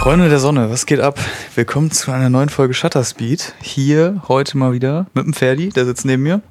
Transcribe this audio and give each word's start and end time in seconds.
Freunde 0.00 0.28
der 0.28 0.40
Sonne, 0.40 0.68
was 0.70 0.84
geht 0.86 0.98
ab? 0.98 1.20
Willkommen 1.54 1.92
zu 1.92 2.10
einer 2.10 2.28
neuen 2.28 2.48
Folge 2.48 2.74
Shutterspeed. 2.74 3.54
Hier 3.60 4.20
heute 4.26 4.58
mal 4.58 4.72
wieder 4.72 5.06
mit 5.14 5.26
dem 5.26 5.32
Ferdi, 5.32 5.68
der 5.68 5.84
sitzt 5.84 6.04
neben 6.04 6.24
mir. 6.24 6.42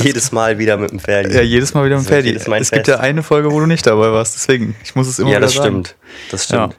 Jedes 0.00 0.30
Mal 0.30 0.58
wieder 0.58 0.76
mit 0.76 0.92
dem 0.92 1.00
Ferdi. 1.00 1.34
Ja, 1.34 1.42
jedes 1.42 1.74
Mal 1.74 1.84
wieder 1.86 1.96
mit 1.96 2.06
dem 2.06 2.08
Ferdi. 2.08 2.30
Es 2.30 2.44
gibt 2.44 2.68
Fest. 2.68 2.86
ja 2.86 3.00
eine 3.00 3.24
Folge, 3.24 3.50
wo 3.50 3.58
du 3.58 3.66
nicht 3.66 3.84
dabei 3.84 4.12
warst, 4.12 4.36
deswegen. 4.36 4.76
Ich 4.84 4.94
muss 4.94 5.08
es 5.08 5.18
immer 5.18 5.30
Ja, 5.30 5.38
wieder 5.38 5.46
das 5.46 5.54
sagen. 5.54 5.66
stimmt. 5.84 5.96
Das 6.30 6.44
stimmt. 6.44 6.78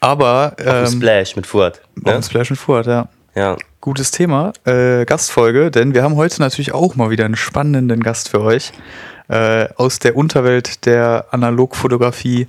Aber 0.00 0.54
Auf 0.58 0.64
dem 0.64 0.68
ähm, 0.74 0.86
Splash 0.86 1.36
mit 1.36 1.46
Furt. 1.46 1.82
Ne? 1.96 2.22
Splash 2.22 2.50
und 2.50 2.56
Furt, 2.56 2.86
ja. 2.86 3.10
Ja. 3.34 3.58
Gutes 3.84 4.12
Thema, 4.12 4.54
äh, 4.64 5.04
Gastfolge, 5.04 5.70
denn 5.70 5.92
wir 5.92 6.02
haben 6.02 6.16
heute 6.16 6.40
natürlich 6.40 6.72
auch 6.72 6.96
mal 6.96 7.10
wieder 7.10 7.26
einen 7.26 7.36
spannenden 7.36 8.02
Gast 8.02 8.30
für 8.30 8.40
euch. 8.40 8.72
Äh, 9.28 9.66
aus 9.76 9.98
der 9.98 10.16
Unterwelt 10.16 10.86
der 10.86 11.26
Analogfotografie 11.32 12.48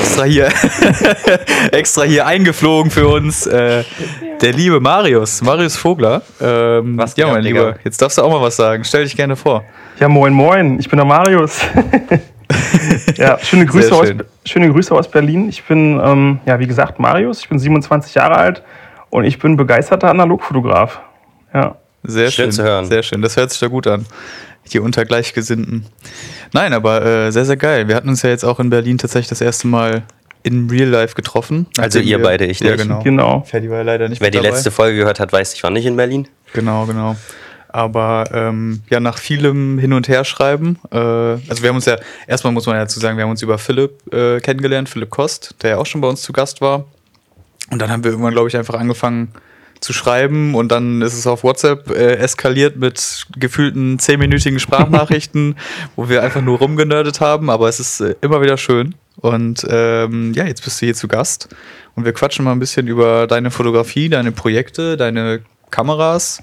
extra 0.00 0.24
hier, 0.24 0.48
extra 1.70 2.02
hier 2.02 2.26
eingeflogen 2.26 2.90
für 2.90 3.06
uns. 3.06 3.46
Äh, 3.46 3.84
der 4.40 4.52
liebe 4.52 4.80
Marius, 4.80 5.42
Marius 5.42 5.76
Vogler. 5.76 6.22
Ähm, 6.40 6.98
Was 6.98 7.14
ja, 7.14 7.28
mein 7.28 7.44
Lieber, 7.44 7.76
jetzt 7.84 8.02
darfst 8.02 8.18
du 8.18 8.22
auch 8.22 8.30
mal 8.32 8.42
was 8.42 8.56
sagen. 8.56 8.82
Stell 8.82 9.04
dich 9.04 9.14
gerne 9.14 9.36
vor. 9.36 9.62
Ja, 10.00 10.08
moin, 10.08 10.32
moin, 10.32 10.80
ich 10.80 10.88
bin 10.88 10.96
der 10.96 11.06
Marius. 11.06 11.60
ja, 13.16 13.38
schöne 13.38 13.66
Grüße, 13.66 13.90
Sehr 13.90 13.96
aus, 13.96 14.08
schön. 14.08 14.24
schöne 14.44 14.72
Grüße 14.72 14.92
aus 14.92 15.08
Berlin. 15.08 15.48
Ich 15.48 15.62
bin, 15.62 16.00
ähm, 16.04 16.40
ja, 16.46 16.58
wie 16.58 16.66
gesagt, 16.66 16.98
Marius, 16.98 17.42
ich 17.42 17.48
bin 17.48 17.60
27 17.60 18.16
Jahre 18.16 18.34
alt 18.34 18.64
und 19.14 19.24
ich 19.24 19.38
bin 19.38 19.56
begeisterter 19.56 20.10
Analogfotograf. 20.10 21.00
Ja. 21.54 21.76
Sehr 22.02 22.30
schön, 22.32 22.46
Schön 22.46 22.52
zu 22.52 22.62
hören. 22.64 22.84
Sehr 22.86 23.02
schön, 23.04 23.22
das 23.22 23.36
hört 23.36 23.50
sich 23.52 23.60
da 23.60 23.68
gut 23.68 23.86
an. 23.86 24.04
Hier 24.68 24.82
unter 24.82 25.04
Gleichgesinnten. 25.04 25.86
Nein, 26.52 26.72
aber 26.72 27.04
äh, 27.04 27.30
sehr, 27.30 27.44
sehr 27.44 27.56
geil. 27.56 27.86
Wir 27.86 27.94
hatten 27.94 28.08
uns 28.08 28.22
ja 28.22 28.30
jetzt 28.30 28.44
auch 28.44 28.58
in 28.58 28.70
Berlin 28.70 28.98
tatsächlich 28.98 29.28
das 29.28 29.40
erste 29.40 29.68
Mal 29.68 30.02
in 30.42 30.68
Real 30.68 30.88
Life 30.88 31.14
getroffen. 31.14 31.66
Also 31.78 32.00
ihr 32.00 32.18
wir- 32.18 32.24
beide, 32.24 32.44
ich 32.46 32.58
Ja, 32.58 32.72
nicht. 32.72 32.82
genau. 32.82 33.02
Genau. 33.02 33.40
Ferdi 33.46 33.70
war 33.70 33.78
ja 33.78 33.82
leider 33.84 34.08
nicht 34.08 34.20
Wer 34.20 34.30
die 34.32 34.38
dabei. 34.38 34.50
letzte 34.50 34.70
Folge 34.72 34.98
gehört 34.98 35.20
hat, 35.20 35.32
weiß, 35.32 35.54
ich 35.54 35.62
war 35.62 35.70
nicht 35.70 35.86
in 35.86 35.96
Berlin. 35.96 36.26
Genau, 36.52 36.84
genau. 36.86 37.14
Aber 37.68 38.24
ähm, 38.32 38.82
ja, 38.90 38.98
nach 39.00 39.18
vielem 39.18 39.78
Hin- 39.78 39.92
und 39.92 40.08
Herschreiben, 40.08 40.78
äh, 40.92 40.96
also 40.96 41.62
wir 41.62 41.68
haben 41.68 41.76
uns 41.76 41.86
ja, 41.86 41.96
erstmal 42.26 42.52
muss 42.52 42.66
man 42.66 42.74
ja 42.76 42.82
dazu 42.82 42.98
sagen, 43.00 43.16
wir 43.16 43.22
haben 43.24 43.30
uns 43.30 43.42
über 43.42 43.58
Philipp 43.58 43.92
äh, 44.12 44.40
kennengelernt, 44.40 44.88
Philipp 44.88 45.10
Kost, 45.10 45.54
der 45.62 45.70
ja 45.70 45.76
auch 45.78 45.86
schon 45.86 46.00
bei 46.00 46.08
uns 46.08 46.20
zu 46.22 46.32
Gast 46.32 46.60
war. 46.60 46.84
Und 47.70 47.80
dann 47.80 47.90
haben 47.90 48.04
wir 48.04 48.10
irgendwann, 48.10 48.32
glaube 48.32 48.48
ich, 48.48 48.56
einfach 48.56 48.74
angefangen 48.74 49.28
zu 49.80 49.92
schreiben 49.92 50.54
und 50.54 50.72
dann 50.72 51.02
ist 51.02 51.14
es 51.14 51.26
auf 51.26 51.44
WhatsApp 51.44 51.90
äh, 51.90 52.16
eskaliert 52.16 52.76
mit 52.76 53.26
gefühlten 53.36 53.98
zehnminütigen 53.98 54.58
Sprachnachrichten, 54.58 55.56
wo 55.96 56.08
wir 56.08 56.22
einfach 56.22 56.40
nur 56.40 56.58
rumgenördet 56.58 57.20
haben, 57.20 57.50
aber 57.50 57.68
es 57.68 57.80
ist 57.80 58.00
äh, 58.00 58.14
immer 58.22 58.40
wieder 58.40 58.56
schön. 58.56 58.94
Und 59.16 59.64
ähm, 59.68 60.32
ja, 60.34 60.46
jetzt 60.46 60.64
bist 60.64 60.80
du 60.80 60.86
hier 60.86 60.94
zu 60.94 61.06
Gast 61.06 61.48
und 61.94 62.04
wir 62.04 62.12
quatschen 62.12 62.44
mal 62.44 62.52
ein 62.52 62.58
bisschen 62.58 62.88
über 62.88 63.26
deine 63.26 63.50
Fotografie, 63.50 64.08
deine 64.08 64.32
Projekte, 64.32 64.96
deine 64.96 65.42
Kameras, 65.70 66.40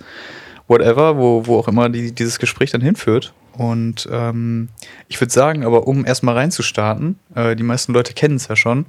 whatever, 0.68 1.18
wo, 1.18 1.46
wo 1.46 1.58
auch 1.58 1.68
immer 1.68 1.90
die, 1.90 2.14
dieses 2.14 2.40
Gespräch 2.40 2.72
dann 2.72 2.82
hinführt. 2.82 3.34
Und 3.54 4.08
ähm, 4.12 4.70
ich 5.10 5.20
würde 5.20 5.34
sagen, 5.34 5.66
aber 5.66 5.88
um 5.88 6.06
erstmal 6.06 6.36
reinzustarten, 6.36 7.20
äh, 7.36 7.56
die 7.56 7.64
meisten 7.64 7.94
Leute 7.94 8.14
kennen 8.14 8.36
es 8.36 8.48
ja 8.48 8.56
schon. 8.56 8.86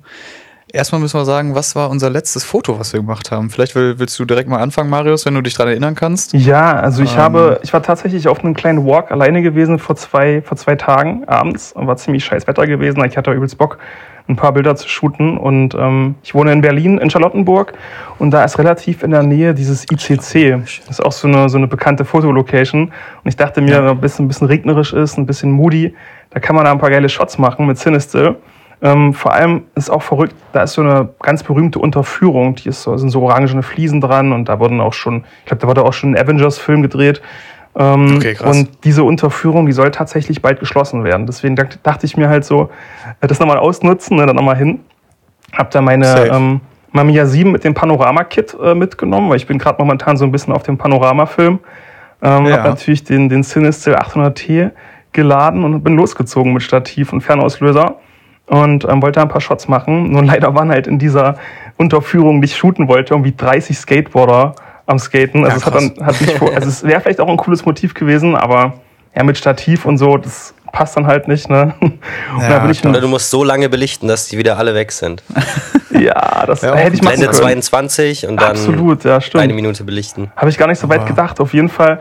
Erstmal 0.75 1.03
müssen 1.03 1.21
wir 1.21 1.27
sagen, 1.27 1.55
was 1.55 1.77
war 1.77 1.91
unser 1.91 2.09
letztes 2.09 2.45
Foto, 2.45 2.79
was 2.79 2.95
wir 2.95 3.01
gemacht 3.01 3.31
haben? 3.31 3.51
Vielleicht 3.51 3.75
will, 3.75 3.99
willst 3.99 4.19
du 4.19 4.25
direkt 4.25 4.49
mal 4.49 4.57
anfangen, 4.57 4.89
Marius, 4.89 5.27
wenn 5.27 5.35
du 5.35 5.43
dich 5.43 5.53
daran 5.53 5.73
erinnern 5.73 5.95
kannst. 5.95 6.33
Ja, 6.33 6.73
also 6.73 7.03
ich 7.03 7.13
Ähm. 7.13 7.19
habe, 7.19 7.61
ich 7.63 7.75
war 7.75 7.83
tatsächlich 7.83 8.27
auf 8.27 8.43
einem 8.43 8.55
kleinen 8.55 8.87
Walk 8.87 9.11
alleine 9.11 9.43
gewesen 9.43 9.79
vor 9.79 9.97
zwei, 9.97 10.41
vor 10.41 10.57
zwei 10.57 10.75
Tagen 10.77 11.25
abends. 11.29 11.75
War 11.77 11.95
ziemlich 11.99 12.25
scheiß 12.25 12.47
Wetter 12.47 12.67
gewesen. 12.67 13.05
Ich 13.05 13.19
hatte 13.19 13.33
übelst 13.33 13.59
Bock, 13.59 13.77
ein 14.29 14.37
paar 14.37 14.53
Bilder 14.53 14.75
zu 14.75 14.89
shooten. 14.89 15.37
Und 15.37 15.75
ähm, 15.75 16.15
ich 16.23 16.35
wohne 16.35 16.53
in 16.53 16.63
Berlin, 16.63 16.97
in 16.97 17.11
Charlottenburg. 17.11 17.75
Und 18.19 18.31
da 18.31 18.43
ist 18.43 18.59
relativ 18.59 19.03
in 19.03 19.11
der 19.11 19.25
Nähe 19.25 19.53
dieses 19.53 19.85
ICC. 19.91 20.63
Das 20.87 20.99
ist 20.99 21.05
auch 21.05 21.13
so 21.13 21.29
eine, 21.29 21.51
so 21.51 21.59
eine 21.59 21.67
bekannte 21.67 22.07
Fotolocation. 22.07 22.85
Und 22.85 23.29
ich 23.29 23.37
dachte 23.37 23.61
mir, 23.61 23.85
wenn 23.85 24.03
es 24.03 24.19
ein 24.19 24.27
bisschen 24.27 24.47
regnerisch 24.47 24.95
ist, 24.95 25.19
ein 25.19 25.27
bisschen 25.27 25.51
moody, 25.51 25.95
da 26.31 26.41
kann 26.41 26.57
man 26.57 26.65
da 26.65 26.73
ein 26.73 26.79
paar 26.79 26.89
geile 26.89 27.11
Shots 27.11 27.37
machen 27.37 27.67
mit 27.67 27.77
Cinestill. 27.79 28.37
Ähm, 28.85 29.15
vor 29.15 29.33
allem 29.33 29.63
ist 29.77 29.91
auch 29.91 30.03
verrückt, 30.03 30.35
da 30.53 30.65
ist 30.65 30.73
so 30.73 30.83
eine 30.83 31.09
ganz 31.23 31.45
berühmte 31.45 31.79
Unterführung, 31.79 32.57
die 32.57 32.69
ist 32.69 32.83
so, 32.83 32.97
sind 32.97 33.11
so 33.11 33.23
orangene 33.23 33.63
Fliesen 33.63 34.01
dran 34.01 34.33
und 34.33 34.49
da 34.49 34.59
wurden 34.59 34.81
auch 34.81 34.93
schon, 34.93 35.25
ich 35.41 35.45
glaube, 35.47 35.61
da 35.61 35.69
wurde 35.69 35.85
auch 35.85 35.93
schon 35.93 36.15
ein 36.15 36.19
Avengers-Film 36.19 36.83
gedreht. 36.83 37.23
Ähm, 37.79 38.17
Okay, 38.17 38.35
krass. 38.35 38.57
Und 38.57 38.85
diese 38.85 39.05
Unterführung, 39.05 39.67
die 39.67 39.73
soll 39.73 39.93
tatsächlich 39.93 40.43
bald 40.43 40.59
geschlossen 40.59 41.05
werden. 41.05 41.27
Deswegen 41.27 41.55
dacht- 41.55 41.79
dachte 41.85 42.07
ich 42.07 42.17
mir 42.17 42.29
halt 42.29 42.45
so, 42.45 42.71
äh, 43.21 43.27
das 43.29 43.39
nochmal 43.39 43.59
ausnutzen, 43.59 44.17
ne, 44.17 44.27
dann 44.27 44.35
nochmal 44.37 44.57
hin. 44.57 44.81
Hab 45.53 45.71
da 45.71 45.81
meine 45.81 46.05
Safe. 46.05 46.27
ähm, 46.29 46.61
Mamiya 46.91 47.25
7 47.25 47.53
mit 47.53 47.63
dem 47.65 47.75
Panorama-Kit 47.75 48.57
äh, 48.63 48.75
mitgenommen, 48.75 49.31
weil 49.31 49.37
ich 49.37 49.47
bin 49.47 49.59
gerade 49.59 49.81
momentan 49.81 50.17
so 50.17 50.25
ein 50.25 50.33
bisschen 50.33 50.53
auf 50.53 50.65
dem 50.65 50.77
Panorama-Film. 50.77 51.61
Ähm, 52.21 52.47
Ja. 52.47 52.59
Hab 52.59 52.65
natürlich 52.65 53.05
den, 53.05 53.29
den 53.29 53.43
Cinestill 53.45 53.95
800T 53.95 54.71
geladen 55.13 55.63
und 55.65 55.83
bin 55.85 55.95
losgezogen 55.97 56.53
mit 56.53 56.63
Stativ 56.63 57.13
und 57.13 57.21
Fernauslöser 57.21 57.97
und 58.53 58.85
ähm, 58.85 59.01
wollte 59.01 59.23
ein 59.23 59.29
paar 59.31 59.41
Shots 59.41 59.67
machen. 59.67 60.11
Nur 60.13 60.23
leider 60.23 60.55
waren 60.55 60.69
halt 60.71 60.87
in 60.87 60.99
dieser 60.99 61.37
Unterführung, 61.79 62.43
die 62.43 62.47
ich 62.47 62.57
shooten 62.57 62.87
wollte, 62.87 63.15
irgendwie 63.15 63.33
30 63.35 63.77
Skateboarder 63.79 64.55
am 64.85 64.99
Skaten. 64.99 65.45
Also 65.47 65.53
Ja, 65.53 65.57
es 65.57 65.67
hat 65.67 65.75
dann 65.75 66.07
hat 66.07 66.21
nicht 66.21 66.37
vor, 66.37 66.53
also 66.55 66.69
es 66.69 66.85
wäre 66.85 67.01
vielleicht 67.01 67.21
auch 67.21 67.29
ein 67.29 67.39
cooles 67.39 67.65
Motiv 67.65 67.95
gewesen, 67.95 68.37
aber 68.37 68.75
ja 69.17 69.23
mit 69.25 69.39
Stativ 69.39 69.87
und 69.87 69.97
so, 69.97 70.19
das 70.19 70.53
passt 70.71 70.99
dann 70.99 71.07
halt 71.07 71.29
nicht, 71.29 71.49
ne? 71.49 71.75
Und 71.81 72.01
Ja, 72.41 72.49
da 72.49 72.59
bin 72.61 72.71
ich 72.71 72.85
Oder 72.85 73.01
du 73.01 73.09
musst 73.09 73.31
so 73.31 73.43
lange 73.43 73.69
belichten, 73.71 74.07
dass 74.09 74.29
die 74.29 74.37
wieder 74.37 74.59
alle 74.59 74.75
weg 74.75 74.93
sind. 74.93 75.23
ja, 75.91 76.45
das 76.47 76.61
Ja, 76.63 76.75
hätte 76.75 76.97
ich 76.97 77.03
machen 77.03 77.17
Blende 77.17 77.27
können. 77.27 77.63
22 77.63 78.27
und 78.27 78.37
dann 78.39 78.51
Absolut, 78.51 79.05
ja, 79.05 79.21
stimmt. 79.21 79.45
eine 79.45 79.53
Minute 79.55 79.85
belichten. 79.85 80.31
Habe 80.37 80.51
ich 80.51 80.59
gar 80.59 80.67
nicht 80.69 80.79
so 80.79 80.89
weit 80.91 81.07
gedacht. 81.07 81.41
Auf 81.41 81.55
jeden 81.55 81.69
Fall 81.71 82.01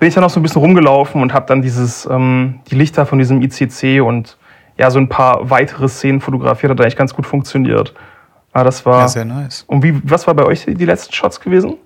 bin 0.00 0.08
ich 0.08 0.14
dann 0.14 0.22
noch 0.22 0.30
so 0.30 0.38
ein 0.40 0.42
bisschen 0.42 0.60
rumgelaufen 0.60 1.22
und 1.22 1.32
habe 1.32 1.46
dann 1.46 1.62
dieses, 1.62 2.06
ähm, 2.10 2.60
die 2.68 2.74
Lichter 2.74 3.06
von 3.06 3.18
diesem 3.18 3.42
ICC 3.42 4.00
und 4.00 4.36
ja, 4.76 4.90
so 4.90 4.98
ein 4.98 5.08
paar 5.08 5.50
weitere 5.50 5.88
Szenen 5.88 6.20
fotografiert. 6.20 6.70
Hat 6.70 6.80
eigentlich 6.80 6.96
ganz 6.96 7.14
gut 7.14 7.26
funktioniert. 7.26 7.94
Aber 8.52 8.64
das 8.64 8.86
war. 8.86 9.00
Ja, 9.00 9.08
sehr 9.08 9.24
nice. 9.24 9.64
und 9.66 9.82
wie, 9.82 10.00
was 10.04 10.26
war 10.26 10.34
bei 10.34 10.44
euch 10.44 10.64
die 10.66 10.84
letzten 10.84 11.12
Shots 11.12 11.40
gewesen? 11.40 11.76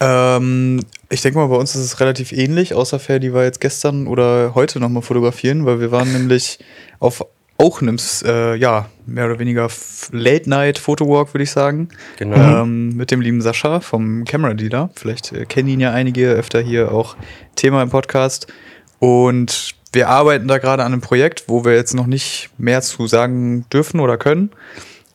Ähm, 0.00 0.80
ich 1.10 1.20
denke 1.20 1.38
mal, 1.38 1.46
bei 1.48 1.56
uns 1.56 1.74
ist 1.74 1.82
es 1.82 2.00
relativ 2.00 2.32
ähnlich, 2.32 2.74
außer 2.74 2.98
Ferdi 2.98 3.34
war 3.34 3.44
jetzt 3.44 3.60
gestern 3.60 4.06
oder 4.06 4.54
heute 4.54 4.80
nochmal 4.80 5.02
fotografieren, 5.02 5.66
weil 5.66 5.78
wir 5.78 5.92
waren 5.92 6.10
nämlich 6.12 6.58
auf 6.98 7.24
auch 7.58 7.82
einem, 7.82 7.98
äh, 8.24 8.56
ja, 8.56 8.86
mehr 9.04 9.26
oder 9.26 9.38
weniger 9.38 9.68
Late-Night-Fotowalk, 10.12 11.34
würde 11.34 11.42
ich 11.42 11.50
sagen. 11.50 11.90
Genau. 12.16 12.62
Ähm, 12.62 12.96
mit 12.96 13.10
dem 13.10 13.20
lieben 13.20 13.42
Sascha 13.42 13.80
vom 13.80 14.24
Camera 14.24 14.54
Dealer. 14.54 14.88
Vielleicht 14.94 15.32
äh, 15.32 15.44
kennen 15.44 15.68
ihn 15.68 15.80
ja 15.80 15.92
einige 15.92 16.30
öfter 16.30 16.62
hier 16.62 16.90
auch 16.90 17.16
Thema 17.56 17.82
im 17.82 17.90
Podcast. 17.90 18.46
Und 18.98 19.74
wir 19.92 20.08
arbeiten 20.08 20.48
da 20.48 20.58
gerade 20.58 20.84
an 20.84 20.92
einem 20.92 21.00
Projekt, 21.00 21.44
wo 21.48 21.64
wir 21.64 21.74
jetzt 21.74 21.94
noch 21.94 22.06
nicht 22.06 22.50
mehr 22.58 22.80
zu 22.82 23.06
sagen 23.06 23.66
dürfen 23.72 24.00
oder 24.00 24.18
können. 24.18 24.50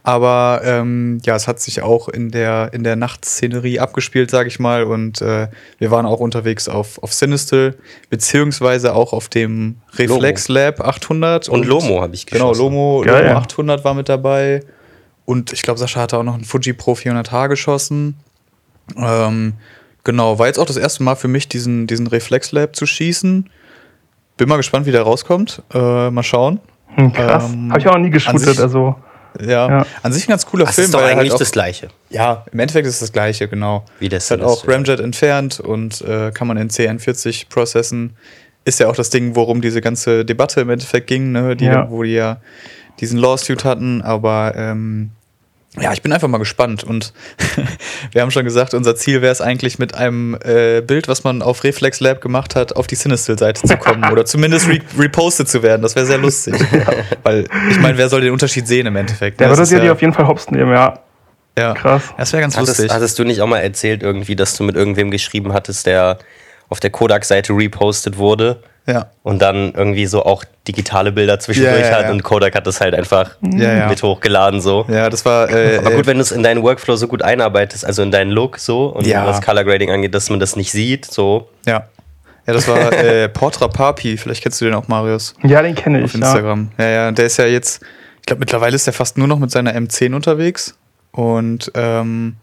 Aber 0.03 0.61
ähm, 0.63 1.19
ja, 1.25 1.35
es 1.35 1.47
hat 1.47 1.59
sich 1.59 1.81
auch 1.81 2.09
in 2.09 2.29
der, 2.29 2.69
in 2.73 2.83
der 2.83 2.95
Nachtszenerie 2.95 3.79
abgespielt, 3.79 4.29
sage 4.29 4.47
ich 4.49 4.59
mal. 4.59 4.83
Und 4.83 5.19
äh, 5.19 5.47
wir 5.79 5.89
waren 5.89 6.05
auch 6.05 6.19
unterwegs 6.19 6.69
auf, 6.69 7.01
auf 7.01 7.11
Sinistil, 7.11 7.75
beziehungsweise 8.11 8.93
auch 8.93 9.13
auf 9.13 9.29
dem 9.29 9.77
Reflex 9.97 10.47
Lab 10.47 10.79
800. 10.79 11.49
Und 11.49 11.65
Lomo 11.65 12.01
habe 12.01 12.13
ich 12.13 12.27
Genau, 12.27 12.49
geschossen. 12.49 12.65
Lomo, 12.65 13.01
Geil. 13.03 13.25
Lomo 13.25 13.39
800 13.39 13.83
war 13.83 13.95
mit 13.95 14.07
dabei. 14.07 14.61
Und 15.25 15.53
ich 15.53 15.63
glaube, 15.63 15.79
Sascha 15.79 16.01
hatte 16.01 16.19
auch 16.19 16.23
noch 16.23 16.35
einen 16.35 16.45
Fuji 16.45 16.73
Pro 16.73 16.93
400H 16.93 17.47
geschossen. 17.47 18.15
Ähm, 18.95 19.53
genau, 20.03 20.37
war 20.37 20.45
jetzt 20.45 20.59
auch 20.59 20.67
das 20.67 20.77
erste 20.77 21.01
Mal 21.01 21.15
für 21.15 21.27
mich, 21.29 21.49
diesen, 21.49 21.87
diesen 21.87 22.05
Reflex 22.05 22.51
Lab 22.51 22.75
zu 22.75 22.85
schießen. 22.85 23.49
Bin 24.37 24.49
mal 24.49 24.57
gespannt, 24.57 24.85
wie 24.85 24.91
der 24.91 25.03
rauskommt. 25.03 25.61
Äh, 25.73 26.09
mal 26.09 26.23
schauen. 26.23 26.59
Hm, 26.95 27.13
krass. 27.13 27.51
Ähm, 27.51 27.69
Habe 27.71 27.79
ich 27.79 27.87
auch 27.87 27.93
noch 27.93 27.99
nie 28.01 28.09
geshootet. 28.09 28.59
Also 28.59 28.95
Ja, 29.39 29.67
Ja. 29.79 29.85
an 30.01 30.13
sich 30.13 30.27
ein 30.27 30.31
ganz 30.31 30.45
cooler 30.45 30.65
Das 30.65 30.75
Film. 30.75 30.85
ist 30.85 30.93
doch 30.93 30.99
weil 31.01 31.07
eigentlich 31.11 31.23
halt 31.31 31.33
auch, 31.33 31.39
das 31.39 31.51
Gleiche. 31.51 31.89
Ja, 32.09 32.45
im 32.51 32.59
Endeffekt 32.59 32.87
ist 32.87 32.93
es 32.95 32.99
das 33.01 33.11
gleiche, 33.11 33.47
genau. 33.49 33.83
Wie 33.99 34.07
das 34.07 34.25
Es 34.25 34.31
hat 34.31 34.41
auch 34.41 34.65
Ramjet 34.67 34.99
entfernt 35.01 35.59
und 35.59 36.01
äh, 36.01 36.31
kann 36.31 36.47
man 36.47 36.55
in 36.57 36.69
CN40 36.69 37.49
processen. 37.49 38.15
Ist 38.63 38.79
ja 38.79 38.87
auch 38.87 38.95
das 38.95 39.09
Ding, 39.09 39.35
worum 39.35 39.61
diese 39.61 39.81
ganze 39.81 40.23
Debatte 40.23 40.61
im 40.61 40.69
Endeffekt 40.69 41.07
ging, 41.07 41.33
ne? 41.33 41.55
die, 41.57 41.65
Ja. 41.65 41.89
wo 41.89 42.03
die 42.03 42.13
ja 42.13 42.37
diesen 43.01 43.19
Lawsuit 43.19 43.65
hatten. 43.65 44.01
Aber 44.01 44.53
ähm, 44.55 45.11
ja, 45.79 45.93
ich 45.93 46.01
bin 46.01 46.11
einfach 46.11 46.27
mal 46.27 46.37
gespannt. 46.37 46.83
Und 46.83 47.13
wir 48.11 48.21
haben 48.21 48.31
schon 48.31 48.45
gesagt, 48.45 48.73
unser 48.73 48.95
Ziel 48.95 49.21
wäre 49.21 49.31
es 49.31 49.41
eigentlich 49.41 49.79
mit 49.79 49.95
einem 49.95 50.37
äh, 50.43 50.81
Bild, 50.81 51.07
was 51.07 51.23
man 51.23 51.41
auf 51.41 51.63
Reflex 51.63 51.99
Lab 51.99 52.21
gemacht 52.21 52.55
hat, 52.55 52.75
auf 52.75 52.87
die 52.87 52.95
Sinistil-Seite 52.95 53.67
zu 53.67 53.77
kommen 53.77 54.03
oder 54.11 54.25
zumindest 54.25 54.67
re 54.67 54.79
repostet 54.97 55.49
zu 55.49 55.63
werden. 55.63 55.81
Das 55.81 55.95
wäre 55.95 56.05
sehr 56.05 56.17
lustig. 56.17 56.55
Weil 57.23 57.45
ich 57.69 57.79
meine, 57.79 57.97
wer 57.97 58.09
soll 58.09 58.21
den 58.21 58.31
Unterschied 58.31 58.67
sehen 58.67 58.87
im 58.87 58.95
Endeffekt? 58.95 59.39
der? 59.39 59.49
Das 59.49 59.57
würde 59.57 59.75
dir 59.75 59.81
die 59.81 59.89
auf 59.89 60.01
jeden 60.01 60.13
Fall 60.13 60.27
hops 60.27 60.49
nehmen, 60.51 60.71
ja. 60.71 60.99
ja, 61.57 61.73
krass. 61.73 62.03
Das 62.17 62.31
wäre 62.33 62.41
ganz 62.41 62.55
Hattest, 62.55 62.79
lustig. 62.79 62.91
hattest 62.91 63.19
du 63.19 63.23
nicht 63.23 63.41
auch 63.41 63.47
mal 63.47 63.59
erzählt 63.59 64.03
irgendwie, 64.03 64.35
dass 64.35 64.55
du 64.55 64.63
mit 64.63 64.75
irgendwem 64.75 65.11
geschrieben 65.11 65.53
hattest, 65.53 65.85
der 65.85 66.19
auf 66.69 66.79
der 66.79 66.89
Kodak-Seite 66.89 67.53
repostet 67.53 68.17
wurde 68.17 68.61
Ja. 68.87 69.07
und 69.23 69.41
dann 69.41 69.73
irgendwie 69.73 70.05
so 70.05 70.23
auch 70.23 70.43
digitale 70.67 71.11
Bilder 71.11 71.39
zwischendurch 71.39 71.79
Ja, 71.81 71.89
ja, 71.89 72.03
hat 72.05 72.11
und 72.11 72.21
Kodak 72.23 72.53
hat 72.55 72.67
das 72.67 72.81
halt 72.81 72.93
einfach 72.93 73.31
Ja, 73.41 73.73
ja. 73.73 73.87
mit 73.89 74.03
hochgeladen 74.03 74.61
so. 74.61 74.85
Ja, 74.87 75.09
das 75.09 75.25
war. 75.25 75.49
Äh, 75.49 75.77
Aber 75.79 75.91
äh, 75.91 75.95
gut, 75.95 76.05
wenn 76.05 76.17
du 76.17 76.21
es 76.21 76.31
in 76.31 76.43
deinen 76.43 76.61
Workflow 76.61 76.95
so 76.95 77.07
gut 77.07 77.23
einarbeitest, 77.23 77.83
also 77.85 78.03
in 78.03 78.11
deinen 78.11 78.29
Look 78.31 78.59
so 78.59 78.87
und 78.87 79.07
Ja. 79.07 79.25
was 79.25 79.41
Color 79.41 79.63
Grading 79.63 79.89
angeht, 79.91 80.13
dass 80.13 80.29
man 80.29 80.39
das 80.39 80.55
nicht 80.55 80.71
sieht, 80.71 81.05
so. 81.05 81.49
Ja. 81.65 81.87
Ja, 82.47 82.53
das 82.53 82.67
war 82.67 82.91
äh, 82.93 83.27
Portra 83.27 83.67
Papi. 83.67 84.17
Vielleicht 84.17 84.43
kennst 84.43 84.61
du 84.61 84.65
den 84.65 84.75
auch, 84.75 84.87
Marius. 84.87 85.33
Ja, 85.41 85.63
den 85.63 85.73
kenne 85.73 85.99
ich. 86.01 86.05
Auf 86.05 86.13
Ja. 86.13 86.17
Instagram. 86.19 86.69
Ja, 86.77 86.85
ja. 86.87 87.11
Der 87.11 87.25
ist 87.25 87.37
ja 87.37 87.45
jetzt, 87.47 87.81
ich 88.19 88.25
glaube, 88.27 88.39
mittlerweile 88.41 88.75
ist 88.75 88.85
er 88.85 88.93
fast 88.93 89.17
nur 89.17 89.27
noch 89.27 89.39
mit 89.39 89.49
seiner 89.49 89.73
M10 89.75 90.13
unterwegs. 90.13 90.75
Und 91.11 91.71
ähm, 91.73 92.35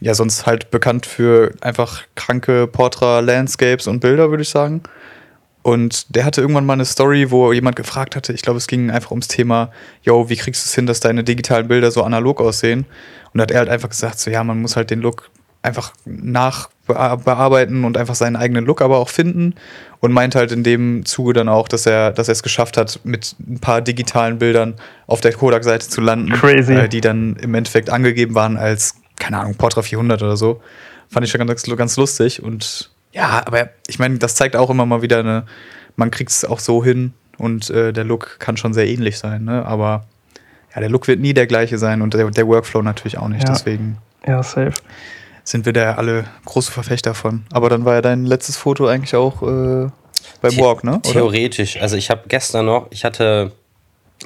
ja, 0.00 0.12
sonst 0.14 0.44
halt 0.46 0.72
bekannt 0.72 1.06
für 1.06 1.52
einfach 1.60 2.02
kranke 2.16 2.66
Portra 2.66 3.20
Landscapes 3.20 3.86
und 3.86 4.00
Bilder, 4.00 4.30
würde 4.30 4.42
ich 4.42 4.48
sagen. 4.48 4.82
Und 5.64 6.14
der 6.14 6.26
hatte 6.26 6.42
irgendwann 6.42 6.66
mal 6.66 6.74
eine 6.74 6.84
Story, 6.84 7.30
wo 7.30 7.50
jemand 7.50 7.74
gefragt 7.74 8.16
hatte, 8.16 8.34
ich 8.34 8.42
glaube, 8.42 8.58
es 8.58 8.66
ging 8.66 8.90
einfach 8.90 9.10
ums 9.12 9.28
Thema, 9.28 9.70
yo, 10.02 10.28
wie 10.28 10.36
kriegst 10.36 10.62
du 10.62 10.68
es 10.68 10.74
hin, 10.74 10.84
dass 10.84 11.00
deine 11.00 11.24
digitalen 11.24 11.68
Bilder 11.68 11.90
so 11.90 12.02
analog 12.02 12.42
aussehen? 12.42 12.84
Und 13.32 13.38
da 13.38 13.44
hat 13.44 13.50
er 13.50 13.60
halt 13.60 13.70
einfach 13.70 13.88
gesagt, 13.88 14.20
so 14.20 14.30
ja, 14.30 14.44
man 14.44 14.60
muss 14.60 14.76
halt 14.76 14.90
den 14.90 15.00
Look 15.00 15.30
einfach 15.62 15.94
nachbearbeiten 16.04 17.84
und 17.84 17.96
einfach 17.96 18.14
seinen 18.14 18.36
eigenen 18.36 18.66
Look 18.66 18.82
aber 18.82 18.98
auch 18.98 19.08
finden. 19.08 19.54
Und 20.00 20.12
meint 20.12 20.34
halt 20.34 20.52
in 20.52 20.64
dem 20.64 21.06
Zuge 21.06 21.32
dann 21.32 21.48
auch, 21.48 21.66
dass 21.66 21.86
er, 21.86 22.12
dass 22.12 22.28
er 22.28 22.32
es 22.32 22.42
geschafft 22.42 22.76
hat, 22.76 23.00
mit 23.04 23.34
ein 23.40 23.58
paar 23.58 23.80
digitalen 23.80 24.38
Bildern 24.38 24.74
auf 25.06 25.22
der 25.22 25.32
Kodak-Seite 25.32 25.88
zu 25.88 26.02
landen, 26.02 26.30
Crazy. 26.34 26.74
Äh, 26.74 26.88
die 26.90 27.00
dann 27.00 27.36
im 27.36 27.54
Endeffekt 27.54 27.88
angegeben 27.88 28.34
waren 28.34 28.58
als, 28.58 28.96
keine 29.18 29.38
Ahnung, 29.38 29.54
Portra 29.54 29.80
400 29.80 30.22
oder 30.22 30.36
so. 30.36 30.60
Fand 31.08 31.24
ich 31.24 31.32
schon 31.32 31.46
ganz, 31.46 31.62
ganz 31.62 31.96
lustig. 31.96 32.42
Und 32.42 32.90
ja, 33.14 33.42
aber 33.46 33.70
ich 33.86 33.98
meine, 33.98 34.18
das 34.18 34.34
zeigt 34.34 34.54
auch 34.56 34.68
immer 34.68 34.84
mal 34.84 35.00
wieder 35.00 35.20
eine, 35.20 35.44
man 35.96 36.10
kriegt 36.10 36.30
es 36.30 36.44
auch 36.44 36.58
so 36.58 36.84
hin 36.84 37.14
und 37.38 37.70
äh, 37.70 37.92
der 37.92 38.04
Look 38.04 38.36
kann 38.38 38.56
schon 38.58 38.74
sehr 38.74 38.86
ähnlich 38.86 39.18
sein, 39.18 39.44
ne? 39.44 39.64
Aber 39.64 40.04
ja, 40.74 40.80
der 40.80 40.90
Look 40.90 41.06
wird 41.08 41.20
nie 41.20 41.32
der 41.32 41.46
gleiche 41.46 41.78
sein 41.78 42.02
und 42.02 42.12
der, 42.14 42.30
der 42.30 42.46
Workflow 42.46 42.82
natürlich 42.82 43.16
auch 43.18 43.28
nicht. 43.28 43.44
Ja. 43.46 43.52
Deswegen 43.54 43.98
Ja, 44.26 44.42
safe. 44.42 44.72
sind 45.44 45.64
wir 45.66 45.72
da 45.72 45.94
alle 45.94 46.24
große 46.44 46.70
Verfechter 46.72 47.14
von. 47.14 47.44
Aber 47.52 47.68
dann 47.70 47.84
war 47.84 47.94
ja 47.94 48.02
dein 48.02 48.26
letztes 48.26 48.56
Foto 48.56 48.86
eigentlich 48.88 49.14
auch 49.14 49.40
äh, 49.42 49.88
beim 50.40 50.50
The- 50.50 50.58
Walk, 50.60 50.82
ne? 50.84 50.94
Oder? 50.96 51.02
Theoretisch. 51.12 51.80
Also 51.80 51.96
ich 51.96 52.10
habe 52.10 52.22
gestern 52.28 52.66
noch, 52.66 52.88
ich 52.90 53.04
hatte, 53.04 53.52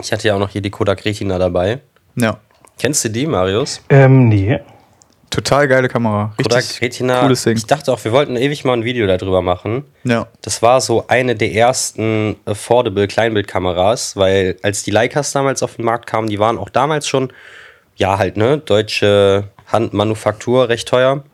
ich 0.00 0.11
hatte 0.12 0.26
ja 0.29 0.34
auch 0.34 0.38
noch 0.38 0.49
hier 0.50 0.62
die 0.62 0.70
Kodak 0.70 1.05
Retina 1.05 1.38
dabei. 1.38 1.81
Ja. 2.17 2.38
Kennst 2.79 3.05
du 3.05 3.11
die, 3.11 3.26
Marius? 3.26 3.82
Ähm, 3.91 4.29
nee. 4.29 4.61
Total 5.31 5.69
geile 5.69 5.89
Kamera. 5.89 6.33
Kodak 6.37 6.59
Richtig 6.59 6.81
Retina. 6.81 7.21
cooles 7.21 7.43
Ding. 7.45 7.57
Ich 7.57 7.67
dachte 7.67 7.93
auch, 7.93 8.03
wir 8.05 8.13
wollten 8.13 8.37
ewig 8.37 8.65
mal 8.65 8.73
ein 8.73 8.85
Video 8.85 9.07
darüber 9.07 9.43
machen. 9.43 9.85
Ja. 10.05 10.27
Das 10.43 10.63
war 10.63 10.81
so 10.81 11.07
eine 11.09 11.35
der 11.37 11.53
ersten 11.53 12.37
affordable 12.45 13.07
Kleinbildkameras, 13.07 14.17
weil 14.17 14.57
als 14.63 14.83
die 14.83 14.91
Leicas 14.91 15.33
damals 15.33 15.63
auf 15.63 15.77
den 15.77 15.85
Markt 15.85 16.07
kamen, 16.07 16.29
die 16.29 16.39
waren 16.39 16.59
auch 16.59 16.71
damals 16.71 17.07
schon, 17.07 17.33
ja 17.97 18.19
halt, 18.19 18.37
ne, 18.37 18.59
deutsche 18.59 19.45
Handmanufaktur, 19.67 20.69
recht 20.69 20.89
teuer. 20.89 21.25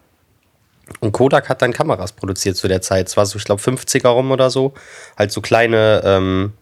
Und 1.00 1.12
Kodak 1.12 1.49
hat 1.49 1.62
dann 1.62 1.73
Kameras 1.73 2.12
produziert 2.12 2.56
zu 2.56 2.69
der 2.69 2.82
Zeit. 2.82 3.08
Es 3.08 3.17
war 3.17 3.25
so, 3.26 3.38
ich 3.38 3.44
glaube, 3.44 3.62
50er 3.62 4.08
rum 4.08 4.31
oder 4.32 4.50
so. 4.50 4.75
Halt 5.17 5.32
so 5.32 5.41
kleine, 5.41 6.02
ähm, 6.05 6.52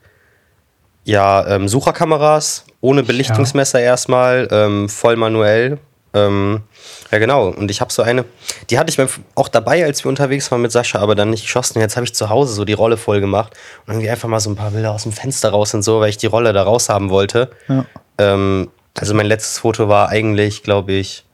ja, 1.04 1.46
ähm, 1.48 1.66
Sucherkameras, 1.66 2.64
ohne 2.80 3.02
Belichtungsmesser 3.02 3.80
erstmal, 3.80 4.46
ähm, 4.50 4.88
voll 4.88 5.16
manuell. 5.16 5.78
Ähm, 6.14 6.62
ja, 7.10 7.18
genau. 7.18 7.48
Und 7.48 7.70
ich 7.70 7.80
habe 7.80 7.92
so 7.92 8.02
eine, 8.02 8.24
die 8.70 8.78
hatte 8.78 8.90
ich 8.90 9.10
auch 9.34 9.48
dabei, 9.48 9.84
als 9.84 10.04
wir 10.04 10.08
unterwegs 10.08 10.50
waren 10.50 10.62
mit 10.62 10.72
Sascha, 10.72 10.98
aber 10.98 11.14
dann 11.14 11.30
nicht 11.30 11.42
geschossen. 11.42 11.80
Jetzt 11.80 11.96
habe 11.96 12.04
ich 12.04 12.14
zu 12.14 12.28
Hause 12.28 12.54
so 12.54 12.64
die 12.64 12.72
Rolle 12.72 12.96
voll 12.96 13.20
gemacht 13.20 13.54
und 13.86 13.94
irgendwie 13.94 14.10
einfach 14.10 14.28
mal 14.28 14.40
so 14.40 14.50
ein 14.50 14.56
paar 14.56 14.70
Bilder 14.70 14.92
aus 14.92 15.04
dem 15.04 15.12
Fenster 15.12 15.50
raus 15.50 15.74
und 15.74 15.82
so, 15.82 16.00
weil 16.00 16.10
ich 16.10 16.18
die 16.18 16.26
Rolle 16.26 16.52
da 16.52 16.62
raus 16.62 16.88
haben 16.88 17.10
wollte. 17.10 17.50
Ja. 17.68 17.86
Ähm, 18.18 18.70
also 18.98 19.14
mein 19.14 19.26
letztes 19.26 19.58
Foto 19.58 19.88
war 19.88 20.08
eigentlich, 20.10 20.62
glaube 20.62 20.92
ich, 20.92 21.24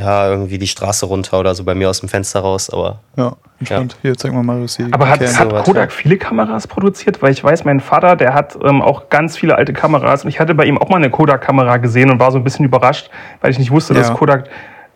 ja, 0.00 0.28
irgendwie 0.30 0.58
die 0.58 0.66
Straße 0.66 1.06
runter 1.06 1.38
oder 1.38 1.54
so 1.54 1.62
bei 1.64 1.74
mir 1.74 1.90
aus 1.90 2.00
dem 2.00 2.08
Fenster 2.08 2.40
raus, 2.40 2.70
aber 2.70 3.00
Ja, 3.16 3.36
entspannt. 3.58 3.96
Hier, 4.02 4.16
zeig 4.16 4.32
mal 4.32 4.42
Marius 4.42 4.76
die 4.76 4.86
Aber 4.90 5.08
hat, 5.08 5.20
hat 5.20 5.64
Kodak 5.64 5.92
viele 5.92 6.16
Kameras 6.16 6.66
produziert? 6.66 7.20
Weil 7.22 7.32
ich 7.32 7.44
weiß, 7.44 7.64
mein 7.64 7.80
Vater, 7.80 8.16
der 8.16 8.34
hat 8.34 8.56
ähm, 8.64 8.80
auch 8.82 9.08
ganz 9.10 9.36
viele 9.36 9.56
alte 9.56 9.72
Kameras. 9.72 10.24
Und 10.24 10.30
ich 10.30 10.40
hatte 10.40 10.54
bei 10.54 10.64
ihm 10.64 10.78
auch 10.78 10.88
mal 10.88 10.96
eine 10.96 11.10
Kodak-Kamera 11.10 11.76
gesehen 11.76 12.10
und 12.10 12.18
war 12.18 12.32
so 12.32 12.38
ein 12.38 12.44
bisschen 12.44 12.64
überrascht, 12.64 13.10
weil 13.40 13.50
ich 13.50 13.58
nicht 13.58 13.70
wusste, 13.70 13.94
dass 13.94 14.08
Ja. 14.08 14.14
Kodak. 14.14 14.48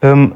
Ähm, 0.02 0.34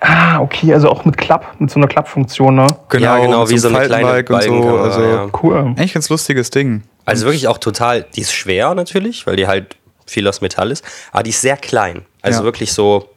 ah, 0.00 0.40
okay, 0.40 0.72
also 0.74 0.90
auch 0.90 1.04
mit 1.04 1.16
Klapp, 1.16 1.56
mit 1.58 1.70
so 1.70 1.78
einer 1.80 1.88
Klappfunktion, 1.88 2.54
ne? 2.54 2.66
Genau, 2.88 3.04
ja, 3.04 3.18
genau, 3.18 3.40
mit 3.40 3.50
wie 3.50 3.58
so 3.58 3.68
so 3.68 3.76
eine 3.76 3.86
kleine 3.86 4.24
und 4.28 4.42
so. 4.42 4.78
Also, 4.78 5.00
ja. 5.02 5.26
Cool. 5.42 5.56
Eigentlich 5.58 5.94
ganz 5.94 6.08
lustiges 6.08 6.50
Ding. 6.50 6.82
Also 7.04 7.24
wirklich 7.24 7.48
auch 7.48 7.58
total, 7.58 8.04
die 8.14 8.20
ist 8.20 8.32
schwer 8.32 8.74
natürlich, 8.74 9.26
weil 9.26 9.36
die 9.36 9.46
halt 9.46 9.76
viel 10.06 10.26
aus 10.28 10.40
Metall 10.40 10.70
ist, 10.70 10.84
aber 11.12 11.22
die 11.22 11.30
ist 11.30 11.40
sehr 11.40 11.56
klein. 11.56 12.02
Also 12.22 12.40
Ja. 12.40 12.44
wirklich 12.44 12.72
so 12.72 13.08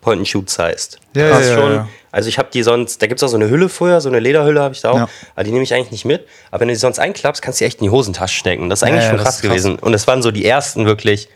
Point-and-Shoot-sized. 0.00 0.98
Ja, 1.14 1.28
Das 1.30 1.40
ist 1.40 1.46
ja, 1.50 1.54
ja, 1.56 1.60
schon, 1.60 1.72
ja. 1.74 1.88
Also 2.12 2.28
ich 2.28 2.38
habe 2.38 2.48
die 2.52 2.62
sonst, 2.62 3.02
da 3.02 3.06
gibt 3.06 3.18
es 3.20 3.24
auch 3.24 3.28
so 3.28 3.36
eine 3.36 3.50
Hülle 3.50 3.68
vorher, 3.68 4.00
so 4.00 4.08
eine 4.08 4.20
Lederhülle 4.20 4.62
habe 4.62 4.72
ich 4.74 4.80
da 4.80 4.90
auch, 4.90 4.96
Ja. 4.98 5.08
aber 5.34 5.44
die 5.44 5.50
nehme 5.50 5.64
ich 5.64 5.74
eigentlich 5.74 5.90
nicht 5.92 6.04
mit. 6.04 6.26
Aber 6.50 6.60
wenn 6.60 6.68
du 6.68 6.74
die 6.74 6.80
sonst 6.80 6.98
einklappst, 6.98 7.42
kannst 7.42 7.60
du 7.60 7.64
die 7.64 7.66
echt 7.66 7.80
in 7.80 7.84
die 7.84 7.90
Hosentasche 7.90 8.36
stecken. 8.38 8.70
Das 8.70 8.80
ist 8.80 8.82
eigentlich 8.88 9.02
Ja, 9.04 9.10
schon 9.10 9.18
ja, 9.18 9.24
krass, 9.24 9.34
das 9.36 9.42
krass. 9.42 9.50
gewesen. 9.50 9.78
Und 9.78 9.92
es 9.94 10.06
waren 10.06 10.22
so 10.22 10.30
die 10.30 10.46
ersten 10.46 10.86
wirklich 10.86 11.28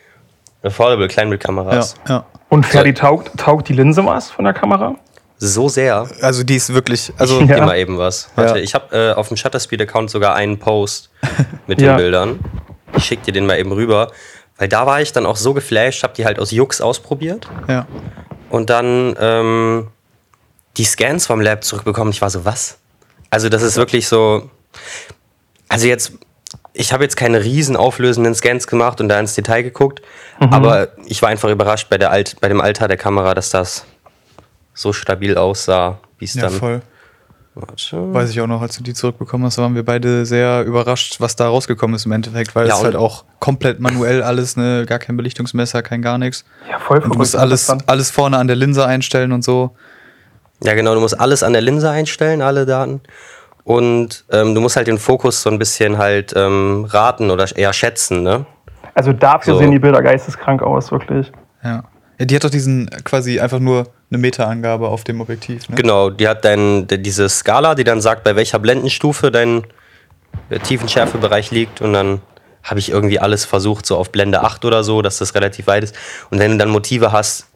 affordable 0.62 1.06
Ja, 1.06 1.08
Kleinbildkameras. 1.12 1.96
ja. 2.08 2.24
Und 2.48 2.66
Ferdi, 2.66 2.94
taugt, 2.94 3.36
taugt 3.38 3.68
die 3.68 3.72
Linse 3.74 4.04
was 4.04 4.30
von 4.30 4.44
der 4.44 4.54
Kamera? 4.54 4.96
So 5.38 5.68
sehr. 5.68 6.08
Also 6.20 6.42
die 6.42 6.56
ist 6.56 6.72
wirklich, 6.74 7.12
also 7.16 7.40
Ich 7.40 7.48
Ja. 7.48 7.64
mal 7.64 7.78
eben 7.78 7.96
was. 7.98 8.28
Warte, 8.34 8.58
Ja. 8.58 8.64
ich 8.64 8.74
habe 8.74 8.94
äh, 8.96 9.12
auf 9.14 9.28
dem 9.28 9.36
Shutterspeed-Account 9.36 10.10
sogar 10.10 10.34
einen 10.34 10.58
Post 10.58 11.10
mit 11.66 11.80
Ja. 11.80 11.92
den 11.92 11.96
Bildern. 11.96 12.40
Ich 12.96 13.04
schicke 13.04 13.22
dir 13.26 13.32
den 13.32 13.46
mal 13.46 13.58
eben 13.58 13.72
rüber. 13.72 14.10
Weil 14.58 14.68
da 14.68 14.84
war 14.84 15.00
ich 15.00 15.12
dann 15.14 15.24
auch 15.24 15.36
so 15.36 15.54
geflasht, 15.54 16.02
habe 16.02 16.12
die 16.14 16.26
halt 16.26 16.38
aus 16.38 16.50
Jux 16.50 16.80
ausprobiert 16.82 17.48
ja. 17.68 17.86
Und 18.50 18.68
dann 18.70 19.16
ähm, 19.18 19.88
die 20.76 20.84
Scans 20.84 21.26
vom 21.26 21.40
Lab 21.40 21.64
zurückbekommen. 21.64 22.12
Ich 22.12 22.20
war 22.20 22.30
so, 22.30 22.44
was? 22.44 22.78
Also 23.30 23.48
das 23.48 23.62
ist 23.62 23.76
wirklich 23.76 24.06
so. 24.08 24.50
Also 25.68 25.86
jetzt, 25.86 26.12
ich 26.72 26.92
habe 26.92 27.04
jetzt 27.04 27.16
keine 27.16 27.42
riesen 27.44 27.76
auflösenden 27.76 28.34
Scans 28.34 28.66
gemacht 28.66 29.00
und 29.00 29.08
da 29.08 29.18
ins 29.20 29.34
Detail 29.34 29.62
geguckt, 29.62 30.02
aber 30.38 30.88
ich 31.06 31.22
war 31.22 31.28
einfach 31.28 31.48
überrascht 31.48 31.88
bei, 31.90 31.98
der 31.98 32.10
Alt, 32.10 32.36
bei 32.40 32.48
dem 32.48 32.60
Alter 32.60 32.88
der 32.88 32.96
Kamera, 32.96 33.34
dass 33.34 33.50
das 33.50 33.84
so 34.74 34.92
stabil 34.92 35.36
aussah, 35.36 35.98
wie 36.18 36.24
es 36.24 36.34
Ja, 36.34 36.42
dann. 36.42 36.52
voll. 36.52 36.82
Warte. 37.54 38.14
Weiß 38.14 38.30
ich 38.30 38.40
auch 38.40 38.46
noch, 38.46 38.62
als 38.62 38.76
du 38.76 38.82
die 38.84 38.94
zurückbekommen 38.94 39.44
hast, 39.44 39.58
waren 39.58 39.74
wir 39.74 39.84
beide 39.84 40.24
sehr 40.24 40.62
überrascht, 40.64 41.16
was 41.20 41.34
da 41.34 41.48
rausgekommen 41.48 41.96
ist 41.96 42.06
im 42.06 42.12
Endeffekt, 42.12 42.54
weil 42.54 42.68
Ja, 42.68 42.76
es 42.76 42.84
halt 42.84 42.94
auch 42.94 43.24
komplett 43.40 43.80
manuell 43.80 44.22
alles, 44.22 44.56
ne, 44.56 44.86
gar 44.86 45.00
kein 45.00 45.16
Belichtungsmesser, 45.16 45.82
kein 45.82 46.00
gar 46.00 46.16
nichts. 46.16 46.44
Ja, 46.70 46.78
voll 46.78 46.98
Und 46.98 47.12
du 47.14 47.18
musst 47.18 47.32
verrückt, 47.32 47.50
alles, 47.50 47.70
alles 47.86 48.10
vorne 48.12 48.38
an 48.38 48.46
der 48.46 48.56
Linse 48.56 48.86
einstellen 48.86 49.32
und 49.32 49.42
so. 49.42 49.74
Ja, 50.62 50.74
genau, 50.74 50.94
du 50.94 51.00
musst 51.00 51.18
alles 51.18 51.42
an 51.42 51.52
der 51.52 51.62
Linse 51.62 51.90
einstellen, 51.90 52.40
alle 52.40 52.66
Daten. 52.66 53.00
Und 53.64 54.24
ähm, 54.30 54.54
du 54.54 54.60
musst 54.60 54.76
halt 54.76 54.86
den 54.86 54.98
Fokus 54.98 55.42
so 55.42 55.50
ein 55.50 55.58
bisschen 55.58 55.98
halt 55.98 56.32
ähm, 56.36 56.86
raten 56.88 57.30
oder 57.30 57.46
eher 57.56 57.72
schätzen, 57.72 58.22
ne? 58.22 58.46
Also 58.94 59.12
dafür 59.12 59.54
So. 59.54 59.60
sehen 59.60 59.70
die 59.70 59.78
Bilder 59.78 60.02
geisteskrank 60.02 60.62
aus, 60.62 60.92
wirklich. 60.92 61.30
Ja. 61.62 61.84
ja. 62.18 62.26
Die 62.26 62.34
hat 62.36 62.44
doch 62.44 62.50
diesen 62.50 62.88
quasi 63.04 63.40
einfach 63.40 63.58
nur 63.58 63.86
eine 64.10 64.18
Meterangabe 64.18 64.88
auf 64.88 65.04
dem 65.04 65.20
Objektiv, 65.20 65.68
ne? 65.68 65.76
Genau, 65.76 66.10
die 66.10 66.26
hat 66.28 66.44
dann 66.44 66.86
diese 66.88 67.28
Skala, 67.28 67.74
die 67.74 67.84
dann 67.84 68.00
sagt, 68.00 68.24
bei 68.24 68.34
welcher 68.36 68.58
Blendenstufe 68.58 69.30
dein 69.30 69.62
äh, 70.48 70.58
Tiefenschärfebereich 70.58 71.50
liegt. 71.50 71.80
Und 71.80 71.92
dann 71.92 72.20
habe 72.62 72.80
ich 72.80 72.90
irgendwie 72.90 73.20
alles 73.20 73.44
versucht, 73.44 73.86
so 73.86 73.96
auf 73.96 74.10
Blende 74.10 74.42
8 74.42 74.64
oder 74.64 74.82
so, 74.84 75.00
dass 75.02 75.18
das 75.18 75.34
relativ 75.34 75.66
weit 75.68 75.84
ist. 75.84 75.94
Und 76.30 76.38
wenn 76.40 76.52
du 76.52 76.58
dann 76.58 76.70
Motive 76.70 77.12
hast, 77.12 77.46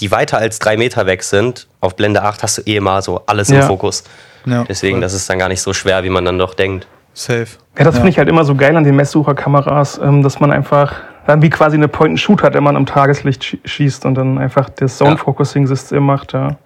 die 0.00 0.10
weiter 0.10 0.38
als 0.38 0.58
drei 0.58 0.76
Meter 0.76 1.06
weg 1.06 1.22
sind, 1.22 1.66
auf 1.80 1.96
Blende 1.96 2.22
8 2.22 2.42
hast 2.42 2.58
du 2.58 2.62
eh 2.66 2.80
mal 2.80 3.02
so 3.02 3.22
alles 3.26 3.48
im 3.50 3.56
Ja. 3.56 3.62
Fokus. 3.66 4.04
Ja, 4.46 4.64
Deswegen, 4.64 5.00
das 5.00 5.12
ist 5.12 5.28
dann 5.28 5.38
gar 5.38 5.48
nicht 5.48 5.60
so 5.60 5.72
schwer, 5.74 6.02
wie 6.04 6.08
man 6.10 6.24
dann 6.24 6.38
doch 6.38 6.54
denkt. 6.54 6.86
Safe. 7.12 7.46
Ja, 7.76 7.84
das 7.84 7.96
finde 7.96 8.08
ich 8.10 8.18
halt 8.18 8.28
immer 8.28 8.44
so 8.44 8.54
geil 8.54 8.76
an 8.76 8.84
den 8.84 8.96
Messsucherkameras, 8.96 9.98
ähm, 10.02 10.22
dass 10.22 10.40
man 10.40 10.52
einfach 10.52 10.94
wie 11.38 11.50
quasi 11.50 11.76
eine 11.76 11.88
Point-and-Shoot 11.88 12.42
hat, 12.42 12.54
wenn 12.54 12.64
man 12.64 12.76
im 12.76 12.86
Tageslicht 12.86 13.42
schie- 13.42 13.60
schießt 13.64 14.04
und 14.04 14.14
dann 14.14 14.38
einfach 14.38 14.68
das 14.70 14.96
Zone-Focusing-System 14.98 16.02
macht. 16.02 16.32
Ja. 16.32 16.56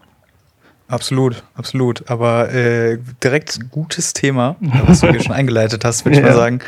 Absolut, 0.88 1.42
absolut. 1.56 2.08
Aber 2.11 2.52
äh, 2.52 2.99
direkt 3.23 3.70
gutes 3.70 4.12
Thema, 4.12 4.56
was 4.87 5.00
du 5.00 5.08
hier 5.08 5.23
schon 5.23 5.32
eingeleitet 5.34 5.84
hast, 5.84 6.04
würde 6.04 6.18
ich 6.18 6.23
Ja. 6.23 6.30
mal 6.30 6.37
sagen. 6.37 6.58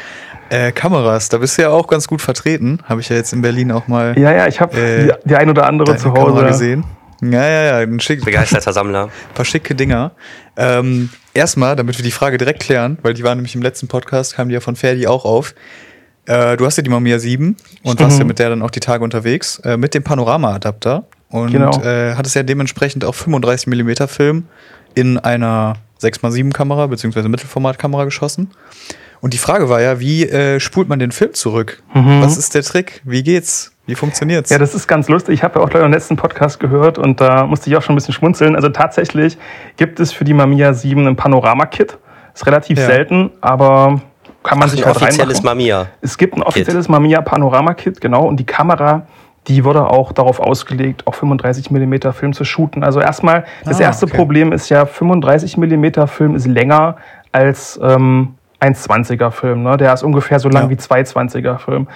Äh, 0.48 0.72
Kameras, 0.72 1.28
da 1.28 1.38
bist 1.38 1.58
du 1.58 1.62
ja 1.62 1.70
auch 1.70 1.86
ganz 1.86 2.06
gut 2.08 2.22
vertreten. 2.22 2.78
Habe 2.84 3.00
ich 3.00 3.08
ja 3.08 3.16
jetzt 3.16 3.32
in 3.32 3.42
Berlin 3.42 3.72
auch 3.72 3.88
mal 3.88 4.18
ja, 4.18 4.32
ja, 4.32 4.46
ich 4.46 4.60
habe 4.60 4.76
Äh, 4.78 5.04
die, 5.04 5.12
die 5.28 5.36
ein 5.36 5.50
oder 5.50 5.66
andere 5.66 5.96
zu 5.96 6.12
Kamera 6.12 6.32
Hause. 6.36 6.46
gesehen. 6.46 6.84
Ja, 7.22 7.46
ja, 7.48 7.62
ja, 7.64 7.76
ein 7.78 7.98
schick, 8.00 8.24
Begeisterter 8.24 8.72
Sammler. 8.72 9.08
paar 9.34 9.44
schicke 9.44 9.74
Dinger. 9.74 10.12
Ähm, 10.56 11.08
erstmal, 11.34 11.74
damit 11.74 11.98
wir 11.98 12.04
die 12.04 12.10
Frage 12.10 12.36
direkt 12.38 12.60
klären, 12.60 12.98
weil 13.02 13.14
die 13.14 13.24
war 13.24 13.34
nämlich 13.34 13.54
im 13.54 13.62
letzten 13.62 13.88
Podcast, 13.88 14.34
kam 14.36 14.48
die 14.48 14.54
ja 14.54 14.60
von 14.60 14.76
Ferdi 14.76 15.06
auch 15.06 15.24
auf. 15.24 15.54
Äh, 16.26 16.56
du 16.56 16.66
hast 16.66 16.76
ja 16.76 16.82
die 16.82 16.90
Mamiya 16.90 17.18
7 17.18 17.56
und 17.82 18.00
warst 18.00 18.18
ja 18.18 18.24
mit 18.24 18.38
der 18.38 18.50
dann 18.50 18.62
auch 18.62 18.70
die 18.70 18.80
Tage 18.80 19.02
unterwegs, 19.04 19.58
äh, 19.60 19.76
mit 19.76 19.94
dem 19.94 20.02
Panorama-Adapter. 20.02 21.04
Und 21.30 21.52
Genau. 21.52 21.80
äh, 21.82 22.14
hattest 22.14 22.34
ja 22.36 22.42
dementsprechend 22.42 23.04
auch 23.04 23.14
35 23.14 23.66
mm 23.68 24.06
Film 24.08 24.44
in 24.94 25.18
einer 25.18 25.74
6x7 26.00 26.52
Kamera 26.52 26.86
bzw. 26.86 27.28
Mittelformatkamera 27.28 28.04
geschossen. 28.04 28.50
Und 29.20 29.32
die 29.32 29.38
Frage 29.38 29.68
war 29.68 29.80
ja, 29.80 29.98
wie 29.98 30.24
äh, 30.28 30.60
spult 30.60 30.88
man 30.88 30.98
den 30.98 31.10
Film 31.10 31.32
zurück? 31.34 31.82
Was 31.94 32.36
ist 32.36 32.54
der 32.54 32.62
Trick? 32.62 33.00
Wie 33.04 33.22
geht's? 33.22 33.72
Wie 33.86 33.94
funktioniert's? 33.94 34.50
Ja, 34.50 34.58
das 34.58 34.74
ist 34.74 34.86
ganz 34.88 35.08
lustig. 35.08 35.34
Ich 35.34 35.42
habe 35.42 35.58
ja 35.58 35.64
auch 35.64 35.70
gleich 35.70 35.84
im 35.84 35.92
letzten 35.92 36.16
Podcast 36.16 36.60
gehört 36.60 36.98
und 36.98 37.20
da 37.20 37.46
musste 37.46 37.70
ich 37.70 37.76
auch 37.76 37.82
schon 37.82 37.94
ein 37.94 37.96
bisschen 37.96 38.12
schmunzeln. 38.14 38.54
Also 38.56 38.68
tatsächlich 38.68 39.38
gibt 39.76 40.00
es 40.00 40.12
für 40.12 40.24
die 40.24 40.34
Mamiya 40.34 40.74
7 40.74 41.06
ein 41.06 41.16
Panorama-Kit. 41.16 41.96
Ist 42.34 42.46
relativ 42.46 42.78
Ja. 42.78 42.86
selten, 42.86 43.30
aber 43.40 44.02
kann 44.46 44.58
man 44.58 44.68
Ach, 44.68 44.72
sich 44.72 44.80
ein 44.80 44.86
halt 44.86 45.02
offizielles. 45.02 45.42
Mamiya. 45.42 45.86
Es 46.00 46.16
gibt 46.16 46.34
ein 46.36 46.42
offizielles 46.42 46.88
Mamiya 46.88 47.20
Panorama-Kit, 47.20 48.00
genau. 48.00 48.26
Und 48.26 48.38
die 48.38 48.46
Kamera, 48.46 49.02
die 49.48 49.64
wurde 49.64 49.88
auch 49.90 50.12
darauf 50.12 50.40
ausgelegt, 50.40 51.06
auch 51.06 51.14
35 51.14 51.70
mm 51.70 52.12
Film 52.12 52.32
zu 52.32 52.44
shooten. 52.44 52.82
Also 52.82 53.00
erstmal, 53.00 53.44
das 53.64 53.80
Ah, 53.80 53.84
erste 53.84 54.06
okay. 54.06 54.16
Problem 54.16 54.52
ist 54.52 54.68
ja, 54.68 54.86
35 54.86 55.56
mm 55.56 56.06
Film 56.06 56.34
ist 56.34 56.46
länger 56.46 56.96
als 57.32 57.78
ähm, 57.82 58.35
ein 58.58 58.74
20er 58.74 59.30
Film. 59.30 59.62
Ne? 59.62 59.76
Der 59.76 59.92
ist 59.92 60.02
ungefähr 60.02 60.38
so 60.38 60.48
lang 60.48 60.64
Ja. 60.64 60.70
wie 60.70 60.76
zwei 60.76 61.02
20er 61.02 61.58
Film. 61.58 61.88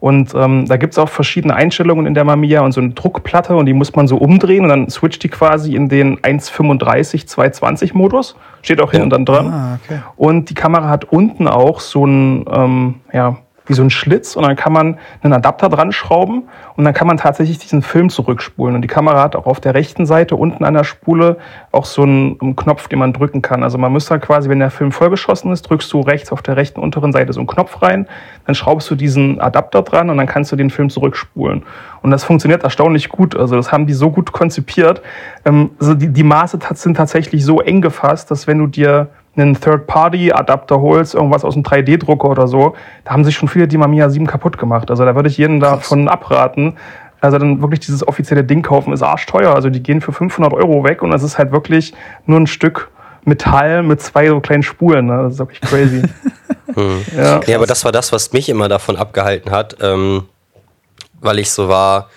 Und 0.00 0.34
ähm, 0.34 0.66
da 0.66 0.76
gibt's 0.76 0.98
auch 0.98 1.08
verschiedene 1.08 1.54
Einstellungen 1.54 2.06
in 2.06 2.14
der 2.14 2.24
Mamiya 2.24 2.60
und 2.60 2.72
so 2.72 2.80
eine 2.80 2.90
Druckplatte 2.90 3.56
und 3.56 3.66
die 3.66 3.72
muss 3.72 3.94
man 3.96 4.06
so 4.08 4.16
umdrehen 4.16 4.62
und 4.62 4.68
dann 4.68 4.88
switcht 4.88 5.22
die 5.24 5.28
quasi 5.28 5.74
in 5.74 5.88
den 5.88 6.18
1,35 6.18 7.26
220 7.26 7.94
Modus. 7.94 8.36
Steht 8.62 8.80
auch 8.80 8.90
hinten 8.92 9.10
dann 9.10 9.24
dran. 9.24 9.46
Ah, 9.52 9.78
okay. 9.84 10.00
Und 10.16 10.50
die 10.50 10.54
Kamera 10.54 10.88
hat 10.88 11.04
unten 11.04 11.48
auch 11.48 11.80
so 11.80 12.04
ein, 12.06 12.44
ähm, 12.52 12.94
ja, 13.12 13.36
wie 13.68 13.74
so 13.74 13.82
ein 13.82 13.90
Schlitz 13.90 14.36
und 14.36 14.44
dann 14.44 14.56
kann 14.56 14.72
man 14.72 14.98
einen 15.22 15.32
Adapter 15.32 15.68
dran 15.68 15.92
schrauben 15.92 16.44
und 16.76 16.84
dann 16.84 16.94
kann 16.94 17.06
man 17.06 17.16
tatsächlich 17.16 17.58
diesen 17.58 17.82
Film 17.82 18.10
zurückspulen. 18.10 18.74
Und 18.74 18.82
die 18.82 18.88
Kamera 18.88 19.22
hat 19.22 19.36
auch 19.36 19.46
auf 19.46 19.60
der 19.60 19.74
rechten 19.74 20.06
Seite 20.06 20.36
unten 20.36 20.64
an 20.64 20.74
der 20.74 20.84
Spule 20.84 21.36
auch 21.72 21.84
so 21.84 22.02
einen, 22.02 22.56
Knopf, 22.56 22.88
den 22.88 22.98
man 22.98 23.12
drücken 23.12 23.42
kann. 23.42 23.62
Also 23.62 23.78
man 23.78 23.92
müsste 23.92 24.18
quasi, 24.18 24.48
wenn 24.48 24.58
der 24.58 24.70
Film 24.70 24.92
vollgeschossen 24.92 25.52
ist, 25.52 25.62
drückst 25.62 25.92
du 25.92 26.00
rechts 26.00 26.32
auf 26.32 26.42
der 26.42 26.56
rechten 26.56 26.80
unteren 26.80 27.12
Seite 27.12 27.32
so 27.32 27.40
einen 27.40 27.46
Knopf 27.46 27.82
rein, 27.82 28.08
dann 28.46 28.54
schraubst 28.54 28.90
du 28.90 28.94
diesen 28.94 29.40
Adapter 29.40 29.82
dran 29.82 30.10
und 30.10 30.16
dann 30.16 30.26
kannst 30.26 30.50
du 30.50 30.56
den 30.56 30.70
Film 30.70 30.90
zurückspulen. 30.90 31.64
Und 32.02 32.10
das 32.10 32.24
funktioniert 32.24 32.62
erstaunlich 32.62 33.08
gut. 33.08 33.36
Also 33.36 33.56
das 33.56 33.72
haben 33.72 33.86
die 33.86 33.92
so 33.92 34.10
gut 34.10 34.32
konzipiert. 34.32 35.02
Also 35.44 35.94
die, 35.94 36.08
die 36.08 36.22
Maße 36.22 36.58
sind 36.74 36.96
tatsächlich 36.96 37.44
so 37.44 37.60
eng 37.60 37.80
gefasst, 37.80 38.30
dass 38.30 38.46
wenn 38.46 38.58
du 38.58 38.66
dir 38.66 39.08
einen 39.38 39.60
Third-Party-Adapter 39.60 40.80
holst, 40.80 41.14
irgendwas 41.14 41.44
aus 41.44 41.54
einem 41.54 41.64
3D-Drucker 41.64 42.28
oder 42.28 42.48
so, 42.48 42.74
da 43.04 43.12
haben 43.12 43.24
sich 43.24 43.36
schon 43.36 43.48
viele 43.48 43.68
die 43.68 43.78
Mamiya 43.78 44.10
7 44.10 44.26
kaputt 44.26 44.58
gemacht. 44.58 44.90
Also 44.90 45.04
da 45.04 45.14
würde 45.14 45.28
ich 45.28 45.38
jeden 45.38 45.60
davon 45.60 46.08
abraten. 46.08 46.76
Also 47.20 47.38
dann 47.38 47.60
wirklich 47.60 47.80
dieses 47.80 48.06
offizielle 48.06 48.44
Ding 48.44 48.62
kaufen 48.62 48.92
ist 48.92 49.02
arschteuer. 49.02 49.54
Also 49.54 49.70
die 49.70 49.82
gehen 49.82 50.00
für 50.00 50.12
500 50.12 50.52
Euro 50.52 50.84
weg 50.84 51.02
und 51.02 51.10
das 51.10 51.22
ist 51.22 51.38
halt 51.38 51.52
wirklich 51.52 51.92
nur 52.26 52.38
ein 52.38 52.46
Stück 52.46 52.90
Metall 53.24 53.82
mit 53.82 54.00
zwei 54.00 54.28
so 54.28 54.40
kleinen 54.40 54.62
Spulen. 54.62 55.06
Ne? 55.06 55.22
Das 55.24 55.34
ist 55.34 55.38
wirklich 55.38 55.60
crazy. 55.60 56.02
ja. 57.16 57.40
Ja, 57.46 57.56
aber 57.56 57.66
das 57.66 57.84
war 57.84 57.92
das, 57.92 58.12
was 58.12 58.32
mich 58.32 58.48
immer 58.48 58.68
davon 58.68 58.96
abgehalten 58.96 59.50
hat, 59.50 59.76
ähm, 59.80 60.24
weil 61.20 61.38
ich 61.38 61.50
so 61.50 61.68
war, 61.68 62.08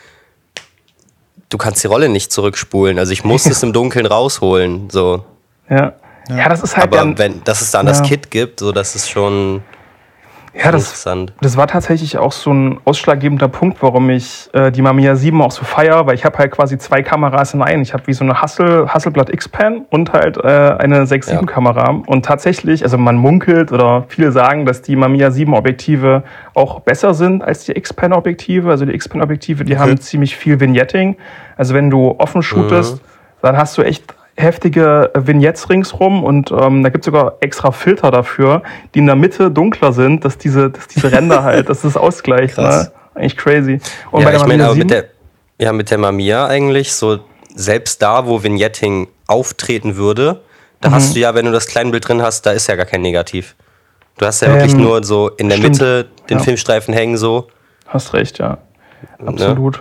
du 1.50 1.58
kannst 1.58 1.84
die 1.84 1.88
Rolle 1.88 2.10
nicht 2.10 2.32
zurückspulen. 2.32 3.00
Also 3.00 3.12
ich 3.12 3.24
musste 3.24 3.50
es 3.52 3.64
im 3.64 3.74
Dunkeln 3.74 4.06
rausholen. 4.06 4.90
So. 4.90 5.26
Ja. 5.70 5.94
Ja, 6.30 6.50
das 6.50 6.62
ist 6.62 6.78
halt 6.78 6.88
Aber 6.88 6.98
dann, 6.98 7.18
wenn, 7.18 7.44
dass 7.44 7.62
es 7.62 7.72
dann 7.72 7.86
das 7.86 8.00
Ja. 8.00 8.06
Kit 8.06 8.32
gibt, 8.32 8.60
so 8.60 8.72
das 8.72 8.96
ist 8.96 9.10
schon 9.10 9.62
ja, 10.54 10.70
das, 10.70 10.84
interessant. 10.84 11.34
Das 11.40 11.56
war 11.56 11.68
tatsächlich 11.68 12.18
auch 12.18 12.34
so 12.34 12.52
ein 12.52 12.82
ausschlaggebender 12.84 13.48
Punkt, 13.48 13.82
warum 13.82 14.10
ich 14.10 14.50
äh, 14.52 14.70
die 14.70 14.82
Mamiya 14.82 15.16
7 15.16 15.42
auch 15.42 15.52
so 15.52 15.64
feier, 15.64 16.06
weil 16.08 16.16
ich 16.16 16.26
habe 16.26 16.38
halt 16.38 16.52
quasi 16.52 16.78
zwei 16.78 17.04
Kameras 17.04 17.54
in 17.54 17.62
einen. 17.62 17.82
Ich 17.84 17.94
habe 17.94 18.06
wie 18.08 18.14
so 18.14 18.26
eine 18.26 18.42
Hassel, 18.42 18.90
Hasselblad 18.90 19.30
X-Pan 19.30 19.86
und 19.90 20.12
halt 20.12 20.36
äh, 20.36 20.42
eine 20.78 21.06
6-7 21.06 21.46
Kamera. 21.46 22.02
Und 22.06 22.26
tatsächlich, 22.26 22.84
also 22.84 22.98
man 22.98 23.16
munkelt 23.16 23.72
oder 23.72 24.04
viele 24.10 24.34
sagen, 24.34 24.66
dass 24.66 24.82
die 24.82 24.98
Mamiya 24.98 25.32
7 25.32 25.54
Objektive 25.54 26.24
auch 26.54 26.82
besser 26.82 27.14
sind 27.14 27.44
als 27.44 27.64
die 27.64 27.72
X-Pan 27.72 28.12
Objektive. 28.12 28.70
Also 28.70 28.84
die 28.84 28.94
X-Pan 28.94 29.22
Objektive, 29.22 29.64
die 29.64 29.78
haben 29.78 29.98
ziemlich 30.02 30.36
viel 30.36 30.60
Vignetting. 30.60 31.16
Also 31.56 31.74
wenn 31.74 31.90
du 31.90 32.16
offen 32.18 32.44
shootest, 32.44 33.02
dann 33.42 33.56
hast 33.56 33.78
du 33.78 33.84
echt 33.84 34.04
heftige 34.42 35.12
Vignettes 35.14 35.70
ringsrum 35.70 36.24
und 36.24 36.52
ähm, 36.52 36.84
da 36.84 36.90
gibt 36.90 37.04
es 37.04 37.06
sogar 37.06 37.38
extra 37.40 37.72
Filter 37.72 38.12
dafür, 38.12 38.64
die 38.94 39.00
in 39.00 39.06
der 39.06 39.16
Mitte 39.16 39.50
dunkler 39.52 39.94
sind, 39.94 40.26
dass 40.26 40.38
diese, 40.38 40.70
dass 40.70 40.88
diese 40.88 41.12
Ränder 41.12 41.44
halt, 41.46 41.70
dass 41.70 41.82
das 41.82 41.96
ausgleicht. 41.96 42.56
Krass. 42.56 42.86
Ne? 42.88 42.92
Eigentlich 43.16 43.38
crazy. 43.38 43.80
Und 44.12 44.22
ja, 44.22 44.26
bei 44.28 44.32
der 44.32 44.42
ich 44.42 44.48
meine, 44.48 44.66
aber 44.66 44.74
7, 44.74 44.88
mit 44.88 44.92
der, 44.92 45.06
ja, 45.60 45.74
mit 45.74 45.92
der 45.92 45.98
Mamiya 45.98 46.48
eigentlich, 46.48 46.94
so 46.94 47.20
selbst 47.54 48.02
da, 48.02 48.26
wo 48.26 48.42
Vignetting 48.44 49.08
auftreten 49.28 49.96
würde, 49.98 50.42
da 50.80 50.90
Mhm. 50.90 50.94
hast 50.96 51.16
du 51.16 51.20
ja, 51.20 51.36
wenn 51.36 51.46
du 51.46 51.52
das 51.52 51.68
Kleinbild 51.68 52.08
drin 52.08 52.22
hast, 52.22 52.46
da 52.46 52.52
ist 52.52 52.68
ja 52.68 52.76
gar 52.76 52.86
kein 52.86 53.02
Negativ. 53.02 53.56
Du 54.18 54.26
hast 54.26 54.42
ja 54.42 54.48
Ähm, 54.50 54.56
wirklich 54.56 54.76
nur 54.76 55.04
so 55.04 55.30
in 55.30 55.50
der 55.50 55.58
stimmt. 55.58 55.74
Mitte 55.80 56.08
den 56.30 56.38
Ja. 56.40 56.44
Filmstreifen 56.44 56.94
hängen 56.94 57.18
so. 57.18 57.48
hast 57.88 58.14
recht, 58.14 58.40
ja. 58.40 58.58
Absolut. 59.26 59.78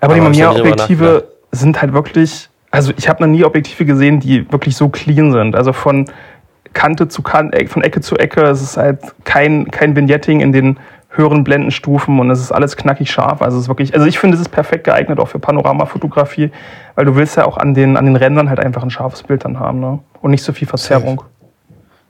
Aber, 0.00 0.12
Aber 0.12 0.14
die 0.14 0.20
Mamiya-Objektive 0.20 1.28
sind 1.52 1.80
halt 1.80 1.92
wirklich, 1.92 2.47
also 2.70 2.92
ich 2.96 3.08
habe 3.08 3.22
noch 3.22 3.28
nie 3.28 3.44
Objektive 3.44 3.84
gesehen, 3.84 4.20
die 4.20 4.50
wirklich 4.52 4.76
so 4.76 4.88
clean 4.88 5.32
sind. 5.32 5.56
Also 5.56 5.72
von 5.72 6.06
Kante 6.72 7.08
zu 7.08 7.22
Kante, 7.22 7.66
von 7.66 7.82
Ecke 7.82 8.00
zu 8.00 8.16
Ecke, 8.16 8.42
es 8.42 8.62
ist 8.62 8.76
halt 8.76 9.00
kein, 9.24 9.70
kein 9.70 9.96
Vignetting 9.96 10.40
in 10.40 10.52
den 10.52 10.78
höheren 11.10 11.42
Blendenstufen 11.42 12.20
und 12.20 12.30
es 12.30 12.40
ist 12.40 12.52
alles 12.52 12.76
knackig 12.76 13.10
scharf. 13.10 13.40
Also 13.40 13.56
es 13.56 13.64
ist 13.64 13.68
wirklich, 13.68 13.94
also 13.94 14.06
ich 14.06 14.18
finde, 14.18 14.36
es 14.36 14.40
ist 14.40 14.50
perfekt 14.50 14.84
geeignet 14.84 15.18
auch 15.18 15.28
für 15.28 15.38
Panoramafotografie, 15.38 16.50
weil 16.94 17.04
du 17.06 17.16
willst 17.16 17.36
ja 17.36 17.46
auch 17.46 17.56
an 17.56 17.74
den, 17.74 17.96
an 17.96 18.04
den 18.04 18.16
Rändern 18.16 18.48
halt 18.48 18.60
einfach 18.60 18.82
ein 18.82 18.90
scharfes 18.90 19.22
Bild 19.22 19.44
dann 19.44 19.58
haben, 19.58 19.80
ne? 19.80 19.98
Und 20.20 20.32
nicht 20.32 20.42
so 20.42 20.52
viel 20.52 20.68
Verzerrung. 20.68 21.22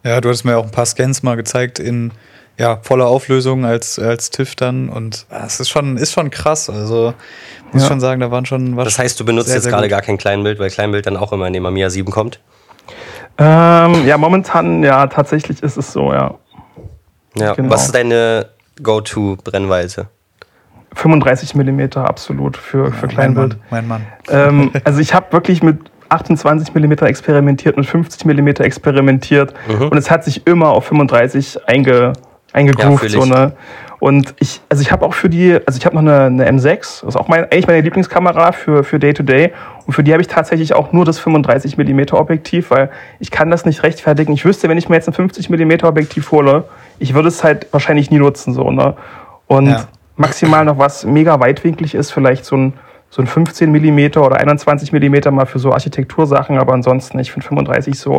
Ja, 0.04 0.20
du 0.20 0.28
hattest 0.28 0.44
mir 0.44 0.58
auch 0.58 0.64
ein 0.64 0.70
paar 0.70 0.86
Scans 0.86 1.22
mal 1.22 1.36
gezeigt 1.36 1.78
in 1.78 2.12
ja, 2.58 2.78
voller 2.82 3.06
Auflösung 3.06 3.64
als, 3.64 3.98
als 3.98 4.30
TIFF 4.30 4.56
dann 4.56 4.88
und 4.88 5.26
ah, 5.30 5.44
es 5.46 5.60
ist 5.60 5.68
schon, 5.70 5.96
ist 5.96 6.12
schon 6.12 6.30
krass. 6.30 6.68
Also 6.68 7.14
muss 7.72 7.82
Ja. 7.82 7.88
schon 7.88 8.00
sagen, 8.00 8.20
da 8.20 8.30
waren 8.30 8.46
schon 8.46 8.76
war 8.76 8.84
Das 8.84 8.98
heißt, 8.98 9.18
du 9.20 9.24
benutzt 9.24 9.46
sehr, 9.48 9.56
jetzt 9.56 9.64
sehr 9.64 9.72
gerade 9.72 9.84
gut. 9.84 9.90
gar 9.90 10.02
kein 10.02 10.18
Kleinbild, 10.18 10.58
weil 10.58 10.70
Kleinbild 10.70 11.06
dann 11.06 11.16
auch 11.16 11.32
immer 11.32 11.46
in 11.46 11.52
den 11.52 11.62
Mamiya 11.62 11.88
7 11.90 12.10
kommt. 12.10 12.40
Ähm, 13.38 14.06
ja, 14.06 14.18
momentan, 14.18 14.82
ja, 14.82 15.06
tatsächlich 15.06 15.62
ist 15.62 15.76
es 15.76 15.92
so, 15.92 16.12
ja. 16.12 16.34
Ja. 17.36 17.54
Genau. 17.54 17.70
Was 17.70 17.86
ist 17.86 17.94
deine 17.94 18.48
Go-To-Brennweite? 18.82 20.08
35 20.94 21.54
Millimeter 21.54 22.08
absolut 22.08 22.56
für, 22.56 22.90
für 22.92 23.06
mein 23.06 23.14
Kleinbild. 23.14 23.56
Mann, 23.70 23.86
mein 23.86 23.86
Mann. 23.86 24.06
ähm, 24.30 24.70
also 24.84 24.98
ich 25.00 25.14
habe 25.14 25.32
wirklich 25.32 25.62
mit 25.62 25.78
28 26.08 26.74
mm 26.74 26.92
experimentiert, 27.04 27.76
mit 27.76 27.86
50 27.86 28.24
mm 28.24 28.48
experimentiert 28.62 29.52
und 29.68 29.96
es 29.98 30.10
hat 30.10 30.24
sich 30.24 30.46
immer 30.46 30.70
auf 30.70 30.86
35 30.86 31.68
einge, 31.68 32.14
eingegroovt. 32.52 33.00
fühl 33.00 33.10
so, 33.10 33.24
ne? 33.24 33.52
Und 34.00 34.34
ich, 34.38 34.60
also 34.68 34.80
ich 34.80 34.92
habe 34.92 35.04
auch 35.04 35.12
für 35.14 35.28
die, 35.28 35.58
also 35.66 35.76
ich 35.76 35.84
habe 35.84 35.96
noch 35.96 36.02
eine, 36.02 36.26
eine 36.26 36.48
M6, 36.48 36.78
das 36.78 37.02
ist 37.02 37.16
auch 37.16 37.26
mein, 37.26 37.44
eigentlich 37.44 37.66
meine 37.66 37.80
Lieblingskamera 37.80 38.52
für, 38.52 38.84
für 38.84 39.00
Day-to-Day. 39.00 39.52
Und 39.86 39.92
für 39.92 40.04
die 40.04 40.12
habe 40.12 40.22
ich 40.22 40.28
tatsächlich 40.28 40.72
auch 40.72 40.92
nur 40.92 41.04
das 41.04 41.18
35 41.18 41.76
mm 41.76 42.00
Objektiv, 42.12 42.70
weil 42.70 42.90
ich 43.18 43.32
kann 43.32 43.50
das 43.50 43.64
nicht 43.64 43.82
rechtfertigen. 43.82 44.32
Ich 44.32 44.44
wüsste, 44.44 44.68
wenn 44.68 44.78
ich 44.78 44.88
mir 44.88 44.94
jetzt 44.94 45.08
ein 45.08 45.14
50 45.14 45.50
mm 45.50 45.84
Objektiv 45.84 46.30
hole, 46.30 46.64
ich 47.00 47.14
würde 47.14 47.28
es 47.28 47.42
halt 47.42 47.66
wahrscheinlich 47.72 48.10
nie 48.10 48.18
nutzen, 48.18 48.54
so, 48.54 48.70
ne? 48.70 48.94
Und 49.48 49.66
Ja. 49.66 49.88
maximal 50.16 50.64
noch 50.64 50.78
was 50.78 51.04
mega 51.04 51.40
weitwinklig 51.40 51.94
ist, 51.94 52.12
vielleicht 52.12 52.44
so 52.44 52.56
ein, 52.56 52.74
so 53.10 53.20
ein 53.22 53.26
15 53.26 53.72
mm 53.72 54.18
oder 54.18 54.36
21 54.36 54.92
mm 54.92 55.34
mal 55.34 55.46
für 55.46 55.58
so 55.58 55.72
Architektursachen, 55.72 56.58
aber 56.58 56.72
ansonsten, 56.74 57.18
ich 57.18 57.32
finde 57.32 57.48
35 57.48 57.98
so, 57.98 58.18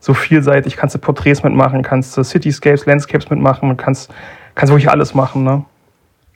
so 0.00 0.14
vielseitig. 0.14 0.76
Kannst 0.76 0.94
du 0.94 0.98
Porträts 0.98 1.42
mitmachen, 1.42 1.82
kannst 1.82 2.16
du 2.16 2.22
Cityscapes, 2.22 2.86
Landscapes 2.86 3.30
mitmachen, 3.30 3.76
kannst, 3.76 4.10
kannst 4.54 4.72
wirklich 4.72 4.90
alles 4.90 5.14
machen, 5.14 5.44
ne? 5.44 5.64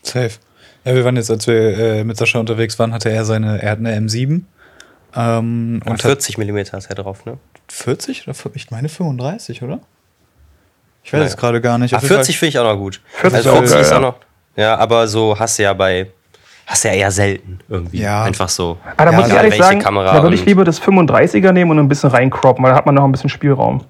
Safe. 0.02 0.32
Ja, 0.84 0.94
wir 0.94 1.04
waren 1.04 1.16
jetzt, 1.16 1.30
als 1.30 1.46
wir 1.46 1.78
äh, 1.78 2.04
mit 2.04 2.16
Sascha 2.16 2.40
unterwegs 2.40 2.78
waren, 2.78 2.92
hatte 2.92 3.10
er 3.10 3.24
seine, 3.24 3.62
er 3.62 3.70
hat 3.70 3.78
eine 3.78 3.96
M7. 3.96 4.42
Ähm, 5.14 5.80
und 5.84 5.86
Und 5.86 5.92
hat 5.92 6.02
40 6.02 6.38
mm 6.38 6.58
ist 6.58 6.72
er 6.72 6.94
drauf, 6.94 7.24
ne? 7.24 7.38
40 7.68 8.24
oder 8.26 8.34
40? 8.34 8.64
ich 8.64 8.70
meine 8.70 8.88
35, 8.88 9.62
oder? 9.62 9.80
Ich 11.04 11.12
weiß 11.12 11.18
Naja. 11.18 11.30
es 11.30 11.36
gerade 11.36 11.60
gar 11.60 11.78
nicht. 11.78 11.94
Ah, 11.94 11.98
jeden 11.98 12.08
40 12.08 12.38
finde 12.38 12.48
ich 12.50 12.58
auch 12.58 12.64
noch 12.64 12.76
gut. 12.78 13.00
40 13.14 13.36
also 13.36 13.50
auch 13.50 13.56
40 13.58 13.72
geil, 13.72 13.80
ist 13.82 13.90
ja. 13.90 13.96
auch 13.96 14.00
noch. 14.00 14.16
Ja, 14.56 14.76
aber 14.76 15.08
so 15.08 15.38
hast 15.38 15.58
du 15.58 15.62
ja 15.64 15.72
bei. 15.72 16.08
Hast 16.72 16.84
du 16.84 16.88
ja 16.88 16.94
eher 16.94 17.10
selten 17.10 17.58
irgendwie. 17.68 17.98
Ja. 18.00 18.22
Einfach 18.24 18.48
so. 18.48 18.78
Aber 18.96 19.04
da 19.04 19.12
Ja, 19.12 19.18
muss 19.18 19.28
ich 19.28 19.34
ehrlich 19.34 19.56
sagen, 19.56 19.80
Kamera 19.80 20.14
da 20.14 20.22
würde 20.22 20.34
ich 20.34 20.46
lieber 20.46 20.64
das 20.64 20.80
35er 20.80 21.52
nehmen 21.52 21.70
und 21.72 21.78
ein 21.78 21.86
bisschen 21.88 22.08
reincroppen, 22.08 22.64
weil 22.64 22.70
da 22.70 22.78
hat 22.78 22.86
man 22.86 22.94
noch 22.94 23.04
ein 23.04 23.12
bisschen 23.12 23.28
Spielraum. 23.28 23.84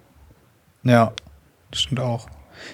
Ja, 0.83 1.13
das 1.71 1.83
stimmt 1.83 2.01
auch. 2.01 2.27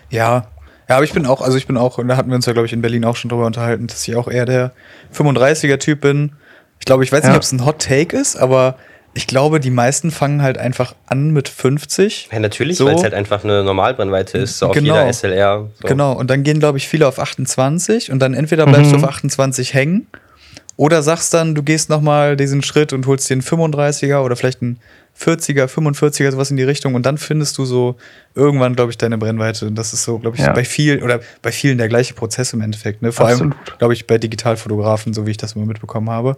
Ja. 0.09 0.47
Ja, 0.89 0.95
aber 0.97 1.05
ich 1.05 1.13
bin 1.13 1.27
auch, 1.27 1.43
also 1.43 1.59
ich 1.59 1.67
bin 1.67 1.77
auch, 1.77 1.99
und 1.99 2.09
da 2.09 2.17
hatten 2.17 2.31
wir 2.31 2.37
uns 2.37 2.47
ja, 2.47 2.55
glaube 2.55 2.65
ich, 2.65 2.73
in 2.73 2.81
Berlin 2.81 3.05
auch 3.05 3.17
schon 3.17 3.29
drüber 3.29 3.45
unterhalten, 3.45 3.87
dass 3.87 4.09
ich 4.09 4.17
auch 4.17 4.29
eher 4.29 4.47
der 4.47 4.73
35er-Typ 5.15 6.01
bin. 6.01 6.33
Ich 6.79 6.87
glaube, 6.87 7.05
ich 7.05 7.13
weiß 7.13 7.23
nicht, 7.25 7.33
Ja. 7.33 7.37
ob 7.37 7.43
es 7.43 7.53
ein 7.53 7.67
Hot 7.67 7.81
Take 7.81 8.17
ist, 8.17 8.37
aber 8.37 8.77
ich 9.19 9.27
glaube, 9.27 9.59
die 9.59 9.71
meisten 9.73 10.13
fangen 10.13 10.43
halt 10.43 10.59
einfach 10.59 10.95
an 11.07 11.33
mit 11.33 11.49
50. 11.49 12.29
Ja, 12.31 12.39
natürlich, 12.39 12.77
So. 12.77 12.87
weil 12.87 12.95
es 12.95 13.03
halt 13.03 13.15
einfach 13.15 13.43
eine 13.43 13.65
Normalbrennweite 13.65 14.39
ist, 14.39 14.59
so 14.59 14.67
auf 14.69 14.75
Genau. 14.75 14.95
jeder 14.95 15.09
SLR. 15.13 15.69
So. 15.83 15.89
Genau, 15.89 16.13
und 16.13 16.31
dann 16.31 16.45
gehen, 16.45 16.61
glaube 16.61 16.79
ich, 16.79 16.87
viele 16.87 17.09
auf 17.09 17.19
28 17.19 18.13
und 18.13 18.21
dann 18.21 18.33
entweder 18.33 18.65
bleibst 18.65 18.93
Mhm. 18.93 18.99
du 19.01 19.05
auf 19.05 19.11
28 19.11 19.75
hängen 19.75 20.07
oder 20.77 21.03
sagst 21.03 21.35
dann, 21.35 21.57
du 21.57 21.65
gehst 21.65 21.91
nochmal 21.91 22.37
diesen 22.37 22.63
Schritt 22.63 22.93
und 22.93 23.09
holst 23.09 23.29
dir 23.29 23.35
einen 23.35 23.43
35er 23.43 24.21
oder 24.23 24.37
vielleicht 24.37 24.63
einen 24.63 24.79
40er, 25.19 25.67
45er, 25.67 26.31
sowas 26.31 26.53
in 26.53 26.57
die 26.57 26.63
Richtung 26.63 26.95
und 26.95 27.05
dann 27.05 27.19
findest 27.19 27.59
du 27.59 27.65
so 27.65 27.97
irgendwann, 28.37 28.77
glaube 28.77 28.93
ich, 28.93 28.99
deine 28.99 29.19
Brennweite. 29.19 29.67
Und 29.67 29.75
das 29.75 29.93
ist 29.93 30.05
so, 30.05 30.21
glaube 30.21 30.37
ich, 30.37 30.45
Ja. 30.45 30.53
bei 30.53 30.63
vielen 30.65 31.03
oder 31.03 31.19
bei 31.43 31.51
vielen 31.51 31.77
der 31.79 31.89
gleiche 31.89 32.15
Prozess 32.15 32.53
im 32.53 32.61
Endeffekt. 32.61 33.03
Ne? 33.03 33.11
Vor 33.11 33.27
allem, 33.27 33.51
Absolut. 33.53 33.79
glaube 33.81 33.95
ich, 33.95 34.07
bei 34.07 34.17
Digitalfotografen, 34.19 35.13
so 35.13 35.27
wie 35.27 35.33
ich 35.33 35.37
das 35.37 35.55
immer 35.55 35.67
mitbekommen 35.67 36.09
habe. 36.09 36.37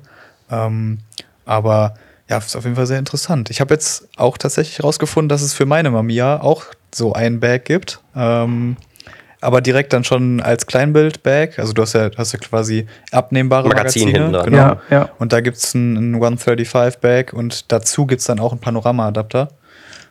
Ähm, 0.50 1.00
aber 1.44 1.92
ja, 2.30 2.38
ist 2.38 2.56
auf 2.56 2.64
jeden 2.64 2.76
Fall 2.76 2.86
sehr 2.86 2.98
interessant. 2.98 3.50
Ich 3.50 3.60
habe 3.60 3.74
jetzt 3.74 4.08
auch 4.16 4.38
tatsächlich 4.38 4.78
herausgefunden, 4.78 5.28
dass 5.28 5.42
es 5.42 5.52
für 5.52 5.66
meine 5.66 5.90
Mamiya 5.90 6.40
auch 6.40 6.64
so 6.94 7.12
ein 7.12 7.40
Bag 7.40 7.64
gibt. 7.64 8.00
Ähm, 8.14 8.76
aber 9.40 9.60
direkt 9.60 9.92
dann 9.92 10.04
schon 10.04 10.40
als 10.40 10.66
Kleinbild-Bag. 10.66 11.58
Also 11.58 11.72
du 11.72 11.82
hast 11.82 11.94
ja, 11.94 12.10
hast 12.16 12.32
ja 12.32 12.38
quasi 12.38 12.86
abnehmbare 13.10 13.68
Magazin 13.68 14.02
Magazine. 14.08 14.24
hinten 14.24 14.32
dran. 14.32 14.44
Genau. 14.44 14.58
Ja, 14.58 14.80
ja. 14.90 15.08
Und 15.18 15.32
da 15.32 15.40
gibt 15.40 15.56
es 15.56 15.74
ein, 15.74 16.14
ein 16.14 16.22
135-Bag 16.22 17.32
und 17.32 17.72
dazu 17.72 18.06
gibt 18.06 18.20
es 18.20 18.26
dann 18.26 18.38
auch 18.38 18.52
einen 18.52 18.60
Panorama-Adapter. 18.60 19.48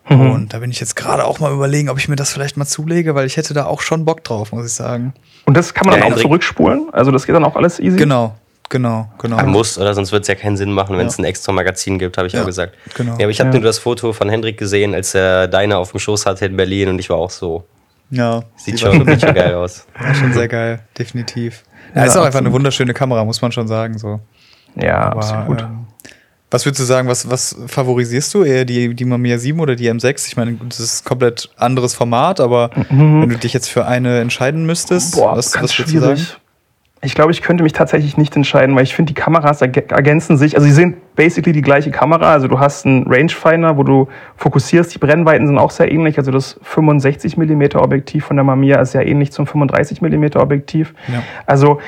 Mhm. 0.09 0.31
Und 0.31 0.53
da 0.53 0.59
bin 0.59 0.71
ich 0.71 0.79
jetzt 0.79 0.95
gerade 0.95 1.23
auch 1.25 1.39
mal 1.39 1.53
überlegen, 1.53 1.89
ob 1.89 1.99
ich 1.99 2.09
mir 2.09 2.15
das 2.15 2.31
vielleicht 2.33 2.57
mal 2.57 2.65
zulege, 2.65 3.13
weil 3.15 3.27
ich 3.27 3.37
hätte 3.37 3.53
da 3.53 3.65
auch 3.65 3.81
schon 3.81 4.03
Bock 4.03 4.23
drauf, 4.23 4.51
muss 4.51 4.65
ich 4.65 4.73
sagen. 4.73 5.13
Und 5.45 5.55
das 5.55 5.73
kann 5.73 5.85
man 5.85 5.95
Ja, 5.95 5.99
dann 5.99 6.07
auch 6.07 6.09
Hendrik. 6.15 6.23
zurückspulen? 6.25 6.87
Also 6.91 7.11
das 7.11 7.25
geht 7.27 7.35
dann 7.35 7.43
auch 7.45 7.55
alles 7.55 7.79
easy? 7.79 7.97
Genau, 7.97 8.35
genau, 8.69 9.09
genau. 9.19 9.35
Man 9.37 9.49
muss, 9.49 9.77
oder 9.77 9.93
sonst 9.93 10.11
wird 10.11 10.21
es 10.23 10.27
ja 10.27 10.35
keinen 10.35 10.57
Sinn 10.57 10.71
machen, 10.71 10.93
wenn 10.95 11.01
Ja. 11.05 11.11
es 11.11 11.17
ein 11.19 11.25
extra 11.25 11.51
Magazin 11.51 11.99
gibt, 11.99 12.17
habe 12.17 12.27
ich 12.27 12.33
Ja, 12.33 12.41
auch 12.41 12.45
gesagt. 12.45 12.75
genau. 12.95 13.13
Ja, 13.17 13.23
aber 13.25 13.29
ich 13.29 13.39
habe 13.39 13.49
Ja. 13.49 13.55
nur 13.55 13.63
das 13.63 13.79
Foto 13.79 14.13
von 14.13 14.29
Hendrik 14.29 14.57
gesehen, 14.57 14.93
als 14.95 15.13
er 15.15 15.47
deine 15.47 15.77
auf 15.77 15.91
dem 15.91 15.99
Schoß 15.99 16.25
hatte 16.25 16.45
in 16.45 16.55
Berlin 16.55 16.89
und 16.89 16.99
ich 16.99 17.09
war 17.09 17.17
auch 17.17 17.31
so. 17.31 17.65
Ja, 18.11 18.41
Sieht 18.55 18.79
schon, 18.79 19.05
sieht 19.07 19.21
schon 19.21 19.33
geil 19.35 19.53
aus. 19.55 19.85
War 19.99 20.15
schon 20.15 20.33
sehr 20.33 20.47
geil, 20.47 20.79
definitiv. 20.97 21.63
Ja, 21.93 22.01
Ja, 22.01 22.07
ist 22.07 22.17
auch 22.17 22.23
einfach 22.25 22.39
eine 22.39 22.51
wunderschöne 22.51 22.93
Kamera, 22.93 23.23
muss 23.25 23.41
man 23.41 23.51
schon 23.51 23.67
sagen. 23.67 23.97
So. 23.97 24.19
Ja, 24.75 24.97
Aber, 25.11 25.17
absolut. 25.17 25.61
ähm, 25.61 25.85
was 26.51 26.65
würdest 26.65 26.81
du 26.81 26.85
sagen, 26.85 27.07
was, 27.07 27.29
was 27.29 27.55
favorisierst 27.67 28.33
du? 28.33 28.43
Eher 28.43 28.65
die, 28.65 28.95
die 28.95 29.05
Mamiya 29.05 29.37
7 29.37 29.59
oder 29.59 29.75
die 29.75 29.87
M6? 29.91 30.27
Ich 30.27 30.35
meine, 30.37 30.57
das 30.67 30.79
ist 30.79 31.03
ein 31.03 31.07
komplett 31.07 31.49
anderes 31.57 31.93
Format, 31.93 32.39
aber 32.39 32.71
wenn 32.89 33.29
du 33.29 33.37
dich 33.37 33.53
jetzt 33.53 33.69
für 33.69 33.85
eine 33.85 34.19
entscheiden 34.19 34.65
müsstest, 34.65 35.13
Boah, 35.15 35.37
was, 35.37 35.51
ganz 35.51 35.69
was 35.71 35.77
würdest 35.77 35.95
du 35.95 35.99
sagen? 35.99 36.27
Ich 37.01 37.15
glaube, 37.15 37.31
ich 37.31 37.41
könnte 37.41 37.63
mich 37.63 37.71
tatsächlich 37.71 38.17
nicht 38.17 38.35
entscheiden, 38.35 38.75
weil 38.75 38.83
ich 38.83 38.93
finde, 38.93 39.13
die 39.13 39.19
Kameras 39.19 39.61
erg- 39.61 39.93
ergänzen 39.93 40.35
sich. 40.37 40.55
Also 40.55 40.67
sie 40.67 40.73
sind 40.73 41.15
basically 41.15 41.53
die 41.53 41.61
gleiche 41.61 41.91
Kamera. 41.91 42.33
Also 42.33 42.49
du 42.49 42.59
hast 42.59 42.85
einen 42.85 43.07
Rangefinder, 43.07 43.77
wo 43.77 43.83
du 43.83 44.09
fokussierst. 44.35 44.93
Die 44.93 44.99
Brennweiten 44.99 45.47
sind 45.47 45.57
auch 45.57 45.71
sehr 45.71 45.89
ähnlich. 45.91 46.17
Also 46.17 46.31
das 46.31 46.59
65 46.63 47.37
mm 47.37 47.63
Objektiv 47.75 48.25
von 48.25 48.35
der 48.35 48.43
Mamiya 48.43 48.81
ist 48.81 48.93
ja 48.93 49.01
ähnlich 49.01 49.31
zum 49.31 49.47
35 49.47 50.01
mm 50.01 50.25
Objektiv. 50.35 50.93
Ja. 51.07 51.23
Also 51.45 51.79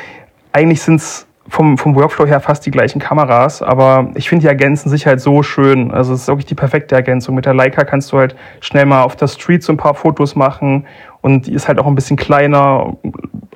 eigentlich 0.53 0.81
sind 0.81 0.95
es 0.95 1.27
vom, 1.49 1.77
vom 1.77 1.95
Workflow 1.95 2.25
her 2.25 2.39
fast 2.39 2.65
die 2.65 2.71
gleichen 2.71 2.99
Kameras, 2.99 3.61
aber 3.61 4.11
ich 4.15 4.29
finde, 4.29 4.43
die 4.43 4.47
ergänzen 4.47 4.89
sich 4.89 5.05
halt 5.07 5.19
so 5.19 5.43
schön. 5.43 5.91
Also 5.91 6.13
es 6.13 6.21
ist 6.21 6.27
wirklich 6.29 6.45
die 6.45 6.55
perfekte 6.55 6.95
Ergänzung. 6.95 7.35
Mit 7.35 7.45
der 7.45 7.53
Leica 7.53 7.83
kannst 7.83 8.13
du 8.13 8.19
halt 8.19 8.35
schnell 8.61 8.85
mal 8.85 9.01
auf 9.03 9.17
der 9.17 9.27
Street 9.27 9.61
so 9.61 9.73
ein 9.73 9.77
paar 9.77 9.95
Fotos 9.95 10.35
machen 10.35 10.85
und 11.21 11.47
die 11.47 11.53
ist 11.53 11.67
halt 11.67 11.79
auch 11.79 11.87
ein 11.87 11.95
bisschen 11.95 12.17
kleiner. 12.17 12.95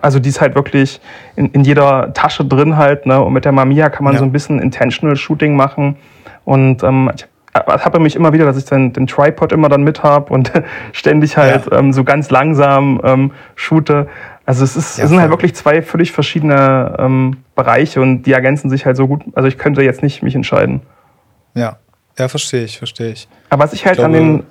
Also 0.01 0.19
die 0.19 0.29
ist 0.29 0.39
halt 0.41 0.55
wirklich 0.55 1.01
in, 1.35 1.49
in 1.51 1.63
jeder 1.63 2.13
Tasche 2.13 2.45
drin 2.45 2.77
halt. 2.77 3.05
Ne? 3.05 3.19
Und 3.21 3.33
mit 3.33 3.45
der 3.45 3.51
Mamiya 3.51 3.89
kann 3.89 4.03
man 4.03 4.13
Ja. 4.13 4.19
so 4.19 4.25
ein 4.25 4.31
bisschen 4.31 4.59
Intentional 4.59 5.15
Shooting 5.15 5.55
machen. 5.55 5.95
Und 6.43 6.83
ähm, 6.83 7.09
ich 7.15 7.25
habe 7.55 7.99
mich 7.99 8.15
immer 8.15 8.33
wieder, 8.33 8.45
dass 8.45 8.57
ich 8.57 8.65
dann 8.65 8.93
den 8.93 9.07
Tripod 9.07 9.51
immer 9.51 9.69
dann 9.69 9.83
mit 9.83 10.03
habe 10.03 10.31
und 10.33 10.51
ständig 10.91 11.37
halt 11.37 11.65
Ja. 11.71 11.79
ähm, 11.79 11.93
so 11.93 12.03
ganz 12.03 12.29
langsam 12.29 13.01
ähm, 13.03 13.31
shoote. 13.55 14.07
Also 14.45 14.63
es, 14.63 14.75
ist, 14.75 14.97
Ja, 14.99 15.05
es 15.05 15.09
sind 15.09 15.19
halt 15.19 15.31
wirklich 15.31 15.55
zwei 15.55 15.81
völlig 15.81 16.11
verschiedene 16.11 16.95
ähm, 16.99 17.37
Bereiche 17.55 17.99
und 18.01 18.23
die 18.23 18.33
ergänzen 18.33 18.69
sich 18.69 18.85
halt 18.85 18.95
so 18.97 19.07
gut. 19.07 19.23
Also 19.33 19.47
ich 19.47 19.57
könnte 19.57 19.81
jetzt 19.81 20.03
nicht 20.03 20.21
mich 20.21 20.35
entscheiden. 20.35 20.81
Ja, 21.55 21.77
ja, 22.19 22.27
verstehe 22.27 22.63
ich, 22.63 22.77
verstehe 22.77 23.11
ich. 23.13 23.27
Aber 23.49 23.63
was 23.63 23.73
ich 23.73 23.85
halt 23.87 23.97
Ich 23.97 24.05
an 24.05 24.11
glaube- 24.11 24.25
den, 24.25 24.39
oh, 24.41 24.43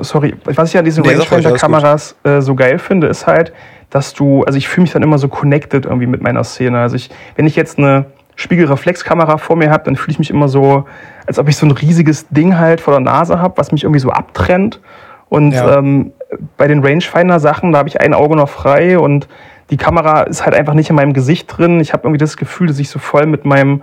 sorry, 0.00 0.34
was 0.44 0.70
ich 0.70 0.78
an 0.78 0.84
diesen 0.84 1.02
Nee, 1.02 1.10
Rangefinder-Kameras 1.10 2.16
äh, 2.24 2.40
so 2.40 2.54
geil 2.54 2.78
finde, 2.78 3.06
ist 3.06 3.26
halt, 3.26 3.52
dass 3.90 4.12
du, 4.14 4.42
also 4.44 4.58
ich 4.58 4.68
fühle 4.68 4.82
mich 4.82 4.92
dann 4.92 5.02
immer 5.02 5.18
so 5.18 5.28
connected 5.28 5.86
irgendwie 5.86 6.06
mit 6.06 6.22
meiner 6.22 6.44
Szene. 6.44 6.78
Also 6.80 6.96
ich, 6.96 7.10
wenn 7.36 7.46
ich 7.46 7.56
jetzt 7.56 7.78
eine 7.78 8.06
Spiegelreflexkamera 8.36 9.38
vor 9.38 9.56
mir 9.56 9.70
habe, 9.70 9.84
dann 9.84 9.96
fühle 9.96 10.12
ich 10.12 10.18
mich 10.18 10.30
immer 10.30 10.48
so, 10.48 10.84
als 11.26 11.38
ob 11.38 11.48
ich 11.48 11.56
so 11.56 11.66
ein 11.66 11.72
riesiges 11.72 12.28
Ding 12.28 12.58
halt 12.58 12.80
vor 12.80 12.92
der 12.94 13.00
Nase 13.00 13.40
habe, 13.40 13.54
was 13.56 13.72
mich 13.72 13.84
irgendwie 13.84 14.00
so 14.00 14.10
abtrennt. 14.10 14.80
Und 15.28 15.52
Ja. 15.52 15.78
ähm, 15.78 16.12
bei 16.56 16.68
den 16.68 16.84
Rangefinder-Sachen, 16.84 17.72
da 17.72 17.78
habe 17.78 17.88
ich 17.88 18.00
ein 18.00 18.14
Auge 18.14 18.36
noch 18.36 18.48
frei 18.48 18.98
und 18.98 19.28
die 19.70 19.76
Kamera 19.76 20.22
ist 20.22 20.44
halt 20.44 20.54
einfach 20.54 20.74
nicht 20.74 20.90
in 20.90 20.96
meinem 20.96 21.12
Gesicht 21.12 21.46
drin. 21.56 21.80
Ich 21.80 21.92
habe 21.92 22.04
irgendwie 22.04 22.18
das 22.18 22.36
Gefühl, 22.36 22.66
dass 22.68 22.78
ich 22.78 22.88
so 22.90 22.98
voll 22.98 23.26
mit 23.26 23.44
meinem, 23.44 23.82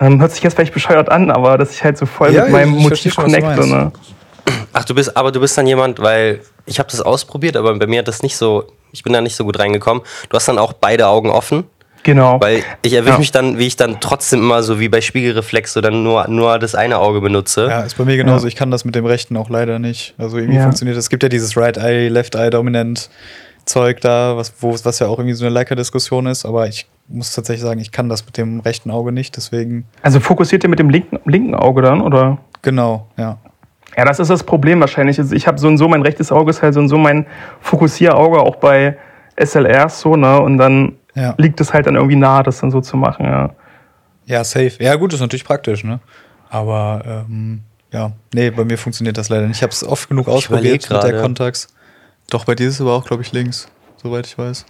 ähm, 0.00 0.20
hört 0.20 0.32
sich 0.32 0.42
jetzt 0.42 0.54
vielleicht 0.54 0.74
bescheuert 0.74 1.10
an, 1.10 1.30
aber 1.30 1.56
dass 1.56 1.72
ich 1.72 1.84
halt 1.84 1.96
so 1.96 2.04
voll 2.06 2.32
Ja, 2.34 2.44
mit 2.44 2.52
meinem 2.52 2.70
Motiv 2.70 3.16
connecte. 3.16 3.66
Ne? 3.66 3.92
Ach, 4.72 4.84
du 4.84 4.94
bist, 4.94 5.16
aber 5.16 5.32
du 5.32 5.40
bist 5.40 5.56
dann 5.58 5.66
jemand, 5.66 6.00
weil 6.00 6.40
ich 6.66 6.78
habe 6.78 6.90
das 6.90 7.00
ausprobiert, 7.00 7.56
aber 7.56 7.74
bei 7.78 7.86
mir 7.86 8.00
hat 8.00 8.08
das 8.08 8.22
nicht 8.22 8.36
so, 8.36 8.64
ich 8.92 9.02
bin 9.02 9.12
da 9.12 9.20
nicht 9.20 9.36
so 9.36 9.44
gut 9.44 9.58
reingekommen. 9.58 10.02
Du 10.28 10.36
hast 10.36 10.48
dann 10.48 10.58
auch 10.58 10.72
beide 10.72 11.06
Augen 11.08 11.30
offen, 11.30 11.64
Genau. 12.04 12.40
weil 12.40 12.62
ich 12.82 12.92
erwische 12.94 13.12
Ja. 13.14 13.18
mich 13.18 13.32
dann, 13.32 13.58
wie 13.58 13.66
ich 13.66 13.76
dann 13.76 14.00
trotzdem 14.00 14.40
immer 14.40 14.62
so 14.62 14.78
wie 14.80 14.88
bei 14.88 15.00
Spiegelreflex 15.00 15.72
so 15.72 15.80
dann 15.80 16.02
nur, 16.02 16.26
nur 16.28 16.58
das 16.58 16.74
eine 16.74 16.98
Auge 16.98 17.20
benutze. 17.20 17.66
Ja, 17.68 17.80
ist 17.80 17.96
bei 17.98 18.04
mir 18.04 18.16
genauso. 18.16 18.46
Ich 18.46 18.56
kann 18.56 18.70
das 18.70 18.84
mit 18.84 18.94
dem 18.94 19.04
rechten 19.06 19.36
auch 19.36 19.50
leider 19.50 19.78
nicht. 19.78 20.14
Also 20.18 20.38
irgendwie 20.38 20.56
Ja. 20.56 20.62
funktioniert 20.64 20.96
das. 20.96 21.04
Es 21.04 21.10
gibt 21.10 21.22
ja 21.22 21.28
dieses 21.28 21.56
Right 21.56 21.76
Eye, 21.76 22.08
Left 22.08 22.34
Eye 22.34 22.50
Dominant 22.50 23.10
Zeug 23.66 24.00
da, 24.00 24.34
was, 24.36 24.54
wo, 24.60 24.74
was 24.82 24.98
ja 24.98 25.08
auch 25.08 25.18
irgendwie 25.18 25.34
so 25.34 25.44
eine 25.44 25.52
Leica-Diskussion 25.54 26.26
ist, 26.26 26.46
aber 26.46 26.68
ich 26.68 26.86
muss 27.06 27.34
tatsächlich 27.34 27.62
sagen, 27.62 27.80
ich 27.80 27.92
kann 27.92 28.08
das 28.08 28.24
mit 28.24 28.38
dem 28.38 28.60
rechten 28.60 28.90
Auge 28.90 29.12
nicht, 29.12 29.36
deswegen, 29.36 29.86
Also 30.00 30.20
fokussiert 30.20 30.62
ihr 30.64 30.70
mit 30.70 30.78
dem 30.78 30.88
linken, 30.88 31.18
linken 31.26 31.54
Auge 31.54 31.82
dann, 31.82 32.00
oder? 32.00 32.38
genau, 32.62 33.06
ja. 33.18 33.36
Ja, 33.98 34.04
das 34.04 34.20
ist 34.20 34.30
das 34.30 34.44
Problem 34.44 34.78
wahrscheinlich. 34.80 35.18
Also 35.18 35.34
ich 35.34 35.48
habe 35.48 35.58
so 35.58 35.66
und 35.66 35.76
so, 35.76 35.88
mein 35.88 36.02
rechtes 36.02 36.30
Auge 36.30 36.50
ist 36.50 36.62
halt 36.62 36.72
so 36.72 36.78
und 36.80 36.88
so 36.88 36.96
mein 36.96 37.26
Fokussierauge 37.60 38.38
auch 38.40 38.56
bei 38.56 38.96
SLRs 39.36 40.00
so, 40.00 40.14
ne? 40.14 40.40
Und 40.40 40.56
dann 40.58 40.94
Ja. 41.14 41.34
liegt 41.36 41.60
es 41.60 41.72
halt 41.74 41.86
dann 41.86 41.96
irgendwie 41.96 42.14
nahe, 42.14 42.44
das 42.44 42.60
dann 42.60 42.70
so 42.70 42.80
zu 42.80 42.96
machen, 42.96 43.24
ja. 43.26 43.50
Ja, 44.26 44.44
safe. 44.44 44.72
Ja, 44.78 44.94
gut, 44.94 45.12
ist 45.14 45.20
natürlich 45.20 45.44
praktisch, 45.44 45.82
ne? 45.82 45.98
Aber, 46.48 47.02
ähm, 47.28 47.62
ja, 47.92 48.12
nee, 48.32 48.50
bei 48.50 48.64
mir 48.64 48.78
funktioniert 48.78 49.18
das 49.18 49.30
leider 49.30 49.46
nicht. 49.48 49.56
Ich 49.56 49.62
habe 49.64 49.72
es 49.72 49.82
oft 49.84 50.08
genug 50.08 50.28
ausprobiert 50.28 50.86
überleg 50.86 51.04
mit 51.04 51.12
der. 51.14 51.20
Contax. 51.22 51.68
Doch, 52.30 52.44
bei 52.44 52.54
dir 52.54 52.68
ist 52.68 52.74
es 52.74 52.80
aber 52.80 52.92
auch, 52.92 53.04
glaube 53.04 53.22
ich, 53.22 53.32
links, 53.32 53.66
soweit 53.96 54.26
ich 54.26 54.38
weiß. 54.38 54.64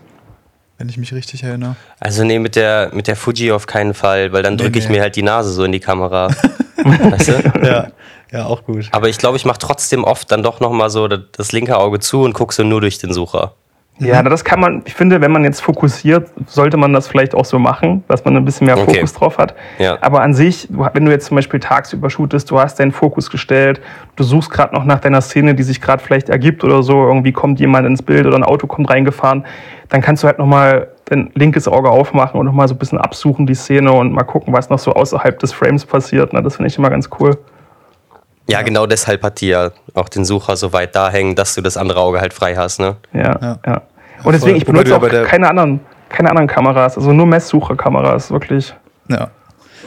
Wenn 0.78 0.88
ich 0.88 0.96
mich 0.96 1.12
richtig 1.12 1.42
erinnere. 1.42 1.74
Also 2.00 2.24
nee, 2.24 2.38
mit 2.38 2.56
der, 2.56 2.90
mit 2.94 3.08
der 3.08 3.16
Fuji 3.16 3.50
auf 3.52 3.66
keinen 3.66 3.92
Fall, 3.94 4.32
weil 4.32 4.42
dann 4.44 4.54
Nee, 4.54 4.62
drücke 4.62 4.78
ich 4.78 4.88
nee. 4.88 4.96
mir 4.96 5.02
halt 5.02 5.16
die 5.16 5.22
Nase 5.22 5.50
so 5.52 5.64
in 5.64 5.72
die 5.72 5.80
Kamera. 5.80 6.28
weißt 6.84 7.28
du? 7.28 7.66
Ja, 7.66 7.88
ja, 8.30 8.46
auch 8.46 8.64
gut. 8.64 8.88
Aber 8.92 9.08
ich 9.08 9.18
glaube, 9.18 9.36
ich 9.36 9.44
mache 9.44 9.58
trotzdem 9.58 10.04
oft 10.04 10.30
dann 10.30 10.42
doch 10.42 10.60
nochmal 10.60 10.90
so 10.90 11.08
das, 11.08 11.20
das 11.36 11.52
linke 11.52 11.76
Auge 11.76 11.98
zu 12.00 12.22
und 12.22 12.32
gucke 12.32 12.54
so 12.54 12.62
nur 12.62 12.80
durch 12.80 12.98
den 12.98 13.12
Sucher. 13.12 13.54
Ja, 14.00 14.22
das 14.22 14.44
kann 14.44 14.60
man, 14.60 14.82
ich 14.84 14.94
finde, 14.94 15.20
wenn 15.20 15.32
man 15.32 15.42
jetzt 15.42 15.60
fokussiert, 15.60 16.30
sollte 16.46 16.76
man 16.76 16.92
das 16.92 17.08
vielleicht 17.08 17.34
auch 17.34 17.44
so 17.44 17.58
machen, 17.58 18.04
dass 18.06 18.24
man 18.24 18.36
ein 18.36 18.44
bisschen 18.44 18.66
mehr 18.66 18.78
Okay. 18.78 18.94
Fokus 18.94 19.12
drauf 19.12 19.38
hat. 19.38 19.54
Ja. 19.78 19.98
Aber 20.00 20.22
an 20.22 20.34
sich, 20.34 20.68
wenn 20.70 21.04
du 21.04 21.10
jetzt 21.10 21.26
zum 21.26 21.34
Beispiel 21.34 21.58
tagsüber 21.58 22.08
shootest, 22.08 22.48
du 22.50 22.60
hast 22.60 22.78
deinen 22.78 22.92
Fokus 22.92 23.28
gestellt, 23.28 23.80
du 24.14 24.22
suchst 24.22 24.50
gerade 24.50 24.72
noch 24.74 24.84
nach 24.84 25.00
deiner 25.00 25.20
Szene, 25.20 25.56
die 25.56 25.64
sich 25.64 25.80
gerade 25.80 26.02
vielleicht 26.02 26.28
ergibt 26.28 26.62
oder 26.62 26.84
so, 26.84 27.06
irgendwie 27.06 27.32
kommt 27.32 27.58
jemand 27.58 27.88
ins 27.88 28.02
Bild 28.02 28.24
oder 28.26 28.36
ein 28.36 28.44
Auto 28.44 28.68
kommt 28.68 28.88
reingefahren, 28.88 29.44
dann 29.88 30.00
kannst 30.00 30.22
du 30.22 30.28
halt 30.28 30.38
nochmal 30.38 30.88
dein 31.06 31.30
linkes 31.34 31.66
Auge 31.66 31.90
aufmachen 31.90 32.38
und 32.38 32.46
nochmal 32.46 32.68
so 32.68 32.74
ein 32.74 32.78
bisschen 32.78 32.98
absuchen 32.98 33.46
die 33.46 33.54
Szene 33.54 33.90
und 33.90 34.12
mal 34.12 34.22
gucken, 34.22 34.52
was 34.52 34.70
noch 34.70 34.78
so 34.78 34.92
außerhalb 34.92 35.40
des 35.40 35.52
Frames 35.52 35.84
passiert. 35.84 36.32
Ne? 36.32 36.42
Das 36.42 36.56
finde 36.56 36.68
ich 36.68 36.78
immer 36.78 36.90
ganz 36.90 37.08
cool. 37.18 37.36
Ja, 38.50 38.62
genau 38.62 38.86
deshalb 38.86 39.22
hat 39.22 39.40
die 39.40 39.48
ja 39.48 39.70
auch 39.94 40.08
den 40.08 40.24
Sucher 40.24 40.56
so 40.56 40.72
weit 40.72 40.94
da 40.96 41.10
hängen, 41.10 41.34
dass 41.34 41.54
du 41.54 41.60
das 41.60 41.76
andere 41.76 42.00
Auge 42.00 42.20
halt 42.20 42.32
frei 42.32 42.54
hast, 42.56 42.80
ne? 42.80 42.96
Ja, 43.12 43.38
Ja. 43.40 43.58
ja. 43.66 43.82
Und 44.24 44.32
deswegen, 44.32 44.56
ich 44.56 44.64
benutze 44.64 44.90
ja 44.90 44.96
auch 44.96 45.28
keine 45.28 45.48
anderen, 45.48 45.80
keine 46.08 46.30
anderen 46.30 46.48
Kameras, 46.48 46.96
also 46.96 47.12
nur 47.12 47.26
Messsucherkameras, 47.26 48.30
wirklich. 48.30 48.74
Ja. 49.08 49.30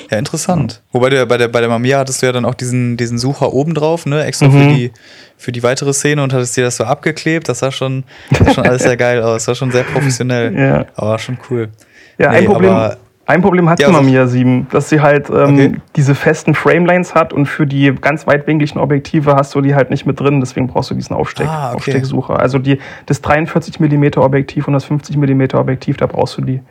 Ja, 0.10 0.18
interessant. 0.18 0.82
Wobei 0.92 1.10
du 1.10 1.18
ja 1.18 1.26
bei 1.26 1.38
der, 1.38 1.48
bei 1.48 1.60
der 1.60 1.70
Mamiya 1.70 2.00
hattest 2.00 2.22
du 2.22 2.26
ja 2.26 2.32
dann 2.32 2.46
auch 2.46 2.54
diesen, 2.54 2.98
diesen 2.98 3.18
Sucher 3.18 3.52
oben 3.54 3.74
drauf, 3.74 4.06
ne? 4.06 4.24
Extra 4.26 4.48
Mhm. 4.48 4.52
für, 4.52 4.68
die, 4.76 4.92
für 5.38 5.52
die 5.52 5.64
weitere 5.64 5.94
Szene 5.94 6.22
und 6.24 6.34
hattest 6.34 6.56
dir 6.58 6.64
das 6.64 6.78
so 6.78 6.84
abgeklebt. 6.86 7.48
Das 7.50 7.60
sah 7.60 7.72
schon, 7.72 8.04
sah 8.38 8.54
schon 8.54 8.66
alles 8.66 8.84
sehr 8.84 8.98
geil 8.98 9.22
aus. 9.22 9.34
Das 9.44 9.48
war 9.50 9.56
schon 9.56 9.72
sehr 9.72 9.84
professionell. 9.84 10.58
Ja. 10.58 10.86
Aber 10.96 11.12
war 11.12 11.20
schon 11.20 11.38
cool. 11.50 11.70
Ja, 12.18 12.30
ein, 12.30 12.42
Nee, 12.44 12.50
Problem, 12.50 12.72
aber- 12.72 12.98
ein 13.32 13.42
Problem 13.42 13.70
hat 13.70 13.80
Ja, 13.80 13.88
die 13.88 13.94
Mamiya 13.94 14.28
7, 14.28 14.68
dass 14.72 14.90
sie 14.90 15.02
halt 15.02 15.30
ähm, 15.30 15.36
Okay. 15.36 15.72
diese 15.96 16.14
festen 16.16 16.54
Framelines 16.54 17.16
hat 17.16 17.34
und 17.34 17.46
für 17.48 17.66
die 17.66 17.94
ganz 18.00 18.28
weitwinkligen 18.28 18.80
Objektive 18.80 19.36
hast 19.36 19.56
du 19.56 19.62
die 19.62 19.74
halt 19.76 19.90
nicht 19.90 20.06
mit 20.06 20.20
drin, 20.20 20.40
deswegen 20.40 20.68
brauchst 20.68 20.92
du 20.92 20.96
diesen 20.96 21.16
Aufsteck, 21.16 21.48
Ah, 21.48 21.70
okay. 21.70 21.76
Aufstecksucher. 21.78 22.40
Also 22.40 22.60
die, 22.60 22.78
das 23.08 23.22
43 23.22 23.80
mm 23.80 24.18
Objektiv 24.18 24.68
und 24.68 24.74
das 24.74 24.84
50 24.86 25.18
mm 25.18 25.42
Objektiv, 25.56 25.98
da 25.98 26.06
brauchst 26.06 26.38
du 26.38 26.42
die. 26.42 26.62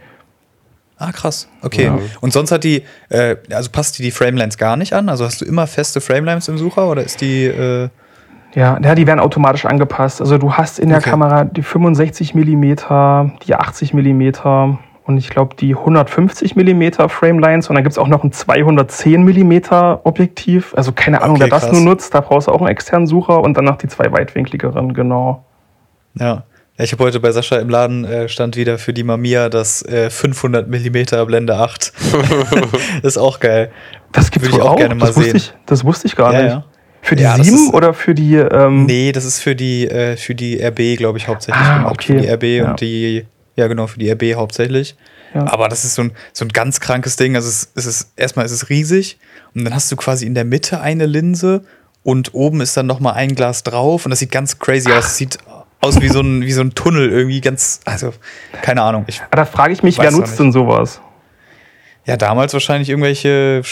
Ah, 0.98 1.12
krass. 1.12 1.48
Okay. 1.62 1.84
Ja. 1.84 1.98
Und 2.20 2.32
sonst 2.32 2.52
hat 2.52 2.62
die, 2.62 2.84
äh, 3.08 3.36
also 3.52 3.70
passt 3.70 3.98
die 3.98 4.02
die 4.02 4.10
Framelines 4.10 4.58
gar 4.58 4.76
nicht 4.76 4.92
an? 4.92 5.08
Also 5.08 5.24
hast 5.24 5.40
du 5.40 5.46
immer 5.46 5.66
feste 5.66 6.00
Framelines 6.02 6.46
im 6.48 6.58
Sucher 6.58 6.88
oder 6.90 7.02
ist 7.02 7.22
die, 7.22 7.44
äh, 7.46 7.88
Ja, 8.54 8.78
ja, 8.82 8.94
die 8.94 9.06
werden 9.06 9.20
automatisch 9.20 9.64
angepasst. 9.64 10.20
Also 10.20 10.36
du 10.36 10.52
hast 10.54 10.78
in 10.78 10.90
der 10.90 10.98
Okay. 10.98 11.08
Kamera 11.10 11.44
die 11.44 11.62
65 11.62 12.34
mm, 12.34 12.62
die 13.46 13.54
80 13.54 13.94
mm 13.94 14.32
und 15.04 15.18
ich 15.18 15.28
glaube 15.30 15.56
die 15.56 15.74
150 15.74 16.54
mm 16.56 17.08
Framelines 17.08 17.68
und 17.68 17.74
dann 17.74 17.82
gibt 17.84 17.92
es 17.92 17.98
auch 17.98 18.06
noch 18.08 18.22
ein 18.24 18.32
210 18.32 19.22
mm 19.24 19.52
Objektiv. 20.04 20.74
Also 20.76 20.92
keine 20.92 21.22
Ahnung, 21.22 21.36
Okay, 21.36 21.44
wer 21.44 21.48
das 21.50 21.62
krass. 21.64 21.72
nur 21.72 21.80
nutzt, 21.82 22.14
da 22.14 22.20
brauchst 22.20 22.48
du 22.48 22.52
auch 22.52 22.60
einen 22.60 22.68
externen 22.68 23.06
Sucher 23.06 23.40
und 23.40 23.56
dann 23.56 23.64
noch 23.64 23.76
die 23.78 23.88
zwei 23.88 24.10
weitwinkligeren, 24.12 24.94
genau. 24.94 25.44
Ja. 26.14 26.44
Ich 26.78 26.92
habe 26.92 27.04
heute 27.04 27.20
bei 27.20 27.30
Sascha 27.30 27.56
im 27.56 27.68
Laden 27.68 28.06
äh, 28.06 28.26
stand 28.30 28.56
wieder 28.56 28.78
für 28.78 28.94
die 28.94 29.02
Mamiya 29.02 29.50
das 29.50 29.82
äh, 29.82 30.08
500 30.08 30.66
mm 30.66 31.26
Blende 31.26 31.56
8. 31.56 31.92
ist 33.02 33.18
auch 33.18 33.38
geil. 33.38 33.70
Das 34.12 34.30
gibt's 34.30 34.48
Würde 34.48 34.56
ich 34.56 34.62
wohl 34.64 34.70
auch 34.70 34.76
gerne 34.76 34.94
mal 34.94 35.06
das 35.06 35.16
wusste 35.16 35.30
sehen. 35.30 35.36
Ich, 35.36 35.52
das 35.66 35.84
wusste 35.84 36.06
ich 36.06 36.16
gar 36.16 36.32
Ja, 36.32 36.42
nicht. 36.42 36.52
ja. 36.52 36.64
Für 37.02 37.16
die 37.16 37.22
Ja, 37.22 37.36
das 37.36 37.46
7 37.46 37.58
ist- 37.58 37.74
oder 37.74 37.92
für 37.92 38.14
die 38.14 38.34
ähm, 38.36 38.86
Nee, 38.86 39.12
das 39.12 39.26
ist 39.26 39.40
für 39.40 39.54
die, 39.54 39.88
äh, 39.88 40.16
für 40.16 40.34
die 40.34 40.58
RB, 40.62 40.96
glaube 40.96 41.18
ich, 41.18 41.28
hauptsächlich 41.28 41.62
Ah, 41.62 41.78
gemacht. 41.78 41.92
okay. 41.92 42.14
Für 42.14 42.20
die 42.22 42.28
RB 42.28 42.42
Ja. 42.64 42.70
und 42.70 42.80
die, 42.80 43.26
ja 43.60 43.68
genau, 43.68 43.86
für 43.86 43.98
die 43.98 44.10
RB 44.10 44.34
hauptsächlich. 44.36 44.96
Ja. 45.34 45.46
Aber 45.46 45.68
das 45.68 45.84
ist 45.84 45.94
so 45.94 46.02
ein, 46.02 46.12
so 46.32 46.44
ein 46.44 46.48
ganz 46.48 46.80
krankes 46.80 47.14
Ding. 47.16 47.36
Also 47.36 47.48
es, 47.48 47.62
ist- 47.64 47.70
es 47.76 47.86
ist, 47.86 48.12
erstmal 48.16 48.44
ist 48.46 48.52
es 48.52 48.68
riesig 48.68 49.18
und 49.54 49.64
dann 49.64 49.74
hast 49.74 49.90
du 49.92 49.96
quasi 49.96 50.26
in 50.26 50.34
der 50.34 50.44
Mitte 50.44 50.80
eine 50.80 51.06
Linse 51.06 51.64
und 52.02 52.34
oben 52.34 52.60
ist 52.60 52.76
dann 52.76 52.86
nochmal 52.86 53.14
ein 53.14 53.34
Glas 53.36 53.62
drauf 53.62 54.04
und 54.06 54.10
das 54.10 54.18
sieht 54.18 54.32
ganz 54.32 54.58
crazy 54.58 54.90
aus. 54.90 55.06
Es 55.06 55.16
sieht 55.18 55.38
aus 55.80 56.00
wie 56.00 56.08
so 56.08 56.20
ein, 56.20 56.42
wie 56.42 56.52
so 56.52 56.62
ein 56.62 56.74
Tunnel 56.74 57.10
irgendwie 57.10 57.40
ganz, 57.40 57.80
also 57.84 58.12
keine 58.62 58.82
Ahnung. 58.82 59.04
Ich, 59.06 59.20
Ah, 59.30 59.36
Da 59.36 59.44
frage 59.44 59.72
ich 59.72 59.82
mich, 59.82 59.98
wer 59.98 60.10
nutzt 60.10 60.38
denn 60.38 60.50
sowas? 60.52 61.00
ja, 62.06 62.16
damals 62.16 62.52
wahrscheinlich 62.54 62.88
irgendwelche 62.88 63.62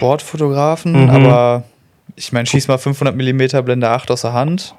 Sportfotografen, 0.00 1.04
Mhm. 1.04 1.10
aber 1.10 1.64
ich 2.16 2.32
meine, 2.32 2.46
schieß 2.46 2.68
mal 2.68 2.78
500 2.78 3.14
mm 3.16 3.64
Blende 3.64 3.88
8 3.88 4.10
aus 4.10 4.22
der 4.22 4.32
Hand. 4.32 4.74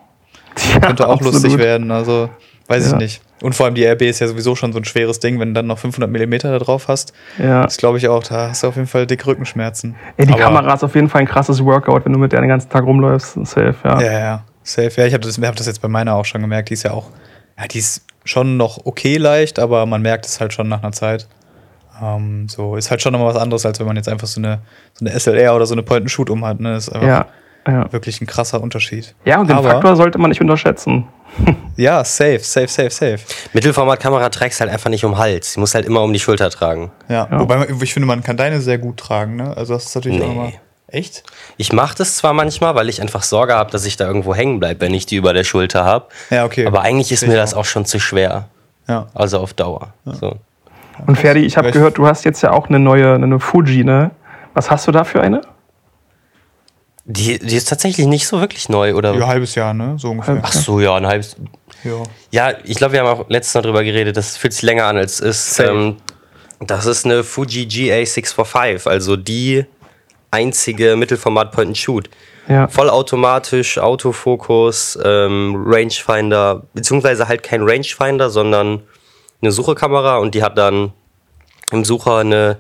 Könnte 0.82 1.08
auch 1.08 1.14
absolut. 1.16 1.34
lustig 1.42 1.58
werden, 1.58 1.92
also 1.92 2.30
weiß 2.68 2.88
Ja. 2.88 2.94
ich 2.94 3.00
nicht. 3.00 3.22
Und 3.42 3.54
vor 3.56 3.66
allem 3.66 3.76
die 3.76 3.86
RB 3.86 4.04
ist 4.04 4.20
ja 4.20 4.28
sowieso 4.28 4.56
schon 4.56 4.72
so 4.74 4.80
ein 4.80 4.86
schweres 4.86 5.20
Ding, 5.20 5.40
wenn 5.40 5.50
du 5.50 5.54
dann 5.56 5.68
noch 5.68 5.80
500 5.80 6.10
mm 6.12 6.38
da 6.40 6.60
drauf 6.60 6.88
hast. 6.88 7.14
Ja. 7.40 7.64
Das 7.64 7.78
glaube 7.78 7.98
ich 7.98 8.08
auch, 8.08 8.22
da 8.24 8.50
hast 8.50 8.64
du 8.64 8.68
auf 8.68 8.76
jeden 8.76 8.88
Fall 8.88 9.08
dick 9.08 9.26
Rückenschmerzen. 9.26 9.96
Ey, 10.18 10.26
die 10.28 10.34
Aber- 10.34 10.42
Kamera 10.44 10.74
ist 10.74 10.84
auf 10.84 10.94
jeden 10.96 11.10
Fall 11.10 11.22
ein 11.22 11.28
krasses 11.28 11.64
Workout, 11.64 12.06
wenn 12.06 12.14
du 12.14 12.20
mit 12.20 12.32
der 12.32 12.40
den 12.42 12.50
ganzen 12.50 12.70
Tag 12.70 12.84
rumläufst. 12.86 13.34
Safe, 13.46 13.76
ja. 13.84 14.02
Ja, 14.02 14.12
ja, 14.12 14.44
safe. 14.64 14.92
Ja, 15.02 15.06
ich 15.08 15.14
habe 15.14 15.24
das, 15.26 15.38
hab 15.40 15.56
das 15.56 15.66
jetzt 15.68 15.82
bei 15.82 15.88
meiner 15.88 16.16
auch 16.16 16.26
schon 16.26 16.42
gemerkt. 16.42 16.70
Die 16.70 16.74
ist 16.74 16.84
ja 16.84 16.92
auch, 16.92 17.08
ja, 17.60 17.68
die 17.68 17.80
ist 17.80 18.06
schon 18.26 18.58
noch 18.58 18.86
okay 18.86 19.18
leicht, 19.18 19.58
aber 19.58 19.86
man 19.88 20.02
merkt 20.04 20.26
es 20.28 20.40
halt 20.40 20.54
schon 20.54 20.68
nach 20.70 20.84
einer 20.84 20.92
Zeit. 20.92 21.28
Ähm, 22.02 22.48
so, 22.50 22.76
ist 22.76 22.90
halt 22.92 23.02
schon 23.02 23.12
nochmal 23.14 23.34
was 23.34 23.42
anderes, 23.42 23.66
als 23.66 23.80
wenn 23.80 23.88
man 23.88 23.96
jetzt 23.96 24.10
einfach 24.10 24.28
so 24.28 24.40
eine, 24.40 24.60
so 24.94 25.06
eine 25.06 25.20
SLR 25.20 25.56
oder 25.56 25.66
so 25.66 25.74
eine 25.74 25.84
Point-and-Shoot 25.84 26.30
um 26.30 26.46
hat. 26.46 26.60
Ne? 26.60 26.74
Das 26.74 26.88
ist 26.88 26.94
einfach 26.94 27.08
Ja, 27.08 27.26
ja. 27.68 27.92
wirklich 27.94 28.22
ein 28.22 28.28
krasser 28.28 28.62
Unterschied. 28.62 29.14
ja 29.26 29.40
und 29.40 29.50
den 29.50 29.58
aber, 29.58 29.70
Faktor 29.72 29.96
sollte 29.96 30.18
man 30.18 30.30
nicht 30.30 30.42
unterschätzen. 30.42 31.08
Ja, 31.78 32.04
safe, 32.04 32.40
safe, 32.40 32.68
safe, 32.68 32.90
safe. 32.92 33.18
Mittelformatkamera 33.54 34.30
trägst 34.30 34.60
halt 34.60 34.70
einfach 34.70 34.90
nicht 34.90 35.04
um 35.06 35.14
den 35.14 35.18
Hals. 35.18 35.54
Die 35.54 35.60
muss 35.60 35.74
halt 35.74 35.86
immer 35.86 36.02
um 36.04 36.14
die 36.14 36.20
Schulter 36.20 36.50
tragen. 36.52 36.92
Ja, 37.10 37.28
Ja. 37.32 37.40
wobei 37.40 37.68
ich 37.82 37.94
finde, 37.94 38.06
man 38.08 38.22
kann 38.22 38.38
deine 38.38 38.62
sehr 38.62 38.78
gut 38.78 38.98
tragen, 38.98 39.38
ne? 39.38 39.56
Also 39.58 39.74
das 39.74 39.86
ist 39.86 39.96
natürlich 39.96 40.20
Nee. 40.20 40.26
auch 40.26 40.32
immer. 40.32 40.52
Echt? 40.88 41.24
Ich 41.58 41.72
mache 41.72 41.96
das 41.98 42.18
zwar 42.18 42.34
manchmal, 42.34 42.76
weil 42.76 42.90
ich 42.90 43.02
einfach 43.02 43.24
Sorge 43.24 43.56
habe, 43.56 43.72
dass 43.72 43.86
ich 43.86 43.96
da 43.98 44.06
irgendwo 44.06 44.36
hängen 44.36 44.60
bleibe, 44.60 44.82
wenn 44.82 44.94
ich 44.94 45.06
die 45.06 45.16
über 45.16 45.32
der 45.34 45.46
Schulter 45.46 45.86
habe. 45.86 46.08
Ja, 46.30 46.44
okay. 46.46 46.68
Aber 46.68 46.82
eigentlich 46.82 47.12
ist 47.14 47.22
Sehe 47.22 47.30
mir 47.30 47.36
ich 47.36 47.42
das 47.42 47.54
auch 47.54 47.66
schon 47.66 47.86
zu 47.86 48.00
schwer. 48.00 48.50
Ja. 48.88 49.08
Also 49.14 49.40
auf 49.40 49.54
Dauer. 49.54 49.94
So. 50.06 50.36
Und 51.08 51.16
Ferdi, 51.18 51.40
ich 51.46 51.56
habe 51.58 51.72
gehört, 51.72 51.98
du 51.98 52.06
hast 52.06 52.26
jetzt 52.26 52.44
ja 52.44 52.52
auch 52.52 52.68
eine 52.68 52.78
neue 52.78 53.16
eine 53.16 53.40
Fuji, 53.40 53.84
ne? 53.86 54.12
Was 54.54 54.70
hast 54.70 54.86
du 54.88 54.92
da 54.92 55.06
für 55.06 55.22
eine? 55.22 55.42
Die, 57.12 57.40
die 57.40 57.56
ist 57.56 57.68
tatsächlich 57.68 58.08
nicht 58.08 58.28
so 58.28 58.40
wirklich 58.40 58.70
neu, 58.70 58.96
oder? 58.96 59.14
Ja, 59.16 59.28
halbes 59.28 59.56
Jahr, 59.56 59.74
ne? 59.74 59.96
So 59.98 60.12
ungefähr. 60.12 60.40
Ach 60.42 60.54
so, 60.54 60.80
ja, 60.80 60.96
ein 60.96 61.06
halbes. 61.06 61.36
Ja. 61.84 62.04
Ja, 62.32 62.58
ich 62.64 62.78
glaube, 62.78 62.94
wir 62.94 63.02
haben 63.02 63.08
auch 63.08 63.30
letztes 63.30 63.54
Mal 63.54 63.62
drüber 63.62 63.84
geredet, 63.84 64.16
das 64.16 64.38
fühlt 64.38 64.54
sich 64.54 64.62
länger 64.62 64.86
an, 64.86 64.98
als 64.98 65.20
es 65.20 65.50
ist. 65.50 65.60
Ähm, 65.60 65.98
das 66.60 66.86
ist 66.86 67.06
eine 67.06 67.24
Fuji 67.24 67.66
GA645, 67.66 68.88
also 68.88 69.16
die 69.16 69.66
einzige 70.30 70.96
Mittelformat 70.96 71.52
Point-and-Shoot. 71.52 72.10
Ja. 72.48 72.68
Vollautomatisch, 72.68 73.78
Autofokus, 73.78 74.98
ähm, 75.04 75.64
Rangefinder, 75.66 76.64
beziehungsweise 76.74 77.28
halt 77.28 77.44
kein 77.44 77.62
Rangefinder, 77.64 78.30
sondern 78.30 78.84
eine 79.42 79.52
Suchekamera 79.52 80.18
und 80.18 80.36
die 80.36 80.44
hat 80.44 80.58
dann 80.58 80.94
im 81.72 81.84
Sucher 81.84 82.18
eine 82.18 82.58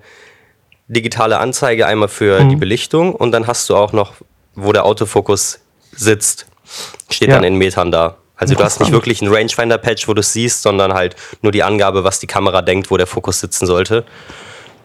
digitale 0.88 1.40
Anzeige 1.40 1.86
einmal 1.88 2.10
für 2.10 2.44
die 2.44 2.56
Belichtung 2.56 3.16
und 3.16 3.32
dann 3.32 3.48
hast 3.48 3.70
du 3.70 3.76
auch 3.76 3.94
noch, 3.94 4.14
wo 4.56 4.72
der 4.74 4.86
Autofokus 4.86 5.60
sitzt, 5.92 6.48
steht 7.10 7.30
Ja. 7.30 7.36
dann 7.36 7.44
in 7.44 7.56
Metern 7.56 7.92
da. 7.92 8.18
Also 8.36 8.56
du 8.56 8.64
hast 8.64 8.80
nicht 8.80 8.92
wirklich 8.92 9.22
einen 9.22 9.32
Rangefinder-Patch, 9.34 10.08
wo 10.08 10.14
du 10.16 10.22
es 10.22 10.34
siehst, 10.34 10.64
sondern 10.64 10.94
halt 10.94 11.16
nur 11.44 11.52
die 11.52 11.62
Angabe, 11.62 12.04
was 12.04 12.20
die 12.20 12.26
Kamera 12.28 12.62
denkt, 12.64 12.90
wo 12.90 12.98
der 12.98 13.06
Fokus 13.06 13.40
sitzen 13.40 13.68
sollte. 13.68 14.04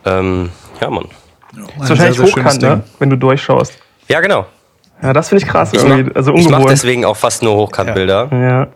Ähm, 0.05 0.51
ja, 0.81 0.91
Mann. 0.91 1.07
ist 1.81 1.89
wahrscheinlich 1.89 2.21
hochkant, 2.21 2.61
ne? 2.63 2.83
Wenn 2.99 3.09
du 3.11 3.17
durchschaust. 3.17 3.73
Ja, 4.09 4.21
genau. 4.21 4.47
Ja, 5.03 5.13
das 5.13 5.29
finde 5.31 5.45
ich 5.45 5.51
krass 5.51 5.71
Ich 5.73 5.83
irgendwie. 5.83 6.05
mach, 6.05 6.17
also 6.17 6.35
ich 6.35 6.45
mach 6.45 6.59
ungewohnt. 6.59 6.71
deswegen 6.71 7.05
auch 7.05 7.17
fast 7.17 7.43
nur 7.43 7.55
Hochkantbilder. 7.55 8.29
ja. 8.33 8.69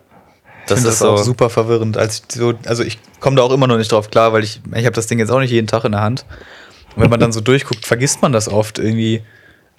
Das 0.66 0.78
Das 0.82 0.84
ist 0.84 0.92
ist 0.94 0.98
so. 1.00 1.10
auch 1.12 1.18
super 1.18 1.50
verwirrend. 1.50 1.96
Als 1.96 2.22
ich 2.28 2.36
so, 2.36 2.52
also 2.66 2.82
ich 2.84 2.98
komme 3.18 3.34
da 3.36 3.42
auch 3.42 3.50
immer 3.52 3.66
noch 3.66 3.76
nicht 3.78 3.90
drauf 3.90 4.10
klar, 4.10 4.32
weil 4.32 4.44
ich, 4.44 4.60
ich 4.74 4.84
habe 4.84 4.94
das 4.94 5.06
Ding 5.08 5.18
jetzt 5.18 5.30
auch 5.30 5.40
nicht 5.40 5.50
jeden 5.50 5.66
Tag 5.66 5.84
in 5.84 5.92
der 5.92 6.00
Hand. 6.02 6.24
Und 6.94 7.02
wenn 7.02 7.10
man 7.10 7.18
dann 7.18 7.32
so 7.32 7.40
durchguckt, 7.40 7.84
vergisst 7.86 8.22
man 8.22 8.32
das 8.32 8.48
oft 8.48 8.78
irgendwie. 8.78 9.22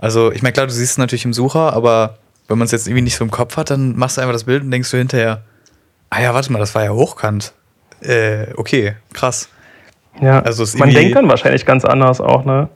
Also 0.01 0.31
ich 0.33 0.41
meine, 0.41 0.51
klar, 0.53 0.67
du 0.67 0.73
siehst 0.73 0.91
es 0.93 0.97
natürlich 0.97 1.23
im 1.25 1.31
Sucher, 1.33 1.71
aber 1.73 2.17
wenn 2.49 2.57
man 2.57 2.65
es 2.65 2.71
jetzt 2.71 2.87
irgendwie 2.87 3.03
nicht 3.03 3.15
so 3.15 3.23
im 3.23 3.31
Kopf 3.31 3.55
hat, 3.55 3.69
dann 3.69 3.95
machst 3.95 4.17
du 4.17 4.21
einfach 4.21 4.33
das 4.33 4.43
Bild 4.43 4.63
und 4.63 4.71
denkst 4.71 4.91
du 4.91 4.97
hinterher, 4.97 5.43
ah 6.09 6.21
ja, 6.21 6.33
warte 6.33 6.51
mal, 6.51 6.59
das 6.59 6.75
war 6.75 6.83
ja 6.83 6.91
hochkant. 6.91 7.53
Äh, 8.01 8.47
okay, 8.57 8.95
krass. 9.13 9.47
ja. 10.19 10.41
Also 10.41 10.65
Man 10.77 10.89
denkt 10.89 11.15
dann 11.15 11.29
wahrscheinlich 11.29 11.65
ganz 11.65 11.85
anders 11.85 12.19
auch, 12.19 12.43
ne? 12.43 12.67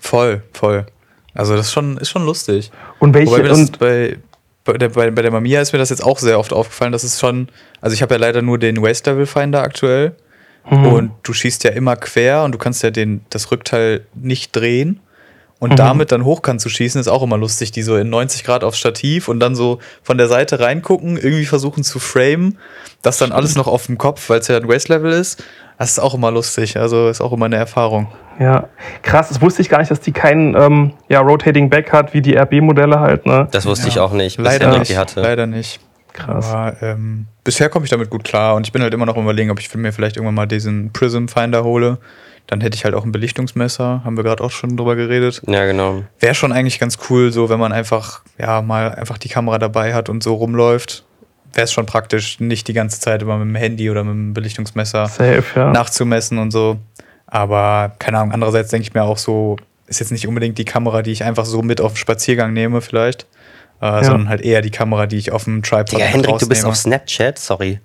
Voll, 0.00 0.42
voll. 0.52 0.86
Also 1.34 1.56
das 1.56 1.66
ist 1.66 1.72
schon, 1.72 1.98
ist 1.98 2.08
schon 2.10 2.24
lustig. 2.24 2.70
Und 2.98 3.12
welche 3.14 3.32
Wobei 3.32 3.50
und 3.50 3.78
bei, 3.78 4.18
bei, 4.64 4.74
der, 4.74 4.88
bei, 4.90 5.10
bei 5.10 5.22
der 5.22 5.30
Mamiya 5.30 5.60
ist 5.60 5.72
mir 5.72 5.78
das 5.78 5.90
jetzt 5.90 6.04
auch 6.04 6.18
sehr 6.18 6.38
oft 6.38 6.52
aufgefallen, 6.52 6.92
dass 6.92 7.02
es 7.04 7.18
schon, 7.18 7.48
also 7.80 7.94
ich 7.94 8.02
habe 8.02 8.14
ja 8.14 8.20
leider 8.20 8.40
nur 8.42 8.58
den 8.58 8.80
Waste 8.82 9.10
Level 9.10 9.26
Finder 9.26 9.62
aktuell 9.62 10.14
Mhm. 10.70 10.86
und 10.86 11.10
du 11.24 11.32
schießt 11.32 11.64
ja 11.64 11.70
immer 11.72 11.96
quer 11.96 12.44
und 12.44 12.52
du 12.52 12.58
kannst 12.58 12.84
ja 12.84 12.92
den, 12.92 13.22
das 13.30 13.50
Rückteil 13.50 14.06
nicht 14.14 14.54
drehen. 14.54 15.00
Und 15.62 15.70
Mhm. 15.70 15.76
damit 15.76 16.10
dann 16.10 16.24
hochkant 16.24 16.60
zu 16.60 16.68
schießen, 16.68 17.00
ist 17.00 17.06
auch 17.06 17.22
immer 17.22 17.38
lustig, 17.38 17.70
die 17.70 17.82
so 17.82 17.96
in 17.96 18.10
90 18.10 18.42
Grad 18.42 18.64
aufs 18.64 18.78
Stativ 18.78 19.28
und 19.28 19.38
dann 19.38 19.54
so 19.54 19.78
von 20.02 20.18
der 20.18 20.26
Seite 20.26 20.58
reingucken, 20.58 21.16
irgendwie 21.16 21.44
versuchen 21.46 21.84
zu 21.84 22.00
framen, 22.00 22.58
das 23.02 23.18
dann 23.18 23.30
alles 23.30 23.54
noch 23.54 23.68
auf 23.68 23.86
dem 23.86 23.96
Kopf, 23.96 24.28
weil 24.28 24.40
es 24.40 24.48
ja 24.48 24.56
ein 24.56 24.66
Waste 24.66 24.92
Level 24.92 25.12
ist. 25.12 25.44
Das 25.78 25.90
ist 25.92 25.98
auch 26.00 26.14
immer 26.14 26.32
lustig, 26.32 26.76
also 26.78 27.08
ist 27.08 27.20
auch 27.20 27.32
immer 27.32 27.46
eine 27.46 27.56
Erfahrung. 27.56 28.08
ja, 28.40 28.64
krass, 29.02 29.28
das 29.28 29.40
wusste 29.40 29.62
ich 29.62 29.68
gar 29.68 29.78
nicht, 29.78 29.90
dass 29.92 30.00
die 30.00 30.10
keinen 30.10 30.56
ähm, 30.56 30.94
ja, 31.08 31.20
Rotating 31.20 31.70
Back 31.70 31.92
hat, 31.92 32.12
wie 32.12 32.22
die 32.22 32.36
RB-Modelle 32.36 32.98
halt, 32.98 33.24
ne? 33.26 33.46
Das 33.52 33.64
wusste 33.64 33.86
ich 33.86 34.00
auch 34.00 34.12
nicht, 34.12 34.38
bis 34.38 34.44
Leider 34.46 34.76
nicht. 34.78 34.90
die 34.90 34.98
hatte. 34.98 35.20
Leider 35.20 35.46
nicht. 35.46 35.78
Krass. 36.12 36.50
Aber 36.52 36.76
ähm, 36.82 37.26
bisher 37.44 37.68
komme 37.68 37.84
ich 37.84 37.90
damit 37.90 38.10
gut 38.10 38.24
klar 38.24 38.56
und 38.56 38.66
ich 38.66 38.72
bin 38.72 38.82
halt 38.82 38.92
immer 38.94 39.06
noch 39.06 39.16
am 39.16 39.22
überlegen, 39.22 39.50
ob 39.52 39.60
ich 39.60 39.72
mir 39.76 39.92
vielleicht 39.92 40.16
irgendwann 40.16 40.34
mal 40.34 40.46
diesen 40.46 40.92
Prism 40.92 41.26
Finder 41.28 41.62
hole. 41.62 41.98
Dann 42.46 42.60
hätte 42.60 42.76
ich 42.76 42.84
halt 42.84 42.94
auch 42.94 43.04
ein 43.04 43.12
Belichtungsmesser, 43.12 44.02
haben 44.04 44.16
wir 44.16 44.24
gerade 44.24 44.42
auch 44.42 44.50
schon 44.50 44.76
drüber 44.76 44.96
geredet. 44.96 45.42
Ja, 45.46 45.64
genau. 45.64 46.02
Wäre 46.18 46.34
schon 46.34 46.52
eigentlich 46.52 46.78
ganz 46.78 46.98
cool, 47.08 47.32
so 47.32 47.48
wenn 47.48 47.58
man 47.58 47.72
einfach, 47.72 48.22
ja, 48.38 48.60
mal 48.62 48.94
einfach 48.94 49.18
die 49.18 49.28
Kamera 49.28 49.58
dabei 49.58 49.94
hat 49.94 50.08
und 50.08 50.22
so 50.22 50.34
rumläuft. 50.34 51.04
Wäre 51.54 51.64
es 51.64 51.72
schon 51.72 51.86
praktisch, 51.86 52.40
nicht 52.40 52.68
die 52.68 52.72
ganze 52.72 53.00
Zeit 53.00 53.22
immer 53.22 53.38
mit 53.38 53.48
dem 53.48 53.54
Handy 53.54 53.90
oder 53.90 54.04
mit 54.04 54.14
dem 54.14 54.34
Belichtungsmesser 54.34 55.06
Safe, 55.06 55.44
ja. 55.54 55.70
nachzumessen 55.70 56.38
und 56.38 56.50
so. 56.50 56.78
Aber 57.26 57.92
keine 57.98 58.18
Ahnung, 58.18 58.32
andererseits 58.32 58.70
denke 58.70 58.86
ich 58.86 58.94
mir 58.94 59.02
auch 59.04 59.18
so, 59.18 59.56
ist 59.86 60.00
jetzt 60.00 60.12
nicht 60.12 60.26
unbedingt 60.26 60.58
die 60.58 60.64
Kamera, 60.64 61.02
die 61.02 61.12
ich 61.12 61.24
einfach 61.24 61.44
so 61.44 61.62
mit 61.62 61.80
auf 61.80 61.92
den 61.92 61.98
Spaziergang 61.98 62.52
nehme, 62.52 62.80
vielleicht. 62.80 63.26
Äh, 63.80 64.04
Sondern 64.04 64.28
halt 64.28 64.42
eher 64.42 64.62
die 64.62 64.70
Kamera, 64.70 65.06
die 65.06 65.16
ich 65.16 65.32
auf 65.32 65.44
dem 65.44 65.62
Tripod 65.62 65.92
Digga, 65.92 66.04
mit 66.04 66.14
Hendrik, 66.14 66.38
du 66.38 66.48
bist 66.48 66.64
rausnehme. 66.64 66.96
auf 66.96 67.06
Snapchat? 67.06 67.38
Sorry. 67.38 67.80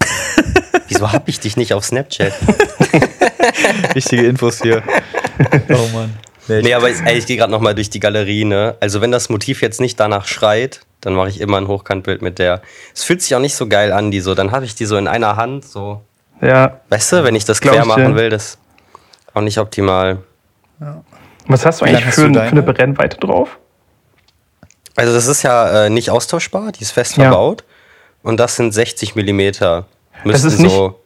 Wieso 0.88 1.12
hab 1.12 1.28
ich 1.28 1.38
dich 1.38 1.56
nicht 1.56 1.74
auf 1.74 1.84
Snapchat? 1.84 2.32
Wichtige 3.94 4.26
Infos 4.26 4.60
hier. 4.62 4.82
Oh 5.70 5.88
Mann. 5.94 6.14
Nee, 6.48 6.62
Nee, 6.62 6.74
aber 6.74 6.88
ey, 6.88 7.18
ich 7.18 7.26
gehe 7.26 7.36
gerade 7.36 7.50
nochmal 7.52 7.74
durch 7.74 7.90
die 7.90 8.00
Galerie, 8.00 8.44
ne? 8.44 8.76
Also 8.80 9.00
wenn 9.00 9.10
das 9.12 9.28
Motiv 9.28 9.60
jetzt 9.62 9.80
nicht 9.80 10.00
danach 10.00 10.26
schreit, 10.26 10.80
dann 11.02 11.14
mache 11.14 11.28
ich 11.28 11.40
immer 11.40 11.58
ein 11.58 11.68
Hochkantbild 11.68 12.22
mit 12.22 12.38
der. 12.38 12.62
Es 12.94 13.04
fühlt 13.04 13.20
sich 13.22 13.34
auch 13.34 13.40
nicht 13.40 13.54
so 13.54 13.68
geil 13.68 13.92
an, 13.92 14.10
die 14.10 14.20
so. 14.20 14.34
Dann 14.34 14.50
habe 14.50 14.64
ich 14.64 14.74
die 14.74 14.86
so 14.86 14.96
in 14.96 15.08
einer 15.08 15.36
Hand, 15.36 15.64
so. 15.66 16.00
ja. 16.40 16.80
Weißt 16.88 17.12
du, 17.12 17.24
wenn 17.24 17.34
ich 17.34 17.44
das 17.44 17.60
Glaub 17.60 17.74
quer 17.74 17.82
ich 17.82 17.88
machen 17.88 18.16
will, 18.16 18.30
das 18.30 18.44
ist 18.46 18.58
auch 19.34 19.42
nicht 19.42 19.58
optimal. 19.58 20.18
Was 21.46 21.66
hast 21.66 21.80
du 21.80 21.84
eigentlich 21.84 22.06
hast 22.06 22.14
für, 22.14 22.28
du 22.28 22.34
für 22.34 22.40
eine 22.42 22.62
Brennweite 22.62 23.18
drauf? 23.18 23.58
Also 24.96 25.12
das 25.12 25.26
ist 25.26 25.42
ja 25.42 25.84
äh, 25.84 25.90
nicht 25.90 26.10
austauschbar, 26.10 26.72
die 26.72 26.82
ist 26.82 26.90
fest 26.92 27.16
Ja. 27.18 27.24
verbaut. 27.24 27.64
Und 28.22 28.40
das 28.40 28.56
sind 28.56 28.72
60 28.72 29.14
Millimeter. 29.14 29.86
Müssten 30.24 30.48
ist 30.48 30.58
nicht- 30.60 30.72
so. 30.72 30.98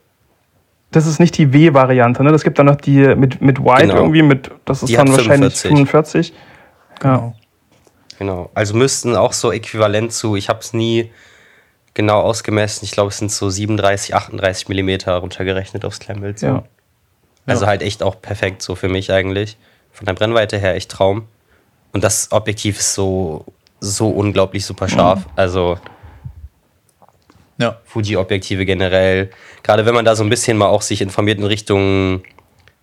Das 0.93 1.07
ist 1.07 1.19
nicht 1.19 1.37
die 1.39 1.53
W-Variante, 1.53 2.23
ne? 2.23 2.31
Das 2.33 2.45
gibt 2.45 2.59
dann 2.59 2.67
noch 2.67 2.77
die 2.77 3.15
mit, 3.17 3.41
mit 3.41 3.59
White 3.59 3.89
Genau. 3.89 3.97
irgendwie, 3.97 4.23
mit, 4.23 4.51
das 4.65 4.83
ist 4.83 4.91
Die 4.91 4.97
dann 4.97 5.09
wahrscheinlich 5.09 5.55
45. 5.55 6.33
45. 6.33 6.33
Ja. 7.03 7.33
Genau. 8.19 8.51
Also 8.55 8.75
müssten 8.75 9.17
auch 9.17 9.33
so 9.33 9.51
äquivalent 9.51 10.13
zu, 10.13 10.37
ich 10.37 10.49
habe 10.49 10.61
es 10.61 10.73
nie 10.73 11.11
genau 11.95 12.21
ausgemessen, 12.21 12.85
ich 12.85 12.93
glaube 12.93 13.09
es 13.09 13.19
sind 13.19 13.33
so 13.33 13.51
37, 13.51 14.15
38 14.15 14.69
Millimeter 14.69 15.17
runtergerechnet 15.17 15.85
aufs 15.85 15.99
Kleinbild. 15.99 16.39
So. 16.39 16.47
ja. 16.47 16.63
Also 17.47 17.67
halt 17.67 17.83
echt 17.83 18.03
auch 18.03 18.21
perfekt 18.23 18.63
so 18.63 18.75
für 18.77 18.89
mich 18.89 19.11
eigentlich. 19.13 19.57
Von 19.91 20.07
der 20.07 20.15
Brennweite 20.15 20.59
her 20.59 20.75
echt 20.75 20.91
Traum. 20.91 21.27
Und 21.93 22.05
das 22.05 22.31
Objektiv 22.33 22.79
ist 22.79 22.95
so, 22.95 23.45
so 23.81 24.09
unglaublich 24.09 24.65
super 24.65 24.89
scharf. 24.89 25.27
Also 25.37 25.79
Ja. 27.59 27.79
Fuji-Objektive 27.85 28.65
generell. 28.65 29.31
Gerade 29.63 29.87
wenn 29.87 29.95
man 29.95 30.05
da 30.05 30.17
so 30.17 30.25
ein 30.25 30.31
bisschen 30.31 30.57
mal 30.57 30.67
auch 30.67 30.83
sich 30.83 31.01
informiert 31.01 31.39
in 31.39 31.45
Richtung 31.45 32.23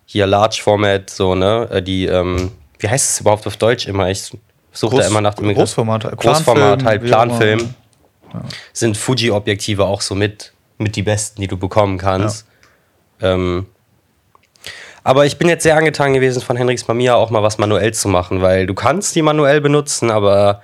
hier 0.05 0.25
Large 0.25 0.62
Format, 0.63 1.10
so, 1.10 1.36
ne? 1.36 1.67
äh, 1.71 1.82
Die, 1.82 2.05
ähm, 2.05 2.51
wie 2.79 2.88
heißt 2.88 3.12
es 3.12 3.19
überhaupt 3.21 3.45
auf 3.47 3.58
Deutsch 3.58 3.88
immer? 3.88 4.10
Ich 4.10 4.32
suche 4.71 4.97
da 4.97 5.03
Groß- 5.03 5.08
immer 5.08 5.21
nach 5.21 5.34
dem 5.36 5.47
Begriff. 5.47 5.63
Großformat, 5.63 6.17
Großformat, 6.17 6.79
Planfilm, 6.79 6.86
halt 6.86 7.01
auch 7.01 7.05
immer. 7.05 7.38
Planfilm. 7.38 7.73
Sind 8.73 8.95
Fuji-Objektive 8.95 9.86
auch 9.86 10.01
so 10.01 10.15
mit, 10.15 10.53
mit 10.77 10.95
die 10.95 11.03
besten, 11.03 11.41
die 11.41 11.47
du 11.47 11.58
bekommen 11.58 11.97
kannst. 11.97 12.45
Ähm, 13.21 13.65
aber 15.03 15.25
ich 15.25 15.38
bin 15.38 15.49
jetzt 15.49 15.63
sehr 15.63 15.75
angetan 15.75 16.13
gewesen 16.13 16.41
von 16.41 16.55
Henriks 16.55 16.88
Mamiya 16.88 17.15
auch 17.15 17.32
mal 17.32 17.41
was 17.41 17.58
manuell 17.58 17.93
zu 17.93 18.08
machen, 18.08 18.41
weil 18.41 18.67
du 18.67 18.73
kannst 18.73 19.15
die 19.15 19.21
manuell 19.21 19.62
benutzen, 19.62 20.12
aber 20.12 20.62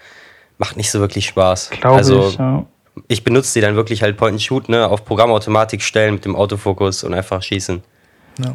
macht 0.57 0.77
nicht 0.77 0.91
so 0.91 0.99
wirklich 0.99 1.25
Spaß. 1.25 1.71
Glaube 1.71 1.97
also 1.97 2.27
ich. 2.29 2.35
Ja. 2.35 2.65
Ich 3.07 3.23
benutze 3.23 3.53
die 3.53 3.61
dann 3.61 3.75
wirklich 3.75 4.01
halt 4.01 4.17
Point 4.17 4.33
and 4.33 4.41
Shoot, 4.41 4.69
ne, 4.69 4.87
auf 4.87 5.05
Programmautomatik 5.05 5.81
stellen 5.81 6.15
mit 6.15 6.25
dem 6.25 6.35
Autofokus 6.35 7.03
und 7.03 7.13
einfach 7.13 7.41
schießen. 7.41 7.83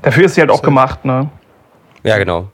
Dafür 0.02 0.24
ist 0.24 0.34
sie 0.34 0.40
halt 0.40 0.50
auch 0.50 0.62
gemacht, 0.62 1.04
ne? 1.04 1.30
Ja, 2.02 2.18
genau. 2.18 2.50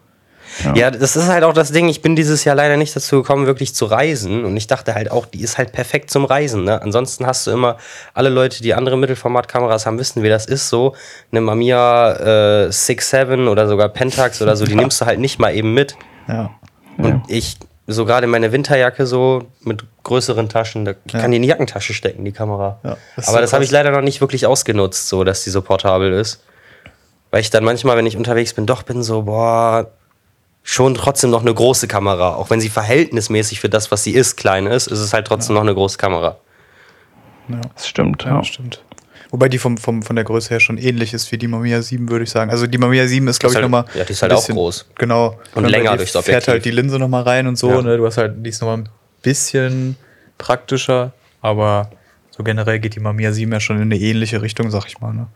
Ja. 0.64 0.76
Ja. 0.76 0.90
das 0.90 1.16
ist 1.16 1.26
halt 1.26 1.44
auch 1.44 1.52
das 1.52 1.72
Ding. 1.72 1.88
Ich 1.88 2.02
bin 2.02 2.16
dieses 2.16 2.44
Jahr 2.44 2.54
leider 2.54 2.76
nicht 2.76 2.94
dazu 2.94 3.22
gekommen, 3.22 3.46
wirklich 3.46 3.74
zu 3.74 3.84
reisen. 3.86 4.44
Und 4.44 4.56
ich 4.56 4.66
dachte 4.66 4.94
halt 4.94 5.10
auch, 5.10 5.26
die 5.26 5.40
ist 5.40 5.58
halt 5.58 5.72
perfekt 5.72 6.10
zum 6.10 6.24
Reisen. 6.24 6.64
Ne? 6.64 6.80
Ansonsten 6.80 7.26
hast 7.26 7.46
du 7.46 7.50
immer 7.50 7.76
alle 8.14 8.28
Leute, 8.28 8.62
die 8.62 8.74
andere 8.74 8.96
Mittelformatkameras 8.96 9.86
haben, 9.86 9.98
wissen, 9.98 10.22
wie 10.22 10.28
das 10.28 10.46
ist. 10.46 10.68
So 10.68 10.94
eine 11.30 11.40
Mamiya 11.40 12.66
äh, 12.66 12.68
6.7 12.68 13.48
oder 13.48 13.66
sogar 13.66 13.88
Pentax 13.88 14.40
oder 14.40 14.56
so, 14.56 14.64
die 14.64 14.76
nimmst 14.76 15.00
du 15.00 15.06
halt 15.06 15.18
nicht 15.18 15.38
mal 15.38 15.54
eben 15.54 15.74
mit. 15.74 15.96
Ja. 16.28 16.50
Und 16.96 17.24
ich, 17.28 17.56
so 17.86 18.04
gerade 18.04 18.26
meine 18.26 18.50
Winterjacke 18.52 19.06
so 19.06 19.46
mit 19.62 19.84
größeren 20.02 20.48
Taschen, 20.48 20.84
da 20.84 20.92
Ja. 21.12 21.20
kann 21.20 21.30
die 21.30 21.36
in 21.36 21.42
die 21.42 21.48
Jackentasche 21.48 21.94
stecken, 21.94 22.24
die 22.24 22.32
Kamera. 22.32 22.78
Ja, 22.82 22.96
das 23.16 23.28
Aber 23.28 23.36
so 23.38 23.40
das 23.42 23.52
habe 23.52 23.64
ich 23.64 23.70
leider 23.70 23.90
noch 23.92 24.00
nicht 24.02 24.20
wirklich 24.20 24.46
ausgenutzt, 24.46 25.08
so 25.08 25.22
dass 25.24 25.44
die 25.44 25.50
so 25.50 25.62
portabel 25.62 26.12
ist. 26.12 26.42
Weil 27.30 27.40
ich 27.40 27.50
dann 27.50 27.64
manchmal, 27.64 27.96
wenn 27.96 28.06
ich 28.06 28.16
unterwegs 28.16 28.54
bin, 28.54 28.66
doch 28.66 28.82
bin 28.82 29.02
so, 29.02 29.22
boah, 29.22 29.88
schon 30.62 30.94
trotzdem 30.94 31.30
noch 31.30 31.42
eine 31.42 31.54
große 31.54 31.86
Kamera. 31.86 32.34
Auch 32.34 32.50
wenn 32.50 32.60
sie 32.60 32.68
verhältnismäßig 32.70 33.60
für 33.60 33.68
das, 33.68 33.90
was 33.92 34.02
sie 34.04 34.12
ist, 34.12 34.36
klein 34.36 34.66
ist, 34.66 34.86
ist 34.88 34.98
es 35.00 35.12
halt 35.12 35.26
trotzdem 35.26 35.54
noch 35.54 35.62
eine 35.62 35.74
große 35.74 35.98
Kamera. 35.98 36.36
Das 37.74 37.86
stimmt, 37.86 38.24
Ja, 38.24 38.36
ja. 38.36 38.44
stimmt. 38.44 38.82
Wobei 39.30 39.48
die 39.48 39.58
vom, 39.58 39.76
vom, 39.76 40.02
von 40.02 40.16
der 40.16 40.24
Größe 40.24 40.50
her 40.50 40.60
schon 40.60 40.78
ähnlich 40.78 41.12
ist 41.12 41.30
wie 41.32 41.38
die 41.38 41.48
Mamiya 41.48 41.82
7, 41.82 42.08
würde 42.08 42.24
ich 42.24 42.30
sagen. 42.30 42.50
Also 42.50 42.66
die 42.66 42.78
Mamiya 42.78 43.06
7 43.06 43.26
ist, 43.28 43.40
glaube 43.40 43.52
ich, 43.52 43.56
halt- 43.56 43.64
nochmal. 43.64 43.84
ja, 43.94 44.04
die 44.04 44.12
ist 44.12 44.22
halt 44.22 44.32
auch 44.32 44.46
groß. 44.46 44.86
Genau. 44.96 45.38
Und 45.54 45.64
länger 45.64 45.96
durchs 45.96 46.12
fährt 46.12 46.24
Objektiv. 46.26 46.48
halt 46.48 46.64
die 46.64 46.70
Linse 46.70 46.98
nochmal 46.98 47.22
rein 47.22 47.46
und 47.46 47.56
so. 47.58 47.70
Ja. 47.70 47.82
Ne? 47.82 47.96
Du 47.96 48.06
hast 48.06 48.18
halt, 48.18 48.34
die 48.44 48.50
ist 48.50 48.60
nochmal 48.60 48.78
ein 48.78 48.88
bisschen 49.22 49.96
praktischer, 50.38 51.12
aber 51.42 51.90
so 52.30 52.42
generell 52.44 52.78
geht 52.78 52.94
die 52.94 53.00
Mamiya 53.00 53.32
7 53.32 53.50
ja 53.52 53.60
schon 53.60 53.76
in 53.76 53.82
eine 53.82 53.96
ähnliche 53.98 54.42
Richtung, 54.42 54.70
sag 54.70 54.86
ich 54.86 55.00
mal. 55.00 55.12
Ne? 55.12 55.26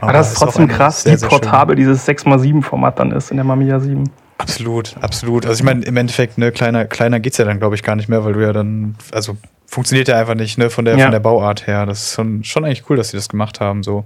Aber 0.00 0.12
das 0.12 0.32
ist 0.32 0.38
trotzdem 0.38 0.68
krass, 0.68 1.02
sehr, 1.02 1.14
wie 1.14 1.16
sehr 1.18 1.28
portabel 1.28 1.76
dieses 1.76 2.06
6x7-Format 2.06 2.98
dann 2.98 3.12
ist 3.12 3.30
in 3.30 3.36
der 3.36 3.44
Mamiya 3.44 3.80
7. 3.80 4.04
Absolut, 4.38 4.96
absolut. 5.00 5.46
Also 5.46 5.60
ich 5.60 5.64
meine, 5.64 5.84
im 5.84 5.96
Endeffekt, 5.96 6.38
ne, 6.38 6.52
kleiner, 6.52 6.84
kleiner 6.84 7.18
geht's 7.18 7.38
ja 7.38 7.44
dann, 7.44 7.58
glaube 7.58 7.74
ich, 7.74 7.82
gar 7.82 7.96
nicht 7.96 8.08
mehr, 8.08 8.24
weil 8.24 8.34
du 8.34 8.40
ja 8.40 8.52
dann, 8.52 8.94
also 9.10 9.36
funktioniert 9.68 10.08
ja 10.08 10.18
einfach 10.18 10.34
nicht, 10.34 10.58
ne, 10.58 10.70
von 10.70 10.84
der, 10.84 10.96
Ja. 10.96 11.04
von 11.04 11.12
der 11.12 11.20
Bauart 11.20 11.66
her. 11.66 11.86
Das 11.86 12.02
ist 12.02 12.14
schon, 12.14 12.42
schon 12.42 12.64
eigentlich 12.64 12.88
cool, 12.90 12.96
dass 12.96 13.10
sie 13.10 13.16
das 13.16 13.28
gemacht 13.28 13.60
haben, 13.60 13.82
so. 13.82 14.04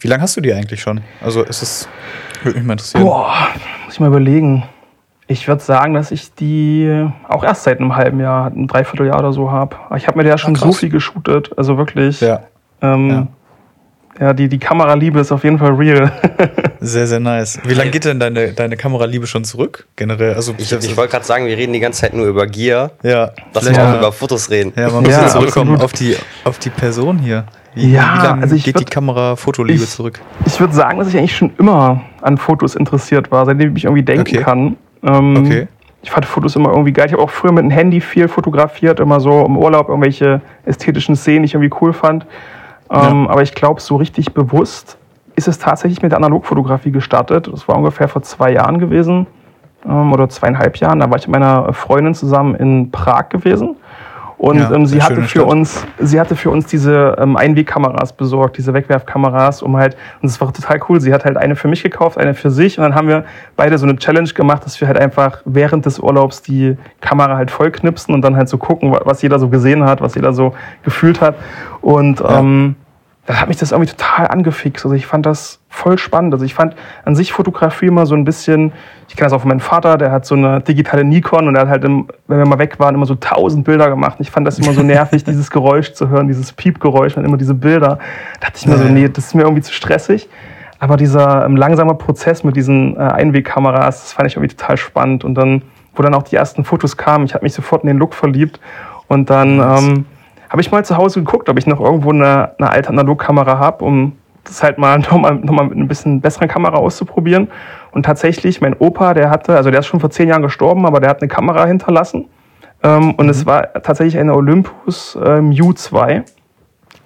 Wie 0.00 0.08
lange 0.08 0.22
hast 0.22 0.36
du 0.36 0.40
die 0.40 0.52
eigentlich 0.52 0.80
schon? 0.80 1.00
Also 1.22 1.42
ist 1.42 1.62
es, 1.62 1.88
würde 2.42 2.58
mich 2.58 2.66
mal 2.66 2.72
interessieren. 2.74 3.04
Boah, 3.04 3.48
muss 3.84 3.94
ich 3.94 4.00
mal 4.00 4.08
überlegen. 4.08 4.64
Ich 5.28 5.48
würde 5.48 5.62
sagen, 5.62 5.94
dass 5.94 6.10
ich 6.12 6.32
die 6.34 7.08
auch 7.28 7.42
erst 7.44 7.64
seit 7.64 7.80
einem 7.80 7.94
halben 7.96 8.20
Jahr, 8.20 8.46
ein 8.46 8.68
Dreivierteljahr 8.68 9.18
oder 9.18 9.32
so 9.32 9.50
habe. 9.50 9.76
Ich 9.96 10.06
habe 10.06 10.18
mir 10.18 10.24
da 10.24 10.38
schon 10.38 10.54
krass. 10.54 10.62
so 10.68 10.72
viel 10.72 10.88
geshootet. 10.88 11.50
Also 11.58 11.76
wirklich. 11.78 12.20
Ja, 12.20 12.40
Ähm, 12.80 13.10
ja. 13.10 13.26
Die, 14.34 14.48
die 14.48 14.58
Kameraliebe 14.58 15.20
ist 15.20 15.30
auf 15.32 15.44
jeden 15.44 15.58
Fall 15.58 15.72
real. 15.74 16.10
sehr, 16.80 17.06
sehr 17.06 17.20
nice. 17.20 17.58
Wie 17.64 17.74
lange 17.74 17.90
geht 17.90 18.04
denn 18.04 18.18
deine, 18.18 18.52
deine 18.52 18.76
Kameraliebe 18.76 19.26
schon 19.26 19.44
zurück? 19.44 19.86
Generell, 19.96 20.34
also 20.34 20.54
Ich, 20.58 20.72
ich 20.72 20.96
wollte 20.96 21.12
gerade 21.12 21.24
sagen, 21.24 21.46
wir 21.46 21.56
reden 21.56 21.72
die 21.72 21.80
ganze 21.80 22.00
Zeit 22.00 22.14
nur 22.14 22.26
über 22.26 22.46
Gear. 22.46 22.92
ja, 23.02 23.30
Lass 23.52 23.64
mal 23.64 23.74
Ja. 23.74 23.92
auch 23.94 23.98
über 23.98 24.12
Fotos 24.12 24.50
reden. 24.50 24.72
Ja, 24.76 24.88
man 24.90 25.02
muss 25.02 25.12
Ja, 25.12 25.22
jetzt 25.22 25.32
zurückkommen 25.32 25.72
absolut. 25.72 25.84
auf 25.84 25.92
die, 25.92 26.16
auf 26.44 26.58
die 26.58 26.70
Person 26.70 27.18
hier. 27.18 27.44
Wie, 27.74 27.92
Ja, 27.92 28.18
wie 28.20 28.26
lange 28.26 28.42
also 28.42 28.54
ich 28.56 28.64
geht 28.64 28.80
die 28.80 28.84
würd- 28.84 28.90
Kamera-Fotoliebe 28.90 29.82
ich- 29.84 29.90
zurück? 29.90 30.20
Ich 30.46 30.58
würde 30.60 30.74
sagen, 30.74 30.98
dass 30.98 31.08
ich 31.08 31.16
eigentlich 31.18 31.36
schon 31.36 31.52
immer 31.58 32.00
an 32.22 32.38
Fotos 32.38 32.74
interessiert 32.74 33.30
war, 33.30 33.44
seitdem 33.44 33.68
ich 33.68 33.74
mich 33.74 33.84
irgendwie 33.84 34.02
denken 34.02 34.22
Okay. 34.36 34.42
kann. 34.42 34.76
Ähm, 35.02 35.36
Okay. 35.44 35.68
Ich 36.02 36.12
fand 36.12 36.24
Fotos 36.24 36.54
immer 36.54 36.70
irgendwie 36.70 36.92
geil. 36.92 37.06
Ich 37.06 37.12
habe 37.14 37.22
auch 37.22 37.30
früher 37.30 37.50
mit 37.50 37.64
dem 37.64 37.70
Handy 37.70 38.00
viel 38.00 38.28
fotografiert, 38.28 39.00
immer 39.00 39.18
so 39.18 39.44
im 39.44 39.58
Urlaub 39.58 39.88
irgendwelche 39.88 40.40
ästhetischen 40.64 41.16
Szenen, 41.16 41.42
die 41.42 41.46
ich 41.46 41.54
irgendwie 41.54 41.74
cool 41.80 41.92
fand. 41.92 42.24
Ähm, 42.90 43.28
Aber 43.28 43.42
ich 43.42 43.54
glaube, 43.54 43.80
so 43.80 43.96
richtig 43.96 44.34
bewusst 44.34 44.98
ist 45.34 45.48
es 45.48 45.58
tatsächlich 45.58 46.02
mit 46.02 46.12
der 46.12 46.18
Analogfotografie 46.18 46.90
gestartet. 46.90 47.48
Das 47.52 47.68
war 47.68 47.76
ungefähr 47.76 48.08
vor 48.08 48.22
zwei 48.22 48.52
Jahren 48.52 48.78
gewesen 48.78 49.26
ähm, 49.84 50.12
oder 50.12 50.28
zweieinhalb 50.28 50.76
Jahren. 50.78 51.00
Da 51.00 51.10
war 51.10 51.18
ich 51.18 51.26
mit 51.26 51.38
meiner 51.38 51.72
Freundin 51.72 52.14
zusammen 52.14 52.54
in 52.54 52.90
Prag 52.90 53.28
gewesen. 53.28 53.76
Und 54.38 54.58
Ja, 54.58 54.70
ähm, 54.70 54.84
sie 54.84 55.02
hatte 55.02 55.22
für 55.22 55.28
Stadt. 55.40 55.46
uns, 55.46 55.86
sie 55.98 56.20
hatte 56.20 56.36
für 56.36 56.50
uns 56.50 56.66
diese 56.66 57.16
ähm, 57.18 57.36
Einwegkameras 57.38 58.12
besorgt, 58.12 58.58
diese 58.58 58.74
Wegwerfkameras, 58.74 59.62
um 59.62 59.78
halt, 59.78 59.96
und 60.20 60.28
es 60.28 60.38
war 60.40 60.52
total 60.52 60.78
cool. 60.88 61.00
Sie 61.00 61.14
hat 61.14 61.24
halt 61.24 61.38
eine 61.38 61.56
für 61.56 61.68
mich 61.68 61.82
gekauft, 61.82 62.18
eine 62.18 62.34
für 62.34 62.50
sich, 62.50 62.76
und 62.78 62.84
dann 62.84 62.94
haben 62.94 63.08
wir 63.08 63.24
beide 63.56 63.78
so 63.78 63.86
eine 63.86 63.96
Challenge 63.96 64.28
gemacht, 64.28 64.66
dass 64.66 64.78
wir 64.78 64.88
halt 64.88 64.98
einfach 65.00 65.40
während 65.46 65.86
des 65.86 65.98
Urlaubs 65.98 66.42
die 66.42 66.76
Kamera 67.00 67.36
halt 67.36 67.50
vollknipsen 67.50 68.12
und 68.14 68.20
dann 68.22 68.36
halt 68.36 68.50
so 68.50 68.58
gucken, 68.58 68.92
wa- 68.92 69.00
was 69.04 69.22
jeder 69.22 69.38
so 69.38 69.48
gesehen 69.48 69.82
hat, 69.84 70.02
was 70.02 70.14
jeder 70.14 70.34
so 70.34 70.52
gefühlt 70.84 71.22
hat. 71.22 71.36
Und 71.80 72.22
ähm, 72.28 72.76
dann 73.26 73.40
hat 73.40 73.48
mich 73.48 73.56
das 73.56 73.72
irgendwie 73.72 73.90
total 73.90 74.28
angefixt. 74.28 74.84
Also 74.84 74.94
ich 74.94 75.06
fand 75.06 75.26
das 75.26 75.58
voll 75.68 75.98
spannend. 75.98 76.32
Also 76.32 76.44
ich 76.44 76.54
fand 76.54 76.76
an 77.04 77.16
sich 77.16 77.32
Fotografie 77.32 77.86
immer 77.86 78.06
so 78.06 78.14
ein 78.14 78.24
bisschen, 78.24 78.72
ich 79.08 79.16
kenne 79.16 79.26
das 79.26 79.32
auch 79.32 79.40
von 79.40 79.48
meinem 79.48 79.60
Vater, 79.60 79.98
der 79.98 80.12
hat 80.12 80.24
so 80.24 80.36
eine 80.36 80.60
digitale 80.60 81.04
Nikon 81.04 81.48
und 81.48 81.54
der 81.54 81.62
hat 81.62 81.68
halt, 81.68 81.84
im, 81.84 82.06
wenn 82.28 82.38
wir 82.38 82.46
mal 82.46 82.60
weg 82.60 82.78
waren, 82.78 82.94
immer 82.94 83.06
so 83.06 83.16
tausend 83.16 83.64
Bilder 83.64 83.90
gemacht. 83.90 84.18
Und 84.18 84.22
ich 84.22 84.30
fand 84.30 84.46
das 84.46 84.60
immer 84.60 84.72
so 84.72 84.82
nervig, 84.82 85.24
dieses 85.26 85.50
Geräusch 85.50 85.92
zu 85.92 86.08
hören, 86.08 86.28
dieses 86.28 86.52
Piepgeräusch 86.52 87.16
und 87.16 87.24
immer 87.24 87.36
diese 87.36 87.54
Bilder. 87.54 87.98
Da 88.40 88.46
dachte 88.46 88.58
ich 88.58 88.66
mir 88.66 88.78
so, 88.78 88.84
nee, 88.84 89.08
das 89.08 89.26
ist 89.26 89.34
mir 89.34 89.42
irgendwie 89.42 89.62
zu 89.62 89.72
stressig. 89.72 90.28
Aber 90.78 90.96
dieser 90.96 91.44
ähm, 91.46 91.56
langsame 91.56 91.94
Prozess 91.94 92.44
mit 92.44 92.54
diesen 92.54 92.96
äh, 92.96 93.00
Einwegkameras, 93.00 94.02
das 94.02 94.12
fand 94.12 94.28
ich 94.28 94.36
irgendwie 94.36 94.54
total 94.54 94.76
spannend. 94.76 95.24
Und 95.24 95.34
dann, 95.34 95.62
wo 95.96 96.02
dann 96.02 96.14
auch 96.14 96.22
die 96.22 96.36
ersten 96.36 96.64
Fotos 96.64 96.96
kamen, 96.96 97.24
ich 97.24 97.34
habe 97.34 97.44
mich 97.44 97.54
sofort 97.54 97.82
in 97.82 97.88
den 97.88 97.98
Look 97.98 98.14
verliebt. 98.14 98.60
Und 99.08 99.30
dann 99.30 99.58
ähm, 99.58 100.04
habe 100.48 100.60
ich 100.60 100.70
mal 100.70 100.84
zu 100.84 100.96
Hause 100.96 101.20
geguckt, 101.20 101.48
ob 101.48 101.58
ich 101.58 101.66
noch 101.66 101.80
irgendwo 101.80 102.10
eine, 102.10 102.52
eine 102.58 102.70
alte 102.70 102.88
Analogkamera 102.90 103.58
habe, 103.58 103.84
um 103.84 104.12
das 104.44 104.62
halt 104.62 104.78
mal 104.78 104.98
nochmal 105.10 105.34
noch 105.36 105.52
mal 105.52 105.66
mit 105.66 105.78
ein 105.78 105.88
bisschen 105.88 106.20
besseren 106.20 106.48
Kamera 106.48 106.76
auszuprobieren. 106.76 107.48
Und 107.92 108.04
tatsächlich, 108.04 108.60
mein 108.60 108.74
Opa, 108.74 109.14
der 109.14 109.30
hatte, 109.30 109.56
also 109.56 109.70
der 109.70 109.80
ist 109.80 109.86
schon 109.86 110.00
vor 110.00 110.10
zehn 110.10 110.28
Jahren 110.28 110.42
gestorben, 110.42 110.86
aber 110.86 111.00
der 111.00 111.10
hat 111.10 111.22
eine 111.22 111.28
Kamera 111.28 111.66
hinterlassen. 111.66 112.26
Ähm, 112.82 113.14
und 113.14 113.28
es 113.28 113.46
war 113.46 113.72
tatsächlich 113.72 114.18
eine 114.18 114.34
Olympus 114.34 115.18
ähm, 115.24 115.50
U2. 115.50 116.22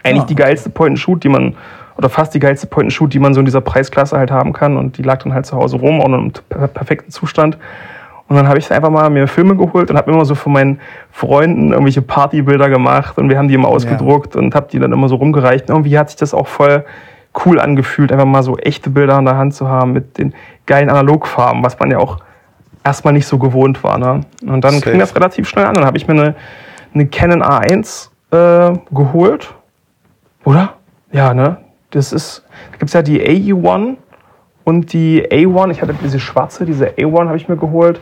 Eigentlich 0.02 0.22
Ah, 0.22 0.26
die 0.26 0.34
geilste 0.34 0.70
Point-and-Shoot, 0.70 1.22
die 1.24 1.28
man, 1.28 1.56
oder 1.96 2.08
fast 2.08 2.34
die 2.34 2.38
geilste 2.38 2.66
Point-and-Shoot, 2.66 3.12
die 3.12 3.18
man 3.18 3.34
so 3.34 3.40
in 3.40 3.46
dieser 3.46 3.60
Preisklasse 3.60 4.16
halt 4.16 4.30
haben 4.30 4.52
kann. 4.52 4.76
Und 4.76 4.98
die 4.98 5.02
lag 5.02 5.22
dann 5.22 5.34
halt 5.34 5.46
zu 5.46 5.56
Hause 5.56 5.76
rum, 5.76 6.00
auch 6.00 6.08
noch 6.08 6.18
im 6.18 6.32
per 6.32 6.68
perfekten 6.68 7.10
Zustand. 7.10 7.58
Und 8.30 8.36
dann 8.36 8.46
habe 8.46 8.60
ich 8.60 8.70
einfach 8.70 8.90
mal 8.90 9.10
mir 9.10 9.26
Filme 9.26 9.56
geholt 9.56 9.90
und 9.90 9.96
habe 9.96 10.12
immer 10.12 10.24
so 10.24 10.36
von 10.36 10.52
meinen 10.52 10.80
Freunden 11.10 11.72
irgendwelche 11.72 12.00
Partybilder 12.00 12.68
gemacht 12.70 13.18
und 13.18 13.28
wir 13.28 13.36
haben 13.36 13.48
die 13.48 13.54
immer 13.54 13.66
ausgedruckt 13.66 14.36
und 14.36 14.54
habe 14.54 14.68
die 14.70 14.78
dann 14.78 14.92
immer 14.92 15.08
so 15.08 15.16
rumgereicht. 15.16 15.68
Und 15.68 15.74
irgendwie 15.74 15.98
hat 15.98 16.10
sich 16.10 16.16
das 16.16 16.32
auch 16.32 16.46
voll 16.46 16.84
cool 17.44 17.58
angefühlt, 17.58 18.12
einfach 18.12 18.26
mal 18.26 18.44
so 18.44 18.56
echte 18.56 18.88
Bilder 18.88 19.18
in 19.18 19.24
der 19.24 19.36
Hand 19.36 19.54
zu 19.54 19.66
haben 19.66 19.92
mit 19.92 20.16
den 20.16 20.32
geilen 20.66 20.90
Analogfarben, 20.90 21.64
was 21.64 21.76
man 21.80 21.90
ja 21.90 21.98
auch 21.98 22.18
erstmal 22.84 23.14
nicht 23.14 23.26
so 23.26 23.36
gewohnt 23.36 23.82
war. 23.82 23.98
Ne? 23.98 24.20
Und 24.46 24.62
dann 24.62 24.74
Safe. 24.74 24.92
ging 24.92 25.00
das 25.00 25.16
relativ 25.16 25.48
schnell 25.48 25.64
an. 25.64 25.74
Dann 25.74 25.84
habe 25.84 25.96
ich 25.96 26.06
mir 26.06 26.14
eine, 26.14 26.34
eine 26.94 27.06
Canon 27.06 27.42
A1 27.42 28.10
äh, 28.30 28.78
geholt. 28.92 29.52
Oder? 30.44 30.74
Ja, 31.10 31.34
ne? 31.34 31.56
Das 31.90 32.12
ist, 32.12 32.44
da 32.70 32.78
gibt 32.78 32.90
es 32.90 32.92
ja 32.92 33.02
die 33.02 33.20
AE1 33.20 33.96
und 34.64 34.92
die 34.92 35.26
A1. 35.26 35.70
Ich 35.70 35.82
hatte 35.82 35.94
diese 36.02 36.20
schwarze, 36.20 36.64
diese 36.64 36.88
A1 36.90 37.26
habe 37.26 37.36
ich 37.36 37.48
mir 37.48 37.56
geholt 37.56 38.00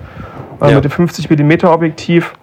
äh, 0.60 0.68
Ja. 0.70 0.74
mit 0.76 0.84
dem 0.84 0.90
50 0.90 1.30
mm 1.30 1.66
Objektiv. 1.66 2.34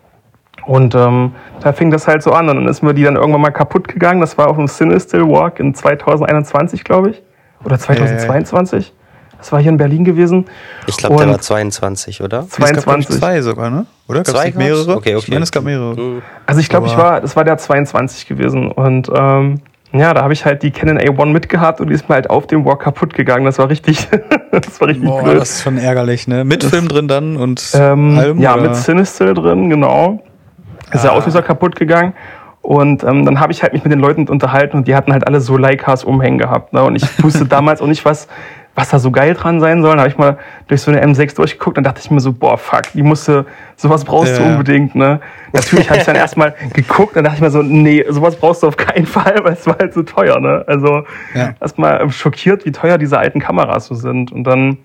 Und 0.65 0.95
ähm, 0.95 1.34
da 1.62 1.73
fing 1.73 1.91
das 1.91 2.08
halt 2.08 2.23
so 2.23 2.32
an. 2.32 2.49
Und 2.49 2.56
dann 2.56 2.67
ist 2.67 2.82
mir 2.82 2.93
die 2.93 3.04
dann 3.04 3.15
irgendwann 3.17 3.41
mal 3.41 3.51
kaputt 3.51 3.88
gegangen. 3.88 4.19
Das 4.21 4.38
war 4.38 4.47
auf 4.47 4.56
dem 4.58 4.67
Cinestill 4.67 5.21
Walk 5.28 5.60
in 5.60 5.75
2021, 5.75 6.84
glaube 6.84 7.12
ich. 7.12 7.21
Oder 7.63 7.78
2022. 7.78 8.93
Das 9.38 9.51
war 9.51 9.60
hier 9.60 9.69
in 9.69 9.78
Berlin 9.78 10.04
gewesen. 10.06 10.45
Ich 10.88 10.97
glaube, 10.97 11.17
der 11.17 11.28
war 11.30 11.39
22, 11.39 12.21
oder? 12.21 12.45
Es 12.49 12.56
gab, 12.58 12.71
ich, 12.71 12.80
22. 12.80 13.19
zwei 13.19 13.41
sogar, 13.41 13.69
ne? 13.69 13.86
Oder? 14.08 14.19
Nicht 14.21 14.34
gab's? 14.34 14.56
mehrere? 14.56 14.95
Okay, 14.95 15.12
Ich 15.12 15.17
okay. 15.17 15.32
meine, 15.34 15.43
es 15.43 15.51
gab 15.51 15.63
mehrere. 15.63 16.21
Also 16.47 16.62
ich 16.62 16.69
glaube, 16.69 16.88
ich 16.88 16.97
war, 16.97 17.21
das 17.21 17.36
war 17.36 17.43
der 17.43 17.58
22 17.58 18.28
gewesen. 18.28 18.71
Und 18.71 19.12
ähm, 19.13 19.62
Ja, 19.97 20.13
da 20.13 20.23
habe 20.23 20.34
ich 20.34 20.45
halt 20.45 20.62
die 20.63 20.71
Canon 20.71 20.97
A1 20.99 21.25
mitgehabt 21.27 21.79
und 21.79 21.88
die 21.89 21.93
ist 21.95 22.10
mir 22.10 22.15
halt 22.15 22.29
auf 22.29 22.47
dem 22.47 22.65
Walk 22.65 22.81
kaputt 22.81 23.13
gegangen. 23.13 23.45
Das 23.45 23.60
war 23.60 23.69
richtig, 23.69 24.08
das 24.51 24.79
war 24.81 24.88
richtig 24.89 25.05
Boah, 25.05 25.23
blöd. 25.23 25.38
das 25.39 25.51
ist 25.51 25.63
schon 25.63 25.77
ärgerlich, 25.77 26.27
ne? 26.27 26.43
Mit 26.43 26.63
Das- 26.63 26.69
Film 26.71 26.88
drin 26.88 27.08
dann 27.08 27.38
und 27.38 27.71
Ähm, 27.73 28.17
allem? 28.17 28.39
ja, 28.39 28.53
oder? 28.53 28.63
mit 28.63 28.75
Sinistil 28.75 29.34
drin, 29.34 29.69
genau. 29.69 30.23
Ist 30.91 31.03
der 31.03 31.12
Ah. 31.12 31.15
Auslöser 31.15 31.41
kaputt 31.41 31.75
gegangen. 31.75 32.13
Und 32.62 33.03
ähm, 33.03 33.25
dann 33.25 33.39
habe 33.39 33.51
ich 33.51 33.62
halt 33.62 33.73
mich 33.73 33.84
mit 33.84 33.91
den 33.93 33.99
Leuten 33.99 34.27
unterhalten 34.27 34.77
und 34.77 34.88
die 34.88 34.95
hatten 34.95 35.13
halt 35.13 35.27
alle 35.27 35.39
so 35.39 35.55
Leicas 35.55 36.03
umhängen 36.03 36.39
gehabt. 36.39 36.73
Ne? 36.73 36.84
Und 36.84 36.95
ich 36.95 37.23
wusste 37.23 37.45
damals 37.45 37.79
auch 37.81 37.88
nicht, 37.88 38.03
was, 38.05 38.27
was 38.76 38.90
da 38.90 39.00
so 39.00 39.10
geil 39.10 39.34
dran 39.34 39.60
sein 39.62 39.82
soll. 39.82 39.92
Dann 39.92 40.00
habe 40.02 40.10
ich 40.10 40.18
mal 40.18 40.38
durch 40.68 40.82
so 40.82 40.92
eine 40.92 41.02
M6 41.06 41.36
durchgeguckt 41.36 41.78
und 41.78 41.86
dachte 41.86 42.02
ich 42.04 42.12
mir 42.12 42.20
so, 42.20 42.34
boah, 42.34 42.58
fuck, 42.58 42.84
die 42.94 43.04
musste, 43.04 43.46
sowas 43.78 44.04
brauchst 44.04 44.34
Ja, 44.38 44.44
du 44.44 44.50
unbedingt. 44.52 44.96
Ne? 44.96 45.22
Natürlich 45.54 45.90
habe 45.90 46.00
ich 46.00 46.06
dann 46.06 46.16
erstmal 46.18 46.54
geguckt, 46.74 47.16
dann 47.16 47.24
dachte 47.24 47.38
ich 47.38 47.42
mir 47.42 47.52
so, 47.52 47.62
nee, 47.62 48.04
sowas 48.10 48.36
brauchst 48.36 48.64
du 48.64 48.68
auf 48.68 48.76
keinen 48.78 49.06
Fall, 49.06 49.36
weil 49.44 49.54
es 49.54 49.66
war 49.66 49.78
halt 49.80 49.94
so 49.94 50.04
teuer. 50.04 50.40
Ne? 50.42 50.64
Also 50.68 51.04
Ja. 51.34 51.54
erstmal 51.62 52.02
ähm, 52.02 52.12
schockiert, 52.12 52.66
wie 52.66 52.72
teuer 52.74 52.98
diese 52.98 53.18
alten 53.18 53.40
Kameras 53.40 53.86
so 53.88 53.96
sind. 53.96 54.32
Und 54.34 54.44
dann 54.44 54.78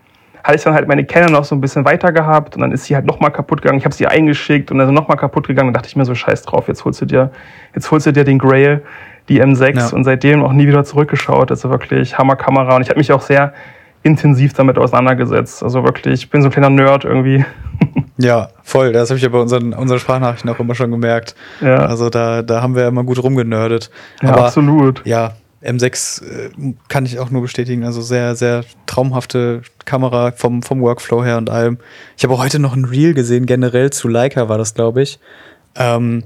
hatte 0.45 0.57
ich 0.57 0.63
dann 0.63 0.73
halt 0.75 0.87
meine 0.89 1.05
Canon 1.05 1.33
noch 1.33 1.45
so 1.45 1.55
ein 1.57 1.61
bisschen 1.61 1.85
weiter 1.85 2.13
gehabt 2.13 2.55
und 2.55 2.63
dann 2.63 2.73
ist 2.73 2.85
sie 2.85 2.95
halt 2.95 3.05
nochmal 3.07 3.31
kaputt 3.33 3.61
gegangen. 3.61 3.79
Ich 3.79 3.85
habe 3.85 3.95
sie 3.95 4.07
eingeschickt 4.07 4.71
und 4.71 4.79
dann 4.79 4.87
ist 4.87 4.91
sie 4.91 4.95
nochmal 4.95 5.17
kaputt 5.19 5.49
gegangen. 5.49 5.67
Dann 5.69 5.75
dachte 5.75 5.89
ich 5.89 5.97
mir 5.97 6.05
so, 6.05 6.15
scheiß 6.15 6.43
drauf, 6.43 6.69
jetzt 6.69 6.85
holst 6.85 7.01
du 7.03 7.07
dir, 7.07 7.31
jetzt 7.75 7.91
holst 7.91 8.07
du 8.07 8.13
dir 8.13 8.25
den 8.25 8.39
Grail, 8.39 8.83
die 9.29 9.43
M6 9.43 9.77
Ja. 9.77 9.89
und 9.97 10.05
seitdem 10.05 10.43
auch 10.43 10.53
nie 10.53 10.67
wieder 10.67 10.83
zurückgeschaut. 10.85 11.51
Also 11.51 11.69
wirklich 11.71 12.17
Hammerkamera 12.17 12.77
und 12.77 12.83
ich 12.83 12.89
habe 12.89 12.99
mich 12.99 13.13
auch 13.13 13.21
sehr 13.21 13.53
intensiv 14.03 14.53
damit 14.55 14.79
auseinandergesetzt. 14.79 15.63
Also 15.63 15.85
wirklich, 15.85 16.23
ich 16.23 16.31
bin 16.31 16.43
so 16.43 16.49
ein 16.49 16.53
kleiner 16.53 16.71
Nerd 16.71 17.05
irgendwie. 17.05 17.45
Ja, 18.23 18.51
voll. 18.63 18.93
Das 18.93 19.09
habe 19.09 19.17
ich 19.17 19.23
ja 19.23 19.31
bei 19.31 19.39
unseren, 19.39 19.73
unseren 19.73 19.99
Sprachnachrichten 19.99 20.51
auch 20.51 20.59
immer 20.59 20.75
schon 20.75 20.91
gemerkt. 20.91 21.35
Ja. 21.63 21.77
Also 21.87 22.11
da, 22.11 22.43
da 22.43 22.61
haben 22.61 22.77
wir 22.77 22.87
immer 22.87 23.03
gut 23.03 23.23
rumgenördet. 23.23 23.91
Ja, 24.21 24.35
Aber 24.35 24.45
absolut. 24.45 25.01
ja, 25.07 25.33
M6 25.63 26.23
äh, 26.23 26.51
kann 26.89 27.07
ich 27.07 27.19
auch 27.19 27.31
nur 27.31 27.43
bestätigen. 27.43 27.85
Also 27.85 28.03
sehr, 28.03 28.37
sehr 28.37 28.65
traumhafte 28.87 29.63
Kamera 29.87 30.33
vom, 30.33 30.63
vom 30.63 30.83
Workflow 30.83 31.25
her 31.25 31.39
und 31.39 31.51
allem. 31.51 31.79
Ich 32.17 32.25
habe 32.25 32.35
auch 32.35 32.43
heute 32.43 32.59
noch 32.59 32.75
ein 32.77 32.85
Reel 32.85 33.15
gesehen, 33.15 33.47
generell 33.47 33.91
zu 33.91 34.07
Leica 34.09 34.49
war 34.49 34.59
das, 34.59 34.75
glaube 34.75 35.03
ich. 35.03 35.19
Ähm, 35.77 36.25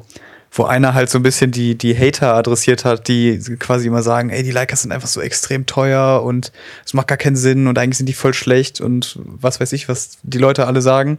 wo 0.56 0.64
einer 0.64 0.94
halt 0.94 1.10
so 1.10 1.18
ein 1.18 1.22
bisschen 1.22 1.50
die, 1.50 1.76
die 1.76 1.98
Hater 1.98 2.34
adressiert 2.34 2.84
hat, 2.84 3.08
die 3.08 3.38
quasi 3.58 3.88
immer 3.88 4.02
sagen, 4.02 4.30
ey, 4.30 4.44
die 4.44 4.52
Leicas 4.52 4.82
sind 4.82 4.92
einfach 4.92 5.08
so 5.08 5.20
extrem 5.20 5.66
teuer 5.66 6.22
und 6.22 6.52
es 6.86 6.94
macht 6.94 7.08
gar 7.08 7.18
keinen 7.18 7.34
Sinn 7.36 7.66
und 7.66 7.76
eigentlich 7.76 7.98
sind 7.98 8.08
die 8.08 8.12
voll 8.14 8.34
schlecht 8.34 8.80
und 8.80 9.18
was 9.24 9.60
weiß 9.60 9.72
ich, 9.72 9.88
was 9.88 10.18
die 10.22 10.38
Leute 10.38 10.66
alle 10.68 10.80
sagen. 10.80 11.18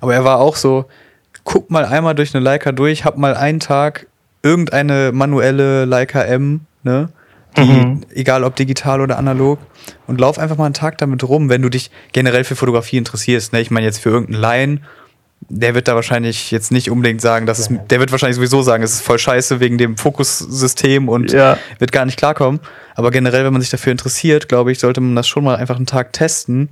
Aber 0.00 0.14
er 0.14 0.24
war 0.24 0.38
auch 0.40 0.56
so, 0.56 0.86
guck 1.44 1.70
mal 1.70 1.84
einmal 1.84 2.16
durch 2.16 2.34
eine 2.34 2.42
Leica 2.42 2.72
durch, 2.72 3.04
hab 3.04 3.16
mal 3.16 3.36
einen 3.36 3.60
Tag 3.60 4.06
irgendeine 4.42 5.12
manuelle 5.12 5.84
Leica 5.84 6.22
M, 6.22 6.62
ne? 6.82 7.08
Die, 7.56 7.60
Mhm. 7.60 8.00
egal 8.14 8.44
ob 8.44 8.56
digital 8.56 9.02
oder 9.02 9.18
analog, 9.18 9.58
und 10.06 10.18
lauf 10.18 10.38
einfach 10.38 10.56
mal 10.56 10.64
einen 10.64 10.74
Tag 10.74 10.96
damit 10.98 11.22
rum, 11.22 11.50
wenn 11.50 11.60
du 11.60 11.68
dich 11.68 11.90
generell 12.12 12.44
für 12.44 12.56
Fotografie 12.56 12.96
interessierst. 12.96 13.52
Ne? 13.52 13.60
Ich 13.60 13.70
meine 13.70 13.84
jetzt 13.84 13.98
für 13.98 14.08
irgendeinen 14.08 14.40
Laien, 14.40 14.84
der 15.54 15.74
wird 15.74 15.86
da 15.86 15.94
wahrscheinlich 15.94 16.50
jetzt 16.50 16.72
nicht 16.72 16.90
unbedingt 16.90 17.20
sagen, 17.20 17.44
dass 17.44 17.58
es, 17.58 17.68
der 17.90 18.00
wird 18.00 18.10
wahrscheinlich 18.10 18.36
sowieso 18.36 18.62
sagen, 18.62 18.82
es 18.82 18.92
ist 18.94 19.02
voll 19.02 19.18
scheiße 19.18 19.60
wegen 19.60 19.76
dem 19.76 19.96
Fokussystem 19.98 21.08
und 21.08 21.30
Ja. 21.32 21.58
wird 21.78 21.92
gar 21.92 22.06
nicht 22.06 22.16
klarkommen. 22.18 22.60
Aber 22.94 23.10
generell, 23.10 23.44
wenn 23.44 23.52
man 23.52 23.60
sich 23.60 23.70
dafür 23.70 23.92
interessiert, 23.92 24.48
glaube 24.48 24.72
ich, 24.72 24.78
sollte 24.78 25.00
man 25.02 25.14
das 25.14 25.28
schon 25.28 25.44
mal 25.44 25.56
einfach 25.56 25.76
einen 25.76 25.86
Tag 25.86 26.12
testen. 26.14 26.70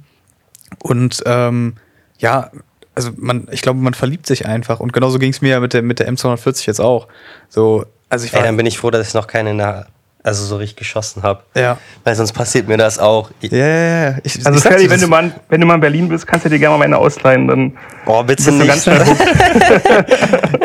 Und 0.79 1.23
ähm, 1.27 1.75
ja, 2.19 2.51
also 2.95 3.11
man, 3.17 3.49
ich 3.51 3.61
glaube, 3.63 3.81
man 3.81 3.93
verliebt 3.95 4.27
sich 4.27 4.47
einfach. 4.47 4.81
Und 4.81 4.93
genauso 4.93 5.19
ging 5.19 5.31
es 5.31 5.43
mir 5.43 5.51
ja 5.51 5.61
mit 5.61 5.75
der, 5.75 5.83
mit 5.83 5.99
der 5.99 6.11
M240 6.11 6.67
jetzt 6.67 6.81
auch. 6.81 7.07
So, 7.49 7.85
also 8.09 8.25
ich 8.25 8.33
war. 8.33 8.41
Ey, 8.41 8.47
dann 8.47 8.57
bin 8.57 8.67
ich 8.67 8.79
froh, 8.79 8.91
dass 8.91 9.07
ich 9.09 9.15
noch 9.15 9.27
keine 9.27 9.51
in 9.51 9.59
der, 9.59 9.87
also 10.23 10.45
so 10.45 10.57
richtig 10.57 10.77
geschossen 10.77 11.23
habe. 11.23 11.43
ja. 11.55 11.79
Weil 12.05 12.15
sonst 12.15 12.33
passiert 12.33 12.69
mir 12.69 12.77
das 12.77 12.99
auch. 12.99 13.31
Ich, 13.41 13.51
Ja, 13.53 13.59
ja, 13.67 14.11
ja. 14.11 14.15
Ich, 14.23 14.45
Also 14.47 14.59
ich 14.59 14.63
Ferdi, 14.63 14.91
wenn 14.91 15.01
du, 15.01 15.07
mal, 15.09 15.33
wenn 15.49 15.61
du 15.61 15.67
mal 15.67 15.75
in 15.77 15.81
Berlin 15.81 16.09
bist, 16.09 16.27
kannst 16.27 16.45
du 16.45 16.51
dir 16.51 16.59
gerne 16.59 16.75
mal 16.75 16.79
meine 16.79 16.99
ausleihen. 16.99 17.49
Dann 17.49 17.77
boah, 18.05 18.25
bitte 18.25 18.51
nicht. 18.53 18.67
ganz 18.67 18.85
schnell 18.85 19.05
hooked. 19.05 19.21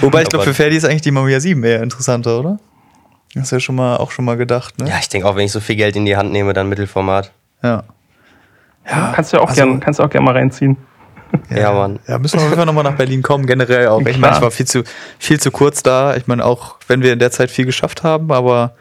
Wobei 0.00 0.22
ich 0.22 0.28
glaube, 0.28 0.44
für 0.44 0.54
Ferdi 0.54 0.76
ist 0.76 0.84
eigentlich 0.84 1.02
die 1.02 1.10
Mamiya 1.10 1.40
7 1.40 1.62
eher 1.64 1.82
interessanter, 1.82 2.38
oder? 2.40 2.58
Hast 3.38 3.50
du 3.50 3.56
ja 3.56 3.60
schon 3.60 3.74
mal, 3.74 3.96
auch 3.96 4.12
schon 4.12 4.24
mal 4.24 4.36
gedacht, 4.36 4.78
ne? 4.78 4.88
ja, 4.88 4.94
ich 5.00 5.08
denke 5.08 5.26
auch, 5.28 5.34
wenn 5.34 5.44
ich 5.44 5.52
so 5.52 5.58
viel 5.60 5.74
Geld 5.76 5.96
in 5.96 6.04
die 6.06 6.16
Hand 6.16 6.30
nehme, 6.32 6.52
dann 6.52 6.68
Mittelformat. 6.68 7.32
Ja. 7.62 7.82
Ja, 8.88 9.12
kannst 9.14 9.32
du 9.32 9.38
ja 9.38 9.42
auch 9.42 9.48
also- 9.48 9.60
gern, 9.62 9.80
kannst 9.80 9.98
du 9.98 10.04
auch 10.04 10.10
gerne 10.10 10.24
mal 10.24 10.36
reinziehen. 10.36 10.76
Ja, 11.50 11.72
Mann. 11.72 11.98
Ja, 12.06 12.18
müssen 12.18 12.38
wir 12.38 12.42
auf 12.42 12.48
jeden 12.48 12.56
Fall 12.56 12.66
nochmal 12.66 12.84
nach 12.84 12.96
Berlin 12.96 13.22
kommen, 13.22 13.46
generell 13.46 13.88
auch. 13.88 14.00
Ich 14.00 14.18
meine, 14.18 14.36
ich 14.36 14.42
war 14.42 14.50
viel 14.50 14.66
zu, 14.66 14.84
viel 15.18 15.40
zu 15.40 15.50
kurz 15.50 15.82
da. 15.82 16.16
Ich 16.16 16.26
meine, 16.26 16.44
auch 16.44 16.76
wenn 16.88 17.02
wir 17.02 17.12
in 17.12 17.18
der 17.18 17.30
Zeit 17.30 17.50
viel 17.50 17.64
geschafft 17.64 18.02
haben, 18.02 18.30
aber 18.32 18.74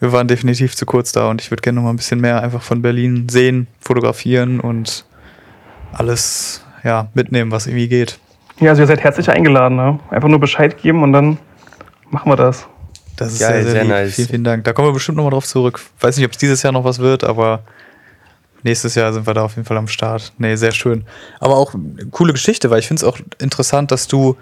wir 0.00 0.12
waren 0.12 0.28
definitiv 0.28 0.76
zu 0.76 0.86
kurz 0.86 1.12
da 1.12 1.30
und 1.30 1.40
ich 1.40 1.50
würde 1.50 1.62
gerne 1.62 1.76
nochmal 1.76 1.92
ein 1.92 1.96
bisschen 1.96 2.20
mehr 2.20 2.42
einfach 2.42 2.62
von 2.62 2.82
Berlin 2.82 3.28
sehen, 3.28 3.68
fotografieren 3.80 4.60
und 4.60 5.04
alles 5.92 6.64
ja, 6.82 7.08
mitnehmen, 7.14 7.50
was 7.50 7.66
irgendwie 7.66 7.88
geht. 7.88 8.18
Ja, 8.60 8.70
also 8.70 8.82
ihr 8.82 8.86
seid 8.86 9.00
herzlich 9.00 9.30
eingeladen. 9.30 9.76
Ne? 9.76 9.98
Einfach 10.10 10.28
nur 10.28 10.40
Bescheid 10.40 10.76
geben 10.76 11.02
und 11.02 11.12
dann 11.12 11.38
machen 12.10 12.30
wir 12.30 12.36
das. 12.36 12.66
Das 13.16 13.32
ist 13.32 13.40
Geil, 13.40 13.62
sehr, 13.62 13.62
sehr, 13.62 13.72
sehr 13.72 13.84
nice. 13.84 14.14
Vielen, 14.14 14.28
vielen 14.28 14.44
Dank. 14.44 14.64
Da 14.64 14.72
kommen 14.72 14.88
wir 14.88 14.92
bestimmt 14.92 15.16
nochmal 15.16 15.30
drauf 15.30 15.46
zurück. 15.46 15.80
Weiß 16.00 16.16
nicht, 16.16 16.26
ob 16.26 16.32
es 16.32 16.38
dieses 16.38 16.62
Jahr 16.62 16.72
noch 16.72 16.84
was 16.84 16.98
wird, 16.98 17.24
aber 17.24 17.62
nächstes 18.64 18.94
Jahr 18.96 19.12
sind 19.12 19.26
wir 19.26 19.34
da 19.34 19.44
auf 19.44 19.54
jeden 19.56 19.66
Fall 19.66 19.76
am 19.76 19.88
Start. 19.88 20.32
Nee, 20.38 20.56
sehr 20.56 20.72
schön. 20.72 21.04
Aber 21.40 21.56
auch 21.56 21.74
eine 21.74 22.06
coole 22.10 22.32
Geschichte, 22.32 22.70
weil 22.70 22.80
ich 22.80 22.88
finde 22.88 23.02
es 23.02 23.08
auch 23.08 23.18
interessant, 23.38 23.90
dass 23.92 24.08
du 24.08 24.36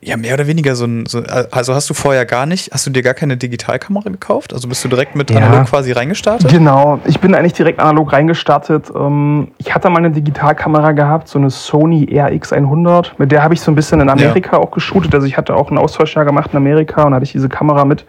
ja 0.00 0.16
mehr 0.16 0.34
oder 0.34 0.46
weniger 0.46 0.76
so 0.76 0.84
ein, 0.84 1.06
so, 1.06 1.24
also 1.50 1.74
hast 1.74 1.90
du 1.90 1.94
vorher 1.94 2.24
gar 2.24 2.46
nicht, 2.46 2.70
hast 2.72 2.86
du 2.86 2.90
dir 2.90 3.02
gar 3.02 3.14
keine 3.14 3.36
Digitalkamera 3.36 4.08
gekauft? 4.10 4.52
Also 4.54 4.68
bist 4.68 4.84
du 4.84 4.88
direkt 4.88 5.16
mit 5.16 5.28
Ja. 5.32 5.38
analog 5.38 5.66
quasi 5.66 5.90
reingestartet? 5.90 6.48
Genau, 6.48 7.00
ich 7.04 7.18
bin 7.18 7.34
eigentlich 7.34 7.54
direkt 7.54 7.80
analog 7.80 8.12
reingestartet. 8.12 8.92
Ähm, 8.94 9.48
Ich 9.58 9.74
hatte 9.74 9.90
mal 9.90 9.98
eine 9.98 10.12
Digitalkamera 10.12 10.92
gehabt, 10.92 11.26
so 11.26 11.40
eine 11.40 11.50
Sony 11.50 12.04
RX100. 12.12 13.10
Mit 13.18 13.32
der 13.32 13.42
habe 13.42 13.54
ich 13.54 13.60
so 13.60 13.72
ein 13.72 13.74
bisschen 13.74 13.98
in 14.00 14.08
Amerika 14.08 14.56
auch 14.58 14.70
geshootet. 14.70 15.12
Also 15.16 15.26
ich 15.26 15.36
hatte 15.36 15.56
auch 15.56 15.68
ein 15.72 15.78
Austauschjahr 15.78 16.24
gemacht 16.24 16.50
in 16.52 16.58
Amerika 16.58 17.02
und 17.02 17.12
hatte 17.12 17.24
ich 17.24 17.32
diese 17.32 17.48
Kamera 17.48 17.84
mit. 17.84 18.04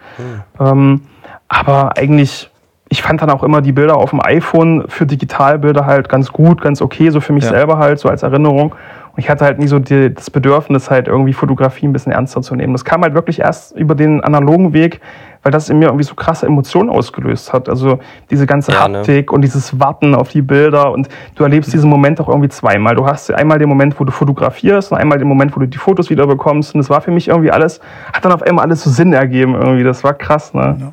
Ähm, 0.60 1.02
Aber 1.48 1.96
eigentlich, 1.98 2.49
ich 2.92 3.02
fand 3.02 3.22
dann 3.22 3.30
auch 3.30 3.42
immer 3.44 3.62
die 3.62 3.70
Bilder 3.72 3.96
auf 3.96 4.10
dem 4.10 4.20
iPhone 4.20 4.84
für 4.88 5.06
Digitalbilder 5.06 5.86
halt 5.86 6.08
ganz 6.08 6.32
gut, 6.32 6.60
ganz 6.60 6.82
okay, 6.82 7.10
so 7.10 7.20
für 7.20 7.32
mich 7.32 7.44
Ja. 7.44 7.50
selber 7.50 7.78
halt, 7.78 8.00
so 8.00 8.08
als 8.08 8.22
Erinnerung. 8.24 8.72
Und 9.12 9.18
ich 9.18 9.30
hatte 9.30 9.44
halt 9.44 9.58
nie 9.60 9.68
so 9.68 9.78
die, 9.78 10.12
das 10.12 10.28
Bedürfnis, 10.30 10.90
halt 10.90 11.06
irgendwie 11.08 11.32
Fotografie 11.32 11.86
ein 11.86 11.92
bisschen 11.92 12.10
ernster 12.12 12.42
zu 12.42 12.54
nehmen. 12.56 12.72
Das 12.72 12.84
kam 12.84 13.02
halt 13.02 13.14
wirklich 13.14 13.40
erst 13.40 13.76
über 13.76 13.94
den 13.94 14.22
analogen 14.22 14.72
Weg, 14.72 15.00
weil 15.44 15.52
das 15.52 15.68
in 15.68 15.78
mir 15.78 15.86
irgendwie 15.86 16.02
so 16.04 16.14
krasse 16.16 16.46
Emotionen 16.46 16.90
ausgelöst 16.90 17.52
hat. 17.52 17.68
Also 17.68 18.00
diese 18.30 18.46
ganze 18.46 18.72
Ja, 18.72 18.88
ne? 18.88 18.98
Haptik 18.98 19.32
und 19.32 19.42
dieses 19.42 19.78
Warten 19.78 20.14
auf 20.16 20.28
die 20.28 20.42
Bilder 20.42 20.90
und 20.90 21.08
du 21.36 21.44
erlebst 21.44 21.72
diesen 21.72 21.88
Moment 21.90 22.20
auch 22.20 22.28
irgendwie 22.28 22.48
zweimal. 22.48 22.94
Du 22.96 23.06
hast 23.06 23.32
einmal 23.32 23.58
den 23.60 23.68
Moment, 23.68 23.98
wo 24.00 24.04
du 24.04 24.10
fotografierst 24.12 24.90
und 24.90 24.98
einmal 24.98 25.18
den 25.18 25.28
Moment, 25.28 25.54
wo 25.56 25.60
du 25.60 25.66
die 25.66 25.78
Fotos 25.78 26.10
wieder 26.10 26.26
bekommst. 26.26 26.74
Und 26.74 26.78
das 26.78 26.90
war 26.90 27.00
für 27.00 27.12
mich 27.12 27.28
irgendwie 27.28 27.52
alles, 27.52 27.80
hat 28.12 28.24
dann 28.24 28.32
auf 28.32 28.42
einmal 28.42 28.64
alles 28.64 28.82
so 28.82 28.90
Sinn 28.90 29.12
ergeben 29.12 29.54
irgendwie. 29.54 29.84
Das 29.84 30.02
war 30.02 30.14
krass, 30.14 30.54
ne? 30.54 30.92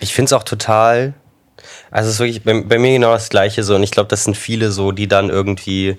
Ich 0.00 0.12
finde 0.14 0.26
es 0.26 0.32
auch 0.32 0.42
total. 0.44 1.14
Also 1.90 2.08
es 2.08 2.14
ist 2.14 2.20
wirklich 2.20 2.42
bei, 2.42 2.62
bei 2.62 2.78
mir 2.78 2.92
genau 2.92 3.12
das 3.12 3.28
Gleiche 3.28 3.62
so. 3.62 3.74
Und 3.74 3.82
ich 3.82 3.90
glaube, 3.90 4.08
das 4.08 4.24
sind 4.24 4.36
viele 4.36 4.70
so, 4.70 4.92
die 4.92 5.08
dann 5.08 5.30
irgendwie, 5.30 5.98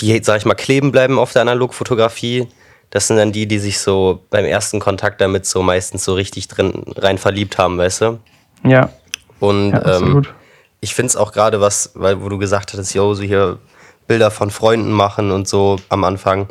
die, 0.00 0.22
sag 0.22 0.38
ich 0.38 0.44
mal, 0.44 0.54
kleben 0.54 0.92
bleiben 0.92 1.18
auf 1.18 1.32
der 1.32 1.42
Analogfotografie. 1.42 2.48
Das 2.90 3.08
sind 3.08 3.16
dann 3.16 3.32
die, 3.32 3.46
die 3.46 3.58
sich 3.58 3.78
so 3.78 4.24
beim 4.30 4.44
ersten 4.44 4.80
Kontakt 4.80 5.20
damit 5.20 5.46
so 5.46 5.62
meistens 5.62 6.04
so 6.04 6.14
richtig 6.14 6.48
drin 6.48 6.84
rein 6.96 7.18
verliebt 7.18 7.58
haben, 7.58 7.78
weißt 7.78 8.00
du? 8.02 8.20
Ja, 8.64 8.90
Und 9.40 9.72
ja 9.72 9.96
ähm, 9.96 10.26
ich 10.80 10.94
finde 10.94 11.08
es 11.08 11.16
auch 11.16 11.32
gerade 11.32 11.60
was, 11.60 11.90
weil 11.94 12.22
wo 12.22 12.28
du 12.28 12.38
gesagt 12.38 12.72
hattest, 12.72 12.94
yo, 12.94 13.12
so 13.14 13.22
hier 13.22 13.58
Bilder 14.06 14.30
von 14.30 14.50
Freunden 14.50 14.92
machen 14.92 15.30
und 15.30 15.48
so 15.48 15.76
am 15.88 16.04
Anfang. 16.04 16.48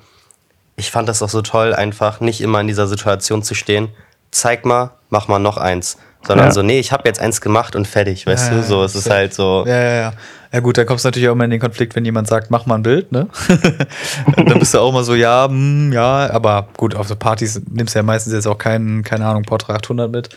Ich 0.76 0.91
fand 0.91 1.08
das 1.08 1.21
auch 1.21 1.30
so 1.30 1.41
toll, 1.41 1.74
einfach 1.74 2.19
nicht 2.19 2.41
immer 2.41 2.60
in 2.60 2.67
dieser 2.67 2.88
Situation 2.88 3.43
zu 3.43 3.56
stehen. 3.56 3.89
Zeig 4.32 4.65
mal, 4.65 4.91
mach 5.10 5.28
mal 5.28 5.39
noch 5.39 5.58
eins. 5.58 5.98
Sondern 6.28 6.48
Ja. 6.48 6.52
so, 6.54 6.62
nee, 6.64 6.80
ich 6.80 6.92
habe 6.92 7.04
jetzt 7.08 7.20
eins 7.20 7.40
gemacht 7.42 7.76
und 7.76 7.88
fertig, 7.88 8.26
weißt 8.26 8.52
Ja, 8.52 8.58
du? 8.58 8.64
So, 8.64 8.84
es 8.84 8.96
ist 8.96 9.10
halt 9.10 9.34
so. 9.34 9.64
Ja, 9.68 9.76
ja, 9.82 9.92
ja. 10.02 10.14
Ja 10.52 10.60
gut, 10.62 10.78
da 10.78 10.86
kommst 10.86 11.04
du 11.04 11.10
natürlich 11.10 11.28
auch 11.28 11.34
immer 11.34 11.44
in 11.44 11.50
den 11.52 11.60
Konflikt, 11.60 11.96
wenn 11.96 12.06
jemand 12.06 12.28
sagt, 12.30 12.50
mach 12.50 12.66
mal 12.66 12.76
ein 12.76 12.84
Bild, 12.84 13.12
ne? 13.12 13.28
dann 14.38 14.58
bist 14.60 14.73
du 14.73 14.80
auch 14.80 14.90
immer 14.90 15.04
so, 15.04 15.13
ja, 15.13 15.48
hm, 15.50 15.92
ja, 15.92 16.30
aber 16.32 16.69
gut, 16.78 16.96
auf 16.96 17.08
so 17.10 17.15
Partys 17.17 17.62
nimmst 17.69 17.94
du 17.94 18.00
ja 18.00 18.04
meistens 18.04 18.32
jetzt 18.34 18.48
auch 18.48 18.58
keinen, 18.58 19.04
keine 19.04 19.26
Ahnung, 19.26 19.44
Portrait 19.44 19.76
800 19.76 20.10
mit. 20.10 20.30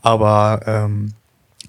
Aber 0.00 0.60
ähm, 0.64 1.12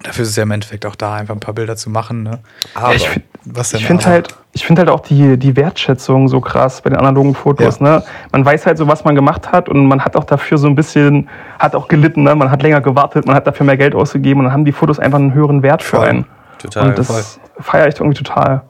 dafür 0.04 0.24
ist 0.24 0.30
es 0.30 0.36
ja 0.38 0.44
im 0.44 0.52
Endeffekt 0.52 0.86
auch 0.86 0.96
da, 0.96 1.16
einfach 1.16 1.36
ein 1.36 1.40
paar 1.42 1.54
Bilder 1.54 1.76
zu 1.76 1.90
machen, 1.90 2.24
ne? 2.24 2.40
Aber 2.74 2.96
ich 2.96 3.08
find- 3.08 3.26
Was 3.54 3.70
denn 3.70 3.80
Ich 3.80 3.86
finde 3.86 4.06
halt, 4.06 4.36
ich 4.54 4.66
finde 4.66 4.82
halt 4.82 4.90
auch 4.90 5.00
die, 5.00 5.38
die 5.38 5.56
Wertschätzung 5.56 6.28
so 6.28 6.40
krass 6.42 6.82
bei 6.82 6.90
den 6.90 7.00
analogen 7.00 7.36
Fotos. 7.36 7.80
Ja. 7.80 7.86
Ne? 7.86 8.04
Man 8.32 8.46
weiß 8.46 8.66
halt 8.66 8.78
so, 8.78 8.88
was 8.88 9.04
man 9.04 9.16
gemacht 9.16 9.52
hat 9.52 9.70
und 9.70 9.86
man 9.88 10.04
hat 10.04 10.16
auch 10.16 10.24
dafür 10.24 10.58
so 10.58 10.68
ein 10.68 10.76
bisschen, 10.76 11.30
hat 11.58 11.76
auch 11.76 11.88
gelitten. 11.88 12.24
Ne? 12.24 12.36
Man 12.36 12.52
hat 12.52 12.62
länger 12.62 12.82
gewartet, 12.82 13.26
man 13.26 13.36
hat 13.36 13.48
dafür 13.48 13.66
mehr 13.66 13.78
Geld 13.78 13.96
ausgegeben 13.96 14.40
und 14.42 14.46
dann 14.46 14.54
haben 14.54 14.66
die 14.66 14.72
Fotos 14.72 15.00
einfach 15.00 15.20
einen 15.20 15.34
höheren 15.34 15.64
Wert 15.64 15.84
für 15.84 15.98
Voll. 15.98 16.08
einen. 16.08 16.26
Total, 16.60 16.90
und 16.90 16.98
das 16.98 17.40
feiere 17.60 17.88
ich 17.88 18.00
irgendwie 18.00 18.18
total. 18.18 18.64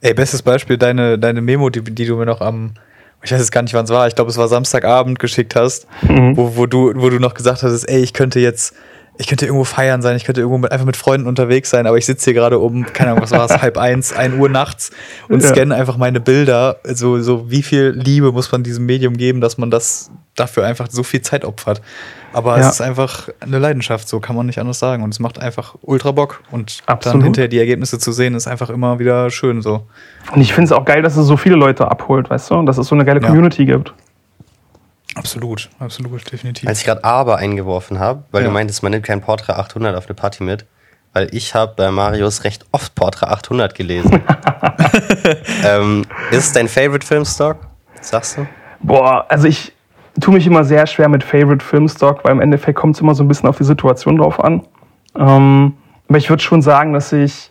Ey, 0.00 0.14
bestes 0.14 0.42
Beispiel, 0.42 0.76
deine, 0.76 1.18
deine 1.18 1.40
Memo, 1.40 1.70
die, 1.70 1.82
die 1.82 2.06
du 2.06 2.16
mir 2.16 2.26
noch 2.26 2.40
am, 2.40 2.72
ich 3.22 3.32
weiß 3.32 3.38
jetzt 3.38 3.52
gar 3.52 3.62
nicht, 3.62 3.74
wann 3.74 3.84
es 3.84 3.90
war, 3.90 4.06
ich 4.06 4.14
glaube, 4.14 4.30
es 4.30 4.38
war 4.38 4.48
Samstagabend 4.48 5.18
geschickt 5.18 5.56
hast, 5.56 5.86
wo, 6.02 6.56
wo, 6.56 6.66
du, 6.66 6.92
wo 6.96 7.10
du 7.10 7.18
noch 7.18 7.34
gesagt 7.34 7.62
hast, 7.62 7.84
ey, 7.84 8.00
ich 8.00 8.12
könnte 8.12 8.40
jetzt, 8.40 8.74
ich 9.20 9.26
könnte 9.26 9.46
irgendwo 9.46 9.64
feiern 9.64 10.00
sein, 10.00 10.16
ich 10.16 10.24
könnte 10.24 10.40
irgendwo 10.40 10.58
mit, 10.58 10.70
einfach 10.72 10.86
mit 10.86 10.96
Freunden 10.96 11.26
unterwegs 11.26 11.70
sein, 11.70 11.86
aber 11.86 11.98
ich 11.98 12.06
sitze 12.06 12.26
hier 12.26 12.34
gerade 12.34 12.58
um, 12.58 12.86
keine 12.86 13.10
Ahnung, 13.10 13.22
was 13.22 13.32
war 13.32 13.44
es, 13.44 13.50
halb 13.62 13.76
eins, 13.76 14.12
ein 14.12 14.38
Uhr 14.38 14.48
nachts 14.48 14.90
und 15.28 15.42
Ja. 15.42 15.48
scanne 15.50 15.74
einfach 15.74 15.96
meine 15.96 16.20
Bilder. 16.20 16.76
So, 16.84 17.20
so 17.20 17.50
wie 17.50 17.62
viel 17.62 17.90
Liebe 17.96 18.30
muss 18.32 18.50
man 18.52 18.62
diesem 18.62 18.86
Medium 18.86 19.16
geben, 19.16 19.40
dass 19.40 19.58
man 19.58 19.70
das 19.70 20.10
dafür 20.36 20.64
einfach 20.64 20.86
so 20.88 21.02
viel 21.02 21.20
Zeit 21.20 21.44
opfert. 21.44 21.82
Aber 22.32 22.58
Ja. 22.60 22.68
es 22.68 22.74
ist 22.74 22.80
einfach 22.80 23.28
eine 23.40 23.58
Leidenschaft, 23.58 24.08
so 24.08 24.20
kann 24.20 24.36
man 24.36 24.46
nicht 24.46 24.60
anders 24.60 24.78
sagen. 24.78 25.02
Und 25.02 25.12
es 25.12 25.18
macht 25.18 25.40
einfach 25.40 25.74
ultra 25.82 26.12
Bock. 26.12 26.42
Und 26.52 26.80
dann 26.86 26.94
Absolut. 26.94 27.24
hinterher 27.24 27.48
die 27.48 27.58
Ergebnisse 27.58 27.98
zu 27.98 28.12
sehen, 28.12 28.34
ist 28.36 28.46
einfach 28.46 28.70
immer 28.70 29.00
wieder 29.00 29.30
schön 29.30 29.62
so. 29.62 29.82
Und 30.32 30.40
ich 30.40 30.52
finde 30.52 30.66
es 30.66 30.72
auch 30.72 30.84
geil, 30.84 31.02
dass 31.02 31.16
es 31.16 31.26
so 31.26 31.36
viele 31.36 31.56
Leute 31.56 31.90
abholt, 31.90 32.30
weißt 32.30 32.50
du? 32.50 32.54
Und 32.54 32.66
dass 32.66 32.78
es 32.78 32.86
so 32.86 32.94
eine 32.94 33.04
geile 33.04 33.20
Ja. 33.20 33.26
Community 33.26 33.64
gibt. 33.66 33.92
Absolut, 35.18 35.68
absolut, 35.78 36.30
definitiv. 36.32 36.68
Als 36.68 36.80
ich 36.80 36.84
gerade 36.86 37.04
aber 37.04 37.36
eingeworfen 37.36 37.98
habe, 37.98 38.22
weil 38.30 38.42
Ja. 38.42 38.48
du 38.48 38.54
meintest, 38.54 38.82
man 38.82 38.92
nimmt 38.92 39.04
kein 39.04 39.20
Portra 39.20 39.54
800 39.54 39.96
auf 39.96 40.06
eine 40.06 40.14
Party 40.14 40.42
mit, 40.44 40.64
weil 41.12 41.28
ich 41.32 41.54
habe 41.54 41.72
bei 41.76 41.90
Marius 41.90 42.44
recht 42.44 42.64
oft 42.72 42.94
Portra 42.94 43.26
800 43.28 43.74
gelesen. 43.74 44.22
ähm, 45.64 46.04
ist 46.30 46.38
es 46.46 46.52
dein 46.52 46.68
Favorite 46.68 47.06
Filmstock? 47.06 47.56
Sagst 48.00 48.38
du? 48.38 48.46
Boah, 48.80 49.26
also 49.28 49.48
ich 49.48 49.72
tue 50.20 50.34
mich 50.34 50.46
immer 50.46 50.64
sehr 50.64 50.86
schwer 50.86 51.08
mit 51.08 51.22
Favorite 51.24 51.64
Filmstock, 51.64 52.24
weil 52.24 52.32
im 52.32 52.40
Endeffekt 52.40 52.78
kommt 52.78 52.94
es 52.96 53.00
immer 53.00 53.14
so 53.14 53.24
ein 53.24 53.28
bisschen 53.28 53.48
auf 53.48 53.56
die 53.58 53.64
Situation 53.64 54.16
drauf 54.18 54.42
an. 54.42 54.62
Ähm, 55.16 55.74
aber 56.08 56.18
ich 56.18 56.30
würde 56.30 56.42
schon 56.42 56.62
sagen, 56.62 56.92
dass 56.92 57.12
ich 57.12 57.50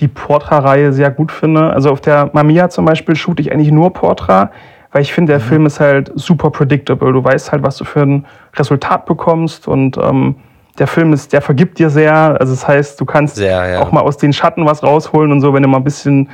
die 0.00 0.08
Portra-Reihe 0.08 0.92
sehr 0.92 1.10
gut 1.10 1.32
finde. 1.32 1.72
Also 1.72 1.90
auf 1.90 2.00
der 2.00 2.30
Mamiya 2.32 2.70
zum 2.70 2.84
Beispiel 2.84 3.16
shoote 3.16 3.42
ich 3.42 3.50
eigentlich 3.52 3.72
nur 3.72 3.92
Portra, 3.92 4.52
weil 4.92 5.02
ich 5.02 5.12
finde, 5.12 5.32
der 5.32 5.40
Film 5.40 5.66
ist 5.66 5.80
halt 5.80 6.10
super 6.14 6.50
predictable. 6.50 7.12
Du 7.12 7.22
weißt 7.22 7.52
halt, 7.52 7.62
was 7.62 7.76
du 7.76 7.84
für 7.84 8.00
ein 8.00 8.26
Resultat 8.56 9.06
bekommst 9.06 9.68
und 9.68 9.96
ähm, 9.98 10.36
der 10.78 10.86
Film 10.86 11.12
ist, 11.12 11.32
der 11.32 11.42
vergibt 11.42 11.78
dir 11.78 11.90
sehr. 11.90 12.14
Also 12.40 12.52
das 12.52 12.66
heißt, 12.66 13.00
du 13.00 13.04
kannst 13.04 13.36
Sehr, 13.36 13.68
ja. 13.68 13.80
auch 13.80 13.90
mal 13.92 14.00
aus 14.00 14.16
den 14.16 14.32
Schatten 14.32 14.64
was 14.64 14.82
rausholen 14.82 15.32
und 15.32 15.40
so, 15.40 15.52
wenn 15.52 15.62
du 15.62 15.68
mal 15.68 15.78
ein 15.78 15.84
bisschen 15.84 16.28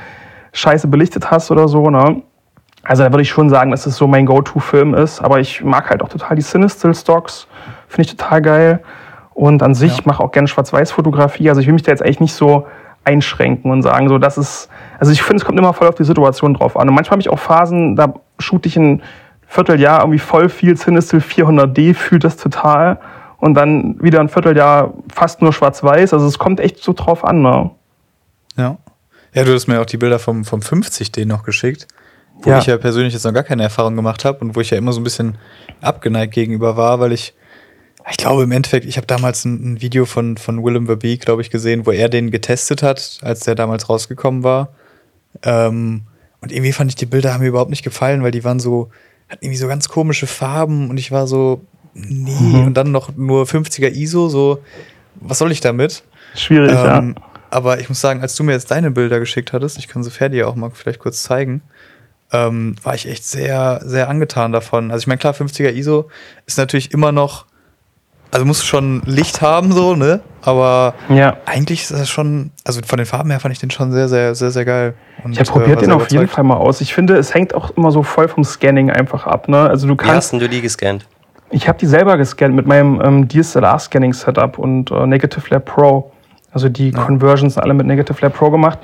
Scheiße 0.53 0.87
belichtet 0.87 1.31
hast 1.31 1.51
oder 1.51 1.67
so, 1.67 1.89
ne? 1.89 2.21
Also 2.83 3.01
da 3.03 3.11
würde 3.11 3.23
ich 3.23 3.29
schon 3.29 3.49
sagen, 3.49 3.71
dass 3.71 3.87
es 3.87 3.97
so 3.97 4.05
mein 4.05 4.27
Go-To-Film 4.27 4.93
ist. 4.93 5.19
Aber 5.19 5.39
ich 5.39 5.63
mag 5.63 5.89
halt 5.89 6.03
auch 6.03 6.09
total 6.09 6.35
die 6.35 6.43
Cinestill-Stocks. 6.43 7.47
Finde 7.87 8.01
ich 8.09 8.15
total 8.15 8.41
geil. 8.43 8.79
Und 9.33 9.63
an 9.63 9.73
sich 9.73 9.97
Ja. 9.97 10.03
mache 10.05 10.23
auch 10.23 10.31
gerne 10.31 10.47
Schwarz-Weiß-Fotografie. 10.47 11.49
Also 11.49 11.61
ich 11.61 11.67
will 11.67 11.73
mich 11.73 11.81
da 11.81 11.91
jetzt 11.91 12.03
eigentlich 12.03 12.19
nicht 12.19 12.35
so 12.35 12.67
einschränken 13.03 13.71
und 13.71 13.81
sagen, 13.81 14.07
so 14.07 14.19
das 14.19 14.37
ist. 14.37 14.69
Also 14.99 15.11
ich 15.11 15.23
finde, 15.23 15.37
es 15.41 15.45
kommt 15.45 15.57
immer 15.57 15.73
voll 15.73 15.87
auf 15.87 15.95
die 15.95 16.03
Situation 16.03 16.53
drauf 16.53 16.77
an. 16.77 16.87
Und 16.87 16.93
manchmal 16.93 17.13
habe 17.13 17.21
ich 17.21 17.29
auch 17.29 17.39
Phasen, 17.39 17.95
da 17.95 18.13
shoote 18.39 18.67
ich 18.69 18.77
ein 18.77 19.01
Vierteljahr 19.47 19.99
irgendwie 20.01 20.19
voll 20.19 20.49
viel 20.49 20.75
Cinestill 20.77 21.19
400D, 21.19 21.93
fühlt 21.93 22.23
das 22.23 22.37
total. 22.37 22.99
Und 23.37 23.53
dann 23.53 24.01
wieder 24.01 24.19
ein 24.19 24.29
Vierteljahr 24.29 24.93
fast 25.13 25.41
nur 25.41 25.53
Schwarz-Weiß. 25.53 26.13
Also 26.13 26.25
es 26.25 26.39
kommt 26.39 26.59
echt 26.59 26.79
so 26.81 26.93
drauf 26.93 27.23
an, 27.23 27.41
ne? 27.41 27.71
Ja. 28.57 28.77
Ja, 29.33 29.43
du 29.43 29.53
hast 29.53 29.67
mir 29.67 29.81
auch 29.81 29.85
die 29.85 29.97
Bilder 29.97 30.17
vom, 30.17 30.45
vom 30.45 30.61
50D 30.61 31.25
noch 31.25 31.43
geschickt, 31.43 31.87
wo 32.41 32.49
Ja. 32.49 32.59
ich 32.59 32.65
ja 32.67 32.77
persönlich 32.77 33.13
jetzt 33.13 33.25
noch 33.25 33.33
gar 33.33 33.43
keine 33.43 33.63
Erfahrung 33.63 33.95
gemacht 33.95 34.23
habe 34.25 34.39
und 34.39 34.55
wo 34.55 34.61
ich 34.61 34.69
ja 34.69 34.77
immer 34.77 34.93
so 34.93 35.01
ein 35.01 35.03
bisschen 35.03 35.37
abgeneigt 35.81 36.33
gegenüber 36.33 36.77
war, 36.77 36.99
weil 37.01 37.11
ich, 37.11 37.33
ich 38.09 38.17
glaube 38.17 38.43
im 38.43 38.51
Endeffekt, 38.53 38.85
ich 38.85 38.95
habe 38.97 39.07
damals 39.07 39.43
ein, 39.45 39.73
ein 39.73 39.81
Video 39.81 40.05
von, 40.05 40.37
von 40.37 40.63
Willem 40.63 40.85
Verbeek, 40.85 41.21
glaube 41.21 41.41
ich, 41.41 41.51
gesehen, 41.51 41.85
wo 41.85 41.91
er 41.91 42.07
den 42.07 42.31
getestet 42.31 42.81
hat, 42.81 43.19
als 43.21 43.41
der 43.41 43.55
damals 43.55 43.89
rausgekommen 43.89 44.43
war. 44.43 44.69
Ähm, 45.43 46.03
und 46.45 46.51
irgendwie 46.51 46.73
fand 46.73 46.91
ich, 46.91 46.95
die 46.95 47.07
Bilder 47.07 47.33
haben 47.33 47.41
mir 47.41 47.47
überhaupt 47.47 47.71
nicht 47.71 47.81
gefallen, 47.81 48.21
weil 48.21 48.29
die 48.29 48.43
waren 48.43 48.59
so, 48.59 48.91
hatten 49.29 49.43
irgendwie 49.43 49.57
so 49.57 49.67
ganz 49.67 49.89
komische 49.89 50.27
Farben 50.27 50.91
und 50.91 50.97
ich 50.97 51.11
war 51.11 51.25
so, 51.25 51.65
nee, 51.95 52.61
und 52.63 52.75
dann 52.75 52.91
noch 52.91 53.15
nur 53.15 53.45
50er 53.45 53.89
ISO, 53.89 54.29
so, 54.29 54.59
was 55.15 55.39
soll 55.39 55.51
ich 55.51 55.59
damit? 55.59 56.03
Schwierig, 56.35 56.69
Ähm, 56.71 57.15
ja. 57.17 57.23
Aber 57.49 57.79
ich 57.79 57.89
muss 57.89 57.99
sagen, 57.99 58.21
als 58.21 58.35
du 58.35 58.43
mir 58.43 58.51
jetzt 58.51 58.69
deine 58.69 58.91
Bilder 58.91 59.19
geschickt 59.19 59.53
hattest, 59.53 59.79
ich 59.79 59.87
kann 59.87 60.03
sie 60.03 60.11
Ferdi 60.11 60.43
auch 60.43 60.53
mal 60.53 60.69
vielleicht 60.69 60.99
kurz 60.99 61.23
zeigen, 61.23 61.63
ähm, 62.31 62.75
war 62.83 62.93
ich 62.93 63.07
echt 63.09 63.25
sehr, 63.25 63.81
sehr 63.83 64.07
angetan 64.07 64.51
davon. 64.51 64.91
Also 64.91 65.01
ich 65.01 65.07
meine, 65.07 65.17
klar, 65.17 65.33
50er 65.33 65.73
ISO 65.73 66.11
ist 66.45 66.59
natürlich 66.59 66.91
immer 66.91 67.11
noch, 67.11 67.47
also 68.35 68.45
muss 68.45 68.65
schon 68.65 69.01
Licht 69.05 69.41
haben, 69.41 69.71
so, 69.71 69.95
ne? 69.95 70.19
Aber 70.41 70.93
Ja. 71.07 71.37
eigentlich 71.45 71.83
ist 71.83 71.91
das 71.91 72.09
schon, 72.09 72.51
also 72.65 72.81
von 72.85 72.97
den 72.97 73.05
Farben 73.05 73.29
her 73.31 73.39
fand 73.39 73.53
ich 73.53 73.59
den 73.59 73.71
schon 73.71 73.93
sehr, 73.93 74.09
sehr, 74.09 74.35
sehr, 74.35 74.51
sehr 74.51 74.65
geil. 74.65 74.93
Und, 75.23 75.31
Ich 75.31 75.39
habe 75.39 75.49
äh, 75.49 75.53
probiert 75.53 75.81
den 75.81 75.91
auf 75.93 76.11
jeden. 76.11 76.27
Fall 76.27 76.43
mal 76.43 76.57
aus. 76.57 76.81
Ich 76.81 76.93
finde, 76.93 77.15
es 77.15 77.33
hängt 77.33 77.55
auch 77.55 77.69
immer 77.77 77.91
so 77.91 78.03
voll 78.03 78.27
vom 78.27 78.43
Scanning 78.43 78.91
einfach 78.91 79.25
ab. 79.25 79.47
Ne? 79.47 79.57
Also 79.69 79.87
du 79.87 79.93
Wie 79.93 79.97
kannst, 79.97 80.15
hast 80.15 80.31
denn 80.33 80.39
du 80.41 80.49
die 80.49 80.59
gescannt? 80.61 81.07
ich 81.49 81.69
habe 81.69 81.77
die 81.77 81.85
selber 81.85 82.17
gescannt 82.17 82.53
mit 82.53 82.67
meinem 82.67 82.99
ähm, 83.01 83.27
DSLR-Scanning-Setup 83.29 84.57
und 84.57 84.91
äh, 84.91 85.07
Negative 85.07 85.43
Lab 85.49 85.63
Pro. 85.63 86.11
Also 86.51 86.67
die 86.67 86.91
Conversions 86.91 87.53
sind 87.53 87.63
alle 87.63 87.73
mit 87.73 87.87
Negative 87.87 88.17
Lab 88.21 88.33
Pro 88.33 88.49
gemacht 88.51 88.79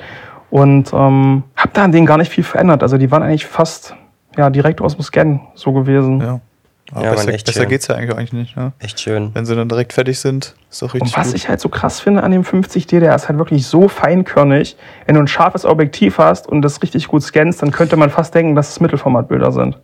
und 0.50 0.94
ähm, 0.94 1.44
habe 1.58 1.72
da 1.74 1.84
an 1.84 1.92
denen 1.92 2.06
gar 2.06 2.18
nicht 2.18 2.32
viel 2.32 2.46
verändert. 2.46 2.84
Also 2.84 2.98
die 2.98 3.12
waren 3.12 3.22
eigentlich 3.22 3.46
fast 3.46 3.96
ja 4.38 4.50
direkt 4.50 4.80
aus 4.80 4.96
dem 4.96 5.04
Scan 5.04 5.42
so 5.56 5.74
gewesen. 5.74 6.22
Ja. 6.22 6.40
Aber 6.94 7.06
Ja, 7.06 7.12
besser 7.12 7.30
echt 7.34 7.46
besser 7.46 7.62
schön. 7.62 7.70
geht's 7.70 7.88
ja 7.88 7.96
eigentlich, 7.96 8.18
eigentlich 8.18 8.34
nicht, 8.34 8.58
ne? 8.58 8.74
Echt 8.80 9.00
schön. 9.00 9.32
Wenn 9.34 9.46
sie 9.46 9.56
dann 9.56 9.70
direkt 9.70 9.94
fertig 9.94 10.20
sind, 10.20 10.56
ist 10.70 10.82
doch 10.82 10.94
richtig 10.94 11.14
Und 11.14 11.18
was 11.18 11.28
gut. 11.28 11.36
ich 11.36 11.48
halt 11.48 11.62
so 11.62 11.70
krass 11.70 12.00
finde 12.02 12.22
an 12.24 12.32
dem 12.32 12.44
50D, 12.44 13.00
der 13.00 13.16
ist 13.16 13.30
halt 13.30 13.38
wirklich 13.38 13.66
so 13.66 13.88
feinkörnig. 13.88 14.76
Wenn 15.06 15.16
du 15.16 15.22
ein 15.22 15.28
scharfes 15.28 15.64
Objektiv 15.66 16.18
hast 16.18 16.48
und 16.48 16.62
das 16.62 16.82
richtig 16.84 17.08
gut 17.08 17.24
scannst, 17.24 17.62
dann 17.62 17.72
könnte 17.72 17.96
man 17.96 18.10
fast 18.10 18.36
denken, 18.36 18.56
dass 18.56 18.70
es 18.70 18.80
Mittelformatbilder 18.82 19.52
sind. 19.52 19.78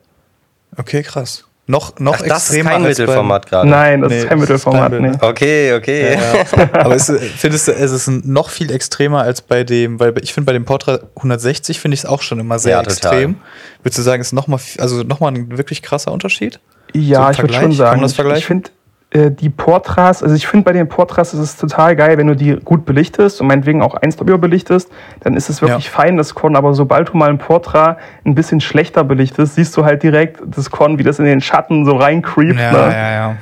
okay, 0.77 1.01
krass. 1.03 1.43
Noch, 1.69 1.99
noch 1.99 2.13
Ach, 2.15 2.21
das 2.25 2.43
ist 2.49 2.55
extremer 2.55 2.69
kein 2.69 2.85
als 2.85 2.97
beim- 2.97 3.05
Mittelformat 3.07 3.45
gerade. 3.45 3.69
Nein, 3.69 3.99
das 4.01 4.09
Nee, 4.09 4.19
ist 4.19 4.27
kein 4.29 4.37
das 4.39 4.43
ist 4.45 4.49
Mittelformat. 4.49 4.87
Kleinbild, 4.89 5.01
nee. 5.15 5.17
ne? 5.21 5.29
Okay, 5.29 5.73
okay. 5.73 6.13
Ja, 6.13 6.69
aber 6.81 6.95
es, 6.95 7.11
findest 7.35 7.67
du, 7.67 7.73
es 7.73 7.91
ist 7.91 8.07
noch 8.07 8.49
viel 8.49 8.71
extremer 8.71 9.21
als 9.23 9.41
bei 9.41 9.65
dem, 9.65 9.99
weil 9.99 10.13
ich 10.23 10.33
finde, 10.33 10.45
bei 10.45 10.53
dem 10.53 10.63
Portra 10.63 10.99
160 11.17 11.81
finde 11.81 11.95
ich 11.95 12.01
es 12.01 12.05
auch 12.05 12.21
schon 12.21 12.39
immer 12.39 12.57
sehr 12.57 12.71
Ja, 12.71 12.83
total. 12.83 12.93
extrem. 12.93 13.35
Würdest 13.83 13.97
du 13.97 14.01
sagen, 14.01 14.21
es 14.21 14.27
ist 14.27 14.33
nochmal, 14.33 14.61
also 14.77 15.03
noch 15.03 15.19
mal 15.19 15.27
ein 15.27 15.57
wirklich 15.57 15.81
krasser 15.81 16.13
Unterschied? 16.13 16.61
Ja, 16.93 17.25
So 17.25 17.31
ich 17.31 17.41
würde 17.43 17.53
schon 17.53 17.71
sagen. 17.71 18.03
ich 18.35 18.45
finde 18.45 18.69
äh, 19.11 19.31
die 19.31 19.49
Portras, 19.49 20.21
also 20.21 20.35
ich 20.35 20.47
finde 20.47 20.65
bei 20.65 20.73
den 20.73 20.89
Portras 20.89 21.33
ist 21.33 21.39
es 21.39 21.55
total 21.55 21.95
geil, 21.95 22.17
wenn 22.17 22.27
du 22.27 22.35
die 22.35 22.55
gut 22.57 22.85
belichtest 22.85 23.39
und 23.39 23.47
meinetwegen 23.47 23.81
auch 23.81 23.95
1 23.95 24.15
über 24.19 24.37
belichtest, 24.37 24.89
dann 25.21 25.35
ist 25.35 25.49
es 25.49 25.61
wirklich 25.61 25.85
Ja. 25.85 25.91
fein, 25.91 26.17
das 26.17 26.35
Korn. 26.35 26.55
Aber 26.57 26.73
sobald 26.73 27.09
du 27.09 27.17
mal 27.17 27.29
ein 27.29 27.37
Portra 27.37 27.97
ein 28.25 28.35
bisschen 28.35 28.59
schlechter 28.59 29.03
belichtest, 29.05 29.55
siehst 29.55 29.75
du 29.77 29.85
halt 29.85 30.03
direkt 30.03 30.41
das 30.45 30.69
Korn, 30.71 30.99
wie 30.99 31.03
das 31.03 31.19
in 31.19 31.25
den 31.25 31.39
Schatten 31.41 31.85
so 31.85 31.95
reincreept. 31.95 32.55
ne? 32.55 32.61
ja, 32.61 33.11
ja. 33.11 33.35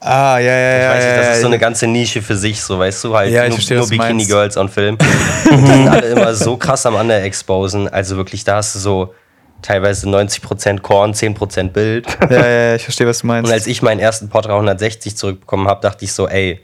Ah, 0.00 0.38
ja, 0.38 0.52
ja, 0.52 0.58
ja. 0.58 0.78
Ich 0.78 0.96
weiß 0.98 1.04
nicht, 1.04 1.16
das 1.18 1.26
ja, 1.26 1.32
ist 1.32 1.40
so 1.40 1.46
eine 1.48 1.58
ganze 1.58 1.86
Nische 1.88 2.22
für 2.22 2.36
sich, 2.36 2.60
so 2.62 2.78
weißt 2.78 3.04
du, 3.04 3.16
halt 3.16 3.32
Ja, 3.32 3.42
ich 3.44 3.48
nur, 3.48 3.56
verstehe, 3.56 3.76
nur 3.78 3.82
was 3.84 3.90
du 3.90 3.96
meinst. 3.96 4.28
Bikini-Girls 4.28 4.56
on 4.56 4.68
Film. 4.68 4.96
Und 4.96 5.02
die 5.62 5.66
sind 5.66 5.88
alle 5.88 6.06
immer 6.06 6.34
so 6.34 6.56
krass 6.56 6.86
am 6.86 6.94
Underexposen. 6.94 7.88
Also 7.88 8.16
wirklich, 8.16 8.44
da 8.44 8.56
hast 8.56 8.74
du 8.76 8.78
so 8.78 9.14
teilweise 9.60 10.06
90% 10.08 10.80
Korn, 10.80 11.12
10% 11.14 11.70
Bild. 11.70 12.06
ja, 12.30 12.36
ja, 12.36 12.46
ja, 12.48 12.74
ich 12.76 12.84
verstehe, 12.84 13.08
was 13.08 13.18
du 13.20 13.26
meinst. 13.26 13.48
Und 13.48 13.52
als 13.52 13.66
ich 13.66 13.82
meinen 13.82 13.98
ersten 13.98 14.28
Portra 14.28 14.52
160 14.54 15.16
zurückbekommen 15.16 15.66
habe, 15.66 15.80
dachte 15.80 16.04
ich 16.04 16.12
so, 16.12 16.28
ey, 16.28 16.60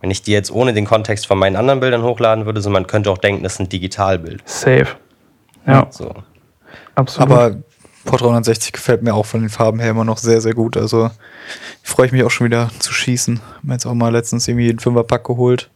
wenn 0.00 0.10
ich 0.10 0.22
die 0.22 0.32
jetzt 0.32 0.50
ohne 0.50 0.72
den 0.72 0.86
Kontext 0.86 1.26
von 1.26 1.38
meinen 1.38 1.56
anderen 1.56 1.80
Bildern 1.80 2.02
hochladen 2.02 2.46
würde, 2.46 2.62
so 2.62 2.70
man 2.70 2.86
könnte 2.86 3.10
auch 3.10 3.18
denken, 3.18 3.42
das 3.42 3.54
ist 3.54 3.60
ein 3.60 3.68
Digitalbild. 3.68 4.40
Safe. 4.48 4.86
Ja, 5.66 5.86
So. 5.90 6.14
absolut. 6.94 7.30
Aber 7.30 7.56
Port 8.10 8.22
360 8.22 8.72
gefällt 8.72 9.02
mir 9.02 9.14
auch 9.14 9.24
von 9.24 9.40
den 9.40 9.50
Farben 9.50 9.78
her 9.78 9.90
immer 9.90 10.04
noch 10.04 10.18
sehr, 10.18 10.40
sehr 10.40 10.52
gut. 10.52 10.76
Also 10.76 11.12
freue 11.84 12.06
ich 12.06 12.12
mich 12.12 12.24
auch 12.24 12.30
schon 12.30 12.46
wieder 12.46 12.68
zu 12.80 12.92
schießen. 12.92 13.40
Hab 13.54 13.62
mir 13.62 13.74
jetzt 13.74 13.86
auch 13.86 13.94
mal 13.94 14.10
letztens 14.10 14.48
irgendwie 14.48 14.68
einen 14.68 14.80
Fünferpack 14.80 15.22
geholt. 15.22 15.70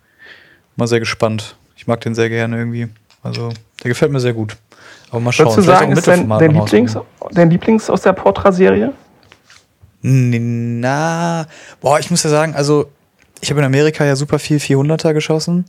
Mal 0.75 0.89
sehr 0.89 0.99
gespannt. 0.99 1.55
Ich 1.77 1.87
mag 1.87 2.01
den 2.01 2.17
sehr 2.17 2.29
gerne 2.29 2.59
irgendwie. 2.59 2.89
Also 3.23 3.51
der 3.85 3.89
gefällt 3.89 4.11
mir 4.11 4.19
sehr 4.19 4.33
gut. 4.33 4.57
Aber 5.11 5.21
mal 5.21 5.31
schauen. 5.31 5.47
Würdest 5.47 5.59
du 5.59 5.63
sagen, 5.63 5.93
ist 5.93 6.09
dein, 6.09 6.29
dein, 6.29 6.51
Lieblings, 6.51 6.99
dein 7.31 7.51
Lieblings 7.51 7.89
aus 7.89 8.03
der 8.03 8.15
Portra-Serie? 8.15 8.93
Na, 10.03 11.47
boah, 11.81 12.01
ich 12.01 12.11
muss 12.11 12.25
ja 12.25 12.31
sagen, 12.31 12.57
also 12.57 12.91
ich 13.41 13.51
habe 13.51 13.61
in 13.61 13.67
Amerika 13.67 14.05
ja 14.05 14.17
super 14.17 14.41
viel 14.41 14.59
400er 14.59 15.15
geschossen. 15.15 15.67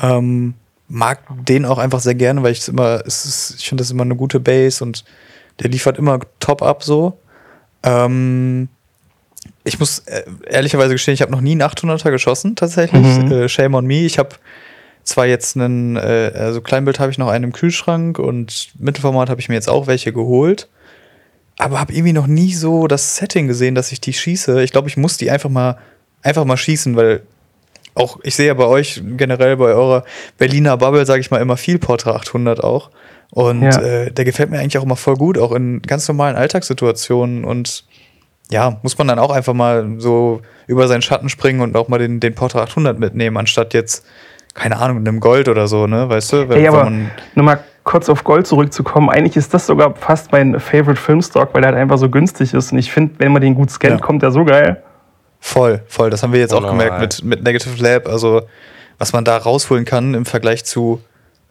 Ähm, 0.00 0.54
mag 0.88 1.18
den 1.28 1.66
auch 1.66 1.76
einfach 1.76 2.00
sehr 2.00 2.14
gerne, 2.14 2.42
weil 2.42 2.52
ich 2.52 2.60
es 2.60 2.68
immer, 2.68 3.02
es 3.06 3.26
ist, 3.26 3.56
ich 3.58 3.68
finde 3.68 3.82
das 3.82 3.90
immer 3.90 4.04
eine 4.04 4.16
gute 4.16 4.40
Base 4.40 4.82
und 4.82 5.04
der 5.58 5.70
liefert 5.70 5.98
immer 5.98 6.20
top 6.38 6.62
ab 6.62 6.82
so. 6.82 7.18
Ähm, 7.82 8.68
ich 9.64 9.78
muss 9.78 10.00
äh, 10.00 10.22
ehrlicherweise 10.46 10.92
gestehen, 10.92 11.14
ich 11.14 11.22
habe 11.22 11.32
noch 11.32 11.40
nie 11.40 11.52
einen 11.52 11.62
800er 11.62 12.10
geschossen, 12.10 12.56
tatsächlich. 12.56 13.02
Mhm. 13.02 13.32
Äh, 13.32 13.48
shame 13.48 13.74
on 13.74 13.86
me. 13.86 14.04
Ich 14.04 14.18
habe 14.18 14.30
zwar 15.04 15.26
jetzt 15.26 15.56
einen, 15.56 15.96
äh, 15.96 16.32
also 16.34 16.60
Kleinbild 16.60 17.00
habe 17.00 17.10
ich 17.10 17.18
noch 17.18 17.28
einen 17.28 17.44
im 17.44 17.52
Kühlschrank 17.52 18.18
und 18.18 18.70
Mittelformat 18.78 19.28
habe 19.28 19.40
ich 19.40 19.48
mir 19.48 19.54
jetzt 19.54 19.68
auch 19.68 19.86
welche 19.86 20.12
geholt. 20.12 20.68
Aber 21.58 21.78
habe 21.78 21.92
irgendwie 21.92 22.14
noch 22.14 22.26
nie 22.26 22.54
so 22.54 22.86
das 22.86 23.16
Setting 23.16 23.46
gesehen, 23.46 23.74
dass 23.74 23.92
ich 23.92 24.00
die 24.00 24.14
schieße. 24.14 24.62
Ich 24.62 24.72
glaube, 24.72 24.88
ich 24.88 24.96
muss 24.96 25.18
die 25.18 25.30
einfach 25.30 25.50
mal, 25.50 25.76
einfach 26.22 26.44
mal 26.44 26.56
schießen, 26.56 26.96
weil 26.96 27.22
auch, 27.94 28.18
ich 28.22 28.34
sehe 28.34 28.46
ja 28.46 28.54
bei 28.54 28.64
euch 28.64 29.02
generell 29.16 29.56
bei 29.56 29.66
eurer 29.66 30.04
Berliner 30.38 30.76
Bubble, 30.76 31.04
sage 31.04 31.20
ich 31.20 31.30
mal, 31.30 31.40
immer 31.40 31.56
viel 31.56 31.78
Portra 31.78 32.12
800 32.12 32.62
auch. 32.64 32.90
Und 33.32 33.62
Ja. 33.62 33.80
äh, 33.80 34.10
der 34.10 34.24
gefällt 34.24 34.50
mir 34.50 34.58
eigentlich 34.58 34.78
auch 34.78 34.82
immer 34.84 34.96
voll 34.96 35.14
gut, 35.16 35.38
auch 35.38 35.52
in 35.52 35.82
ganz 35.82 36.08
normalen 36.08 36.36
Alltagssituationen. 36.36 37.44
Und 37.44 37.84
ja, 38.50 38.78
muss 38.82 38.98
man 38.98 39.06
dann 39.08 39.18
auch 39.18 39.30
einfach 39.30 39.54
mal 39.54 39.86
so 39.98 40.40
über 40.66 40.88
seinen 40.88 41.02
Schatten 41.02 41.28
springen 41.28 41.60
und 41.60 41.76
auch 41.76 41.88
mal 41.88 41.98
den, 41.98 42.18
den 42.20 42.34
Portra 42.34 42.62
800 42.62 42.98
mitnehmen, 42.98 43.36
anstatt 43.36 43.74
jetzt, 43.74 44.04
keine 44.54 44.78
Ahnung, 44.78 44.98
einem 44.98 45.20
Gold 45.20 45.48
oder 45.48 45.68
so, 45.68 45.86
ne? 45.86 46.08
Weißt 46.08 46.32
du? 46.32 46.48
Wenn, 46.48 46.58
Ey, 46.58 46.64
wenn 46.64 46.68
aber 46.68 46.84
man- 46.84 47.10
nur 47.36 47.44
mal 47.44 47.60
kurz 47.84 48.08
auf 48.08 48.24
Gold 48.24 48.46
zurückzukommen, 48.46 49.08
eigentlich 49.08 49.36
ist 49.36 49.54
das 49.54 49.66
sogar 49.66 49.94
fast 49.94 50.32
mein 50.32 50.58
Favorite 50.58 51.00
Filmstock, 51.00 51.54
weil 51.54 51.62
der 51.62 51.70
halt 51.70 51.80
einfach 51.80 51.98
so 51.98 52.08
günstig 52.10 52.52
ist. 52.52 52.72
Und 52.72 52.78
ich 52.78 52.90
finde, 52.92 53.14
wenn 53.18 53.32
man 53.32 53.40
den 53.42 53.54
gut 53.54 53.70
scannt, 53.70 54.00
Ja. 54.00 54.04
kommt 54.06 54.22
der 54.22 54.32
so 54.32 54.44
geil. 54.44 54.82
Voll, 55.38 55.82
voll. 55.86 56.10
Das 56.10 56.22
haben 56.22 56.32
wir 56.32 56.40
jetzt 56.40 56.52
auch 56.52 56.58
Unnormal. 56.58 56.86
gemerkt 56.90 57.00
mit, 57.00 57.24
mit 57.24 57.42
Negative 57.44 57.82
Lab. 57.82 58.06
Also, 58.08 58.42
was 58.98 59.12
man 59.12 59.24
da 59.24 59.36
rausholen 59.38 59.84
kann 59.84 60.14
im 60.14 60.26
Vergleich 60.26 60.64
zu 60.64 61.00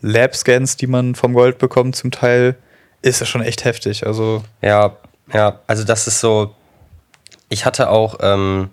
Lab-Scans, 0.01 0.77
die 0.77 0.87
man 0.87 1.15
vom 1.15 1.33
Gold 1.33 1.57
bekommt, 1.57 1.95
zum 1.95 2.11
Teil, 2.11 2.55
ist 3.01 3.21
das 3.21 3.29
schon 3.29 3.41
echt 3.41 3.65
heftig. 3.65 4.05
Also, 4.05 4.43
Ja, 4.61 4.95
ja, 5.33 5.59
also 5.67 5.83
das 5.83 6.07
ist 6.07 6.19
so. 6.19 6.55
Ich 7.49 7.65
hatte 7.65 7.89
auch 7.89 8.17
ähm, 8.21 8.69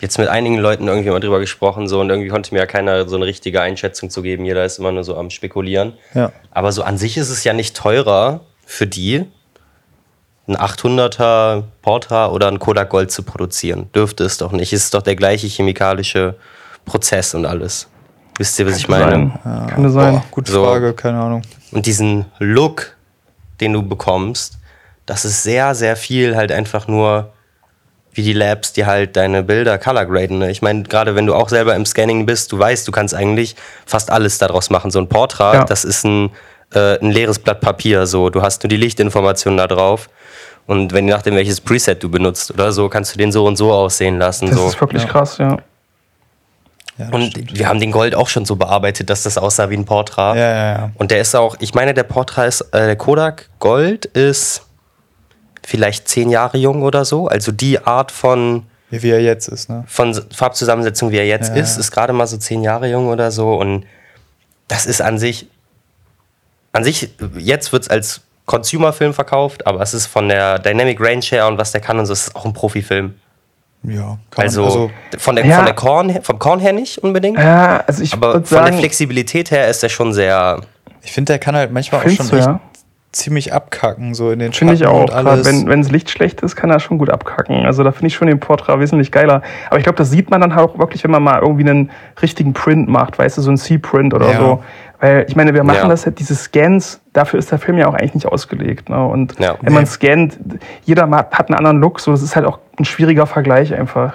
jetzt 0.00 0.18
mit 0.18 0.28
einigen 0.28 0.58
Leuten 0.58 0.86
irgendwie 0.88 1.10
mal 1.10 1.20
drüber 1.20 1.40
gesprochen, 1.40 1.88
so 1.88 2.00
und 2.00 2.10
irgendwie 2.10 2.28
konnte 2.28 2.54
mir 2.54 2.60
ja 2.60 2.66
keiner 2.66 3.08
so 3.08 3.16
eine 3.16 3.26
richtige 3.26 3.60
Einschätzung 3.60 4.10
zu 4.10 4.22
geben. 4.22 4.44
Jeder 4.44 4.64
ist 4.64 4.78
immer 4.78 4.92
nur 4.92 5.04
so 5.04 5.16
am 5.16 5.30
Spekulieren. 5.30 5.94
ja. 6.14 6.32
Aber 6.50 6.72
so 6.72 6.82
an 6.82 6.98
sich 6.98 7.16
ist 7.16 7.30
es 7.30 7.44
ja 7.44 7.52
nicht 7.52 7.76
teurer 7.76 8.40
für 8.66 8.86
die, 8.86 9.26
ein 10.46 10.56
800er 10.56 11.64
Portra 11.82 12.30
oder 12.30 12.48
ein 12.48 12.58
Kodak 12.58 12.90
Gold 12.90 13.10
zu 13.10 13.22
produzieren. 13.22 13.90
Dürfte 13.94 14.24
es 14.24 14.36
doch 14.36 14.52
nicht. 14.52 14.72
Es 14.72 14.84
ist 14.84 14.94
doch 14.94 15.02
der 15.02 15.16
gleiche 15.16 15.46
chemikalische 15.46 16.36
Prozess 16.84 17.34
und 17.34 17.46
alles. 17.46 17.88
Wisst 18.40 18.58
ihr, 18.58 18.66
was 18.66 18.78
ich 18.78 18.88
meine? 18.88 19.32
Sein. 19.44 19.66
Könnte 19.68 19.90
sein. 19.90 20.14
Boah, 20.14 20.24
gute 20.30 20.50
So. 20.50 20.64
Frage, 20.64 20.94
keine 20.94 21.20
Ahnung. 21.20 21.42
Und 21.72 21.84
diesen 21.84 22.24
Look, 22.38 22.96
den 23.60 23.74
du 23.74 23.82
bekommst, 23.82 24.56
das 25.04 25.26
ist 25.26 25.42
sehr, 25.42 25.74
sehr 25.74 25.94
viel 25.94 26.34
halt 26.36 26.50
einfach 26.50 26.88
nur 26.88 27.34
wie 28.14 28.22
die 28.22 28.32
Labs, 28.32 28.72
die 28.72 28.86
halt 28.86 29.14
deine 29.16 29.42
Bilder 29.42 29.76
color 29.76 30.06
graden. 30.06 30.38
Ne? 30.38 30.50
Ich 30.50 30.62
meine, 30.62 30.84
gerade 30.84 31.14
wenn 31.14 31.26
du 31.26 31.34
auch 31.34 31.50
selber 31.50 31.76
im 31.76 31.84
Scanning 31.84 32.24
bist, 32.24 32.50
du 32.50 32.58
weißt, 32.58 32.88
du 32.88 32.92
kannst 32.92 33.14
eigentlich 33.14 33.56
fast 33.84 34.10
alles 34.10 34.38
daraus 34.38 34.70
machen. 34.70 34.90
So 34.90 34.98
ein 35.00 35.08
Portrait, 35.08 35.54
Ja. 35.56 35.64
das 35.64 35.84
ist 35.84 36.04
ein, 36.06 36.30
äh, 36.74 36.98
ein 36.98 37.10
leeres 37.10 37.38
Blatt 37.40 37.60
Papier. 37.60 38.06
So, 38.06 38.30
du 38.30 38.40
hast 38.40 38.62
nur 38.62 38.68
die 38.70 38.78
Lichtinformationen 38.78 39.58
da 39.58 39.66
drauf. 39.66 40.08
Und 40.66 40.94
wenn 40.94 41.06
je 41.06 41.12
nachdem, 41.12 41.34
welches 41.36 41.60
Preset 41.60 42.02
du 42.02 42.08
benutzt 42.08 42.50
oder 42.52 42.72
so, 42.72 42.88
kannst 42.88 43.14
du 43.14 43.18
den 43.18 43.32
so 43.32 43.44
und 43.44 43.56
so 43.56 43.70
aussehen 43.70 44.18
lassen. 44.18 44.46
Das 44.48 44.56
so. 44.58 44.66
ist 44.68 44.80
wirklich 44.80 45.02
Ja. 45.02 45.08
krass, 45.10 45.36
ja. 45.36 45.58
Ja, 47.00 47.08
Und 47.10 47.30
stimmt. 47.30 47.58
wir 47.58 47.68
haben 47.68 47.80
den 47.80 47.90
Gold 47.92 48.14
auch 48.14 48.28
schon 48.28 48.44
so 48.44 48.56
bearbeitet, 48.56 49.10
dass 49.10 49.22
das 49.24 49.38
aussah 49.38 49.70
wie 49.70 49.76
ein 49.76 49.84
Portrait. 49.84 50.36
Ja, 50.36 50.42
ja, 50.42 50.72
ja. 50.74 50.90
Und 50.96 51.10
der 51.10 51.20
ist 51.20 51.34
auch, 51.34 51.56
ich 51.60 51.74
meine, 51.74 51.94
der 51.94 52.02
Portra 52.04 52.44
ist, 52.44 52.60
äh, 52.72 52.86
der 52.86 52.96
Kodak 52.96 53.48
Gold 53.58 54.04
ist 54.06 54.62
vielleicht 55.66 56.08
zehn 56.08 56.30
Jahre 56.30 56.58
jung 56.58 56.82
oder 56.82 57.04
so. 57.04 57.26
Also 57.28 57.52
die 57.52 57.78
Art 57.84 58.12
von, 58.12 58.64
Wie, 58.90 59.02
wie 59.02 59.10
er 59.10 59.20
jetzt 59.20 59.48
ist, 59.48 59.68
ne? 59.68 59.84
von 59.86 60.14
Farbzusammensetzung, 60.34 61.10
wie 61.10 61.18
er 61.18 61.26
jetzt 61.26 61.50
Ja. 61.50 61.62
ist, 61.62 61.76
ist 61.78 61.90
gerade 61.90 62.12
mal 62.12 62.26
so 62.26 62.36
zehn 62.36 62.62
Jahre 62.62 62.88
jung 62.90 63.08
oder 63.08 63.30
so. 63.30 63.54
Und 63.54 63.84
das 64.68 64.86
ist 64.86 65.00
an 65.02 65.18
sich, 65.18 65.48
an 66.72 66.84
sich, 66.84 67.10
jetzt 67.38 67.72
wird 67.72 67.82
es 67.84 67.88
als 67.90 68.20
Consumer-Film 68.46 69.14
verkauft, 69.14 69.66
aber 69.66 69.80
es 69.80 69.94
ist 69.94 70.06
von 70.06 70.28
der 70.28 70.58
Dynamic 70.58 71.00
Range 71.00 71.22
her 71.24 71.46
und 71.46 71.56
was 71.58 71.72
der 71.72 71.80
kann 71.80 71.98
und 71.98 72.06
so, 72.06 72.12
ist 72.12 72.28
es 72.28 72.34
auch 72.34 72.44
ein 72.44 72.52
Profifilm. 72.52 73.14
Ja, 73.82 74.18
kann 74.30 74.44
Also, 74.44 74.90
man, 75.10 75.18
von 75.20 75.36
der, 75.36 75.46
Ja. 75.46 75.56
von 75.56 75.64
der 75.64 75.74
Korn, 75.74 76.08
her- 76.10 76.22
vom 76.22 76.38
Korn 76.38 76.60
her 76.60 76.72
nicht 76.74 76.98
unbedingt. 76.98 77.38
Ja, 77.38 77.82
also 77.86 78.02
ich 78.02 78.12
aber 78.12 78.32
von 78.32 78.40
der 78.42 78.46
sagen, 78.46 78.78
Flexibilität 78.78 79.50
her 79.50 79.68
ist 79.68 79.82
er 79.82 79.88
schon 79.88 80.12
sehr. 80.12 80.60
ich 81.02 81.12
finde, 81.12 81.32
der 81.32 81.38
kann 81.38 81.56
halt 81.56 81.72
manchmal 81.72 82.02
auch 82.04 82.08
schon 82.10 82.28
du, 82.28 82.36
echt 82.36 82.46
ja? 82.46 82.60
ziemlich 83.12 83.52
abkacken, 83.54 84.14
so 84.14 84.30
in 84.30 84.38
den 84.38 84.52
Finde 84.52 84.74
ich 84.74 84.80
Schatten 84.80 84.94
auch. 84.94 85.00
und 85.00 85.06
Gerade 85.10 85.30
alles. 85.30 85.46
wenn, 85.46 85.66
wenn 85.66 85.80
das 85.82 85.90
Licht 85.90 86.10
schlecht 86.10 86.42
ist, 86.42 86.54
kann 86.56 86.70
er 86.70 86.78
schon 86.78 86.98
gut 86.98 87.08
abkacken. 87.10 87.64
Also 87.66 87.82
da 87.82 87.90
finde 87.90 88.08
ich 88.08 88.14
schon 88.14 88.28
den 88.28 88.38
Portra 88.38 88.78
wesentlich 88.78 89.10
geiler. 89.10 89.42
Aber 89.68 89.78
ich 89.78 89.82
glaube, 89.84 89.96
das 89.96 90.10
sieht 90.10 90.30
man 90.30 90.40
dann 90.42 90.54
halt 90.54 90.70
auch 90.70 90.78
wirklich, 90.78 91.02
wenn 91.02 91.10
man 91.10 91.22
mal 91.22 91.40
irgendwie 91.40 91.68
einen 91.68 91.90
richtigen 92.22 92.52
Print 92.52 92.86
macht, 92.88 93.18
weißt 93.18 93.38
du, 93.38 93.42
so 93.42 93.50
ein 93.50 93.56
C-Print 93.56 94.12
oder 94.14 94.30
Ja. 94.30 94.38
so. 94.38 94.64
Weil 95.00 95.24
ich 95.28 95.34
meine, 95.34 95.54
wir 95.54 95.64
machen 95.64 95.76
Ja. 95.78 95.88
das 95.88 96.04
halt, 96.04 96.18
diese 96.18 96.34
Scans, 96.34 97.00
dafür 97.12 97.38
ist 97.38 97.50
der 97.50 97.58
Film 97.58 97.78
ja 97.78 97.88
auch 97.88 97.94
eigentlich 97.94 98.14
nicht 98.14 98.26
ausgelegt. 98.26 98.88
Ne? 98.90 99.02
Und 99.04 99.38
Ja. 99.38 99.56
wenn 99.62 99.72
man 99.72 99.86
scannt, 99.86 100.38
jeder 100.84 101.08
hat 101.10 101.48
einen 101.48 101.54
anderen 101.56 101.80
Look, 101.80 102.00
so 102.00 102.10
das 102.10 102.22
ist 102.22 102.36
halt 102.36 102.44
auch 102.46 102.58
ein 102.78 102.84
schwieriger 102.84 103.26
Vergleich 103.26 103.72
einfach. 103.74 104.14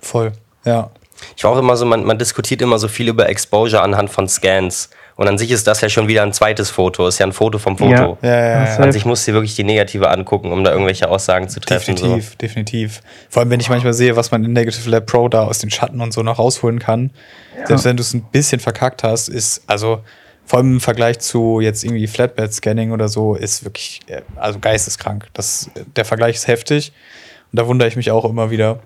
Voll, 0.00 0.32
ja. 0.64 0.90
Ich 1.36 1.42
war 1.44 1.52
auch 1.52 1.58
immer 1.58 1.76
so, 1.76 1.84
man, 1.86 2.04
man 2.04 2.18
diskutiert 2.18 2.62
immer 2.62 2.78
so 2.78 2.86
viel 2.88 3.08
über 3.08 3.28
Exposure 3.28 3.82
anhand 3.82 4.10
von 4.10 4.28
Scans. 4.28 4.90
Und 5.16 5.28
an 5.28 5.38
sich 5.38 5.52
ist 5.52 5.66
das 5.66 5.80
ja 5.80 5.88
schon 5.88 6.08
wieder 6.08 6.22
ein 6.22 6.32
zweites 6.32 6.70
Foto. 6.70 7.06
Ist 7.06 7.18
ja 7.18 7.26
ein 7.26 7.32
Foto 7.32 7.58
vom 7.58 7.78
Foto. 7.78 8.18
Ja, 8.20 8.28
ja, 8.28 8.36
ja. 8.36 8.64
Ja. 8.64 8.76
An 8.78 8.92
sich 8.92 9.04
musst 9.04 9.26
du 9.26 9.30
dir 9.30 9.36
wirklich 9.36 9.54
die 9.54 9.62
Negative 9.62 10.10
angucken, 10.10 10.50
um 10.50 10.64
da 10.64 10.72
irgendwelche 10.72 11.08
Aussagen 11.08 11.48
zu 11.48 11.60
treffen. 11.60 11.94
Definitiv, 11.94 12.36
definitiv. 12.36 13.00
Vor 13.30 13.40
allem, 13.42 13.50
wenn 13.50 13.60
ich 13.60 13.68
manchmal 13.68 13.92
sehe, 13.92 14.16
was 14.16 14.32
man 14.32 14.44
in 14.44 14.52
Negative 14.52 14.90
Lab 14.90 15.06
Pro 15.06 15.28
da 15.28 15.44
aus 15.44 15.58
den 15.58 15.70
Schatten 15.70 16.00
und 16.00 16.12
so 16.12 16.22
noch 16.22 16.38
rausholen 16.38 16.80
kann. 16.80 17.10
Selbst 17.64 17.84
wenn 17.84 17.96
du 17.96 18.02
es 18.02 18.12
ein 18.12 18.22
bisschen 18.22 18.60
verkackt 18.60 19.04
hast, 19.04 19.28
ist, 19.28 19.62
also 19.68 20.00
vor 20.44 20.58
allem 20.58 20.74
im 20.74 20.80
Vergleich 20.80 21.20
zu 21.20 21.60
jetzt 21.60 21.84
irgendwie 21.84 22.06
Flatbed-Scanning 22.06 22.90
oder 22.90 23.08
so, 23.08 23.34
ist 23.34 23.64
wirklich, 23.64 24.00
äh, 24.08 24.22
also 24.36 24.58
geisteskrank. 24.58 25.28
Das, 25.32 25.70
der 25.96 26.04
Vergleich 26.04 26.34
ist 26.34 26.48
heftig. 26.48 26.92
Und 27.52 27.60
da 27.60 27.66
wundere 27.66 27.88
ich 27.88 27.96
mich 27.96 28.10
auch 28.10 28.24
immer 28.24 28.50
wieder. 28.50 28.80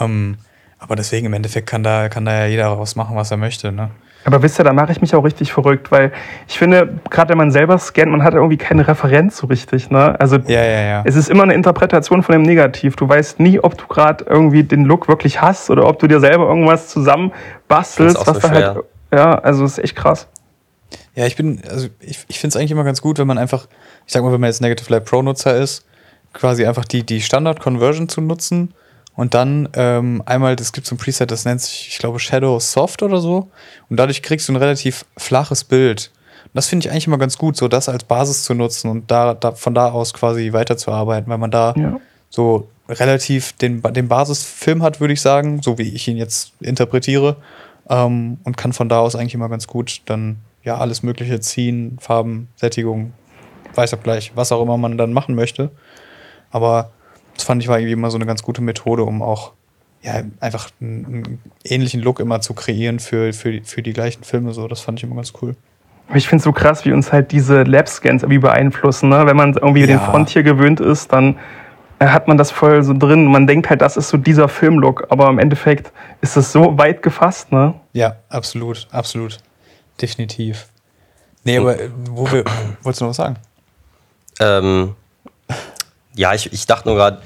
Ähm, 0.00 0.38
aber 0.78 0.96
deswegen 0.96 1.26
im 1.26 1.32
Endeffekt 1.34 1.68
kann 1.68 1.82
da, 1.82 2.08
kann 2.08 2.24
da 2.24 2.32
ja 2.32 2.46
jeder 2.46 2.66
raus 2.66 2.96
machen, 2.96 3.14
was 3.14 3.30
er 3.30 3.36
möchte. 3.36 3.70
Ne? 3.72 3.90
Aber 4.24 4.42
wisst 4.42 4.60
ihr, 4.60 4.64
da 4.64 4.72
mache 4.72 4.92
ich 4.92 5.00
mich 5.00 5.14
auch 5.14 5.24
richtig 5.24 5.52
verrückt, 5.52 5.90
weil 5.90 6.12
ich 6.48 6.58
finde, 6.58 7.00
gerade 7.08 7.30
wenn 7.30 7.38
man 7.38 7.50
selber 7.50 7.78
scannt, 7.78 8.10
man 8.10 8.22
hat 8.22 8.34
irgendwie 8.34 8.56
keine 8.56 8.86
Referenz 8.86 9.38
so 9.38 9.46
richtig. 9.46 9.90
Ne? 9.90 10.18
Also 10.20 10.36
Ja, 10.46 10.62
ja, 10.62 10.80
ja. 10.80 11.02
es 11.04 11.16
ist 11.16 11.30
immer 11.30 11.44
eine 11.44 11.54
Interpretation 11.54 12.22
von 12.22 12.32
dem 12.32 12.42
Negativ. 12.42 12.96
Du 12.96 13.08
weißt 13.08 13.40
nie, 13.40 13.60
ob 13.60 13.78
du 13.78 13.86
gerade 13.86 14.24
irgendwie 14.28 14.64
den 14.64 14.84
Look 14.84 15.08
wirklich 15.08 15.40
hast 15.40 15.70
oder 15.70 15.86
ob 15.86 15.98
du 15.98 16.08
dir 16.08 16.20
selber 16.20 16.48
irgendwas 16.48 16.88
zusammen 16.88 17.32
bastelst, 17.68 18.18
was 18.26 18.42
so 18.42 18.48
da 18.48 18.50
halt. 18.50 18.78
Ja, 19.12 19.38
also 19.38 19.64
es 19.64 19.78
ist 19.78 19.84
echt 19.84 19.96
krass. 19.96 20.26
Ja, 21.14 21.26
ich 21.26 21.36
bin, 21.36 21.62
also 21.70 21.88
ich, 22.00 22.24
ich 22.28 22.38
finde 22.38 22.52
es 22.52 22.56
eigentlich 22.56 22.70
immer 22.70 22.84
ganz 22.84 23.00
gut, 23.00 23.18
wenn 23.18 23.26
man 23.26 23.38
einfach, 23.38 23.66
ich 24.06 24.12
sag 24.12 24.22
mal, 24.22 24.32
wenn 24.32 24.40
man 24.40 24.48
jetzt 24.48 24.60
Negative 24.60 24.92
Lab 24.92 25.04
Pro 25.04 25.22
Nutzer 25.22 25.56
ist, 25.56 25.86
quasi 26.32 26.66
einfach 26.66 26.84
die, 26.84 27.04
die 27.04 27.20
Standard 27.20 27.60
Conversion 27.60 28.08
zu 28.08 28.20
nutzen 28.20 28.74
und 29.18 29.34
dann 29.34 29.68
ähm, 29.74 30.22
einmal, 30.26 30.54
das 30.54 30.72
gibt 30.72 30.86
so 30.86 30.94
ein 30.94 30.98
Preset, 30.98 31.28
das 31.28 31.44
nennt 31.44 31.60
sich, 31.60 31.88
ich 31.88 31.98
glaube, 31.98 32.20
Shadow 32.20 32.60
Soft 32.60 33.02
oder 33.02 33.18
so. 33.18 33.50
Und 33.90 33.96
dadurch 33.96 34.22
kriegst 34.22 34.48
du 34.48 34.52
ein 34.52 34.56
relativ 34.56 35.04
flaches 35.16 35.64
Bild. 35.64 36.12
Und 36.44 36.50
das 36.54 36.68
finde 36.68 36.86
ich 36.86 36.92
eigentlich 36.92 37.08
immer 37.08 37.18
ganz 37.18 37.36
gut, 37.36 37.56
so 37.56 37.66
das 37.66 37.88
als 37.88 38.04
Basis 38.04 38.44
zu 38.44 38.54
nutzen 38.54 38.88
und 38.88 39.10
da, 39.10 39.34
da 39.34 39.50
von 39.50 39.74
da 39.74 39.90
aus 39.90 40.14
quasi 40.14 40.52
weiterzuarbeiten, 40.52 41.28
weil 41.28 41.38
man 41.38 41.50
da 41.50 41.74
Ja. 41.76 41.98
so 42.30 42.68
relativ 42.88 43.54
den, 43.54 43.82
den 43.82 44.06
Basisfilm 44.06 44.84
hat, 44.84 45.00
würde 45.00 45.14
ich 45.14 45.20
sagen, 45.20 45.62
so 45.62 45.78
wie 45.78 45.92
ich 45.96 46.06
ihn 46.06 46.16
jetzt 46.16 46.52
interpretiere. 46.60 47.38
Ähm, 47.90 48.38
und 48.44 48.56
kann 48.56 48.72
von 48.72 48.88
da 48.88 49.00
aus 49.00 49.16
eigentlich 49.16 49.34
immer 49.34 49.48
ganz 49.48 49.66
gut 49.66 50.00
dann 50.04 50.36
ja 50.62 50.78
alles 50.78 51.02
Mögliche 51.02 51.40
ziehen, 51.40 51.96
Farben, 52.00 52.46
Sättigung, 52.54 53.14
Weißabgleich, 53.74 54.30
was 54.36 54.52
auch 54.52 54.62
immer 54.62 54.76
man 54.76 54.96
dann 54.96 55.12
machen 55.12 55.34
möchte. 55.34 55.72
Aber 56.52 56.92
das 57.38 57.44
fand 57.46 57.62
ich 57.62 57.68
war 57.68 57.78
irgendwie 57.78 57.92
immer 57.92 58.10
so 58.10 58.18
eine 58.18 58.26
ganz 58.26 58.42
gute 58.42 58.60
Methode, 58.60 59.04
um 59.04 59.22
auch 59.22 59.52
ja, 60.02 60.22
einfach 60.40 60.68
einen, 60.80 61.04
einen 61.06 61.42
ähnlichen 61.64 62.00
Look 62.02 62.20
immer 62.20 62.40
zu 62.40 62.52
kreieren 62.52 62.98
für, 63.00 63.32
für, 63.32 63.52
die- 63.52 63.60
für 63.62 63.82
die 63.82 63.92
gleichen 63.92 64.22
Filme. 64.24 64.52
So, 64.52 64.68
das 64.68 64.80
fand 64.80 64.98
ich 64.98 65.04
immer 65.04 65.16
ganz 65.16 65.32
cool. 65.40 65.56
Ich 66.14 66.26
finde 66.28 66.38
es 66.40 66.44
so 66.44 66.52
krass, 66.52 66.84
wie 66.84 66.92
uns 66.92 67.12
halt 67.12 67.32
diese 67.32 67.62
Lab-Scans 67.64 68.22
irgendwie 68.22 68.38
beeinflussen. 68.38 69.08
Ne? 69.08 69.26
Wenn 69.26 69.36
man 69.36 69.54
irgendwie 69.54 69.80
Ja. 69.80 69.86
den 69.86 70.00
Frontier 70.00 70.42
gewöhnt 70.42 70.80
ist, 70.80 71.12
dann 71.12 71.36
äh, 71.98 72.06
hat 72.06 72.28
man 72.28 72.38
das 72.38 72.50
voll 72.50 72.82
so 72.82 72.94
drin. 72.96 73.26
Man 73.26 73.46
denkt 73.46 73.68
halt, 73.70 73.82
das 73.82 73.96
ist 73.96 74.08
so 74.08 74.16
dieser 74.16 74.48
Filmlook, 74.48 75.06
aber 75.10 75.28
im 75.28 75.38
Endeffekt 75.38 75.92
ist 76.20 76.36
das 76.36 76.50
so 76.52 76.78
weit 76.78 77.02
gefasst. 77.02 77.50
Ne? 77.52 77.74
Ja, 77.92 78.16
absolut, 78.30 78.86
absolut. 78.92 79.38
Definitiv. 80.00 80.68
Nee, 81.44 81.58
aber 81.58 81.78
äh, 81.78 81.90
wo 82.10 82.30
wir, 82.30 82.44
wolltest 82.82 83.00
du 83.00 83.04
noch 83.04 83.10
was 83.10 83.16
sagen? 83.16 83.36
Ähm, 84.40 84.94
ja, 86.18 86.34
ich, 86.34 86.52
ich 86.52 86.66
dachte 86.66 86.88
nur 86.88 86.96
gerade, 86.96 87.18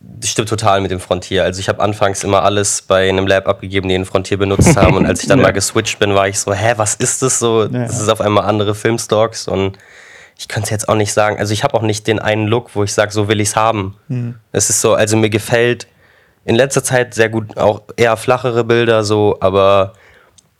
das 0.00 0.30
stimmt 0.30 0.48
total 0.48 0.80
mit 0.80 0.90
dem 0.90 1.00
Frontier. 1.00 1.42
Also 1.44 1.58
ich 1.60 1.68
habe 1.68 1.80
anfangs 1.82 2.22
immer 2.22 2.42
alles 2.42 2.82
bei 2.82 3.08
einem 3.08 3.26
Lab 3.26 3.48
abgegeben, 3.48 3.88
die 3.88 3.94
einen 3.94 4.04
Frontier 4.04 4.38
benutzt 4.38 4.76
haben. 4.80 4.96
Und 4.96 5.06
als 5.06 5.22
ich 5.22 5.28
dann 5.28 5.38
Ja. 5.38 5.44
mal 5.46 5.52
geswitcht 5.52 5.98
bin, 5.98 6.14
war 6.14 6.28
ich 6.28 6.38
so, 6.38 6.52
hä, 6.52 6.74
was 6.76 6.94
ist 6.94 7.22
das 7.22 7.38
so? 7.38 7.62
Ja. 7.62 7.68
Das 7.86 8.00
ist 8.00 8.08
auf 8.08 8.20
einmal 8.20 8.44
andere 8.44 8.74
Filmstocks. 8.74 9.48
Und 9.48 9.78
ich 10.38 10.48
könnte 10.48 10.64
es 10.66 10.70
jetzt 10.70 10.88
auch 10.88 10.94
nicht 10.94 11.12
sagen. 11.12 11.38
Also 11.38 11.52
ich 11.52 11.64
habe 11.64 11.74
auch 11.74 11.82
nicht 11.82 12.06
den 12.06 12.18
einen 12.18 12.46
Look, 12.46 12.70
wo 12.74 12.84
ich 12.84 12.92
sage, 12.92 13.10
so 13.10 13.26
will 13.28 13.40
ich 13.40 13.48
es 13.48 13.56
haben. 13.56 13.96
Es 14.52 14.70
ist 14.70 14.80
so, 14.80 14.94
also 14.94 15.16
mir 15.16 15.30
gefällt 15.30 15.86
in 16.44 16.54
letzter 16.54 16.84
Zeit 16.84 17.14
sehr 17.14 17.28
gut 17.28 17.56
auch 17.56 17.82
eher 17.96 18.16
flachere 18.16 18.62
Bilder 18.62 19.02
so, 19.02 19.36
aber 19.40 19.94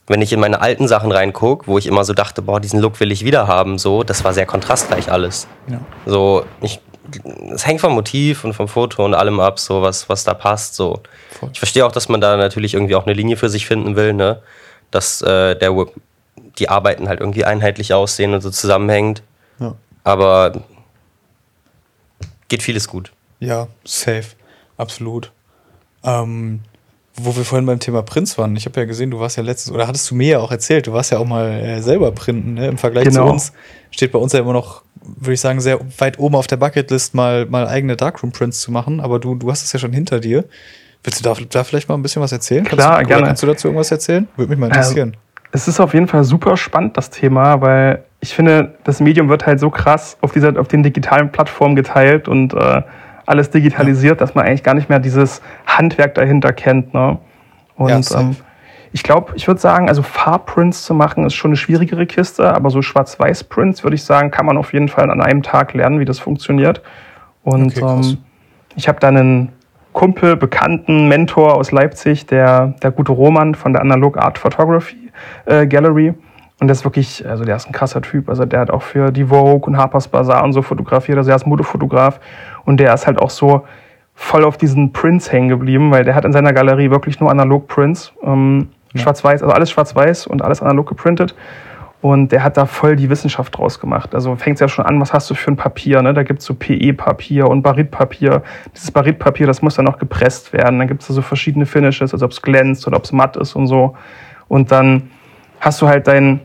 wenn 0.08 0.20
ich 0.22 0.32
in 0.32 0.40
meine 0.40 0.60
alten 0.60 0.88
Sachen 0.88 1.12
reingucke, 1.12 1.66
wo 1.68 1.78
ich 1.78 1.86
immer 1.86 2.04
so 2.04 2.12
dachte, 2.12 2.42
boah, 2.42 2.58
diesen 2.58 2.80
Look 2.80 2.98
will 3.00 3.12
ich 3.12 3.24
wieder 3.24 3.46
haben, 3.46 3.78
so, 3.78 4.02
das 4.02 4.24
war 4.24 4.32
sehr 4.32 4.46
kontrastreich 4.46 5.12
alles. 5.12 5.46
Ja. 5.68 5.78
So, 6.06 6.44
ich, 6.60 6.80
es 7.52 7.66
hängt 7.66 7.80
vom 7.80 7.92
Motiv 7.94 8.44
und 8.44 8.52
vom 8.52 8.68
Foto 8.68 9.04
und 9.04 9.14
allem 9.14 9.40
ab, 9.40 9.58
so 9.58 9.82
was, 9.82 10.08
was 10.08 10.24
da 10.24 10.34
passt. 10.34 10.74
So. 10.74 11.02
Ich 11.52 11.58
verstehe 11.58 11.84
auch, 11.86 11.92
dass 11.92 12.08
man 12.08 12.20
da 12.20 12.36
natürlich 12.36 12.74
irgendwie 12.74 12.94
auch 12.94 13.06
eine 13.06 13.14
Linie 13.14 13.36
für 13.36 13.48
sich 13.48 13.66
finden 13.66 13.96
will, 13.96 14.12
ne? 14.12 14.42
Dass 14.90 15.22
äh, 15.22 15.56
der 15.56 15.74
Work, 15.74 15.90
die 16.58 16.68
Arbeiten 16.68 17.08
halt 17.08 17.20
irgendwie 17.20 17.44
einheitlich 17.44 17.92
aussehen 17.94 18.34
und 18.34 18.40
so 18.40 18.50
zusammenhängt. 18.50 19.22
Ja. 19.58 19.74
Aber 20.04 20.62
geht 22.48 22.62
vieles 22.62 22.88
gut. 22.88 23.12
Ja, 23.40 23.68
safe. 23.84 24.24
Absolut. 24.76 25.32
Ähm, 26.04 26.60
wo 27.14 27.34
wir 27.34 27.44
vorhin 27.44 27.66
beim 27.66 27.80
Thema 27.80 28.02
Prints 28.02 28.36
waren, 28.38 28.54
ich 28.56 28.66
habe 28.66 28.78
ja 28.80 28.86
gesehen, 28.86 29.10
du 29.10 29.18
warst 29.18 29.36
ja 29.36 29.42
letztens, 29.42 29.74
oder 29.74 29.86
hattest 29.88 30.10
du 30.10 30.14
mir 30.14 30.28
ja 30.32 30.38
auch 30.40 30.50
erzählt, 30.50 30.86
du 30.86 30.92
warst 30.92 31.12
ja 31.12 31.18
auch 31.18 31.24
mal 31.24 31.46
äh, 31.50 31.80
selber 31.82 32.12
printen, 32.12 32.54
ne? 32.54 32.68
Im 32.68 32.78
Vergleich 32.78 33.04
Genau. 33.04 33.26
zu 33.26 33.32
uns 33.32 33.52
steht 33.90 34.12
bei 34.12 34.18
uns 34.18 34.32
ja 34.32 34.40
immer 34.40 34.52
noch, 34.52 34.82
würde 35.16 35.34
ich 35.34 35.40
sagen, 35.40 35.60
sehr 35.60 35.78
weit 35.98 36.18
oben 36.18 36.34
auf 36.34 36.46
der 36.46 36.56
Bucketlist, 36.56 37.14
mal, 37.14 37.46
mal 37.46 37.66
eigene 37.66 37.96
Darkroom-Prints 37.96 38.60
zu 38.60 38.72
machen, 38.72 39.00
aber 39.00 39.18
du, 39.18 39.34
du 39.34 39.50
hast 39.50 39.64
es 39.64 39.72
ja 39.72 39.78
schon 39.78 39.92
hinter 39.92 40.20
dir. 40.20 40.44
Willst 41.04 41.20
du 41.20 41.24
da, 41.24 41.36
da 41.50 41.64
vielleicht 41.64 41.88
mal 41.88 41.94
ein 41.94 42.02
bisschen 42.02 42.22
was 42.22 42.32
erzählen? 42.32 42.64
Klar, 42.64 42.96
kannst 42.96 43.04
du, 43.04 43.08
gerne. 43.08 43.26
Kannst 43.26 43.42
du 43.42 43.46
dazu 43.46 43.68
irgendwas 43.68 43.90
erzählen? 43.90 44.26
Würde 44.36 44.50
mich 44.50 44.58
mal 44.58 44.66
interessieren. 44.66 45.16
Es 45.52 45.68
ist 45.68 45.80
auf 45.80 45.94
jeden 45.94 46.08
Fall 46.08 46.24
super 46.24 46.56
spannend, 46.56 46.96
das 46.96 47.10
Thema, 47.10 47.60
weil 47.60 48.04
ich 48.20 48.34
finde, 48.34 48.74
das 48.84 49.00
Medium 49.00 49.28
wird 49.28 49.46
halt 49.46 49.60
so 49.60 49.70
krass 49.70 50.16
auf, 50.20 50.32
dieser, 50.32 50.58
auf 50.58 50.68
den 50.68 50.82
digitalen 50.82 51.30
Plattformen 51.30 51.76
geteilt 51.76 52.28
und 52.28 52.52
äh, 52.54 52.82
alles 53.24 53.50
digitalisiert, 53.50 54.20
dass 54.20 54.34
man 54.34 54.46
eigentlich 54.46 54.62
gar 54.62 54.74
nicht 54.74 54.88
mehr 54.88 54.98
dieses 54.98 55.42
Handwerk 55.66 56.14
dahinter 56.14 56.52
kennt. 56.52 56.94
Ne? 56.94 57.18
Und 57.76 58.10
Ja, 58.10 58.20
ähm, 58.20 58.36
ich 58.96 59.02
glaube, 59.02 59.34
ich 59.36 59.46
würde 59.46 59.60
sagen, 59.60 59.90
also 59.90 60.00
Farbprints 60.00 60.84
zu 60.84 60.94
machen 60.94 61.26
ist 61.26 61.34
schon 61.34 61.50
eine 61.50 61.56
schwierigere 61.56 62.06
Kiste, 62.06 62.54
aber 62.54 62.70
so 62.70 62.80
Schwarz-Weiß-Prints 62.80 63.84
würde 63.84 63.94
ich 63.94 64.04
sagen, 64.04 64.30
kann 64.30 64.46
man 64.46 64.56
auf 64.56 64.72
jeden 64.72 64.88
Fall 64.88 65.10
an 65.10 65.20
einem 65.20 65.42
Tag 65.42 65.74
lernen, 65.74 66.00
wie 66.00 66.06
das 66.06 66.18
funktioniert. 66.18 66.80
Und 67.44 67.76
Okay, 67.76 67.84
ähm, 67.86 68.16
ich 68.74 68.88
habe 68.88 68.98
da 68.98 69.08
einen 69.08 69.52
Kumpel, 69.92 70.34
Bekannten, 70.34 71.08
Mentor 71.08 71.56
aus 71.56 71.72
Leipzig, 71.72 72.24
der, 72.24 72.68
der 72.82 72.90
gute 72.90 73.12
Roman 73.12 73.54
von 73.54 73.74
der 73.74 73.82
Analog 73.82 74.16
Art 74.16 74.38
Photography 74.38 75.12
äh, 75.44 75.66
Gallery. 75.66 76.14
Und 76.58 76.68
der 76.68 76.72
ist 76.72 76.84
wirklich, 76.84 77.28
also 77.28 77.44
der 77.44 77.56
ist 77.56 77.66
ein 77.66 77.72
krasser 77.72 78.00
Typ. 78.00 78.30
Also 78.30 78.46
der 78.46 78.60
hat 78.60 78.70
auch 78.70 78.82
für 78.82 79.12
die 79.12 79.26
Vogue 79.26 79.66
und 79.66 79.76
Harper's 79.76 80.08
Bazaar 80.08 80.42
und 80.42 80.54
so 80.54 80.62
fotografiert. 80.62 81.18
Also 81.18 81.28
er 81.28 81.36
ist 81.36 81.46
Modefotograf. 81.46 82.18
Und 82.64 82.80
der 82.80 82.94
ist 82.94 83.06
halt 83.06 83.18
auch 83.18 83.28
so 83.28 83.66
voll 84.14 84.42
auf 84.42 84.56
diesen 84.56 84.94
Prints 84.94 85.30
hängen 85.30 85.50
geblieben, 85.50 85.90
weil 85.90 86.04
der 86.04 86.14
hat 86.14 86.24
in 86.24 86.32
seiner 86.32 86.54
Galerie 86.54 86.90
wirklich 86.90 87.20
nur 87.20 87.30
Analog-Prints. 87.30 88.14
Ähm, 88.22 88.70
Schwarz-Weiß, 88.98 89.42
also 89.42 89.54
alles 89.54 89.70
schwarz-weiß 89.70 90.26
und 90.26 90.42
alles 90.42 90.62
analog 90.62 90.88
geprintet. 90.88 91.34
Und 92.02 92.30
der 92.30 92.44
hat 92.44 92.56
da 92.56 92.66
voll 92.66 92.94
die 92.94 93.08
Wissenschaft 93.10 93.56
draus 93.56 93.80
gemacht. 93.80 94.14
Also 94.14 94.36
fängt 94.36 94.56
es 94.56 94.60
ja 94.60 94.68
schon 94.68 94.84
an, 94.84 95.00
was 95.00 95.12
hast 95.12 95.28
du 95.30 95.34
für 95.34 95.50
ein 95.50 95.56
Papier? 95.56 96.02
Ne? 96.02 96.14
Da 96.14 96.22
gibt 96.22 96.40
es 96.40 96.46
so 96.46 96.54
PE-Papier 96.54 97.48
und 97.48 97.62
Baritpapier. 97.62 98.42
Dieses 98.74 98.90
Baritpapier, 98.90 99.46
das 99.46 99.62
muss 99.62 99.74
dann 99.74 99.86
noch 99.86 99.98
gepresst 99.98 100.52
werden. 100.52 100.78
Dann 100.78 100.88
gibt 100.88 101.02
es 101.02 101.08
da 101.08 101.14
so 101.14 101.22
verschiedene 101.22 101.66
Finishes, 101.66 102.12
also 102.12 102.26
ob 102.26 102.32
es 102.32 102.42
glänzt 102.42 102.86
oder 102.86 102.98
ob 102.98 103.04
es 103.04 103.12
matt 103.12 103.36
ist 103.36 103.56
und 103.56 103.66
so. 103.66 103.96
Und 104.46 104.70
dann 104.70 105.10
hast 105.58 105.80
du 105.82 105.88
halt 105.88 106.06
dein, 106.06 106.40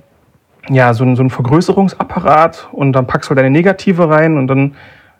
ja, 0.69 0.93
so, 0.93 1.03
so 1.15 1.21
einen 1.21 1.29
Vergrößerungsapparat 1.29 2.69
und 2.71 2.93
dann 2.93 3.05
packst 3.05 3.29
du 3.29 3.31
halt 3.31 3.39
deine 3.39 3.51
Negative 3.51 4.09
rein 4.09 4.37
und 4.37 4.47
dann 4.47 4.75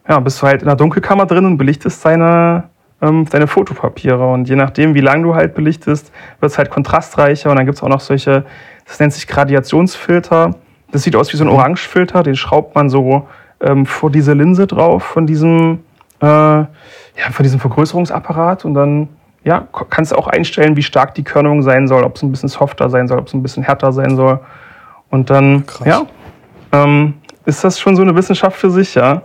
ja, 0.08 0.20
bist 0.20 0.42
du 0.42 0.48
halt 0.48 0.62
in 0.62 0.68
der 0.68 0.76
Dunkelkammer 0.76 1.26
drin 1.26 1.46
und 1.46 1.58
belichtest 1.58 2.04
deine, 2.04 2.64
ähm, 3.02 3.26
deine 3.30 3.48
Fotopapiere. 3.48 4.32
Und 4.32 4.48
je 4.48 4.56
nachdem, 4.56 4.94
wie 4.94 5.02
lang 5.02 5.24
du 5.24 5.36
halt 5.36 5.54
belichtest, 5.54 6.12
wird 6.40 6.52
es 6.52 6.58
halt 6.58 6.70
kontrastreicher. 6.70 7.50
Und 7.50 7.58
dann 7.58 7.66
gibt 7.66 7.78
es 7.78 7.84
auch 7.84 7.90
noch 7.90 8.00
solche, 8.00 8.46
das 8.86 9.00
nennt 9.00 9.14
sich 9.14 9.28
Gradiationsfilter. 9.28 10.56
Das 10.92 11.04
sieht 11.04 11.16
aus 11.16 11.32
wie 11.34 11.38
so 11.38 11.44
ein 11.44 11.50
Orangefilter, 11.50 12.22
den 12.24 12.36
schraubt 12.36 12.76
man 12.76 12.90
so 12.90 13.28
ähm, 13.62 13.86
vor 13.86 14.12
diese 14.12 14.34
Linse 14.34 14.68
drauf 14.68 15.04
von 15.04 15.26
diesem, 15.26 15.80
äh, 16.22 16.26
ja, 16.26 16.68
von 17.32 17.44
diesem 17.44 17.60
Vergrößerungsapparat. 17.60 18.66
Und 18.66 18.74
dann 18.74 19.10
ja, 19.44 19.68
kannst 19.90 20.12
du 20.12 20.18
auch 20.18 20.28
einstellen, 20.28 20.76
wie 20.76 20.84
stark 20.84 21.16
die 21.16 21.24
Körnung 21.24 21.64
sein 21.64 21.88
soll, 21.88 22.04
ob 22.04 22.16
es 22.16 22.22
ein 22.22 22.32
bisschen 22.32 22.50
softer 22.50 22.90
sein 22.90 23.08
soll, 23.08 23.18
ob 23.18 23.28
es 23.28 23.34
ein 23.34 23.42
bisschen 23.42 23.64
härter 23.64 23.92
sein 23.92 24.16
soll. 24.16 24.40
Und 25.10 25.30
dann, 25.30 25.66
Krass. 25.66 25.88
ja, 25.88 26.06
ähm, 26.72 27.16
ist 27.46 27.64
das 27.64 27.80
schon 27.80 27.96
so 27.96 28.02
eine 28.02 28.16
Wissenschaft 28.16 28.58
für 28.58 28.70
sich, 28.70 28.96
ja. 28.96 29.24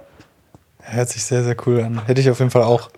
Hört 0.82 1.08
sich 1.08 1.24
sehr, 1.24 1.42
sehr 1.42 1.56
cool 1.66 1.80
an. 1.80 2.00
Hätte 2.06 2.20
ich 2.20 2.30
auf 2.30 2.38
jeden 2.38 2.50
Fall 2.50 2.62
auch 2.62 2.88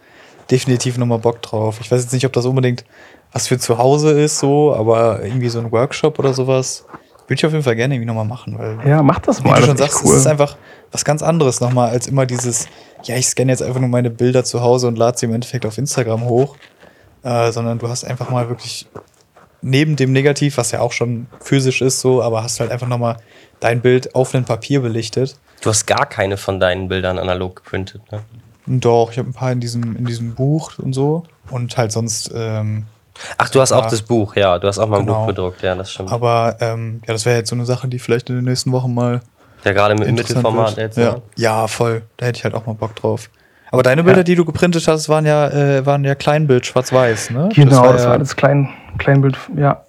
definitiv 0.50 0.96
nochmal 0.98 1.18
Bock 1.18 1.42
drauf. 1.42 1.78
Ich 1.80 1.90
weiß 1.90 2.02
jetzt 2.02 2.12
nicht, 2.12 2.24
ob 2.26 2.32
das 2.32 2.46
unbedingt 2.46 2.84
was 3.32 3.46
für 3.48 3.58
zu 3.58 3.76
Hause 3.78 4.10
ist, 4.18 4.38
so, 4.38 4.74
aber 4.74 5.22
irgendwie 5.22 5.48
so 5.50 5.58
ein 5.58 5.70
Workshop 5.70 6.18
oder 6.18 6.32
sowas 6.32 6.84
würde 7.26 7.34
ich 7.40 7.44
auf 7.46 7.52
jeden 7.52 7.62
Fall 7.64 7.76
gerne 7.76 7.94
irgendwie 7.94 8.06
nochmal 8.06 8.24
machen, 8.24 8.58
weil, 8.58 8.78
Ja, 8.88 9.02
mach 9.02 9.18
das 9.18 9.44
wie 9.44 9.48
mal. 9.48 9.54
du 9.56 9.60
das 9.60 9.66
schon 9.66 9.76
sagst, 9.76 10.00
cool. 10.04 10.12
es 10.14 10.20
ist 10.20 10.26
einfach 10.26 10.56
was 10.90 11.04
ganz 11.04 11.22
anderes 11.22 11.60
nochmal 11.60 11.90
als 11.90 12.06
immer 12.06 12.24
dieses, 12.24 12.68
ja, 13.04 13.16
ich 13.16 13.26
scanne 13.26 13.52
jetzt 13.52 13.62
einfach 13.62 13.80
nur 13.80 13.90
meine 13.90 14.08
Bilder 14.08 14.44
zu 14.44 14.62
Hause 14.62 14.88
und 14.88 14.96
lade 14.96 15.18
sie 15.18 15.26
im 15.26 15.34
Endeffekt 15.34 15.66
auf 15.66 15.76
Instagram 15.76 16.24
hoch, 16.24 16.56
äh, 17.22 17.52
sondern 17.52 17.78
du 17.78 17.88
hast 17.90 18.04
einfach 18.04 18.30
mal 18.30 18.48
wirklich 18.48 18.86
neben 19.60 19.96
dem 19.96 20.12
Negativ, 20.12 20.56
was 20.56 20.70
ja 20.70 20.80
auch 20.80 20.92
schon 20.92 21.26
physisch 21.40 21.82
ist, 21.82 22.00
so, 22.00 22.22
aber 22.22 22.42
hast 22.42 22.60
halt 22.60 22.70
einfach 22.70 22.88
nochmal 22.88 23.18
dein 23.60 23.82
Bild 23.82 24.14
auf 24.14 24.34
ein 24.34 24.44
Papier 24.44 24.80
belichtet. 24.80 25.36
Du 25.60 25.68
hast 25.68 25.84
gar 25.86 26.06
keine 26.06 26.38
von 26.38 26.60
deinen 26.60 26.88
Bildern 26.88 27.18
analog 27.18 27.56
geprintet, 27.56 28.00
ne? 28.10 28.22
Doch, 28.68 29.10
ich 29.12 29.18
habe 29.18 29.28
ein 29.30 29.32
paar 29.32 29.50
in 29.52 29.60
diesem, 29.60 29.96
in 29.96 30.04
diesem 30.04 30.34
Buch 30.34 30.72
und 30.78 30.92
so. 30.92 31.24
Und 31.50 31.76
halt 31.76 31.92
sonst, 31.92 32.30
ähm, 32.34 32.84
Ach, 33.36 33.48
du 33.48 33.60
hast 33.60 33.72
auch 33.72 33.86
das 33.86 34.02
Buch, 34.02 34.36
ja. 34.36 34.58
Du 34.58 34.68
hast 34.68 34.78
auch 34.78 34.86
mal 34.88 35.00
ein 35.00 35.06
Genau. 35.06 35.20
Buch 35.20 35.26
bedruckt, 35.28 35.62
ja, 35.62 35.74
das 35.74 35.90
stimmt. 35.90 36.12
aber 36.12 36.56
ähm, 36.60 37.00
ja, 37.06 37.12
das 37.14 37.24
wäre 37.26 37.36
jetzt 37.38 37.50
so 37.50 37.56
eine 37.56 37.64
Sache, 37.64 37.88
die 37.88 37.98
vielleicht 37.98 38.28
in 38.30 38.36
den 38.36 38.44
nächsten 38.44 38.70
Wochen 38.72 38.94
mal 38.94 39.20
Ja, 39.64 39.72
gerade 39.72 39.94
mit 39.94 40.06
interessant 40.06 40.38
Mittelformat 40.44 40.76
wird. 40.76 40.78
jetzt. 40.78 40.98
Ja. 40.98 41.12
ne? 41.14 41.22
ja, 41.36 41.66
voll. 41.66 42.02
Da 42.16 42.26
hätte 42.26 42.36
ich 42.38 42.44
halt 42.44 42.54
auch 42.54 42.66
mal 42.66 42.74
Bock 42.74 42.94
drauf. 42.94 43.28
Aber 43.70 43.82
deine 43.82 44.02
Bilder, 44.04 44.18
Ja. 44.20 44.24
die 44.24 44.34
du 44.34 44.44
geprintet 44.44 44.86
hast, 44.86 45.08
waren 45.08 45.26
ja, 45.26 45.48
äh, 45.48 45.84
waren 45.84 46.04
ja 46.04 46.14
Kleinbild, 46.14 46.64
schwarz-weiß, 46.66 47.30
ne? 47.30 47.48
Genau, 47.54 47.92
das 47.92 48.02
war, 48.02 48.08
ja, 48.10 48.12
alles 48.12 48.36
klein, 48.36 48.68
Kleinbild, 48.98 49.36
ja. 49.56 49.82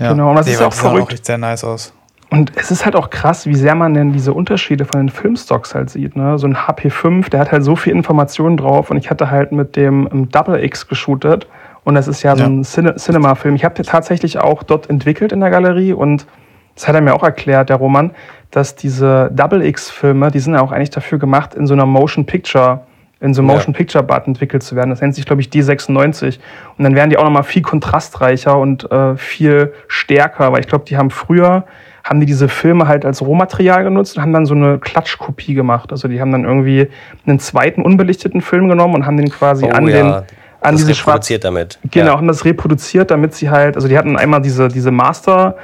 ja. 0.00 0.12
genau, 0.12 0.30
und 0.30 0.36
das 0.36 0.46
ist 0.48 0.56
aber 0.58 0.66
auch 0.68 0.72
sahen 0.72 0.90
verrückt. 0.92 1.12
echt 1.12 1.26
sehr 1.26 1.38
nice 1.38 1.62
aus. 1.64 1.92
Und 2.30 2.52
es 2.56 2.70
ist 2.70 2.84
halt 2.84 2.94
auch 2.94 3.08
krass, 3.08 3.46
wie 3.46 3.54
sehr 3.54 3.74
man 3.74 3.94
denn 3.94 4.12
diese 4.12 4.34
Unterschiede 4.34 4.84
von 4.84 5.00
den 5.00 5.08
Filmstocks 5.08 5.74
halt 5.74 5.88
sieht. 5.88 6.14
Ne? 6.14 6.38
So 6.38 6.46
ein 6.46 6.56
HP5, 6.56 7.30
der 7.30 7.40
hat 7.40 7.52
halt 7.52 7.64
so 7.64 7.74
viel 7.74 7.94
Informationen 7.94 8.58
drauf 8.58 8.90
und 8.90 8.98
ich 8.98 9.08
hatte 9.10 9.30
halt 9.30 9.50
mit 9.50 9.76
dem 9.76 10.06
ähm, 10.12 10.28
Double 10.30 10.62
X 10.62 10.88
geshootet 10.88 11.46
und 11.84 11.94
das 11.94 12.06
ist 12.06 12.22
ja 12.22 12.36
so 12.36 12.42
Ja. 12.42 12.48
ein 12.48 12.64
Cine 12.64 12.96
Cinema-Film. 12.96 13.54
Ich 13.54 13.64
habe 13.64 13.74
den 13.74 13.86
tatsächlich 13.86 14.38
auch 14.38 14.62
dort 14.62 14.90
entwickelt 14.90 15.32
in 15.32 15.40
der 15.40 15.48
Galerie 15.50 15.94
und 15.94 16.26
das 16.74 16.86
hat 16.86 16.94
er 16.94 17.00
mir 17.00 17.14
auch 17.14 17.22
erklärt, 17.22 17.70
der 17.70 17.76
Roman, 17.76 18.10
dass 18.50 18.76
diese 18.76 19.30
Double 19.32 19.64
X-Filme, 19.64 20.30
die 20.30 20.38
sind 20.40 20.52
ja 20.54 20.60
auch 20.60 20.70
eigentlich 20.70 20.90
dafür 20.90 21.18
gemacht, 21.18 21.54
in 21.54 21.66
so 21.66 21.72
einer 21.72 21.86
Motion 21.86 22.26
Picture, 22.26 22.80
in 23.20 23.32
so 23.32 23.40
einem 23.40 23.48
Ja. 23.48 23.56
Motion 23.56 23.72
Picture 23.74 24.04
Bud 24.04 24.26
entwickelt 24.26 24.62
zu 24.62 24.76
werden. 24.76 24.90
Das 24.90 25.00
nennt 25.00 25.14
sich, 25.14 25.24
glaube 25.24 25.40
ich, 25.40 25.48
D96. 25.48 26.38
Und 26.76 26.84
dann 26.84 26.94
werden 26.94 27.08
die 27.10 27.16
auch 27.16 27.24
nochmal 27.24 27.42
viel 27.42 27.62
kontrastreicher 27.62 28.56
und 28.58 28.90
äh, 28.92 29.16
viel 29.16 29.72
stärker, 29.88 30.52
weil 30.52 30.60
ich 30.60 30.68
glaube, 30.68 30.84
die 30.84 30.96
haben 30.98 31.10
früher, 31.10 31.64
haben 32.08 32.20
die 32.20 32.26
diese 32.26 32.48
Filme 32.48 32.88
halt 32.88 33.04
als 33.04 33.20
Rohmaterial 33.20 33.84
genutzt 33.84 34.16
und 34.16 34.22
haben 34.22 34.32
dann 34.32 34.46
so 34.46 34.54
eine 34.54 34.78
Klatschkopie 34.78 35.52
gemacht. 35.52 35.92
Also 35.92 36.08
die 36.08 36.20
haben 36.22 36.32
dann 36.32 36.44
irgendwie 36.44 36.88
einen 37.26 37.38
zweiten 37.38 37.82
unbelichteten 37.82 38.40
Film 38.40 38.66
genommen 38.68 38.94
und 38.94 39.04
haben 39.06 39.18
den 39.18 39.28
quasi 39.28 39.66
Oh 39.66 39.68
an 39.70 39.86
ja, 39.88 39.96
den, 39.96 40.06
an 40.06 40.24
das 40.60 40.76
diese 40.76 40.94
schwarz 40.94 41.28
reproduziert 41.28 41.44
damit. 41.44 41.78
Genau, 41.90 42.12
Ja. 42.12 42.16
haben 42.16 42.28
das 42.28 42.46
reproduziert, 42.46 43.10
damit 43.10 43.34
sie 43.34 43.50
halt, 43.50 43.76
also 43.76 43.88
die 43.88 43.98
hatten 43.98 44.16
einmal 44.16 44.40
diese, 44.40 44.68
diese 44.68 44.90
Master, 44.90 45.56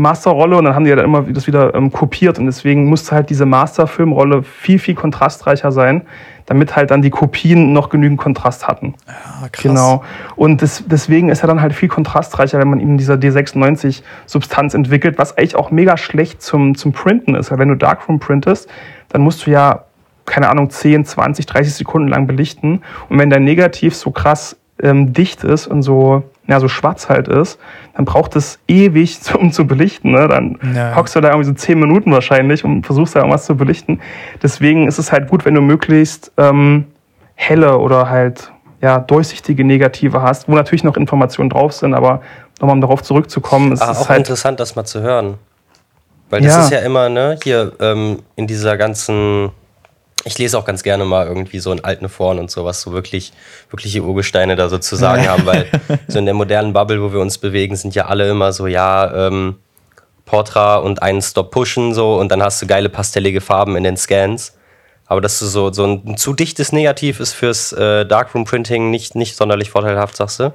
Masterrolle 0.00 0.56
und 0.56 0.64
dann 0.64 0.74
haben 0.74 0.84
die 0.84 0.90
ja 0.90 0.96
dann 0.96 1.04
immer 1.04 1.22
das 1.22 1.46
wieder 1.46 1.74
ähm, 1.74 1.92
kopiert 1.92 2.38
und 2.38 2.46
deswegen 2.46 2.86
musste 2.86 3.14
halt 3.14 3.30
diese 3.30 3.46
Masterfilmrolle 3.46 4.42
viel, 4.42 4.78
viel 4.78 4.94
kontrastreicher 4.94 5.72
sein, 5.72 6.02
damit 6.46 6.74
halt 6.74 6.90
dann 6.90 7.00
die 7.00 7.10
Kopien 7.10 7.72
noch 7.72 7.90
genügend 7.90 8.18
Kontrast 8.18 8.66
hatten. 8.66 8.94
Ah, 9.06 9.48
krass. 9.52 9.62
Genau. 9.62 10.02
Und 10.34 10.62
des, 10.62 10.82
deswegen 10.86 11.28
ist 11.28 11.42
er 11.42 11.46
dann 11.46 11.60
halt 11.60 11.72
viel 11.72 11.88
kontrastreicher, 11.88 12.58
wenn 12.58 12.68
man 12.68 12.80
eben 12.80 12.98
dieser 12.98 13.14
D96-Substanz 13.14 14.74
entwickelt, 14.74 15.16
was 15.16 15.38
eigentlich 15.38 15.54
auch 15.54 15.70
mega 15.70 15.96
schlecht 15.96 16.42
zum, 16.42 16.74
zum 16.74 16.92
Printen 16.92 17.36
ist. 17.36 17.52
Weil 17.52 17.58
wenn 17.58 17.68
du 17.68 17.76
Darkroom 17.76 18.18
printest, 18.18 18.68
dann 19.10 19.22
musst 19.22 19.46
du 19.46 19.50
ja, 19.52 19.84
keine 20.26 20.50
Ahnung, 20.50 20.70
10, 20.70 21.04
20, 21.04 21.46
30 21.46 21.72
Sekunden 21.72 22.08
lang 22.08 22.26
belichten. 22.26 22.82
Und 23.08 23.18
wenn 23.18 23.30
dein 23.30 23.44
Negativ 23.44 23.94
so 23.94 24.10
krass 24.10 24.56
ähm, 24.82 25.12
dicht 25.12 25.44
ist 25.44 25.66
und 25.68 25.82
so, 25.82 26.24
ja, 26.50 26.60
so 26.60 26.68
schwarz 26.68 27.08
halt 27.08 27.28
ist, 27.28 27.58
dann 27.96 28.04
braucht 28.04 28.36
es 28.36 28.58
ewig, 28.68 29.18
um 29.38 29.52
zu 29.52 29.66
belichten. 29.66 30.10
Ne? 30.10 30.28
Dann 30.28 30.58
Ja. 30.74 30.94
hockst 30.96 31.14
du 31.16 31.20
da 31.20 31.28
irgendwie 31.28 31.46
so 31.46 31.54
10 31.54 31.78
Minuten 31.78 32.12
wahrscheinlich 32.12 32.64
und 32.64 32.84
versuchst 32.84 33.14
da 33.16 33.20
irgendwas 33.20 33.46
zu 33.46 33.56
belichten. 33.56 34.00
Deswegen 34.42 34.86
ist 34.88 34.98
es 34.98 35.12
halt 35.12 35.28
gut, 35.28 35.44
wenn 35.46 35.54
du 35.54 35.60
möglichst 35.62 36.32
ähm, 36.36 36.86
helle 37.36 37.78
oder 37.78 38.10
halt 38.10 38.52
ja, 38.82 38.98
durchsichtige 38.98 39.64
Negative 39.64 40.20
hast, 40.22 40.48
wo 40.48 40.54
natürlich 40.54 40.84
noch 40.84 40.96
Informationen 40.96 41.50
drauf 41.50 41.72
sind, 41.72 41.94
aber 41.94 42.20
nochmal 42.60 42.74
um 42.76 42.80
darauf 42.80 43.02
zurückzukommen, 43.02 43.72
es 43.72 43.80
Ah, 43.80 43.92
ist 43.92 43.98
auch 43.98 44.08
halt. 44.08 44.18
interessant, 44.18 44.58
das 44.58 44.74
mal 44.74 44.84
zu 44.84 45.00
hören. 45.02 45.34
Weil 46.30 46.40
das 46.42 46.52
Ja. 46.56 46.64
ist 46.64 46.70
ja 46.70 46.78
immer, 46.80 47.08
ne, 47.08 47.38
hier 47.42 47.72
ähm, 47.80 48.18
in 48.36 48.46
dieser 48.46 48.76
ganzen. 48.76 49.50
Ich 50.24 50.36
lese 50.38 50.58
auch 50.58 50.66
ganz 50.66 50.82
gerne 50.82 51.04
mal 51.04 51.26
irgendwie 51.26 51.60
so 51.60 51.72
in 51.72 51.82
alten 51.82 52.08
Foren 52.08 52.38
und 52.38 52.50
sowas, 52.50 52.82
so 52.82 52.92
wirklich, 52.92 53.32
wirkliche 53.70 54.02
Urgesteine 54.02 54.54
da 54.54 54.68
sozusagen 54.68 55.26
haben, 55.26 55.46
weil 55.46 55.66
so 56.08 56.18
in 56.18 56.26
der 56.26 56.34
modernen 56.34 56.72
Bubble, 56.72 57.02
wo 57.02 57.12
wir 57.12 57.20
uns 57.20 57.38
bewegen, 57.38 57.74
sind 57.76 57.94
ja 57.94 58.06
alle 58.06 58.28
immer 58.28 58.52
so, 58.52 58.66
ja, 58.66 59.28
ähm, 59.28 59.56
Portra 60.26 60.76
und 60.76 61.02
einen 61.02 61.22
Stop 61.22 61.50
pushen 61.50 61.92
so 61.92 62.20
und 62.20 62.30
dann 62.30 62.42
hast 62.42 62.62
du 62.62 62.66
geile 62.66 62.88
pastellige 62.88 63.40
Farben 63.40 63.76
in 63.76 63.82
den 63.82 63.96
Scans. 63.96 64.56
Aber 65.06 65.20
dass 65.20 65.40
du 65.40 65.46
so, 65.46 65.72
so 65.72 65.84
ein, 65.84 66.16
zu 66.16 66.34
dichtes 66.34 66.70
Negativ 66.70 67.18
ist 67.18 67.32
fürs 67.32 67.72
äh, 67.72 68.06
Darkroom 68.06 68.44
Printing 68.44 68.90
nicht, 68.90 69.16
nicht 69.16 69.34
sonderlich 69.34 69.70
vorteilhaft, 69.70 70.16
sagst 70.16 70.38
du? 70.38 70.52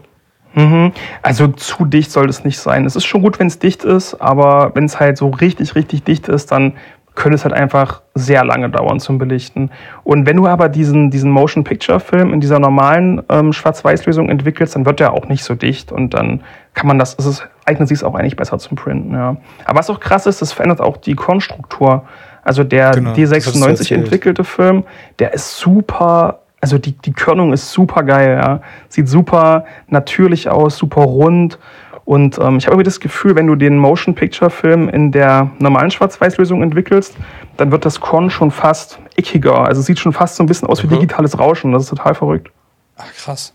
Also 1.21 1.47
zu 1.49 1.83
dicht 1.83 2.09
soll 2.09 2.29
es 2.29 2.45
nicht 2.45 2.57
sein. 2.57 2.85
Es 2.85 2.95
ist 2.95 3.03
schon 3.03 3.21
gut, 3.21 3.39
wenn 3.39 3.47
es 3.47 3.59
dicht 3.59 3.83
ist, 3.83 4.13
aber 4.21 4.71
wenn 4.73 4.85
es 4.85 4.97
halt 4.97 5.17
so 5.17 5.29
richtig, 5.29 5.75
richtig 5.75 6.03
dicht 6.05 6.29
ist, 6.29 6.53
dann 6.53 6.77
könnte 7.15 7.35
es 7.35 7.43
halt 7.43 7.53
einfach 7.53 8.01
sehr 8.13 8.43
lange 8.45 8.69
dauern 8.69 8.99
zum 8.99 9.17
Belichten. 9.17 9.71
Und 10.03 10.25
wenn 10.25 10.37
du 10.37 10.47
aber 10.47 10.69
diesen, 10.69 11.09
diesen 11.09 11.31
Motion-Picture-Film 11.31 12.33
in 12.33 12.41
dieser 12.41 12.59
normalen 12.59 13.23
ähm, 13.29 13.53
Schwarz-Weiß-Lösung 13.53 14.29
entwickelst, 14.29 14.75
dann 14.75 14.85
wird 14.85 14.99
der 14.99 15.13
auch 15.13 15.27
nicht 15.27 15.43
so 15.43 15.55
dicht 15.55 15.91
und 15.91 16.13
dann 16.13 16.41
kann 16.73 16.87
man 16.87 16.99
das, 16.99 17.15
es 17.17 17.25
ist, 17.25 17.47
eignet 17.65 17.87
sich 17.87 18.03
auch 18.03 18.15
eigentlich 18.15 18.35
besser 18.35 18.59
zum 18.59 18.77
Printen. 18.77 19.13
Ja. 19.13 19.37
Aber 19.65 19.79
was 19.79 19.89
auch 19.89 19.99
krass 19.99 20.27
ist, 20.27 20.41
das 20.41 20.51
verändert 20.51 20.81
auch 20.81 20.97
die 20.97 21.15
Kornstruktur. 21.15 22.03
Also 22.43 22.63
der 22.63 22.91
Genau, 22.91 23.13
das 23.15 23.31
hattest 23.31 23.55
du 23.55 23.59
D96 23.59 23.69
erzählt. 23.69 24.01
entwickelte 24.01 24.43
Film, 24.43 24.83
der 25.17 25.33
ist 25.33 25.57
super, 25.57 26.41
also 26.61 26.77
die, 26.77 26.91
die 26.91 27.13
Körnung 27.13 27.53
ist 27.53 27.71
super 27.71 28.03
geil, 28.03 28.39
ja. 28.41 28.61
Sieht 28.89 29.07
super 29.07 29.65
natürlich 29.87 30.49
aus, 30.49 30.77
super 30.77 31.01
rund. 31.01 31.57
Und 32.05 32.37
ähm, 32.37 32.57
ich 32.57 32.67
habe 32.67 32.75
irgendwie 32.75 32.83
das 32.83 32.99
Gefühl, 32.99 33.35
wenn 33.35 33.47
du 33.47 33.55
den 33.55 33.77
Motion 33.77 34.13
Picture 34.13 34.51
Film 34.51 34.89
in 34.89 35.11
der 35.11 35.51
normalen 35.57 35.89
Schwarz-Weiß-Lösung 35.89 36.61
entwickelst, 36.61 37.15
dann 37.57 37.71
wird 37.71 37.83
das 37.83 37.99
Korn 37.99 38.29
schon 38.29 38.51
fast 38.51 38.99
eckiger. 39.17 39.65
Also 39.65 39.81
es 39.81 39.87
sieht 39.87 39.99
schon 39.99 40.13
fast 40.13 40.35
so 40.35 40.43
ein 40.43 40.45
bisschen 40.45 40.67
aus 40.67 40.83
wie 40.83 40.87
digitales 40.87 41.37
Rauschen. 41.39 41.71
Das 41.71 41.83
ist 41.83 41.89
total 41.89 42.13
verrückt. 42.13 42.51
Ach, 42.97 43.11
krass. 43.13 43.53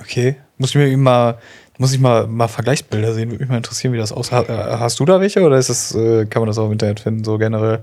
Okay. 0.00 0.36
Muss 0.56 0.70
ich 0.70 0.76
mir 0.76 0.96
mal, 0.96 1.38
muss 1.78 1.92
ich 1.92 2.00
mal, 2.00 2.28
mal 2.28 2.46
Vergleichsbilder 2.46 3.12
sehen. 3.12 3.30
Würde 3.30 3.42
mich 3.42 3.50
mal 3.50 3.56
interessieren, 3.56 3.92
wie 3.92 3.98
das 3.98 4.12
aussieht. 4.12 4.48
Hast 4.48 5.00
du 5.00 5.04
da 5.04 5.20
welche 5.20 5.42
oder 5.42 5.58
ist 5.58 5.68
das, 5.68 5.94
äh, 5.96 6.26
kann 6.26 6.42
man 6.42 6.46
das 6.46 6.58
auch 6.58 6.66
im 6.66 6.72
Internet 6.72 7.00
finden, 7.00 7.24
so 7.24 7.38
generell? 7.38 7.80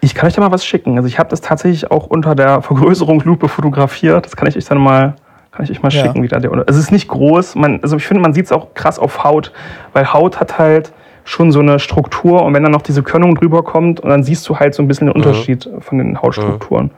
Ich 0.00 0.14
kann 0.14 0.26
euch 0.26 0.34
da 0.34 0.40
mal 0.40 0.52
was 0.52 0.64
schicken. 0.64 0.96
Also 0.96 1.08
ich 1.08 1.18
habe 1.18 1.28
das 1.28 1.40
tatsächlich 1.40 1.90
auch 1.90 2.06
unter 2.06 2.34
der 2.34 2.62
Vergrößerungslupe 2.62 3.48
fotografiert. 3.48 4.26
Das 4.26 4.36
kann 4.36 4.48
ich 4.48 4.56
euch 4.56 4.64
dann 4.64 4.78
mal, 4.78 5.16
kann 5.56 5.64
ich 5.64 5.70
euch 5.70 5.82
mal 5.82 5.90
Ja. 5.92 6.02
schicken, 6.04 6.22
wie 6.22 6.28
da 6.28 6.38
der 6.38 6.52
Unter- 6.52 6.64
Es 6.68 6.76
ist 6.76 6.92
nicht 6.92 7.08
groß. 7.08 7.54
Man, 7.54 7.80
also 7.82 7.96
ich 7.96 8.06
finde, 8.06 8.22
man 8.22 8.34
sieht 8.34 8.46
es 8.46 8.52
auch 8.52 8.74
krass 8.74 8.98
auf 8.98 9.24
Haut, 9.24 9.52
weil 9.94 10.12
Haut 10.12 10.38
hat 10.38 10.58
halt 10.58 10.92
schon 11.24 11.50
so 11.50 11.60
eine 11.60 11.78
Struktur 11.78 12.42
und 12.44 12.54
wenn 12.54 12.62
dann 12.62 12.72
noch 12.72 12.82
diese 12.82 13.02
Körnung 13.02 13.34
drüber 13.34 13.62
kommt 13.64 13.98
und 14.00 14.10
dann 14.10 14.22
siehst 14.22 14.48
du 14.48 14.58
halt 14.58 14.74
so 14.74 14.82
ein 14.82 14.88
bisschen 14.88 15.08
den 15.08 15.16
Unterschied 15.16 15.68
von 15.80 15.98
den 15.98 16.20
Hautstrukturen. 16.22 16.90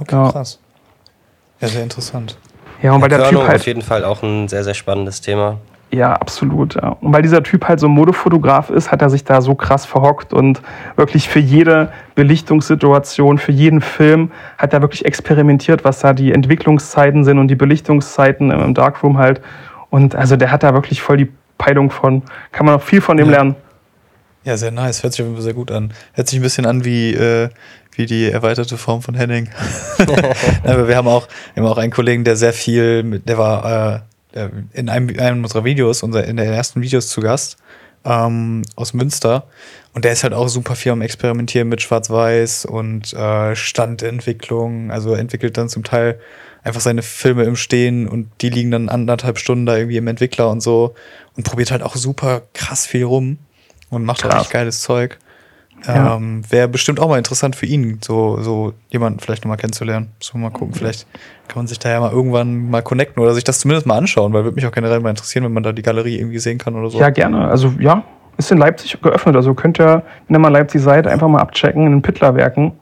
Okay, 0.00 0.14
Ja. 0.14 0.30
krass. 0.30 0.60
Ja, 1.60 1.68
sehr 1.68 1.82
interessant. 1.82 2.36
Ja, 2.82 2.92
und 2.92 3.00
weil 3.02 3.08
der 3.08 3.18
Körnung 3.18 3.34
Typ 3.34 3.42
auf 3.44 3.48
halt 3.48 3.66
jeden 3.66 3.82
Fall 3.82 4.04
auch 4.04 4.22
ein 4.22 4.48
sehr, 4.48 4.62
sehr 4.64 4.74
spannendes 4.74 5.20
Thema. 5.20 5.56
Ja, 5.94 6.14
absolut. 6.14 6.76
Ja. 6.76 6.96
Und 7.02 7.12
weil 7.12 7.20
dieser 7.20 7.42
Typ 7.42 7.68
halt 7.68 7.78
so 7.78 7.86
ein 7.86 7.92
Modefotograf 7.92 8.70
ist, 8.70 8.90
hat 8.90 9.02
er 9.02 9.10
sich 9.10 9.24
da 9.24 9.42
so 9.42 9.54
krass 9.54 9.84
verhockt 9.84 10.32
und 10.32 10.62
wirklich 10.96 11.28
für 11.28 11.38
jede 11.38 11.92
Belichtungssituation, 12.14 13.36
für 13.36 13.52
jeden 13.52 13.82
Film 13.82 14.30
hat 14.56 14.72
er 14.72 14.80
wirklich 14.80 15.04
experimentiert, 15.04 15.84
was 15.84 16.00
da 16.00 16.14
die 16.14 16.32
Entwicklungszeiten 16.32 17.24
sind 17.24 17.38
und 17.38 17.48
die 17.48 17.56
Belichtungszeiten 17.56 18.50
im 18.50 18.72
Darkroom 18.72 19.18
halt. 19.18 19.42
Und 19.90 20.14
also 20.14 20.36
der 20.36 20.50
hat 20.50 20.62
da 20.62 20.72
wirklich 20.72 21.02
voll 21.02 21.18
die 21.18 21.30
Peilung 21.58 21.90
von. 21.90 22.22
Kann 22.52 22.64
man 22.64 22.76
auch 22.76 22.82
viel 22.82 23.02
von 23.02 23.18
dem 23.18 23.26
Ja. 23.26 23.32
lernen. 23.36 23.56
Ja, 24.44 24.56
sehr 24.56 24.70
nice. 24.70 25.02
Hört 25.02 25.12
sich 25.12 25.20
auf 25.20 25.26
jeden 25.26 25.36
Fall 25.36 25.44
sehr 25.44 25.54
gut 25.54 25.70
an. 25.70 25.92
Hört 26.14 26.26
sich 26.26 26.38
ein 26.38 26.42
bisschen 26.42 26.64
an 26.64 26.86
wie, 26.86 27.12
äh, 27.12 27.50
wie 27.94 28.06
die 28.06 28.30
erweiterte 28.30 28.78
Form 28.78 29.02
von 29.02 29.14
Henning. 29.14 29.50
Aber 30.64 30.88
wir 30.88 30.96
haben 30.96 31.06
auch, 31.06 31.28
wir 31.52 31.62
haben 31.62 31.70
auch 31.70 31.76
einen 31.78 31.92
Kollegen, 31.92 32.24
der 32.24 32.36
sehr 32.36 32.54
viel, 32.54 33.20
der 33.20 33.36
war 33.36 33.94
äh, 33.96 34.00
in 34.72 34.88
einem, 34.88 35.18
einem 35.18 35.42
unserer 35.42 35.64
Videos, 35.64 36.02
unser, 36.02 36.24
in 36.24 36.36
den 36.36 36.52
ersten 36.52 36.82
Videos 36.82 37.08
zu 37.08 37.20
Gast, 37.20 37.56
ähm, 38.04 38.62
aus 38.76 38.94
Münster. 38.94 39.44
Und 39.94 40.04
der 40.04 40.12
ist 40.12 40.22
halt 40.22 40.32
auch 40.32 40.48
super 40.48 40.74
viel 40.74 40.92
am 40.92 41.02
Experimentieren 41.02 41.68
mit 41.68 41.82
Schwarz-Weiß 41.82 42.64
und 42.64 43.12
äh, 43.12 43.54
Standentwicklung. 43.54 44.90
Also 44.90 45.14
entwickelt 45.14 45.56
dann 45.56 45.68
zum 45.68 45.84
Teil 45.84 46.18
einfach 46.64 46.80
seine 46.80 47.02
Filme 47.02 47.44
im 47.44 47.56
Stehen 47.56 48.08
und 48.08 48.30
die 48.40 48.48
liegen 48.48 48.70
dann 48.70 48.88
anderthalb 48.88 49.38
Stunden 49.38 49.66
da 49.66 49.76
irgendwie 49.76 49.96
im 49.96 50.06
Entwickler 50.06 50.50
und 50.50 50.60
so 50.60 50.94
und 51.36 51.44
probiert 51.44 51.70
halt 51.70 51.82
auch 51.82 51.96
super 51.96 52.42
krass 52.54 52.86
viel 52.86 53.04
rum 53.04 53.38
und 53.90 54.04
macht 54.04 54.24
auch 54.24 54.30
Krass. 54.30 54.42
echt 54.42 54.50
geiles 54.52 54.80
Zeug. 54.80 55.18
Ja. 55.86 56.16
Ähm, 56.16 56.42
Wäre 56.48 56.68
bestimmt 56.68 57.00
auch 57.00 57.08
mal 57.08 57.18
interessant 57.18 57.56
für 57.56 57.66
ihn, 57.66 57.98
so, 58.02 58.40
so 58.40 58.72
jemanden 58.88 59.20
vielleicht 59.20 59.44
nochmal 59.44 59.56
kennenzulernen. 59.56 60.10
So 60.20 60.38
mal 60.38 60.50
gucken, 60.50 60.74
vielleicht 60.74 61.06
kann 61.48 61.58
man 61.58 61.66
sich 61.66 61.78
da 61.78 61.90
ja 61.90 62.00
mal 62.00 62.12
irgendwann 62.12 62.70
mal 62.70 62.82
connecten 62.82 63.22
oder 63.22 63.34
sich 63.34 63.44
das 63.44 63.60
zumindest 63.60 63.86
mal 63.86 63.96
anschauen, 63.96 64.32
weil 64.32 64.44
würde 64.44 64.54
mich 64.54 64.66
auch 64.66 64.72
generell 64.72 65.00
mal 65.00 65.10
interessieren, 65.10 65.44
wenn 65.44 65.52
man 65.52 65.62
da 65.62 65.72
die 65.72 65.82
Galerie 65.82 66.18
irgendwie 66.18 66.38
sehen 66.38 66.58
kann 66.58 66.74
oder 66.76 66.90
so. 66.90 66.98
Ja, 66.98 67.10
gerne. 67.10 67.48
Also 67.48 67.74
ja, 67.78 68.04
ist 68.36 68.52
in 68.52 68.58
Leipzig 68.58 69.00
geöffnet. 69.00 69.36
Also 69.36 69.54
könnt 69.54 69.80
ihr, 69.80 70.02
wenn 70.28 70.36
ihr 70.36 70.38
mal 70.38 70.48
in 70.48 70.54
Leipzig 70.54 70.80
seid, 70.80 71.06
einfach 71.06 71.28
mal 71.28 71.40
abchecken 71.40 71.86
in 71.86 71.92
den 71.92 72.02
Pittlerwerken. 72.02 72.72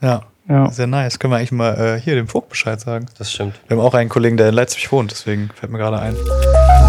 ja. 0.00 0.22
Ja. 0.48 0.70
Sehr 0.70 0.86
nice. 0.86 1.18
Können 1.18 1.32
wir 1.32 1.38
eigentlich 1.38 1.52
mal 1.52 1.96
äh, 1.96 2.00
hier 2.00 2.14
dem 2.14 2.28
Vogt 2.28 2.50
Bescheid 2.50 2.80
sagen. 2.80 3.06
Das 3.18 3.32
stimmt. 3.32 3.54
Wir 3.66 3.76
haben 3.76 3.84
auch 3.84 3.94
einen 3.94 4.08
Kollegen, 4.08 4.36
der 4.36 4.48
in 4.48 4.54
Leipzig 4.54 4.90
wohnt, 4.92 5.10
deswegen 5.10 5.50
fällt 5.54 5.72
mir 5.72 5.78
gerade 5.78 5.98
ein. 5.98 6.14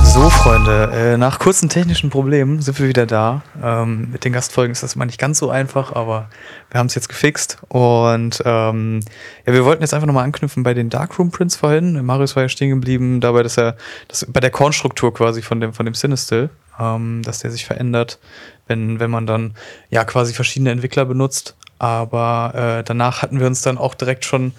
So, 0.03 0.29
Freunde, 0.29 0.91
äh, 0.93 1.17
nach 1.17 1.39
kurzen 1.39 1.67
technischen 1.67 2.09
Problemen 2.09 2.61
sind 2.61 2.79
wir 2.79 2.87
wieder 2.87 3.05
da. 3.05 3.41
Ähm, 3.61 4.09
mit 4.11 4.25
den 4.25 4.33
Gastfolgen 4.33 4.71
ist 4.71 4.83
das 4.83 4.93
immer 4.93 5.05
nicht 5.05 5.19
ganz 5.19 5.39
so 5.39 5.49
einfach, 5.49 5.93
aber 5.93 6.29
wir 6.69 6.79
haben 6.79 6.87
es 6.87 6.95
jetzt 6.95 7.09
gefixt. 7.09 7.57
Und 7.67 8.41
ähm, 8.45 9.01
ja, 9.45 9.53
wir 9.53 9.65
wollten 9.65 9.81
jetzt 9.81 9.93
einfach 9.93 10.07
nochmal 10.07 10.23
anknüpfen 10.23 10.63
bei 10.63 10.73
den 10.73 10.89
Darkroom 10.89 11.31
Prints 11.31 11.55
vorhin. 11.55 12.03
Marius 12.05 12.35
war 12.35 12.43
ja 12.43 12.49
stehen 12.49 12.69
geblieben, 12.69 13.21
dabei, 13.21 13.43
dass 13.43 13.57
er 13.57 13.75
das, 14.07 14.25
bei 14.29 14.39
der 14.39 14.51
Kornstruktur 14.51 15.13
quasi 15.13 15.41
von 15.41 15.59
dem, 15.59 15.73
von 15.73 15.85
dem 15.85 15.93
Cinestill, 15.93 16.49
ähm, 16.79 17.21
dass 17.23 17.39
der 17.39 17.51
sich 17.51 17.65
verändert, 17.65 18.19
wenn, 18.67 18.99
wenn 18.99 19.11
man 19.11 19.25
dann 19.25 19.55
ja 19.89 20.03
quasi 20.05 20.33
verschiedene 20.33 20.71
Entwickler 20.71 21.05
benutzt. 21.05 21.55
Aber 21.80 22.80
äh, 22.80 22.84
danach 22.84 23.21
hatten 23.21 23.39
wir 23.39 23.47
uns 23.47 23.61
dann 23.61 23.78
auch 23.78 23.93
direkt 23.93 24.25
schon 24.25 24.53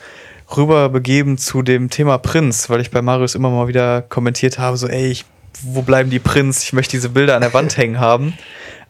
rüber 0.56 0.88
begeben 0.88 1.38
zu 1.38 1.62
dem 1.62 1.90
Thema 1.90 2.18
Prinz, 2.18 2.70
weil 2.70 2.80
ich 2.80 2.90
bei 2.90 3.02
Marius 3.02 3.34
immer 3.34 3.50
mal 3.50 3.68
wieder 3.68 4.02
kommentiert 4.02 4.58
habe, 4.58 4.76
so, 4.76 4.88
ey, 4.88 5.08
ich, 5.08 5.24
wo 5.62 5.82
bleiben 5.82 6.10
die 6.10 6.20
Prinz? 6.20 6.62
Ich 6.62 6.72
möchte 6.72 6.92
diese 6.92 7.10
Bilder 7.10 7.34
an 7.34 7.42
der 7.42 7.52
Wand 7.52 7.76
hängen 7.76 8.00
haben. 8.00 8.34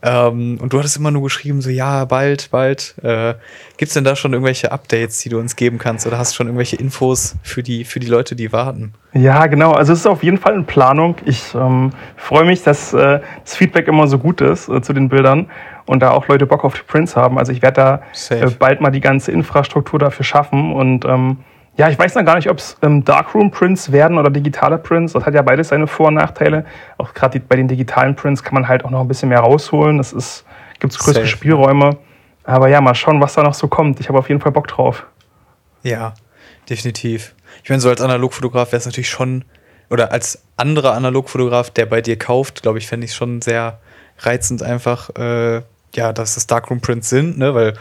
Ähm, 0.00 0.58
und 0.60 0.72
du 0.72 0.78
hattest 0.78 0.96
immer 0.96 1.10
nur 1.10 1.24
geschrieben, 1.24 1.60
so, 1.60 1.70
ja, 1.70 2.04
bald, 2.04 2.50
bald. 2.52 2.94
Äh, 3.02 3.34
Gibt 3.78 3.88
es 3.88 3.94
denn 3.94 4.04
da 4.04 4.14
schon 4.14 4.32
irgendwelche 4.32 4.70
Updates, 4.70 5.18
die 5.18 5.28
du 5.28 5.40
uns 5.40 5.56
geben 5.56 5.78
kannst? 5.78 6.06
Oder 6.06 6.18
hast 6.18 6.32
du 6.32 6.36
schon 6.36 6.46
irgendwelche 6.46 6.76
Infos 6.76 7.34
für 7.42 7.64
die, 7.64 7.84
für 7.84 7.98
die 7.98 8.06
Leute, 8.06 8.36
die 8.36 8.52
warten? 8.52 8.94
Ja, 9.12 9.46
genau. 9.46 9.72
Also 9.72 9.92
es 9.92 10.00
ist 10.00 10.06
auf 10.06 10.22
jeden 10.22 10.38
Fall 10.38 10.54
in 10.54 10.66
Planung. 10.66 11.16
Ich 11.24 11.52
ähm, 11.54 11.90
freue 12.16 12.44
mich, 12.44 12.62
dass 12.62 12.92
äh, 12.92 13.20
das 13.42 13.56
Feedback 13.56 13.88
immer 13.88 14.06
so 14.06 14.18
gut 14.18 14.40
ist 14.40 14.68
äh, 14.68 14.80
zu 14.82 14.92
den 14.92 15.08
Bildern 15.08 15.50
und 15.88 16.00
da 16.00 16.10
auch 16.10 16.28
Leute 16.28 16.46
Bock 16.46 16.64
auf 16.64 16.74
die 16.74 16.82
Prints 16.86 17.16
haben. 17.16 17.38
Also 17.38 17.52
ich 17.52 17.62
werde 17.62 17.74
da 17.74 18.02
Safe. 18.12 18.46
äh, 18.46 18.50
bald 18.50 18.80
mal 18.80 18.90
die 18.90 19.00
ganze 19.00 19.32
Infrastruktur 19.32 19.98
dafür 19.98 20.24
schaffen 20.24 20.72
und 20.74 21.04
ähm, 21.04 21.38
ja, 21.78 21.88
ich 21.88 21.96
weiß 21.96 22.16
noch 22.16 22.24
gar 22.24 22.34
nicht, 22.34 22.50
ob 22.50 22.58
es 22.58 22.76
ähm, 22.82 23.04
Darkroom-Prints 23.04 23.92
werden 23.92 24.18
oder 24.18 24.30
digitale 24.30 24.78
Prints. 24.78 25.12
Das 25.12 25.24
hat 25.24 25.34
ja 25.34 25.42
beides 25.42 25.68
seine 25.68 25.86
Vor- 25.86 26.08
und 26.08 26.14
Nachteile. 26.14 26.64
Auch 26.98 27.14
gerade 27.14 27.38
bei 27.38 27.54
den 27.54 27.68
digitalen 27.68 28.16
Prints 28.16 28.42
kann 28.42 28.54
man 28.54 28.66
halt 28.66 28.84
auch 28.84 28.90
noch 28.90 29.00
ein 29.00 29.06
bisschen 29.06 29.28
mehr 29.28 29.38
rausholen. 29.38 29.96
Das 29.96 30.12
ist, 30.12 30.44
gibt 30.80 30.92
es 30.92 30.98
größere 30.98 31.22
Safe. 31.22 31.28
Spielräume. 31.28 31.96
Aber 32.42 32.68
ja, 32.68 32.80
mal 32.80 32.96
schauen, 32.96 33.20
was 33.20 33.34
da 33.34 33.44
noch 33.44 33.54
so 33.54 33.68
kommt. 33.68 34.00
Ich 34.00 34.08
habe 34.08 34.18
auf 34.18 34.28
jeden 34.28 34.40
Fall 34.40 34.50
Bock 34.50 34.66
drauf. 34.66 35.06
Ja, 35.84 36.14
definitiv. 36.68 37.36
Ich 37.62 37.70
meine, 37.70 37.80
so 37.80 37.90
als 37.90 38.00
Analogfotograf 38.00 38.72
wäre 38.72 38.78
es 38.78 38.86
natürlich 38.86 39.08
schon, 39.08 39.44
oder 39.88 40.10
als 40.10 40.42
anderer 40.56 40.94
Analogfotograf, 40.94 41.70
der 41.70 41.86
bei 41.86 42.00
dir 42.00 42.18
kauft, 42.18 42.62
glaube 42.62 42.78
ich, 42.78 42.88
fände 42.88 43.04
ich 43.04 43.12
es 43.12 43.16
schon 43.16 43.40
sehr 43.40 43.78
reizend 44.18 44.64
einfach, 44.64 45.10
äh, 45.10 45.62
ja, 45.94 46.12
dass 46.12 46.36
es 46.36 46.46
Darkroom 46.46 46.80
Prints 46.80 47.08
sind, 47.08 47.38
ne, 47.38 47.54
weil, 47.54 47.74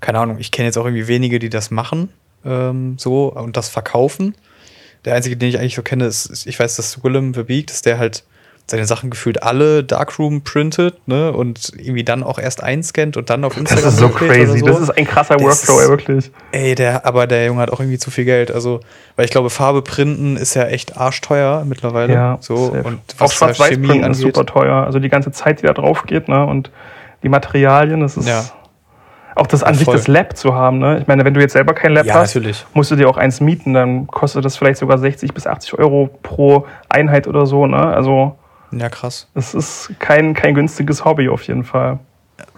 keine 0.00 0.18
Ahnung, 0.18 0.38
ich 0.38 0.50
kenne 0.50 0.66
jetzt 0.66 0.76
auch 0.78 0.84
irgendwie 0.84 1.08
wenige, 1.08 1.38
die 1.38 1.50
das 1.50 1.70
machen, 1.70 2.10
ähm, 2.44 2.96
so, 2.98 3.32
und 3.32 3.56
das 3.56 3.68
verkaufen. 3.68 4.34
Der 5.04 5.14
einzige, 5.14 5.36
den 5.36 5.48
ich 5.50 5.58
eigentlich 5.58 5.74
so 5.74 5.82
kenne, 5.82 6.06
ist, 6.06 6.26
ist 6.26 6.46
ich 6.46 6.58
weiß, 6.58 6.76
dass 6.76 7.02
Willem 7.04 7.34
Verbeek, 7.34 7.66
dass 7.68 7.82
der 7.82 7.98
halt 7.98 8.24
seine 8.66 8.86
Sachen 8.86 9.10
gefühlt 9.10 9.42
alle 9.42 9.84
Darkroom 9.84 10.40
printet, 10.42 11.06
ne, 11.06 11.32
und 11.34 11.72
irgendwie 11.76 12.02
dann 12.02 12.22
auch 12.22 12.38
erst 12.38 12.62
einscannt 12.62 13.18
und 13.18 13.28
dann 13.28 13.44
auf 13.44 13.56
Instagram 13.58 13.84
Das 13.84 13.92
ist 13.94 14.00
so 14.00 14.08
crazy. 14.08 14.58
so. 14.60 14.66
Das 14.66 14.80
ist 14.80 14.90
ein 14.96 15.06
krasser 15.06 15.36
Das 15.36 15.42
Workflow, 15.68 15.80
ist- 15.80 15.88
wirklich. 15.88 16.30
Ey, 16.52 16.74
der, 16.74 17.04
aber 17.04 17.26
der 17.26 17.44
Junge 17.44 17.60
hat 17.60 17.70
auch 17.70 17.80
irgendwie 17.80 17.98
zu 17.98 18.10
viel 18.10 18.24
Geld. 18.24 18.50
Also, 18.50 18.80
weil 19.16 19.26
ich 19.26 19.30
glaube, 19.30 19.50
Farbe 19.50 19.82
printen 19.82 20.38
ist 20.38 20.54
ja 20.54 20.64
echt 20.64 20.96
arschteuer 20.96 21.64
mittlerweile. 21.66 22.14
Ja, 22.14 22.38
so. 22.40 22.68
safe. 22.72 22.82
Und 22.84 23.00
auch 23.16 23.20
was 23.20 23.30
da 23.32 23.36
schwarz 23.36 23.58
weiß 23.60 23.68
Chemie 23.68 23.86
printen 23.88 24.10
ist 24.10 24.18
super 24.20 24.46
teuer. 24.46 24.76
Also 24.86 24.98
die 24.98 25.10
ganze 25.10 25.30
Zeit, 25.30 25.60
die 25.60 25.66
da 25.66 25.74
drauf 25.74 26.04
geht, 26.06 26.28
ne? 26.28 26.46
Und 26.46 26.70
die 27.24 27.28
Materialien, 27.28 28.00
das 28.00 28.16
ist. 28.16 28.28
Ja. 28.28 28.44
Auch 29.36 29.48
das 29.48 29.64
an 29.64 29.74
sich 29.74 29.88
das 29.88 30.06
Lab 30.06 30.36
zu 30.36 30.54
haben, 30.54 30.78
ne? 30.78 31.00
Ich 31.00 31.08
meine, 31.08 31.24
wenn 31.24 31.34
du 31.34 31.40
jetzt 31.40 31.54
selber 31.54 31.74
kein 31.74 31.92
Lab 31.92 32.06
Ja, 32.06 32.14
hast, 32.14 32.36
natürlich. 32.36 32.64
musst 32.72 32.92
du 32.92 32.96
dir 32.96 33.08
auch 33.08 33.16
eins 33.16 33.40
mieten, 33.40 33.74
dann 33.74 34.06
kostet 34.06 34.44
das 34.44 34.56
vielleicht 34.56 34.78
sogar 34.78 34.96
60 34.96 35.34
bis 35.34 35.48
80 35.48 35.76
Euro 35.76 36.08
pro 36.22 36.66
Einheit 36.88 37.26
oder 37.26 37.44
so, 37.44 37.66
ne? 37.66 37.78
Also 37.78 38.36
Ja, 38.70 38.88
krass. 38.88 39.28
es 39.34 39.52
ist 39.54 39.92
kein, 39.98 40.34
kein 40.34 40.54
günstiges 40.54 41.04
Hobby 41.04 41.28
auf 41.28 41.42
jeden 41.42 41.64
Fall. 41.64 41.98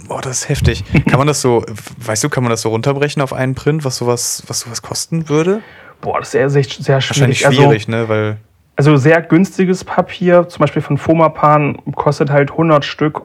Boah, 0.07 0.21
das 0.21 0.43
ist 0.43 0.49
heftig. 0.51 0.85
kann 1.09 1.17
man 1.19 1.27
das 1.27 1.41
so, 1.41 1.65
weißt 1.99 2.25
du, 2.25 2.29
kann 2.29 2.43
man 2.43 2.51
das 2.51 2.61
so 2.61 2.69
runterbrechen 2.69 3.23
auf 3.23 3.33
einen 3.33 3.55
Print, 3.55 3.87
was 3.87 3.97
sowas, 3.97 4.43
was 4.47 4.61
sowas 4.61 4.83
kosten 4.83 5.31
würde? 5.31 5.63
Boah, 6.03 6.19
das 6.19 6.29
ist 6.29 6.33
sehr, 6.33 6.51
sehr 6.51 6.63
schwierig. 6.65 7.09
Wahrscheinlich 7.09 7.39
schwierig, 7.39 7.89
also, 7.89 7.91
ne, 7.91 8.09
weil 8.11 8.37
also 8.77 8.97
sehr 8.97 9.23
günstiges 9.23 9.85
Papier, 9.85 10.49
zum 10.49 10.61
Beispiel 10.61 10.83
von 10.83 10.99
Fomapan, 10.99 11.79
kostet 11.95 12.31
halt 12.31 12.51
100 12.51 12.85
Stück 12.85 13.23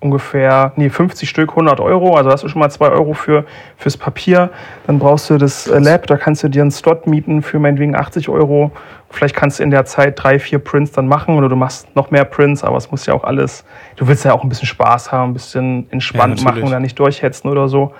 ungefähr, 0.00 0.72
nee, 0.76 0.90
50 0.90 1.28
Stück, 1.28 1.50
100 1.50 1.80
Euro. 1.80 2.16
Also 2.16 2.30
hast 2.30 2.44
du 2.44 2.48
schon 2.48 2.60
mal 2.60 2.70
2 2.70 2.88
Euro 2.88 3.14
für, 3.14 3.44
fürs 3.76 3.96
Papier. 3.96 4.50
Dann 4.86 4.98
brauchst 4.98 5.30
du 5.30 5.38
das 5.38 5.66
äh, 5.66 5.78
Lab, 5.78 6.06
da 6.06 6.16
kannst 6.16 6.42
du 6.42 6.48
dir 6.48 6.62
einen 6.62 6.70
Slot 6.70 7.06
mieten 7.06 7.42
für 7.42 7.58
meinetwegen 7.58 7.96
80 7.96 8.28
Euro. 8.28 8.70
Vielleicht 9.10 9.34
kannst 9.34 9.58
du 9.58 9.62
in 9.62 9.70
der 9.70 9.84
Zeit 9.84 10.22
drei, 10.22 10.38
vier 10.38 10.58
Prints 10.58 10.92
dann 10.92 11.08
machen 11.08 11.36
oder 11.36 11.48
du 11.48 11.56
machst 11.56 11.94
noch 11.96 12.10
mehr 12.10 12.24
Prints, 12.24 12.64
aber 12.64 12.76
es 12.76 12.90
muss 12.90 13.06
ja 13.06 13.14
auch 13.14 13.24
alles, 13.24 13.64
du 13.96 14.06
willst 14.08 14.24
ja 14.24 14.32
auch 14.32 14.42
ein 14.42 14.48
bisschen 14.48 14.68
Spaß 14.68 15.12
haben, 15.12 15.30
ein 15.30 15.34
bisschen 15.34 15.90
entspannt 15.90 16.40
ja, 16.40 16.44
machen 16.44 16.64
oder 16.64 16.80
nicht 16.80 16.98
durchhetzen 16.98 17.48
oder 17.48 17.68
so. 17.68 17.94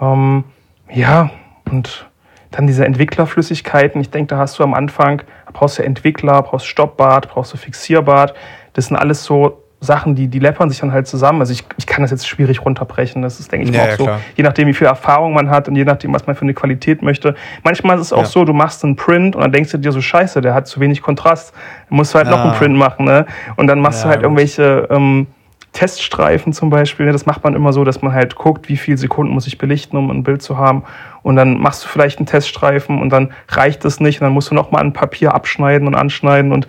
Ähm, 0.00 0.44
ja, 0.92 1.30
und 1.70 2.06
dann 2.50 2.66
diese 2.66 2.84
Entwicklerflüssigkeiten. 2.84 4.00
Ich 4.00 4.10
denke, 4.10 4.34
da 4.34 4.38
hast 4.38 4.58
du 4.58 4.64
am 4.64 4.74
Anfang, 4.74 5.22
brauchst 5.52 5.78
du 5.78 5.84
Entwickler, 5.84 6.42
brauchst 6.42 6.66
Stoppbad, 6.66 7.28
brauchst 7.30 7.52
du 7.52 7.56
Fixierbad. 7.56 8.34
Das 8.72 8.86
sind 8.86 8.96
alles 8.96 9.24
so 9.24 9.59
Sachen, 9.80 10.14
die, 10.14 10.28
die 10.28 10.38
läppern 10.38 10.68
sich 10.68 10.78
dann 10.78 10.92
halt 10.92 11.06
zusammen. 11.06 11.40
Also 11.40 11.54
ich, 11.54 11.64
ich 11.78 11.86
kann 11.86 12.02
das 12.02 12.10
jetzt 12.10 12.28
schwierig 12.28 12.64
runterbrechen. 12.64 13.22
Das 13.22 13.40
ist, 13.40 13.50
denke 13.50 13.68
ich, 13.68 13.74
ja, 13.74 13.82
auch 13.82 13.86
ja, 13.86 13.96
so. 13.96 14.04
Klar. 14.04 14.20
Je 14.36 14.44
nachdem, 14.44 14.68
wie 14.68 14.74
viel 14.74 14.86
Erfahrung 14.86 15.32
man 15.32 15.48
hat 15.48 15.68
und 15.68 15.76
je 15.76 15.84
nachdem, 15.84 16.12
was 16.12 16.26
man 16.26 16.36
für 16.36 16.42
eine 16.42 16.52
Qualität 16.52 17.00
möchte. 17.02 17.34
Manchmal 17.64 17.96
ist 17.96 18.02
es 18.02 18.12
auch 18.12 18.18
ja. 18.18 18.26
so, 18.26 18.44
du 18.44 18.52
machst 18.52 18.84
einen 18.84 18.96
Print 18.96 19.34
und 19.34 19.42
dann 19.42 19.52
denkst 19.52 19.72
du 19.72 19.78
dir 19.78 19.90
so, 19.90 20.02
scheiße, 20.02 20.42
der 20.42 20.52
hat 20.52 20.66
zu 20.66 20.80
wenig 20.80 21.00
Kontrast. 21.00 21.54
Dann 21.88 21.96
musst 21.96 22.12
du 22.12 22.18
halt 22.18 22.28
noch 22.28 22.44
einen 22.44 22.52
Print 22.52 22.76
machen, 22.76 23.06
ne? 23.06 23.24
Und 23.56 23.68
dann 23.68 23.80
machst 23.80 24.04
du 24.04 24.08
halt 24.08 24.22
irgendwelche 24.22 24.86
ähm, 24.90 25.28
Teststreifen 25.72 26.52
zum 26.52 26.68
Beispiel. 26.68 27.10
Das 27.10 27.24
macht 27.24 27.42
man 27.44 27.54
immer 27.54 27.72
so, 27.72 27.82
dass 27.82 28.02
man 28.02 28.12
halt 28.12 28.34
guckt, 28.34 28.68
wie 28.68 28.76
viele 28.76 28.98
Sekunden 28.98 29.32
muss 29.32 29.46
ich 29.46 29.56
belichten, 29.56 29.96
um 29.96 30.10
ein 30.10 30.24
Bild 30.24 30.42
zu 30.42 30.58
haben. 30.58 30.84
Und 31.22 31.36
dann 31.36 31.58
machst 31.58 31.84
du 31.84 31.88
vielleicht 31.88 32.18
einen 32.18 32.26
Teststreifen 32.26 33.00
und 33.00 33.10
dann 33.10 33.32
reicht 33.48 33.84
es 33.86 33.98
nicht 33.98 34.20
und 34.20 34.26
dann 34.26 34.34
musst 34.34 34.50
du 34.50 34.54
nochmal 34.54 34.82
ein 34.82 34.92
Papier 34.92 35.34
abschneiden 35.34 35.86
und 35.86 35.94
anschneiden. 35.94 36.52
Und 36.52 36.68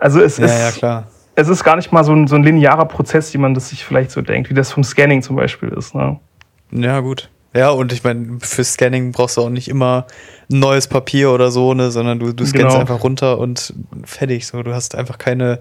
also 0.00 0.20
es 0.20 0.40
ist. 0.40 0.58
Ja, 0.58 0.70
klar. 0.72 1.04
Es 1.38 1.46
ist 1.46 1.62
gar 1.62 1.76
nicht 1.76 1.92
mal 1.92 2.02
so 2.02 2.12
ein, 2.12 2.26
so 2.26 2.34
ein 2.34 2.42
linearer 2.42 2.86
Prozess, 2.86 3.32
wie 3.32 3.38
man 3.38 3.54
das 3.54 3.68
sich 3.68 3.84
vielleicht 3.84 4.10
so 4.10 4.22
denkt, 4.22 4.50
wie 4.50 4.54
das 4.54 4.72
vom 4.72 4.82
Scanning 4.82 5.22
zum 5.22 5.36
Beispiel 5.36 5.68
ist. 5.68 5.94
Ne? 5.94 6.18
Ja, 6.72 6.98
gut. 6.98 7.30
Ja, 7.54 7.70
und 7.70 7.92
ich 7.92 8.02
meine, 8.02 8.38
für 8.40 8.64
Scanning 8.64 9.12
brauchst 9.12 9.36
du 9.36 9.42
auch 9.42 9.48
nicht 9.48 9.68
immer 9.68 10.08
ein 10.50 10.58
neues 10.58 10.88
Papier 10.88 11.30
oder 11.30 11.52
so, 11.52 11.74
ne, 11.74 11.92
sondern 11.92 12.18
du, 12.18 12.32
du 12.32 12.44
scannst 12.44 12.70
genau. 12.70 12.80
einfach 12.80 13.04
runter 13.04 13.38
und 13.38 13.72
fertig. 14.04 14.48
So, 14.48 14.64
du 14.64 14.74
hast 14.74 14.96
einfach 14.96 15.18
keine, 15.18 15.60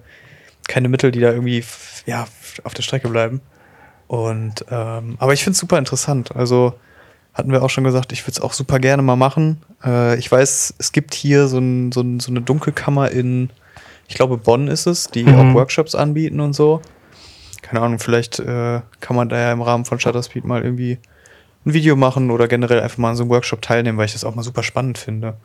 keine 0.68 0.90
Mittel, 0.90 1.12
die 1.12 1.20
da 1.20 1.32
irgendwie 1.32 1.64
ja, 2.08 2.26
auf 2.64 2.74
der 2.74 2.82
Strecke 2.82 3.08
bleiben. 3.10 3.42
Und 4.08 4.66
ähm, 4.72 5.16
aber 5.20 5.34
ich 5.34 5.44
finde 5.44 5.54
es 5.54 5.60
super 5.60 5.78
interessant. 5.78 6.36
Also 6.36 6.74
hatten 7.36 7.52
wir 7.52 7.62
auch 7.62 7.70
schon 7.70 7.84
gesagt, 7.84 8.12
ich 8.14 8.24
würde 8.24 8.32
es 8.32 8.42
auch 8.42 8.54
super 8.54 8.80
gerne 8.80 9.04
mal 9.04 9.16
machen. 9.16 9.62
Äh, 9.86 10.18
ich 10.18 10.32
weiß, 10.32 10.74
es 10.80 10.92
gibt 10.92 11.14
hier 11.14 11.48
so, 11.48 11.60
ein, 11.60 11.92
so, 11.92 12.02
ein, 12.02 12.20
so, 12.20 12.32
eine 12.32 12.42
Dunkelkammer 12.42 13.12
in, 13.12 13.52
ich 14.08 14.16
glaube, 14.16 14.38
Bonn 14.38 14.68
ist 14.68 14.88
es, 14.88 15.08
die 15.08 15.24
mhm. 15.24 15.36
auch 15.36 15.54
Workshops 15.54 15.96
anbieten 15.96 16.40
und 16.40 16.54
so. 16.54 16.82
Keine 17.62 17.82
Ahnung, 17.82 18.00
vielleicht 18.00 18.40
äh, 18.40 18.82
kann 19.00 19.16
man 19.16 19.30
da 19.30 19.38
ja 19.38 19.52
im 19.52 19.62
Rahmen 19.62 19.86
von 19.86 20.00
Shutterspeed 20.00 20.46
mal 20.46 20.64
irgendwie 20.64 21.00
ein 21.66 21.74
Video 21.74 21.96
machen 21.96 22.32
oder 22.32 22.48
generell 22.48 22.80
einfach 22.80 22.98
mal 22.98 23.10
an 23.10 23.16
so 23.16 23.24
einem 23.24 23.32
Workshop 23.32 23.62
teilnehmen, 23.62 23.98
weil 23.98 24.06
ich 24.06 24.14
das 24.14 24.24
auch 24.24 24.36
mal 24.36 24.44
super 24.44 24.64
spannend 24.64 24.98
finde. 24.98 25.36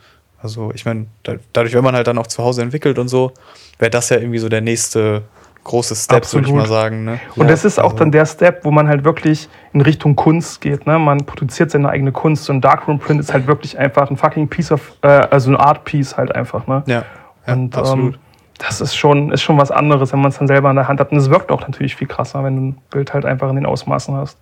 Also 0.41 0.73
ich 0.75 0.85
meine, 0.85 1.07
da, 1.25 1.35
dadurch, 1.53 1.75
wenn 1.75 1.85
man 1.85 1.95
halt 1.95 2.07
dann 2.07 2.19
auch 2.19 2.27
zu 2.27 2.43
Hause 2.43 2.63
entwickelt 2.63 2.99
und 2.99 3.09
so, 3.09 3.33
wäre 3.79 3.91
das 3.91 4.09
ja 4.09 4.19
irgendwie 4.19 4.39
so 4.39 4.49
der 4.49 4.61
nächste 4.61 5.23
großes 5.65 6.05
Step, 6.05 6.33
würde 6.33 6.49
ich 6.49 6.55
mal 6.55 6.67
sagen. 6.67 7.05
Ne? 7.05 7.21
Und 7.37 7.45
ja, 7.45 7.49
das 7.51 7.65
ist 7.65 7.79
auch 7.79 7.93
also. 7.93 7.99
dann 7.99 8.11
der 8.11 8.27
Step, 8.27 8.65
wo 8.65 8.71
man 8.71 8.89
halt 8.89 9.05
wirklich 9.05 9.49
in 9.73 9.81
Richtung 9.81 10.17
Kunst 10.17 10.61
geht. 10.61 10.87
Ne? 10.87 10.99
Man 10.99 11.25
produziert 11.25 11.71
seine 11.71 11.89
eigene 11.89 12.11
Kunst. 12.11 12.45
So 12.45 12.53
ein 12.53 12.61
Darkroom 12.61 12.99
Print 12.99 13.21
ist 13.21 13.33
halt 13.33 13.47
wirklich 13.47 13.79
einfach 13.79 14.11
ein 14.11 14.17
fucking 14.17 14.49
Piece 14.49 14.73
of, 14.73 14.93
äh, 15.03 15.07
also 15.07 15.51
ein 15.51 15.57
Art 15.57 15.85
Piece 15.85 16.17
halt 16.17 16.35
einfach. 16.35 16.67
Ne? 16.67 16.83
Ja, 16.87 17.05
ja 17.47 17.55
und, 17.55 17.77
absolut. 17.77 18.15
Ähm, 18.15 18.21
das 18.59 18.81
ist 18.81 18.95
schon, 18.95 19.33
ist 19.33 19.43
schon 19.43 19.59
was 19.59 19.71
anderes, 19.71 20.13
wenn 20.13 20.21
man 20.21 20.31
es 20.31 20.39
dann 20.39 20.47
selber 20.47 20.71
in 20.71 20.77
der 20.77 20.89
Hand 20.89 21.01
hat. 21.01 21.13
Und 21.13 21.19
es 21.19 21.31
wirkt 21.31 21.51
auch 21.51 21.61
natürlich 21.61 21.97
viel 21.97 22.07
krasser, 22.07 22.45
wenn 22.45 22.57
du 22.57 22.63
ein 22.63 22.79
Bild 22.91 23.13
halt 23.13 23.25
einfach 23.25 23.49
in 23.51 23.57
den 23.57 23.67
Ausmaßen 23.67 24.15
hast. 24.15 24.39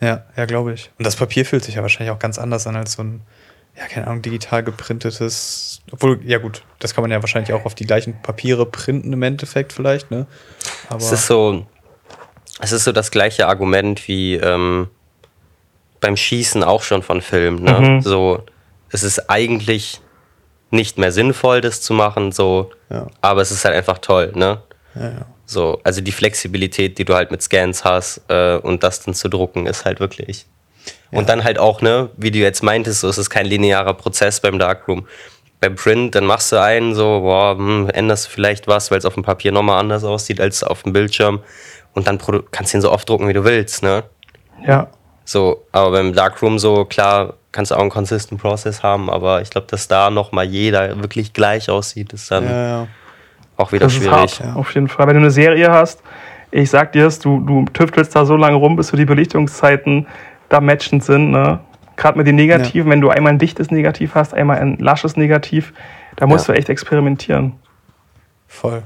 Ja, 0.00 0.22
ja, 0.36 0.46
glaube 0.46 0.72
ich. 0.72 0.90
Und 0.98 1.06
das 1.06 1.16
Papier 1.16 1.44
fühlt 1.44 1.64
sich 1.64 1.76
ja 1.76 1.82
wahrscheinlich 1.82 2.14
auch 2.14 2.18
ganz 2.18 2.38
anders 2.38 2.66
an 2.66 2.76
als 2.76 2.92
so 2.92 3.02
ein 3.02 3.22
ja, 3.76 3.86
keine 3.86 4.06
Ahnung, 4.06 4.22
digital 4.22 4.62
geprintetes, 4.62 5.80
obwohl, 5.90 6.20
ja 6.24 6.38
gut, 6.38 6.62
das 6.78 6.94
kann 6.94 7.02
man 7.02 7.10
ja 7.10 7.22
wahrscheinlich 7.22 7.52
auch 7.54 7.64
auf 7.64 7.74
die 7.74 7.86
gleichen 7.86 8.20
Papiere 8.20 8.66
printen 8.66 9.12
im 9.12 9.22
Endeffekt 9.22 9.72
vielleicht, 9.72 10.10
ne? 10.10 10.26
Aber 10.88 10.98
es 10.98 11.10
ist 11.10 11.26
so, 11.26 11.66
es 12.60 12.72
ist 12.72 12.84
so 12.84 12.92
das 12.92 13.10
gleiche 13.10 13.48
Argument 13.48 14.06
wie 14.08 14.34
ähm, 14.34 14.88
beim 16.00 16.16
Schießen 16.16 16.62
auch 16.62 16.82
schon 16.82 17.02
von 17.02 17.22
Filmen, 17.22 17.62
ne? 17.62 17.80
Mhm. 17.80 18.00
So, 18.02 18.42
es 18.90 19.02
ist 19.02 19.30
eigentlich 19.30 20.02
nicht 20.72 20.98
mehr 20.98 21.12
sinnvoll, 21.12 21.60
das 21.60 21.80
zu 21.80 21.94
machen, 21.94 22.32
so, 22.32 22.70
ja. 22.90 23.06
aber 23.20 23.42
es 23.42 23.50
ist 23.50 23.64
halt 23.64 23.74
einfach 23.74 23.98
toll, 23.98 24.32
ne? 24.34 24.62
Ja, 24.94 25.02
ja. 25.02 25.26
So, 25.44 25.80
also 25.84 26.00
die 26.00 26.12
Flexibilität, 26.12 26.98
die 26.98 27.04
du 27.04 27.14
halt 27.14 27.30
mit 27.30 27.42
Scans 27.42 27.84
hast 27.84 28.22
äh, 28.28 28.56
und 28.56 28.82
das 28.82 29.02
dann 29.02 29.14
zu 29.14 29.28
drucken, 29.28 29.66
ist 29.66 29.84
halt 29.84 30.00
wirklich 30.00 30.46
und 31.12 31.28
dann 31.28 31.44
halt 31.44 31.58
auch, 31.58 31.82
ne, 31.82 32.08
wie 32.16 32.30
du 32.30 32.38
jetzt 32.38 32.62
meintest, 32.62 33.00
so 33.00 33.08
ist 33.08 33.18
es 33.18 33.30
kein 33.30 33.46
linearer 33.46 33.94
Prozess 33.94 34.40
beim 34.40 34.58
Darkroom. 34.58 35.06
Beim 35.60 35.76
Print, 35.76 36.14
dann 36.14 36.24
machst 36.24 36.50
du 36.50 36.60
einen 36.60 36.94
so, 36.94 37.20
boah, 37.20 37.56
hm, 37.56 37.90
änderst 37.90 38.26
du 38.26 38.30
vielleicht 38.30 38.66
was, 38.66 38.90
weil 38.90 38.98
es 38.98 39.04
auf 39.04 39.14
dem 39.14 39.22
Papier 39.22 39.52
nochmal 39.52 39.78
anders 39.78 40.02
aussieht 40.02 40.40
als 40.40 40.64
auf 40.64 40.82
dem 40.82 40.92
Bildschirm. 40.92 41.40
Und 41.92 42.06
dann 42.06 42.18
kannst 42.50 42.72
du 42.72 42.78
ihn 42.78 42.80
so 42.80 42.90
oft 42.90 43.08
drucken, 43.08 43.28
wie 43.28 43.34
du 43.34 43.44
willst, 43.44 43.82
ne? 43.82 44.04
Ja. 44.66 44.88
So, 45.24 45.64
aber 45.72 45.92
beim 45.92 46.12
Darkroom 46.12 46.58
so, 46.58 46.84
klar, 46.84 47.34
kannst 47.52 47.70
du 47.70 47.76
auch 47.76 47.80
einen 47.80 47.90
consistent 47.90 48.40
Process 48.40 48.82
haben, 48.82 49.10
aber 49.10 49.42
ich 49.42 49.50
glaube, 49.50 49.66
dass 49.70 49.88
da 49.88 50.10
nochmal 50.10 50.46
jeder 50.46 51.00
wirklich 51.00 51.32
gleich 51.32 51.70
aussieht, 51.70 52.12
ist 52.12 52.30
dann 52.30 52.44
ja, 52.44 52.68
ja. 52.68 52.88
auch 53.56 53.72
wieder 53.72 53.86
das 53.86 53.94
schwierig. 53.94 54.24
Ist 54.24 54.40
hart, 54.40 54.54
ja. 54.54 54.54
Auf 54.54 54.74
jeden 54.74 54.88
Fall. 54.88 55.06
Wenn 55.06 55.14
du 55.14 55.20
eine 55.20 55.30
Serie 55.30 55.70
hast, 55.70 56.02
ich 56.50 56.70
sag 56.70 56.92
dir 56.92 57.06
es, 57.06 57.18
du, 57.18 57.40
du 57.40 57.64
tüftelst 57.72 58.14
da 58.14 58.24
so 58.24 58.36
lange 58.36 58.56
rum, 58.56 58.76
bis 58.76 58.90
du 58.90 58.96
die 58.96 59.04
Belichtungszeiten 59.04 60.06
da 60.48 60.60
matchend 60.60 61.04
sind. 61.04 61.30
Ne? 61.30 61.60
Gerade 61.96 62.18
mit 62.18 62.26
den 62.26 62.36
Negativen, 62.36 62.88
ja. 62.88 62.92
wenn 62.92 63.00
du 63.00 63.10
einmal 63.10 63.32
ein 63.32 63.38
dichtes 63.38 63.70
Negativ 63.70 64.14
hast, 64.14 64.34
einmal 64.34 64.58
ein 64.58 64.78
lasches 64.78 65.16
Negativ, 65.16 65.72
da 66.16 66.26
musst 66.26 66.48
ja. 66.48 66.54
du 66.54 66.58
echt 66.58 66.68
experimentieren. 66.68 67.54
Voll. 68.48 68.82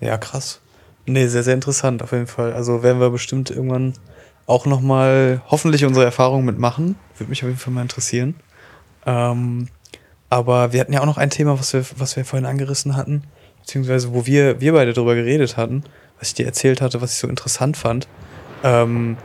Ja, 0.00 0.16
krass. 0.16 0.60
Nee, 1.04 1.26
sehr, 1.26 1.42
sehr 1.42 1.54
interessant 1.54 2.02
auf 2.02 2.12
jeden 2.12 2.26
Fall. 2.26 2.52
Also 2.52 2.82
werden 2.82 3.00
wir 3.00 3.10
bestimmt 3.10 3.50
irgendwann 3.50 3.94
auch 4.48 4.66
nochmal 4.66 5.42
hoffentlich 5.46 5.84
unsere 5.84 6.06
Erfahrungen 6.06 6.46
mitmachen. 6.46 6.96
Würde 7.16 7.28
mich 7.28 7.42
auf 7.44 7.48
jeden 7.48 7.60
Fall 7.60 7.72
mal 7.72 7.82
interessieren. 7.82 8.34
Ähm, 9.06 9.68
aber 10.30 10.72
wir 10.72 10.80
hatten 10.80 10.92
ja 10.92 11.00
auch 11.00 11.06
noch 11.06 11.18
ein 11.18 11.30
Thema, 11.30 11.58
was 11.58 11.74
wir, 11.74 11.84
was 11.96 12.16
wir 12.16 12.24
vorhin 12.24 12.46
angerissen 12.46 12.96
hatten, 12.96 13.24
beziehungsweise 13.60 14.12
wo 14.12 14.24
wir, 14.24 14.60
wir 14.60 14.72
beide 14.72 14.94
drüber 14.94 15.14
geredet 15.14 15.58
hatten, 15.58 15.84
was 16.18 16.28
ich 16.28 16.34
dir 16.34 16.46
erzählt 16.46 16.80
hatte, 16.80 17.02
was 17.02 17.12
ich 17.12 17.18
so 17.18 17.28
interessant 17.28 17.76
fand. 17.76 18.08
Ähm, 18.64 19.18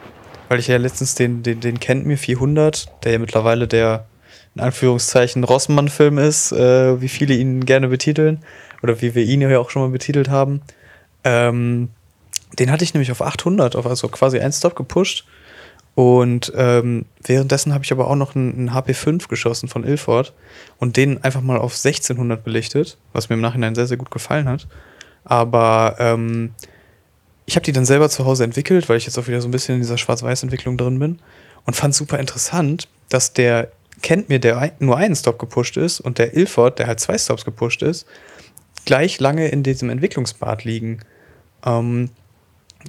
weil 0.50 0.60
ich 0.60 0.68
ja 0.68 0.76
letztens 0.78 1.16
den, 1.16 1.42
den, 1.42 1.62
den 1.62 1.80
kennt 1.80 2.06
mir 2.06 2.18
400, 2.18 2.92
der 3.04 3.14
ja 3.14 3.20
mittlerweile 3.20 3.68
der 3.68 4.06
in 4.56 4.62
Anführungszeichen 4.62 5.46
Rossmann-Film 5.46 6.18
ist, 6.18 6.52
äh, 6.52 7.02
wie 7.02 7.08
viele 7.08 7.34
ihn 7.34 7.66
gerne 7.66 7.88
betiteln 7.88 8.40
oder 8.84 9.02
wie 9.02 9.16
wir 9.16 9.24
ihn 9.24 9.42
ja 9.42 9.58
auch 9.58 9.70
schon 9.70 9.82
mal 9.82 9.90
betitelt 9.90 10.30
haben. 10.30 10.62
Ähm, 11.24 11.90
den 12.60 12.72
hatte 12.72 12.84
ich 12.84 12.94
nämlich 12.94 13.12
auf 13.12 13.22
800, 13.22 13.76
auf 13.76 13.86
also 13.86 14.08
quasi 14.08 14.40
ein 14.40 14.52
Stop 14.52 14.76
gepusht. 14.76 15.26
Und 15.96 16.52
ähm, 16.56 17.06
währenddessen 17.24 17.74
habe 17.74 17.84
ich 17.84 17.92
aber 17.92 18.08
auch 18.08 18.16
noch 18.16 18.36
einen, 18.36 18.54
einen, 18.54 18.70
HP5 18.72 19.28
geschossen 19.28 19.70
von 19.70 19.84
Ilford 19.84 20.34
und 20.80 20.98
den 20.98 21.24
einfach 21.24 21.42
mal 21.42 21.58
auf 21.58 21.74
1600 21.74 22.44
belichtet, 22.44 22.98
was 23.14 23.30
mir 23.30 23.36
im 23.36 23.42
Nachhinein 23.42 23.76
sehr, 23.76 23.86
sehr 23.86 23.98
gut 23.98 24.10
gefallen 24.10 24.50
hat. 24.50 24.68
Aber 25.24 25.96
ähm, 26.00 26.56
ich 27.46 27.56
habe 27.56 27.64
die 27.64 27.74
dann 27.74 27.86
selber 27.86 28.10
zu 28.10 28.26
Hause 28.26 28.44
entwickelt, 28.44 28.90
weil 28.90 28.98
ich 28.98 29.06
jetzt 29.06 29.20
auch 29.20 29.28
wieder 29.28 29.40
so 29.40 29.48
ein 29.48 29.52
bisschen 29.52 29.76
in 29.76 29.82
dieser 29.82 30.00
Schwarz-Weiß-Entwicklung 30.00 30.78
drin 30.78 30.98
bin 30.98 31.20
und 31.66 31.76
fand 31.76 31.94
super 31.94 32.18
interessant, 32.18 32.88
dass 33.10 33.34
der 33.34 33.72
kennt 34.02 34.30
mir, 34.30 34.40
der 34.40 34.74
nur 34.80 34.98
einen 34.98 35.16
Stop 35.16 35.38
gepusht 35.38 35.78
ist 35.78 36.00
und 36.00 36.18
der 36.18 36.36
Ilford, 36.36 36.80
der 36.80 36.88
halt 36.88 37.00
zwei 37.00 37.18
Stops 37.18 37.46
gepusht 37.46 37.84
ist, 37.84 38.08
gleich 38.86 39.20
lange 39.20 39.48
in 39.48 39.64
diesem 39.64 39.90
Entwicklungsbad 39.90 40.64
liegen. 40.64 41.00
Ähm, 41.66 42.10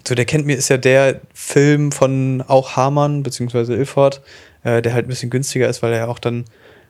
so, 0.06 0.14
der 0.14 0.24
kennt 0.24 0.46
mir 0.46 0.56
ist 0.56 0.68
ja 0.68 0.76
der 0.76 1.20
Film 1.32 1.92
von 1.92 2.42
auch 2.46 2.76
Hamann 2.76 3.22
beziehungsweise 3.22 3.74
Ilford, 3.74 4.22
äh, 4.64 4.82
der 4.82 4.92
halt 4.92 5.06
ein 5.06 5.08
bisschen 5.08 5.30
günstiger 5.30 5.68
ist, 5.68 5.82
weil 5.82 5.92
er 5.92 5.98
ja 5.98 6.06
auch 6.06 6.18
dann 6.18 6.44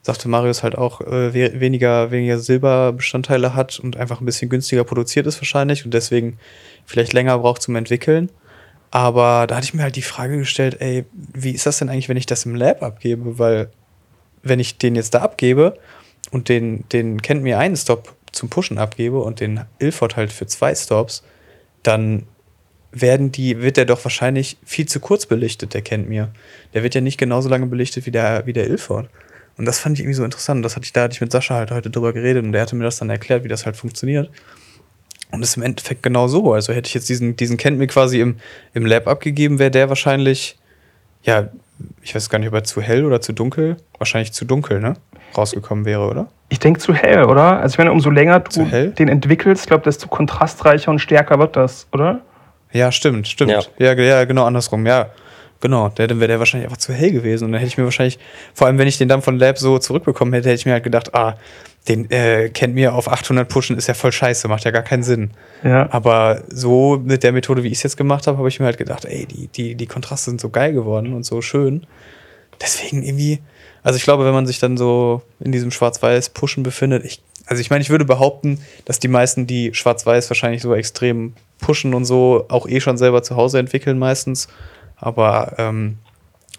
sagte 0.04 0.28
Marius 0.28 0.62
halt 0.62 0.76
auch 0.76 1.00
äh, 1.00 1.32
we 1.32 1.60
weniger, 1.60 2.10
weniger 2.10 2.38
Silberbestandteile 2.38 3.54
hat 3.54 3.80
und 3.80 3.96
einfach 3.96 4.20
ein 4.20 4.26
bisschen 4.26 4.50
günstiger 4.50 4.84
produziert 4.84 5.26
ist 5.26 5.40
wahrscheinlich 5.40 5.84
und 5.84 5.94
deswegen 5.94 6.38
vielleicht 6.84 7.14
länger 7.14 7.38
braucht 7.38 7.62
zum 7.62 7.74
Entwickeln. 7.76 8.30
Aber 8.90 9.46
da 9.46 9.56
hatte 9.56 9.64
ich 9.64 9.74
mir 9.74 9.82
halt 9.82 9.96
die 9.96 10.02
Frage 10.02 10.36
gestellt, 10.38 10.76
ey, 10.80 11.04
wie 11.12 11.50
ist 11.50 11.66
das 11.66 11.78
denn 11.78 11.88
eigentlich, 11.88 12.08
wenn 12.08 12.16
ich 12.16 12.26
das 12.26 12.44
im 12.44 12.54
Lab 12.54 12.82
abgebe? 12.82 13.38
Weil 13.38 13.70
wenn 14.42 14.60
ich 14.60 14.78
den 14.78 14.94
jetzt 14.94 15.14
da 15.14 15.22
abgebe 15.22 15.78
und 16.30 16.48
den, 16.48 16.84
den 16.90 17.20
kennt 17.22 17.42
mir 17.42 17.58
einen 17.58 17.76
Stop 17.76 18.14
zum 18.30 18.50
Pushen 18.50 18.78
abgebe 18.78 19.18
und 19.18 19.40
den 19.40 19.62
Ilford 19.78 20.16
halt 20.16 20.32
für 20.32 20.46
zwei 20.46 20.74
Stops, 20.74 21.24
dann 21.82 22.24
werden 22.94 23.32
die, 23.32 23.60
wird 23.60 23.76
der 23.76 23.84
doch 23.84 24.04
wahrscheinlich 24.04 24.56
viel 24.64 24.86
zu 24.86 25.00
kurz 25.00 25.26
belichtet, 25.26 25.74
der 25.74 25.82
kennt 25.82 26.08
mir. 26.08 26.30
Der 26.72 26.82
wird 26.82 26.94
ja 26.94 27.00
nicht 27.00 27.18
genauso 27.18 27.48
lange 27.48 27.66
belichtet 27.66 28.06
wie 28.06 28.10
der, 28.10 28.46
wie 28.46 28.52
der 28.52 28.68
Ilford. 28.68 29.08
Und 29.56 29.66
das 29.66 29.78
fand 29.78 29.94
ich 29.94 30.00
irgendwie 30.00 30.16
so 30.16 30.24
interessant. 30.24 30.64
Das 30.64 30.76
hatte 30.76 30.84
ich, 30.84 30.92
da 30.92 31.02
hatte 31.02 31.14
ich 31.14 31.20
mit 31.20 31.32
Sascha 31.32 31.54
halt 31.54 31.70
heute 31.70 31.90
drüber 31.90 32.12
geredet 32.12 32.44
und 32.44 32.52
der 32.52 32.62
hatte 32.62 32.76
mir 32.76 32.84
das 32.84 32.98
dann 32.98 33.10
erklärt, 33.10 33.44
wie 33.44 33.48
das 33.48 33.66
halt 33.66 33.76
funktioniert. 33.76 34.30
Und 35.30 35.40
das 35.40 35.50
ist 35.50 35.56
im 35.56 35.62
Endeffekt 35.62 36.02
genau 36.02 36.28
so. 36.28 36.52
Also 36.52 36.72
hätte 36.72 36.86
ich 36.86 36.94
jetzt 36.94 37.08
diesen, 37.08 37.36
diesen 37.36 37.56
Kent 37.56 37.78
mir 37.78 37.86
quasi 37.86 38.20
im, 38.20 38.36
im 38.72 38.86
Lab 38.86 39.08
abgegeben, 39.08 39.58
wäre 39.58 39.70
der 39.70 39.88
wahrscheinlich, 39.88 40.56
ja, 41.22 41.48
ich 42.02 42.14
weiß 42.14 42.30
gar 42.30 42.38
nicht, 42.38 42.48
ob 42.48 42.54
er 42.54 42.64
zu 42.64 42.80
hell 42.80 43.04
oder 43.04 43.20
zu 43.20 43.32
dunkel, 43.32 43.76
wahrscheinlich 43.98 44.32
zu 44.32 44.44
dunkel, 44.44 44.80
ne? 44.80 44.94
Rausgekommen 45.36 45.84
wäre, 45.84 46.06
oder? 46.06 46.28
Ich 46.48 46.60
denke 46.60 46.78
zu 46.78 46.94
hell, 46.94 47.24
oder? 47.24 47.58
Also 47.58 47.74
ich 47.74 47.78
meine, 47.78 47.90
umso 47.90 48.10
länger 48.10 48.40
du 48.40 48.64
den 48.64 49.08
entwickelst, 49.08 49.66
glaube 49.66 49.82
desto 49.82 50.06
kontrastreicher 50.06 50.92
und 50.92 51.00
stärker 51.00 51.40
wird 51.40 51.56
das, 51.56 51.88
oder? 51.92 52.20
Ja, 52.74 52.90
stimmt, 52.90 53.28
stimmt. 53.28 53.52
Ja, 53.78 53.92
ja, 53.92 53.94
ja 53.94 54.24
genau 54.24 54.44
andersrum, 54.44 54.84
ja. 54.84 55.10
Genau, 55.60 55.88
der, 55.88 56.08
dann 56.08 56.20
wäre 56.20 56.28
der 56.28 56.38
wahrscheinlich 56.40 56.66
einfach 56.66 56.76
zu 56.76 56.92
hell 56.92 57.12
gewesen. 57.12 57.44
Und 57.44 57.52
dann 57.52 57.60
hätte 57.60 57.68
ich 57.68 57.78
mir 57.78 57.84
wahrscheinlich, 57.84 58.18
vor 58.52 58.66
allem 58.66 58.76
wenn 58.76 58.88
ich 58.88 58.98
den 58.98 59.08
dann 59.08 59.22
von 59.22 59.38
Lab 59.38 59.58
so 59.58 59.78
zurückbekommen 59.78 60.34
hätte, 60.34 60.50
hätte 60.50 60.58
ich 60.58 60.66
mir 60.66 60.72
halt 60.72 60.84
gedacht, 60.84 61.14
ah, 61.14 61.36
den 61.88 62.10
äh, 62.10 62.50
kennt 62.50 62.74
mir 62.74 62.94
auf 62.94 63.10
800 63.10 63.48
pushen, 63.48 63.78
ist 63.78 63.86
ja 63.86 63.94
voll 63.94 64.12
scheiße, 64.12 64.48
macht 64.48 64.64
ja 64.64 64.72
gar 64.72 64.82
keinen 64.82 65.02
Sinn. 65.02 65.30
Ja. 65.62 65.88
Aber 65.90 66.42
so 66.48 67.00
mit 67.02 67.22
der 67.22 67.32
Methode, 67.32 67.62
wie 67.62 67.68
ich 67.68 67.74
es 67.74 67.82
jetzt 67.82 67.96
gemacht 67.96 68.26
habe, 68.26 68.38
habe 68.38 68.48
ich 68.48 68.58
mir 68.58 68.66
halt 68.66 68.78
gedacht, 68.78 69.04
ey, 69.04 69.26
die, 69.26 69.46
die, 69.48 69.74
die 69.74 69.86
Kontraste 69.86 70.30
sind 70.30 70.40
so 70.40 70.50
geil 70.50 70.72
geworden 70.72 71.14
und 71.14 71.24
so 71.24 71.40
schön. 71.40 71.86
Deswegen 72.60 73.02
irgendwie, 73.02 73.38
also 73.82 73.96
ich 73.96 74.02
glaube, 74.02 74.24
wenn 74.24 74.34
man 74.34 74.46
sich 74.46 74.58
dann 74.58 74.76
so 74.76 75.22
in 75.40 75.52
diesem 75.52 75.70
Schwarz-Weiß-Pushen 75.70 76.62
befindet, 76.62 77.04
ich, 77.04 77.22
also 77.46 77.60
ich 77.60 77.70
meine, 77.70 77.82
ich 77.82 77.90
würde 77.90 78.04
behaupten, 78.04 78.60
dass 78.84 78.98
die 78.98 79.08
meisten, 79.08 79.46
die 79.46 79.74
Schwarz-Weiß 79.74 80.30
wahrscheinlich 80.30 80.62
so 80.62 80.74
extrem 80.74 81.34
pushen 81.64 81.94
und 81.94 82.04
so, 82.04 82.44
auch 82.50 82.68
eh 82.68 82.80
schon 82.80 82.98
selber 82.98 83.22
zu 83.22 83.36
Hause 83.36 83.58
entwickeln 83.58 83.98
meistens. 83.98 84.48
Aber 84.96 85.54
ähm, 85.56 85.96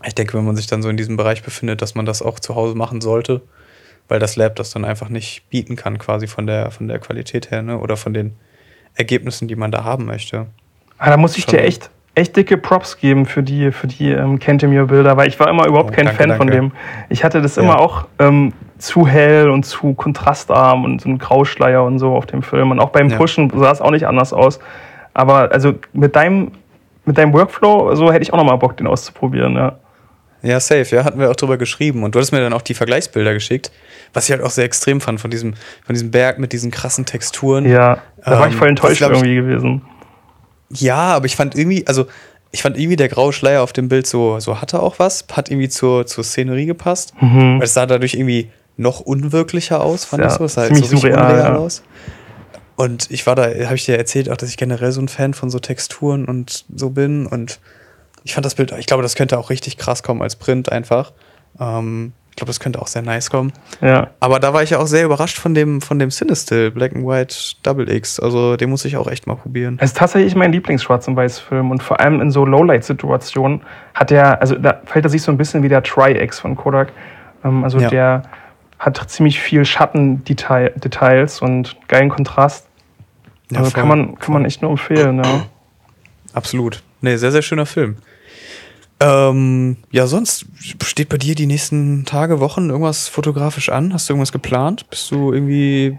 ich 0.04 0.16
denke, 0.16 0.36
wenn 0.36 0.46
man 0.46 0.56
sich 0.56 0.66
dann 0.66 0.82
so 0.82 0.90
in 0.90 0.98
diesem 0.98 1.16
Bereich 1.16 1.44
befindet, 1.44 1.82
dass 1.82 1.94
man 1.94 2.06
das 2.06 2.24
auch 2.24 2.40
zu 2.40 2.56
Hause 2.56 2.76
machen 2.76 3.02
sollte, 3.02 3.42
weil 4.08 4.20
das 4.20 4.36
Lab 4.36 4.56
das 4.56 4.72
dann 4.72 4.84
einfach 4.84 5.10
nicht 5.10 5.48
bieten 5.50 5.76
kann, 5.76 6.00
quasi 6.00 6.26
von 6.28 6.48
der, 6.48 6.72
von 6.72 6.88
der 6.88 7.00
Qualität 7.00 7.52
her, 7.52 7.62
ne? 7.62 7.78
Oder 7.78 7.98
von 7.98 8.14
den 8.14 8.34
Ergebnissen, 8.96 9.48
die 9.48 9.56
man 9.56 9.72
da 9.72 9.84
haben 9.84 10.06
möchte. 10.06 10.48
Ah, 10.98 11.12
da 11.12 11.18
muss 11.18 11.38
ich 11.38 11.46
dir 11.46 11.62
echt, 11.62 11.92
echt 12.16 12.36
dicke 12.36 12.58
Props 12.58 12.98
geben 12.98 13.26
für 13.26 13.44
die, 13.44 13.72
für 13.72 13.88
die 13.88 14.10
ähm, 14.12 14.40
Kentemir-Bilder, 14.40 15.18
weil 15.18 15.28
ich 15.28 15.40
war 15.40 15.50
immer 15.50 15.68
überhaupt 15.68 15.92
oh, 15.92 15.96
kein 15.96 16.06
danke, 16.06 16.18
Fan 16.20 16.30
danke. 16.30 16.44
von 16.44 16.52
dem. 16.52 16.72
Ich 17.10 17.24
hatte 17.24 17.42
das 17.42 17.58
ja. 17.58 17.64
immer 17.64 17.80
auch 17.80 18.08
ähm, 18.20 18.54
zu 18.80 19.06
hell 19.08 19.50
und 19.50 19.66
zu 19.66 19.94
kontrastarm 19.94 20.84
und 20.84 21.02
so 21.02 21.10
ein 21.10 21.20
Grauschleier 21.20 21.84
und 21.84 22.00
so 22.00 22.16
auf 22.16 22.26
dem 22.26 22.42
Film. 22.42 22.72
Und 22.72 22.80
auch 22.80 22.90
beim 22.90 23.10
Pushen 23.10 23.50
ja. 23.50 23.60
sah 23.60 23.72
es 23.72 23.82
auch 23.82 23.92
nicht 23.92 24.08
anders 24.08 24.34
aus. 24.34 24.60
Aber 25.16 25.52
also 25.52 25.74
mit 25.94 26.16
deinem 26.16 26.52
mit 27.06 27.18
deinem 27.18 27.34
Workflow, 27.34 27.96
so 27.96 28.12
hätte 28.12 28.24
ich 28.24 28.34
auch 28.34 28.38
nochmal 28.38 28.58
Bock, 28.58 28.78
den 28.78 28.88
auszuprobieren, 28.88 29.56
ja. 29.56 29.78
Ja, 30.42 30.60
safe, 30.60 30.96
ja, 30.96 31.04
hatten 31.04 31.20
wir 31.20 31.32
auch 31.32 31.36
drüber 31.36 31.58
geschrieben. 31.58 32.04
Und 32.04 32.14
du 32.14 32.20
hattest 32.20 32.32
mir 32.32 32.40
dann 32.40 32.54
auch 32.54 32.62
die 32.62 32.76
Vergleichsbilder 32.76 33.34
geschickt, 33.34 33.72
was 34.14 34.26
ich 34.26 34.32
halt 34.32 34.44
auch 34.44 34.52
sehr 34.52 34.66
extrem 34.66 35.02
fand 35.02 35.20
von 35.20 35.32
diesem, 35.32 35.54
von 35.86 35.94
diesem 35.94 36.12
Berg 36.12 36.38
mit 36.38 36.52
diesen 36.52 36.70
krassen 36.70 37.06
Texturen. 37.06 37.68
Ja, 37.68 38.00
da 38.24 38.34
ähm, 38.34 38.40
war 38.40 38.48
ich 38.48 38.56
voll 38.56 38.68
enttäuscht 38.68 39.02
ich, 39.02 39.08
irgendwie 39.08 39.36
gewesen. 39.36 39.82
Ja, 40.70 41.16
aber 41.16 41.26
ich 41.26 41.36
fand 41.36 41.56
irgendwie, 41.56 41.88
also 41.88 42.06
ich 42.52 42.62
fand 42.62 42.78
irgendwie 42.78 42.96
der 42.96 43.10
graue 43.10 43.34
Schleier 43.34 43.64
auf 43.64 43.74
dem 43.74 43.90
Bild 43.90 44.06
so, 44.06 44.40
so 44.40 44.62
hatte 44.62 44.82
auch 44.82 45.00
was, 45.00 45.26
hat 45.32 45.50
irgendwie 45.50 45.70
zur, 45.70 46.06
zur 46.06 46.24
Szenerie 46.24 46.66
gepasst. 46.66 47.14
Mhm. 47.20 47.58
Weil 47.58 47.64
es 47.64 47.74
sah 47.74 47.86
dadurch 47.86 48.14
irgendwie 48.14 48.50
noch 48.78 49.00
unwirklicher 49.00 49.82
aus, 49.82 50.06
fand 50.06 50.22
ja, 50.22 50.30
ich 50.30 50.36
so. 50.36 50.46
Es 50.46 50.54
sah 50.54 50.64
halt 50.64 50.76
so 50.76 50.98
surreal, 50.98 51.38
ja. 51.38 51.56
aus. 51.56 51.82
Und 52.76 53.10
ich 53.10 53.26
war 53.26 53.36
da, 53.36 53.44
habe 53.44 53.76
ich 53.76 53.86
dir 53.86 53.98
erzählt, 53.98 54.30
auch, 54.30 54.38
dass 54.38 54.50
ich 54.50 54.58
generell 54.58 54.92
so 54.92 55.02
ein 55.02 55.08
Fan 55.08 55.34
von 55.34 55.50
so 55.50 55.60
Texturen 55.60 56.26
und 56.26 56.66
so 56.74 56.90
bin. 56.90 57.26
Und 57.26 57.60
ich 58.24 58.34
fand 58.34 58.46
das 58.46 58.56
Bild, 58.56 58.74
ich 58.78 58.86
glaube, 58.86 59.04
das 59.04 59.16
könnte 59.16 59.38
auch 59.38 59.50
richtig 59.50 59.78
krass 59.78 60.04
kommen 60.04 60.22
als 60.22 60.36
Print 60.36 60.72
einfach. 60.72 61.14
Ähm, 61.60 62.14
ich 62.36 62.38
glaube, 62.38 62.50
das 62.50 62.60
könnte 62.60 62.82
auch 62.82 62.88
sehr 62.88 63.02
nice 63.02 63.30
kommen. 63.30 63.54
Ja. 63.80 64.10
Aber 64.20 64.42
da 64.42 64.54
war 64.54 64.62
ich 64.62 64.72
ja 64.72 64.80
auch 64.80 64.88
sehr 64.88 65.06
überrascht 65.06 65.38
von 65.38 65.54
dem, 65.54 65.80
von 65.80 66.00
dem 66.00 66.10
Cinestill 66.10 66.70
Black 66.70 66.94
and 66.94 67.08
White 67.08 67.34
Double 67.64 67.90
X. 67.90 68.20
Also 68.20 68.58
den 68.58 68.70
muss 68.70 68.84
ich 68.84 68.98
auch 68.98 69.08
echt 69.08 69.26
mal 69.26 69.36
probieren. 69.36 69.78
Es 69.80 69.92
ist 69.92 69.98
tatsächlich 69.98 70.36
mein 70.36 70.52
Lieblings-Schwarz- 70.52 71.08
und 71.08 71.16
Weiß-Film. 71.16 71.72
Und 71.72 71.82
vor 71.82 72.02
allem 72.02 72.20
in 72.20 72.32
so 72.32 72.46
Lowlight-Situationen 72.46 73.62
hat 73.94 74.12
er, 74.12 74.42
also 74.42 74.56
da 74.56 74.82
fällt 74.84 75.06
er 75.06 75.10
sich 75.10 75.22
so 75.22 75.32
ein 75.32 75.38
bisschen 75.38 75.64
wie 75.64 75.70
der 75.70 75.82
Tri-X 75.82 76.40
von 76.40 76.58
Kodak. 76.58 76.92
Ähm, 77.46 77.64
also 77.64 77.80
ja. 77.80 77.90
der 77.90 78.24
hat 78.80 79.10
ziemlich 79.10 79.40
viel 79.40 79.66
Schattendetails 79.66 81.42
und 81.42 81.76
geilen 81.88 82.10
Kontrast. 82.10 82.68
Ja, 83.52 83.60
also 83.60 83.72
kann 83.72 83.88
man, 83.88 84.18
kann 84.20 84.34
man 84.34 84.46
echt 84.46 84.62
nur 84.62 84.72
empfehlen, 84.72 85.24
ja. 85.24 85.46
Absolut. 86.34 86.82
Nee, 87.02 87.16
sehr, 87.18 87.32
sehr 87.32 87.42
schöner 87.42 87.66
Film. 87.66 87.98
Ähm, 89.00 89.78
ja, 89.92 90.08
sonst 90.08 90.46
steht 90.84 91.10
bei 91.10 91.18
dir 91.18 91.36
die 91.36 91.46
nächsten 91.46 92.06
Tage, 92.06 92.40
Wochen 92.40 92.70
irgendwas 92.70 93.08
fotografisch 93.08 93.70
an? 93.70 93.94
Hast 93.94 94.10
du 94.10 94.14
irgendwas 94.14 94.32
geplant? 94.32 94.90
Bist 94.90 95.12
du 95.12 95.34
irgendwie 95.34 95.98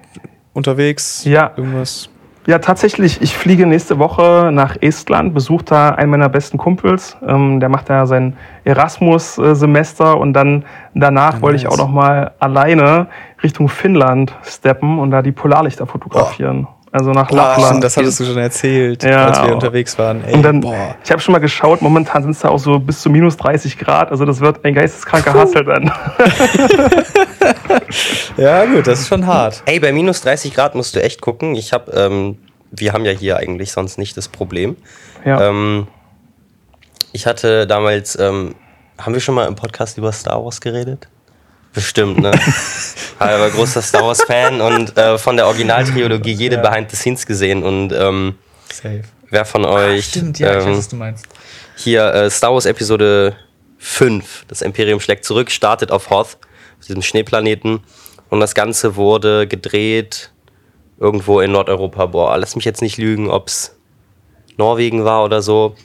unterwegs? 0.54 1.24
Ja. 1.24 1.52
Irgendwas? 1.56 2.08
Ja, 2.46 2.60
tatsächlich. 2.60 3.20
Ich 3.22 3.36
fliege 3.36 3.66
nächste 3.66 3.98
Woche 3.98 4.50
nach 4.52 4.76
Estland, 4.80 5.34
besuche 5.34 5.64
da 5.64 5.88
einen 5.90 6.10
meiner 6.12 6.28
besten 6.28 6.58
Kumpels. 6.58 7.16
Ähm, 7.26 7.58
der 7.58 7.68
macht 7.68 7.90
da 7.90 8.06
sein 8.06 8.36
Erasmus-Semester 8.62 10.16
und 10.16 10.32
dann 10.32 10.64
danach 10.94 11.34
ja, 11.34 11.42
wollte 11.42 11.56
ich 11.56 11.66
auch 11.66 11.76
noch 11.76 11.88
mal 11.88 12.32
alleine 12.38 13.08
Richtung 13.42 13.68
Finnland 13.68 14.32
steppen 14.44 15.00
und 15.00 15.10
da 15.10 15.22
die 15.22 15.32
Polarlichter 15.32 15.86
fotografieren. 15.86 16.68
Oh. 16.70 16.75
Also 16.96 17.10
nach 17.10 17.28
boah, 17.28 17.36
Lappland. 17.36 17.84
Das 17.84 17.94
hattest 17.98 18.20
du 18.20 18.24
schon 18.24 18.38
erzählt, 18.38 19.02
ja, 19.02 19.26
als 19.26 19.42
wir 19.42 19.52
unterwegs 19.52 19.98
waren. 19.98 20.24
Ey, 20.24 20.32
und 20.32 20.42
dann, 20.42 20.62
boah. 20.62 20.96
ich 21.04 21.10
habe 21.10 21.20
schon 21.20 21.32
mal 21.32 21.40
geschaut, 21.40 21.82
momentan 21.82 22.22
sind 22.22 22.30
es 22.30 22.38
da 22.38 22.48
auch 22.48 22.58
so 22.58 22.78
bis 22.78 23.02
zu 23.02 23.10
minus 23.10 23.36
30 23.36 23.76
Grad. 23.76 24.10
Also 24.10 24.24
das 24.24 24.40
wird 24.40 24.64
ein 24.64 24.72
geisteskranker 24.72 25.34
Hassel 25.34 25.64
dann. 25.64 25.92
ja 28.38 28.64
gut, 28.64 28.86
das 28.86 29.00
ist 29.00 29.08
schon 29.08 29.26
hart. 29.26 29.62
Ey, 29.66 29.78
bei 29.78 29.92
minus 29.92 30.22
30 30.22 30.54
Grad 30.54 30.74
musst 30.74 30.96
du 30.96 31.02
echt 31.02 31.20
gucken. 31.20 31.54
Ich 31.54 31.74
habe, 31.74 31.92
ähm, 31.92 32.38
wir 32.70 32.94
haben 32.94 33.04
ja 33.04 33.12
hier 33.12 33.36
eigentlich 33.36 33.72
sonst 33.72 33.98
nicht 33.98 34.16
das 34.16 34.28
Problem. 34.28 34.76
Ja. 35.26 35.50
Ähm, 35.50 35.88
ich 37.12 37.26
hatte 37.26 37.66
damals, 37.66 38.18
ähm, 38.18 38.54
haben 38.96 39.12
wir 39.12 39.20
schon 39.20 39.34
mal 39.34 39.46
im 39.46 39.54
Podcast 39.54 39.98
über 39.98 40.12
Star 40.12 40.42
Wars 40.42 40.62
geredet? 40.62 41.08
Bestimmt, 41.76 42.18
ne? 42.20 42.32
Aber 43.18 43.50
großer 43.50 43.82
Star 43.82 44.02
Wars-Fan 44.02 44.62
und 44.62 44.96
äh, 44.96 45.18
von 45.18 45.36
der 45.36 45.46
Originaltrilogie 45.46 46.32
jede 46.32 46.56
ja. 46.56 46.62
Behind 46.62 46.90
the 46.90 46.96
Scenes 46.96 47.26
gesehen 47.26 47.62
und 47.62 47.92
ähm, 47.92 48.36
Safe. 48.72 49.02
wer 49.28 49.44
von 49.44 49.66
euch. 49.66 50.06
Ach, 50.06 50.08
stimmt, 50.08 50.38
ja, 50.38 50.54
ähm, 50.54 50.60
ich 50.60 50.66
weiß, 50.68 50.78
was 50.78 50.88
du 50.88 50.96
meinst. 50.96 51.26
Hier 51.76 52.14
äh, 52.14 52.30
Star 52.30 52.54
Wars 52.54 52.64
Episode 52.64 53.36
5, 53.76 54.46
das 54.48 54.62
Imperium 54.62 55.00
schlägt 55.00 55.26
zurück, 55.26 55.50
startet 55.50 55.90
auf 55.90 56.08
Hoth, 56.08 56.38
auf 56.80 56.86
diesem 56.86 57.02
Schneeplaneten. 57.02 57.80
Und 58.30 58.40
das 58.40 58.54
Ganze 58.54 58.96
wurde 58.96 59.46
gedreht 59.46 60.32
irgendwo 60.98 61.42
in 61.42 61.52
Nordeuropa. 61.52 62.06
Boah, 62.06 62.38
lass 62.38 62.56
mich 62.56 62.64
jetzt 62.64 62.80
nicht 62.80 62.96
lügen, 62.96 63.28
ob 63.28 63.48
es 63.48 63.76
Norwegen 64.56 65.04
war 65.04 65.24
oder 65.24 65.42
so. 65.42 65.76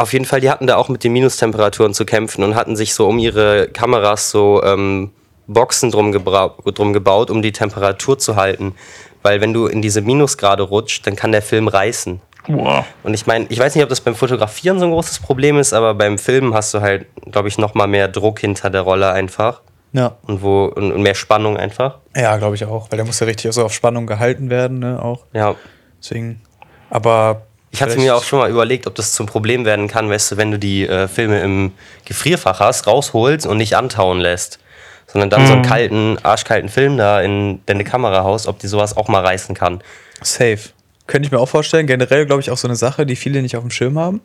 Auf 0.00 0.14
jeden 0.14 0.24
Fall, 0.24 0.40
die 0.40 0.48
hatten 0.48 0.66
da 0.66 0.76
auch 0.76 0.88
mit 0.88 1.04
den 1.04 1.12
Minustemperaturen 1.12 1.92
zu 1.92 2.06
kämpfen 2.06 2.42
und 2.42 2.54
hatten 2.54 2.74
sich 2.74 2.94
so 2.94 3.06
um 3.06 3.18
ihre 3.18 3.68
Kameras 3.68 4.30
so 4.30 4.62
ähm, 4.64 5.10
Boxen 5.46 5.90
drum, 5.90 6.10
drum 6.12 6.92
gebaut, 6.94 7.30
um 7.30 7.42
die 7.42 7.52
Temperatur 7.52 8.18
zu 8.18 8.34
halten. 8.34 8.74
Weil 9.22 9.42
wenn 9.42 9.52
du 9.52 9.66
in 9.66 9.82
diese 9.82 10.00
Minusgrade 10.00 10.62
rutscht, 10.62 11.06
dann 11.06 11.16
kann 11.16 11.32
der 11.32 11.42
Film 11.42 11.68
reißen. 11.68 12.18
Wow. 12.48 12.86
Und 13.02 13.12
ich 13.12 13.26
meine, 13.26 13.44
ich 13.50 13.58
weiß 13.58 13.74
nicht, 13.74 13.84
ob 13.84 13.90
das 13.90 14.00
beim 14.00 14.14
Fotografieren 14.14 14.78
so 14.78 14.86
ein 14.86 14.90
großes 14.90 15.18
Problem 15.18 15.58
ist, 15.58 15.74
aber 15.74 15.92
beim 15.92 16.16
Filmen 16.16 16.54
hast 16.54 16.72
du 16.72 16.80
halt, 16.80 17.04
glaube 17.30 17.48
ich, 17.48 17.58
noch 17.58 17.74
mal 17.74 17.86
mehr 17.86 18.08
Druck 18.08 18.40
hinter 18.40 18.70
der 18.70 18.80
Rolle 18.80 19.12
einfach. 19.12 19.60
Ja. 19.92 20.16
Und, 20.22 20.40
wo, 20.40 20.64
und, 20.64 21.02
mehr 21.02 21.14
Spannung 21.14 21.58
einfach. 21.58 21.98
Ja, 22.16 22.38
glaube 22.38 22.54
ich 22.54 22.64
auch, 22.64 22.90
weil 22.90 22.96
der 22.96 23.04
muss 23.04 23.20
ja 23.20 23.26
richtig 23.26 23.52
so 23.52 23.66
auf 23.66 23.74
Spannung 23.74 24.06
gehalten 24.06 24.48
werden, 24.48 24.78
ne, 24.78 25.02
auch. 25.02 25.26
Ja. 25.34 25.56
Deswegen. 26.00 26.40
Aber 26.88 27.42
ich 27.72 27.82
hatte 27.82 27.96
mir 27.96 28.16
auch 28.16 28.24
schon 28.24 28.40
mal 28.40 28.50
überlegt, 28.50 28.86
ob 28.86 28.94
das 28.96 29.12
zum 29.12 29.26
Problem 29.26 29.64
werden 29.64 29.86
kann, 29.86 30.10
weißt 30.10 30.32
du, 30.32 30.36
wenn 30.36 30.50
du 30.50 30.58
die 30.58 30.86
äh, 30.86 31.06
Filme 31.06 31.40
im 31.40 31.72
Gefrierfach 32.04 32.58
hast, 32.58 32.86
rausholst 32.86 33.46
und 33.46 33.58
nicht 33.58 33.76
antauen 33.76 34.20
lässt. 34.20 34.58
Sondern 35.06 35.30
dann 35.30 35.42
mhm. 35.42 35.46
so 35.46 35.52
einen 35.52 35.62
mhm. 35.62 35.66
kalten, 35.66 36.18
arschkalten 36.22 36.68
Film 36.68 36.96
da 36.96 37.20
in 37.20 37.60
deine 37.66 37.84
Kamera 37.84 38.22
haust, 38.22 38.46
ob 38.46 38.58
die 38.58 38.66
sowas 38.66 38.96
auch 38.96 39.08
mal 39.08 39.24
reißen 39.24 39.54
kann. 39.54 39.82
Safe. 40.20 40.58
Könnte 41.06 41.26
ich 41.26 41.32
mir 41.32 41.38
auch 41.38 41.48
vorstellen. 41.48 41.86
Generell, 41.86 42.26
glaube 42.26 42.40
ich, 42.40 42.50
auch 42.50 42.56
so 42.56 42.68
eine 42.68 42.76
Sache, 42.76 43.06
die 43.06 43.16
viele 43.16 43.42
nicht 43.42 43.56
auf 43.56 43.62
dem 43.62 43.70
Schirm 43.70 43.98
haben. 43.98 44.20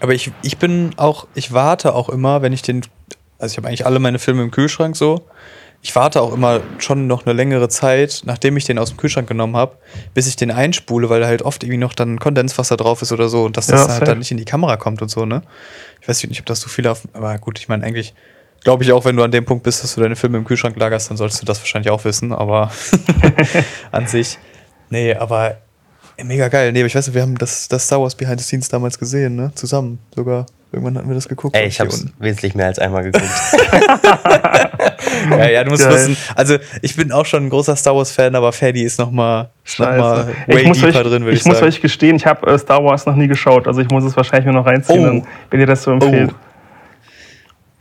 Aber 0.00 0.14
ich, 0.14 0.30
ich 0.42 0.58
bin 0.58 0.92
auch, 0.96 1.26
ich 1.34 1.52
warte 1.52 1.94
auch 1.94 2.08
immer, 2.08 2.42
wenn 2.42 2.52
ich 2.52 2.62
den, 2.62 2.82
also 3.38 3.52
ich 3.52 3.56
habe 3.56 3.68
eigentlich 3.68 3.86
alle 3.86 3.98
meine 3.98 4.18
Filme 4.18 4.42
im 4.42 4.50
Kühlschrank 4.50 4.96
so 4.96 5.24
ich 5.82 5.96
warte 5.96 6.20
auch 6.20 6.34
immer 6.34 6.60
schon 6.78 7.06
noch 7.06 7.24
eine 7.24 7.32
längere 7.32 7.68
Zeit, 7.68 8.22
nachdem 8.24 8.56
ich 8.56 8.64
den 8.64 8.78
aus 8.78 8.90
dem 8.90 8.98
Kühlschrank 8.98 9.26
genommen 9.26 9.56
habe, 9.56 9.78
bis 10.12 10.26
ich 10.26 10.36
den 10.36 10.50
einspule, 10.50 11.08
weil 11.08 11.20
da 11.20 11.26
halt 11.26 11.42
oft 11.42 11.62
irgendwie 11.62 11.78
noch 11.78 11.94
dann 11.94 12.18
Kondenswasser 12.18 12.76
drauf 12.76 13.00
ist 13.00 13.12
oder 13.12 13.28
so 13.28 13.44
und 13.44 13.56
dass 13.56 13.66
das 13.66 13.86
ja, 13.86 13.94
halt 13.94 14.06
dann 14.06 14.18
nicht 14.18 14.30
in 14.30 14.36
die 14.36 14.44
Kamera 14.44 14.76
kommt 14.76 15.00
und 15.00 15.08
so, 15.08 15.24
ne? 15.24 15.42
Ich 16.02 16.08
weiß 16.08 16.22
nicht, 16.24 16.40
ob 16.40 16.46
das 16.46 16.60
so 16.60 16.68
viele 16.68 16.90
auf. 16.90 17.02
Aber 17.14 17.36
gut, 17.38 17.58
ich 17.58 17.68
meine, 17.68 17.84
eigentlich 17.84 18.14
glaube 18.62 18.84
ich 18.84 18.92
auch, 18.92 19.06
wenn 19.06 19.16
du 19.16 19.22
an 19.22 19.30
dem 19.30 19.46
Punkt 19.46 19.64
bist, 19.64 19.82
dass 19.82 19.94
du 19.94 20.02
deine 20.02 20.16
Filme 20.16 20.36
im 20.36 20.44
Kühlschrank 20.44 20.76
lagerst, 20.76 21.08
dann 21.08 21.16
solltest 21.16 21.40
du 21.40 21.46
das 21.46 21.60
wahrscheinlich 21.60 21.90
auch 21.90 22.04
wissen, 22.04 22.32
aber 22.32 22.70
an 23.90 24.06
sich. 24.06 24.38
Nee, 24.90 25.14
aber 25.14 25.58
mega 26.22 26.48
geil. 26.48 26.72
Nee, 26.72 26.80
aber 26.80 26.88
ich 26.88 26.94
weiß 26.94 27.06
nicht, 27.06 27.14
wir 27.14 27.22
haben 27.22 27.38
das, 27.38 27.68
das 27.68 27.86
Star 27.86 28.02
Wars 28.02 28.14
Behind 28.14 28.38
the 28.38 28.44
Scenes 28.44 28.68
damals 28.68 28.98
gesehen, 28.98 29.36
ne? 29.36 29.52
Zusammen 29.54 29.98
sogar. 30.14 30.44
Irgendwann 30.72 30.96
hatten 30.98 31.08
wir 31.08 31.14
das 31.16 31.28
geguckt. 31.28 31.56
Ey, 31.56 31.66
ich 31.66 31.80
habe 31.80 31.90
es 31.90 32.06
wesentlich 32.20 32.54
mehr 32.54 32.66
als 32.66 32.78
einmal 32.78 33.02
geguckt. 33.02 33.24
Ja, 35.30 35.48
ja, 35.48 35.64
du 35.64 35.70
musst 35.70 35.82
Geil. 35.82 35.92
wissen. 35.94 36.16
Also, 36.34 36.56
ich 36.82 36.94
bin 36.96 37.12
auch 37.12 37.26
schon 37.26 37.44
ein 37.46 37.50
großer 37.50 37.74
Star 37.76 37.94
Wars-Fan, 37.96 38.34
aber 38.34 38.52
Ferdi 38.52 38.82
ist 38.82 38.98
noch 38.98 39.10
mal, 39.10 39.50
ist 39.64 39.78
noch 39.78 39.86
mal 39.96 40.28
way 40.46 40.60
Ich 40.62 40.66
muss, 40.68 40.80
deeper 40.80 41.00
euch, 41.00 41.06
drin, 41.06 41.22
würde 41.24 41.32
ich 41.34 41.40
ich, 41.40 41.46
muss 41.46 41.56
sagen. 41.56 41.68
euch 41.68 41.80
gestehen, 41.80 42.16
ich 42.16 42.26
habe 42.26 42.46
äh, 42.50 42.58
Star 42.58 42.82
Wars 42.84 43.06
noch 43.06 43.16
nie 43.16 43.26
geschaut. 43.28 43.66
Also 43.66 43.80
ich 43.80 43.90
muss 43.90 44.04
es 44.04 44.16
wahrscheinlich 44.16 44.46
mir 44.46 44.52
noch 44.52 44.66
reinziehen, 44.66 45.00
Oh. 45.00 45.06
dann, 45.06 45.26
wenn 45.50 45.60
ihr 45.60 45.66
das 45.66 45.82
so 45.82 45.92
empfehlt. 45.92 46.30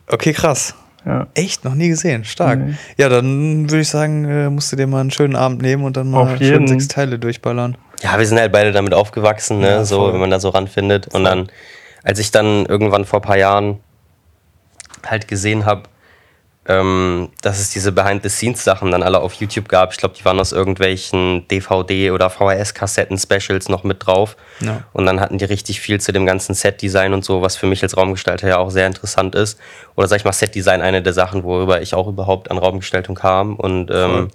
Okay, 0.07 0.33
krass. 0.33 0.73
Ja. 1.05 1.27
Echt? 1.33 1.63
Noch 1.65 1.75
nie 1.75 1.89
gesehen. 1.89 2.25
Stark. 2.25 2.59
Nee. 2.59 2.73
Ja, 2.97 3.09
dann 3.09 3.69
würde 3.69 3.81
ich 3.81 3.89
sagen, 3.89 4.25
äh, 4.25 4.49
musst 4.49 4.71
du 4.71 4.75
dir 4.75 4.87
mal 4.87 5.01
einen 5.01 5.11
schönen 5.11 5.35
Abend 5.35 5.61
nehmen 5.61 5.83
und 5.83 5.95
dann 5.97 6.09
mal 6.11 6.21
Auf 6.33 6.37
schön 6.37 6.67
sechs 6.67 6.87
Teile 6.87 7.19
durchballern. 7.19 7.77
Ja, 8.01 8.17
wir 8.17 8.25
sind 8.25 8.39
halt 8.39 8.51
beide 8.51 8.71
damit 8.71 8.93
aufgewachsen, 8.93 9.59
ne? 9.59 9.67
Ja, 9.69 9.85
so, 9.85 10.11
wenn 10.11 10.19
man 10.19 10.29
da 10.29 10.39
so 10.39 10.49
ranfindet. 10.49 11.07
Und 11.13 11.23
dann, 11.25 11.47
als 12.09 12.17
ich 12.17 12.31
dann 12.31 12.65
irgendwann 12.65 13.05
vor 13.05 13.19
ein 13.19 13.21
paar 13.21 13.37
Jahren 13.37 13.81
halt 15.05 15.27
gesehen 15.27 15.67
habe, 15.67 15.83
ähm, 16.65 17.29
dass 17.43 17.59
es 17.59 17.69
diese 17.69 17.91
Behind-the-Scenes-Sachen 17.91 18.89
dann 18.89 19.03
alle 19.03 19.19
auf 19.19 19.33
YouTube 19.33 19.69
gab. 19.69 19.91
Ich 19.91 19.99
glaube, 19.99 20.15
die 20.17 20.25
waren 20.25 20.39
aus 20.39 20.51
irgendwelchen 20.51 21.47
DVD- 21.47 22.11
oder 22.11 22.31
VHS-Kassetten-Specials 22.31 23.69
noch 23.69 23.83
mit 23.83 24.07
drauf. 24.07 24.37
Ja. 24.59 24.85
Und 24.91 25.05
dann 25.05 25.19
hatten 25.19 25.37
die 25.37 25.45
richtig 25.45 25.81
viel 25.81 26.01
zu 26.01 26.11
dem 26.11 26.25
ganzen 26.25 26.55
Set-Design 26.55 27.13
und 27.13 27.23
so, 27.23 27.43
was 27.43 27.57
für 27.57 27.67
mich 27.67 27.83
als 27.83 27.95
Raumgestalter 27.95 28.47
ja 28.47 28.57
auch 28.57 28.71
sehr 28.71 28.87
interessant 28.87 29.35
ist. 29.35 29.59
Oder 29.95 30.07
sag 30.07 30.17
ich 30.17 30.25
mal, 30.25 30.33
Set-Design 30.33 30.81
eine 30.81 31.03
der 31.03 31.13
Sachen, 31.13 31.43
worüber 31.43 31.79
ich 31.79 31.93
auch 31.93 32.07
überhaupt 32.07 32.49
an 32.49 32.57
Raumgestaltung 32.57 33.13
kam. 33.13 33.55
Und 33.55 33.91
ähm, 33.91 34.29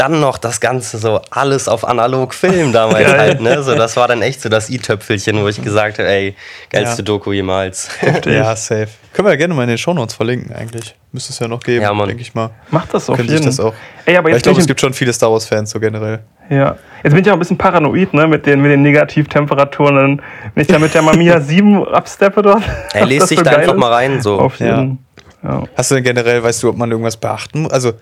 dann 0.00 0.18
noch 0.20 0.38
das 0.38 0.60
Ganze 0.60 0.98
so 0.98 1.20
alles 1.30 1.68
auf 1.68 1.86
analog 1.86 2.32
Film 2.34 2.72
damals 2.74 3.06
Geil. 3.06 3.18
halt, 3.18 3.40
ne? 3.40 3.62
So, 3.62 3.74
das 3.74 3.96
war 3.96 4.08
dann 4.08 4.22
echt 4.22 4.40
so 4.40 4.48
das 4.48 4.70
i-Töpfelchen, 4.70 5.42
wo 5.42 5.48
ich 5.48 5.62
gesagt 5.62 5.98
habe, 5.98 6.08
ey, 6.08 6.34
geilste 6.70 7.02
Ja. 7.02 7.04
Doku 7.04 7.32
jemals. 7.32 7.88
Ja, 8.24 8.56
safe. 8.56 8.88
Können 9.12 9.26
wir 9.26 9.32
ja 9.32 9.36
gerne 9.36 9.54
mal 9.54 9.64
in 9.64 9.68
den 9.68 9.78
Shownotes 9.78 10.14
verlinken, 10.14 10.54
eigentlich. 10.54 10.94
Müsste 11.12 11.32
es 11.32 11.38
ja 11.40 11.48
noch 11.48 11.60
geben, 11.60 11.82
Ja, 11.82 12.06
denke 12.06 12.22
ich 12.22 12.34
mal. 12.34 12.50
Macht 12.70 12.94
das 12.94 13.10
auf 13.10 13.16
Könnte 13.16 13.32
jeden 13.32 13.42
ich 13.48 13.56
das 13.56 13.60
auch. 13.64 13.74
Ey, 14.06 14.16
aber 14.16 14.26
Weil 14.26 14.30
ich 14.30 14.36
jetzt, 14.36 14.42
glaube, 14.44 14.60
es 14.60 14.66
gibt 14.66 14.80
schon 14.80 14.94
viele 14.94 15.12
Star 15.12 15.30
Wars-Fans 15.32 15.70
so 15.70 15.80
generell. 15.80 16.20
ja. 16.48 16.76
jetzt 17.02 17.12
bin 17.12 17.20
ich 17.20 17.26
ja 17.26 17.32
ein 17.32 17.38
bisschen 17.38 17.58
paranoid 17.58 18.14
ne, 18.14 18.26
mit, 18.28 18.46
den, 18.46 18.60
mit 18.62 18.70
den 18.70 18.82
Negativtemperaturen. 18.82 19.96
Dann, 19.96 20.22
Wenn 20.54 20.62
ich 20.62 20.68
da 20.68 20.78
mit 20.78 20.94
der 20.94 21.02
Mamiya 21.02 21.40
7 21.42 21.86
absteppe 21.88 22.42
dort. 22.42 22.62
Ey, 22.92 23.04
lest 23.04 23.30
dich 23.30 23.38
so 23.38 23.44
da 23.44 23.50
einfach 23.50 23.74
ist. 23.74 23.78
mal 23.80 23.92
rein, 23.92 24.22
so. 24.22 24.38
Auf 24.38 24.58
Ja. 24.60 24.78
jeden. 24.80 25.04
Ja. 25.42 25.64
Hast 25.76 25.90
du 25.90 25.96
denn 25.96 26.04
generell, 26.04 26.42
weißt 26.42 26.62
du, 26.62 26.68
ob 26.68 26.76
man 26.76 26.90
irgendwas 26.90 27.16
beachten 27.16 27.62
muss? 27.62 27.72
Also, 27.72 27.92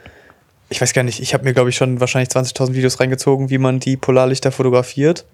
ich 0.71 0.81
weiß 0.81 0.93
gar 0.93 1.03
nicht, 1.03 1.21
ich 1.21 1.35
habe 1.35 1.45
mir, 1.45 1.55
glaube 1.55 1.71
ich, 1.71 1.77
schon 1.77 2.01
wahrscheinlich 2.01 2.29
20.000 2.31 2.75
Videos 2.75 3.01
reingezogen, 3.01 3.51
wie 3.51 3.59
man 3.59 3.81
die 3.81 3.97
Polarlichter 3.97 4.53
fotografiert. 4.53 5.25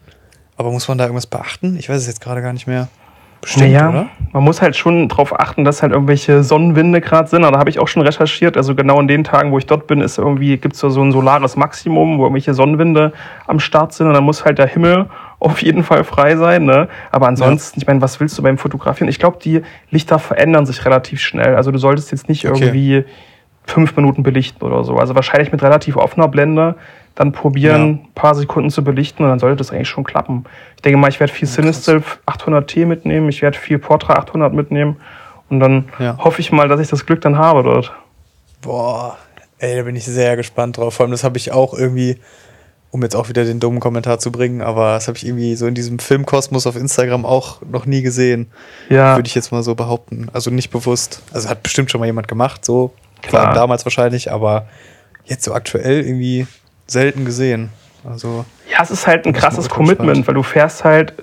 Aber 0.57 0.71
muss 0.71 0.87
man 0.87 0.99
da 0.99 1.05
irgendwas 1.05 1.27
beachten? 1.27 1.77
Ich 1.77 1.89
weiß 1.89 1.97
es 1.97 2.07
jetzt 2.07 2.21
gerade 2.21 2.41
gar 2.41 2.53
nicht 2.53 2.67
mehr. 2.69 2.89
Bestimmt, 3.41 3.73
naja, 3.73 3.91
oder? 3.91 4.07
man 4.33 4.43
muss 4.43 4.63
halt 4.63 4.75
schon 4.75 5.07
darauf 5.09 5.39
achten, 5.39 5.65
dass 5.65 5.83
halt 5.83 5.93
irgendwelche 5.93 6.43
Sonnenwinde 6.43 7.01
gerade 7.03 7.29
sind. 7.29 7.43
Aber 7.45 7.53
Da 7.53 7.59
habe 7.59 7.69
ich 7.69 7.79
auch 7.79 7.89
schon 7.89 8.01
recherchiert. 8.03 8.57
Also 8.57 8.75
genau 8.75 8.99
in 9.01 9.09
den 9.09 9.23
Tagen, 9.25 9.51
wo 9.53 9.59
ich 9.59 9.67
dort 9.67 9.87
bin, 9.87 10.01
ist 10.01 10.17
irgendwie, 10.17 10.57
gibt 10.57 10.75
es 10.77 10.81
so 10.81 11.03
ein 11.03 11.13
solares 11.13 11.57
Maximum, 11.57 12.19
wo 12.19 12.23
irgendwelche 12.23 12.55
Sonnenwinde 12.55 13.13
am 13.47 13.61
Start 13.61 13.93
sind. 13.93 14.07
Und 14.07 14.15
dann 14.15 14.25
muss 14.25 14.45
halt 14.45 14.59
der 14.59 14.69
Himmel 14.69 15.11
auf 15.41 15.61
jeden 15.63 15.83
Fall 15.83 16.05
frei 16.05 16.37
sein. 16.37 16.65
Ne? 16.65 16.89
Aber 17.11 17.27
ansonsten, 17.27 17.81
ich 17.81 17.87
meine, 17.87 18.01
was 18.01 18.19
willst 18.19 18.39
du 18.39 18.43
beim 18.43 18.57
Fotografieren? 18.57 19.09
Ich 19.09 19.19
glaube, 19.19 19.39
die 19.43 19.61
Lichter 19.91 20.19
verändern 20.19 20.65
sich 20.65 20.85
relativ 20.87 21.21
schnell. 21.21 21.55
Also 21.57 21.71
du 21.71 21.79
solltest 21.79 22.13
jetzt 22.13 22.29
nicht 22.29 22.49
Okay. 22.49 22.65
irgendwie 22.65 23.05
fünf 23.67 23.97
Minuten 23.97 24.23
belichten 24.23 24.63
oder 24.65 24.85
so. 24.85 24.97
Also 24.97 25.15
wahrscheinlich 25.15 25.51
mit 25.53 25.63
relativ 25.63 25.97
offener 25.97 26.29
Blende 26.29 26.75
dann 27.15 27.33
probieren, 27.33 27.81
Ja. 27.81 27.87
ein 28.09 28.09
paar 28.15 28.35
Sekunden 28.35 28.71
zu 28.71 28.83
belichten 28.83 29.23
und 29.25 29.31
dann 29.31 29.39
sollte 29.39 29.57
das 29.57 29.71
eigentlich 29.71 29.89
schon 29.89 30.05
klappen. 30.05 30.45
Ich 30.77 30.83
denke 30.83 30.99
mal, 30.99 31.09
ich 31.09 31.21
werde 31.21 31.33
viel 31.33 31.49
Cinestill 31.49 32.03
800T 32.27 32.87
mitnehmen, 32.87 33.29
ich 33.29 33.41
werde 33.41 33.57
viel 33.57 33.79
Portra 33.79 34.15
800 34.15 34.53
mitnehmen 34.53 34.97
und 35.49 35.61
dann 35.61 35.85
Ja. 35.99 36.19
hoffe 36.19 36.41
ich 36.41 36.51
mal, 36.53 36.67
dass 36.69 36.81
ich 36.81 36.89
das 36.89 37.07
Glück 37.07 37.21
dann 37.21 37.39
habe 37.39 37.63
dort. 37.63 37.93
Boah, 38.63 39.17
ey, 39.59 39.77
da 39.77 39.83
bin 39.83 39.95
ich 39.97 40.05
sehr 40.05 40.37
gespannt 40.37 40.77
drauf. 40.79 40.95
Vor 40.95 41.05
allem, 41.05 41.13
das 41.13 41.23
habe 41.25 41.37
ich 41.39 41.53
auch 41.53 41.73
irgendwie, 41.75 42.19
um 42.91 43.03
jetzt 43.03 43.15
auch 43.15 43.29
wieder 43.29 43.45
den 43.45 43.61
dummen 43.61 43.81
Kommentar 43.81 44.19
zu 44.19 44.33
bringen, 44.33 44.61
aber 44.63 44.93
das 44.95 45.07
habe 45.07 45.17
ich 45.17 45.27
irgendwie 45.27 45.55
so 45.55 45.67
in 45.67 45.75
diesem 45.75 45.99
Filmkosmos 46.01 46.67
auf 46.67 46.77
Instagram 46.77 47.25
auch 47.27 47.61
noch 47.63 47.87
nie 47.87 48.03
gesehen. 48.03 48.51
Ja, 48.89 49.17
Würde 49.17 49.29
ich 49.29 49.35
jetzt 49.35 49.53
mal 49.53 49.63
so 49.63 49.75
behaupten. 49.75 50.29
Also 50.33 50.51
nicht 50.51 50.71
bewusst. 50.71 51.23
Also 51.33 51.49
hat 51.49 51.63
bestimmt 51.63 51.91
schon 51.91 52.01
mal 52.01 52.07
jemand 52.07 52.27
gemacht, 52.29 52.65
so. 52.65 52.93
Klar. 53.29 53.47
allem 53.47 53.55
damals 53.55 53.85
wahrscheinlich, 53.87 54.31
aber 54.33 54.67
jetzt 55.25 55.45
so 55.45 55.55
aktuell 55.55 56.01
irgendwie 56.05 56.47
selten 56.87 57.25
gesehen. 57.25 57.71
Also, 58.09 58.45
ja, 58.71 58.83
es 58.83 58.91
ist 58.91 59.07
halt 59.07 59.27
ein 59.27 59.33
krasses 59.33 59.69
Commitment, 59.71 60.27
weil 60.27 60.35
du 60.35 60.43
fährst 60.43 60.85
halt, 60.85 61.15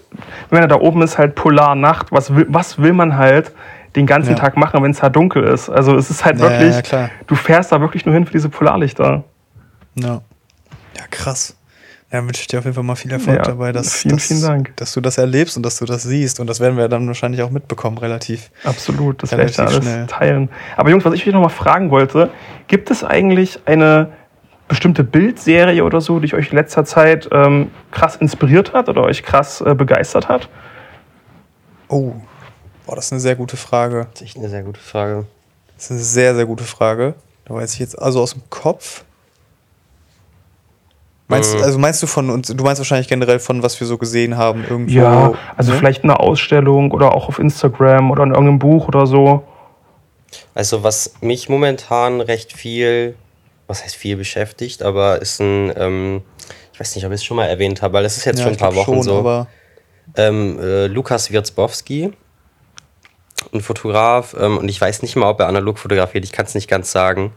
wenn 0.49 0.61
er 0.61 0.67
da 0.67 0.75
oben 0.79 1.01
ist, 1.03 1.17
halt 1.19 1.35
Polarnacht. 1.35 2.11
Was 2.11 2.33
will, 2.35 2.47
was 2.49 2.79
will 2.79 2.93
man 2.93 3.17
halt 3.17 3.51
den 3.95 4.07
ganzen 4.07 4.31
Ja. 4.31 4.35
Tag 4.37 4.57
machen, 4.57 4.81
wenn 4.81 4.91
es 4.91 4.99
da 4.99 5.09
dunkel 5.09 5.43
ist? 5.43 5.69
Also 5.69 5.95
es 5.95 6.09
ist 6.09 6.25
halt 6.25 6.39
Ja, 6.39 6.49
wirklich, 6.49 6.73
ja, 6.73 6.81
klar. 6.81 7.09
du 7.27 7.35
fährst 7.35 7.71
da 7.71 7.79
wirklich 7.81 8.05
nur 8.05 8.15
hin 8.15 8.25
für 8.25 8.31
diese 8.31 8.49
Polarlichter. 8.49 9.23
ja. 9.95 10.21
Ja, 10.97 11.03
krass. 11.09 11.55
Ja, 12.11 12.17
dann 12.19 12.27
wünsche 12.27 12.41
ich 12.41 12.47
dir 12.47 12.59
auf 12.59 12.65
jeden 12.65 12.75
Fall 12.75 12.83
mal 12.83 12.95
viel 12.95 13.11
Erfolg 13.11 13.37
Ja, 13.37 13.43
dabei, 13.43 13.71
dass, 13.71 13.93
vielen, 13.93 14.17
dass, 14.17 14.27
vielen 14.27 14.41
Dank. 14.41 14.75
dass 14.75 14.93
du 14.93 14.99
das 15.01 15.17
erlebst 15.17 15.55
und 15.55 15.63
dass 15.63 15.77
du 15.77 15.85
das 15.85 16.03
siehst. 16.03 16.39
Und 16.41 16.47
das 16.47 16.59
werden 16.59 16.77
wir 16.77 16.89
dann 16.89 17.07
wahrscheinlich 17.07 17.41
auch 17.41 17.49
mitbekommen, 17.51 17.97
relativ. 17.97 18.51
Absolut, 18.65 19.23
das 19.23 19.31
werde 19.31 19.45
ich 19.49 19.55
da 19.55 19.63
Relativ 19.63 19.79
alles 19.87 19.93
schnell. 19.93 20.07
teilen. 20.07 20.49
Aber 20.75 20.89
Jungs, 20.89 21.05
was 21.05 21.13
ich 21.13 21.25
euch 21.25 21.33
noch 21.33 21.41
mal 21.41 21.49
fragen 21.49 21.89
wollte, 21.89 22.29
gibt 22.67 22.91
es 22.91 23.03
eigentlich 23.05 23.59
eine 23.65 24.11
bestimmte 24.67 25.03
Bildserie 25.05 25.83
oder 25.83 26.01
so, 26.01 26.19
die 26.19 26.33
euch 26.33 26.51
in 26.51 26.57
letzter 26.57 26.83
Zeit 26.85 27.29
ähm, 27.31 27.71
krass 27.91 28.17
inspiriert 28.17 28.73
hat 28.73 28.89
oder 28.89 29.03
euch 29.03 29.23
krass 29.23 29.61
äh, 29.61 29.73
begeistert 29.73 30.27
hat? 30.27 30.49
Oh, 31.87 32.13
boah, 32.85 32.95
das 32.95 33.05
ist 33.05 33.11
eine 33.13 33.21
sehr 33.21 33.35
gute 33.35 33.57
Frage. 33.57 34.07
Das 34.13 34.21
ist 34.21 34.27
echt 34.27 34.37
eine 34.37 34.49
sehr 34.49 34.63
gute 34.63 34.79
Frage. 34.79 35.25
Das 35.75 35.85
ist 35.85 35.91
eine 35.91 35.99
sehr, 36.01 36.35
sehr 36.35 36.45
gute 36.45 36.63
Frage. 36.63 37.15
Da 37.45 37.53
weiß 37.53 37.73
ich 37.73 37.79
jetzt 37.79 37.97
also 37.99 38.21
aus 38.21 38.33
dem 38.33 38.43
Kopf. 38.49 39.03
Meinst, 41.31 41.55
Mhm. 41.55 41.63
Also 41.63 41.79
meinst 41.79 42.03
du 42.03 42.07
von 42.07 42.29
uns, 42.29 42.47
du 42.47 42.63
meinst 42.63 42.79
wahrscheinlich 42.79 43.07
generell 43.07 43.39
von, 43.39 43.63
was 43.63 43.79
wir 43.79 43.87
so 43.87 43.97
gesehen 43.97 44.37
haben 44.37 44.63
irgendwo? 44.63 44.93
Ja, 44.93 45.33
also 45.57 45.71
ne? 45.71 45.77
vielleicht 45.77 46.03
eine 46.03 46.19
Ausstellung 46.19 46.91
oder 46.91 47.15
auch 47.15 47.27
auf 47.27 47.39
Instagram 47.39 48.11
oder 48.11 48.23
in 48.23 48.29
irgendeinem 48.31 48.59
Buch 48.59 48.87
oder 48.87 49.07
so. 49.07 49.43
Also, 50.53 50.83
was 50.83 51.15
mich 51.21 51.49
momentan 51.49 52.21
recht 52.21 52.53
viel, 52.53 53.15
was 53.67 53.83
heißt 53.83 53.95
viel 53.95 54.17
beschäftigt, 54.17 54.83
aber 54.83 55.21
ist 55.21 55.39
ein, 55.39 55.71
ähm, 55.75 56.21
ich 56.73 56.79
weiß 56.79 56.95
nicht, 56.95 57.05
ob 57.05 57.11
ich 57.11 57.21
es 57.21 57.23
schon 57.23 57.37
mal 57.37 57.47
erwähnt 57.47 57.81
habe, 57.81 57.93
weil 57.93 58.05
es 58.05 58.17
ist 58.17 58.25
jetzt 58.25 58.39
Ja, 58.39 58.43
schon 58.45 58.53
ein 58.53 58.59
paar 58.59 58.75
Wochen 58.75 58.95
schon, 58.95 59.03
so. 59.03 59.19
Aber 59.19 59.47
ähm, 60.15 60.59
äh, 60.59 60.87
Lukas 60.87 61.31
Wirzbowski, 61.31 62.11
ein 63.53 63.61
Fotograf, 63.61 64.35
ähm, 64.39 64.57
und 64.57 64.69
ich 64.69 64.79
weiß 64.79 65.01
nicht 65.01 65.15
mal, 65.15 65.29
ob 65.29 65.39
er 65.39 65.47
analog 65.47 65.79
fotografiert, 65.79 66.25
ich 66.25 66.31
kann 66.31 66.45
es 66.45 66.55
nicht 66.55 66.69
ganz 66.69 66.91
sagen. 66.91 67.33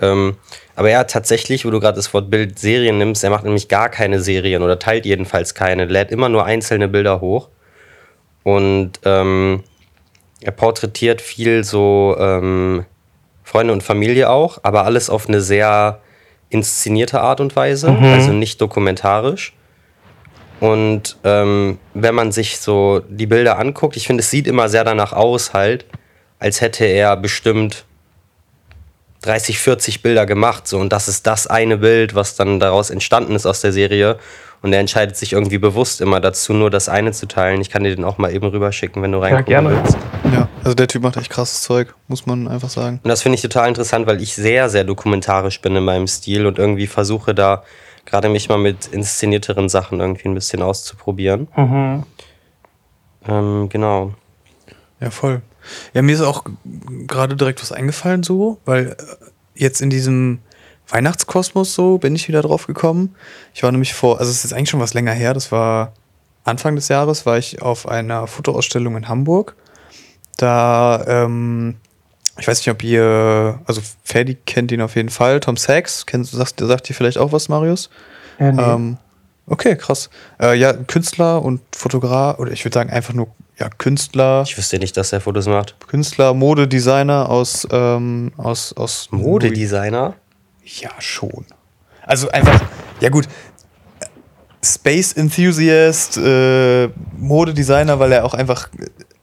Ähm, 0.00 0.36
aber 0.76 0.90
er 0.90 1.00
hat 1.00 1.10
tatsächlich, 1.10 1.64
wo 1.64 1.70
du 1.70 1.80
gerade 1.80 1.96
das 1.96 2.12
Wort 2.14 2.30
Bild 2.30 2.58
Serien 2.58 2.98
nimmst, 2.98 3.22
er 3.22 3.30
macht 3.30 3.44
nämlich 3.44 3.68
gar 3.68 3.88
keine 3.88 4.20
Serien 4.20 4.62
oder 4.62 4.78
teilt 4.78 5.04
jedenfalls 5.04 5.54
keine, 5.54 5.84
lädt 5.84 6.10
immer 6.10 6.28
nur 6.28 6.44
einzelne 6.44 6.88
Bilder 6.88 7.20
hoch. 7.20 7.48
Und 8.42 8.92
ähm, 9.04 9.62
er 10.40 10.52
porträtiert 10.52 11.20
viel 11.20 11.64
so 11.64 12.16
ähm, 12.18 12.86
Freunde 13.44 13.72
und 13.72 13.82
Familie 13.82 14.30
auch, 14.30 14.58
aber 14.62 14.84
alles 14.84 15.10
auf 15.10 15.28
eine 15.28 15.40
sehr 15.40 16.00
inszenierte 16.48 17.20
Art 17.20 17.40
und 17.40 17.54
Weise, 17.54 17.88
also 17.88 18.32
nicht 18.32 18.60
dokumentarisch. 18.60 19.52
Und 20.60 21.16
ähm, 21.24 21.78
wenn 21.94 22.14
man 22.14 22.32
sich 22.32 22.58
so 22.58 23.00
die 23.08 23.26
Bilder 23.26 23.58
anguckt, 23.58 23.96
ich 23.96 24.06
finde, 24.06 24.22
es 24.22 24.30
sieht 24.30 24.46
immer 24.46 24.68
sehr 24.68 24.84
danach 24.84 25.12
aus, 25.12 25.54
halt, 25.54 25.86
als 26.38 26.60
hätte 26.60 26.84
er 26.84 27.16
bestimmt 27.16 27.84
30, 29.22 29.58
40 29.58 30.02
Bilder 30.02 30.26
gemacht. 30.26 30.66
So, 30.66 30.78
und 30.78 30.92
das 30.92 31.08
ist 31.08 31.26
das 31.26 31.46
eine 31.46 31.78
Bild, 31.78 32.14
was 32.14 32.36
dann 32.36 32.60
daraus 32.60 32.90
entstanden 32.90 33.34
ist 33.34 33.46
aus 33.46 33.60
der 33.60 33.72
Serie. 33.72 34.18
Und 34.62 34.74
er 34.74 34.80
entscheidet 34.80 35.16
sich 35.16 35.32
irgendwie 35.32 35.56
bewusst 35.56 36.02
immer 36.02 36.20
dazu, 36.20 36.52
nur 36.52 36.70
das 36.70 36.90
eine 36.90 37.12
zu 37.12 37.26
teilen. 37.26 37.62
Ich 37.62 37.70
kann 37.70 37.82
dir 37.82 37.94
den 37.94 38.04
auch 38.04 38.18
mal 38.18 38.32
eben 38.34 38.46
rüberschicken, 38.46 39.02
wenn 39.02 39.12
du 39.12 39.18
reingucken 39.18 39.46
gerne. 39.46 39.70
willst. 39.70 39.96
ja, 40.32 40.48
also 40.62 40.74
der 40.74 40.86
Typ 40.86 41.02
macht 41.02 41.16
echt 41.16 41.30
krasses 41.30 41.62
Zeug, 41.62 41.94
muss 42.08 42.26
man 42.26 42.46
einfach 42.46 42.68
sagen. 42.68 43.00
Und 43.02 43.08
das 43.08 43.22
finde 43.22 43.36
ich 43.36 43.42
total 43.42 43.68
interessant, 43.68 44.06
weil 44.06 44.20
ich 44.20 44.34
sehr, 44.34 44.68
sehr 44.68 44.84
dokumentarisch 44.84 45.62
bin 45.62 45.76
in 45.76 45.84
meinem 45.84 46.06
Stil 46.06 46.46
und 46.46 46.58
irgendwie 46.58 46.86
versuche 46.86 47.34
da 47.34 47.62
gerade 48.04 48.28
mich 48.28 48.48
mal 48.48 48.58
mit 48.58 48.86
inszenierteren 48.88 49.70
Sachen 49.70 50.00
irgendwie 50.00 50.28
ein 50.28 50.34
bisschen 50.34 50.62
auszuprobieren. 50.62 51.48
Mhm. 51.56 52.02
Ähm, 53.28 53.68
genau. 53.70 54.14
Ja, 55.00 55.10
voll. 55.10 55.40
Ja, 55.94 56.02
mir 56.02 56.14
ist 56.14 56.20
auch 56.20 56.44
gerade 57.06 57.36
direkt 57.36 57.62
was 57.62 57.72
eingefallen 57.72 58.22
so, 58.22 58.58
weil 58.64 58.88
äh, 58.88 58.94
jetzt 59.54 59.80
in 59.80 59.90
diesem 59.90 60.38
Weihnachtskosmos 60.88 61.74
so 61.74 61.98
bin 61.98 62.14
ich 62.14 62.28
wieder 62.28 62.42
drauf 62.42 62.66
gekommen. 62.66 63.14
Ich 63.54 63.62
war 63.62 63.72
nämlich 63.72 63.94
vor, 63.94 64.18
also 64.18 64.30
es 64.30 64.38
ist 64.38 64.44
jetzt 64.44 64.52
eigentlich 64.54 64.70
schon 64.70 64.80
was 64.80 64.94
länger 64.94 65.12
her, 65.12 65.34
das 65.34 65.52
war 65.52 65.92
Anfang 66.44 66.74
des 66.74 66.88
Jahres, 66.88 67.26
war 67.26 67.38
ich 67.38 67.62
auf 67.62 67.88
einer 67.88 68.26
Fotoausstellung 68.26 68.96
in 68.96 69.08
Hamburg. 69.08 69.54
Da, 70.36 71.04
ähm, 71.06 71.76
ich 72.38 72.48
weiß 72.48 72.58
nicht, 72.58 72.70
ob 72.70 72.82
ihr, 72.82 73.60
also 73.66 73.82
Ferdi 74.02 74.36
kennt 74.46 74.72
ihn 74.72 74.80
auf 74.80 74.96
jeden 74.96 75.10
Fall, 75.10 75.40
Tom 75.40 75.56
Sachs, 75.56 76.06
kennt, 76.06 76.26
sagt, 76.26 76.60
sagt 76.60 76.88
dir 76.88 76.94
vielleicht 76.94 77.18
auch 77.18 77.32
was, 77.32 77.48
Marius? 77.48 77.90
Ja, 78.38 78.52
nee. 78.52 78.62
Ähm, 78.62 78.98
Okay, 79.50 79.76
krass. 79.76 80.10
Äh, 80.40 80.56
ja, 80.56 80.72
Künstler 80.72 81.42
und 81.42 81.60
Fotograf, 81.74 82.38
oder 82.38 82.52
ich 82.52 82.64
würde 82.64 82.74
sagen 82.74 82.90
einfach 82.90 83.14
nur 83.14 83.26
ja, 83.60 83.68
Künstler, 83.76 84.42
Ich 84.46 84.56
wüsste 84.56 84.78
nicht, 84.78 84.96
dass 84.96 85.12
er 85.12 85.20
Fotos 85.20 85.46
macht. 85.46 85.76
Künstler, 85.86 86.32
Modedesigner 86.34 87.28
aus, 87.28 87.66
ähm, 87.70 88.32
aus, 88.38 88.72
aus 88.76 89.08
Modedesigner? 89.10 90.14
Ja, 90.64 90.90
schon. 90.98 91.44
Also 92.06 92.30
einfach, 92.30 92.60
ja 93.00 93.08
gut, 93.10 93.26
Space 94.64 95.12
Enthusiast, 95.14 96.16
äh, 96.18 96.88
Modedesigner, 97.16 97.98
weil 97.98 98.12
er 98.12 98.24
auch 98.24 98.34
einfach 98.34 98.68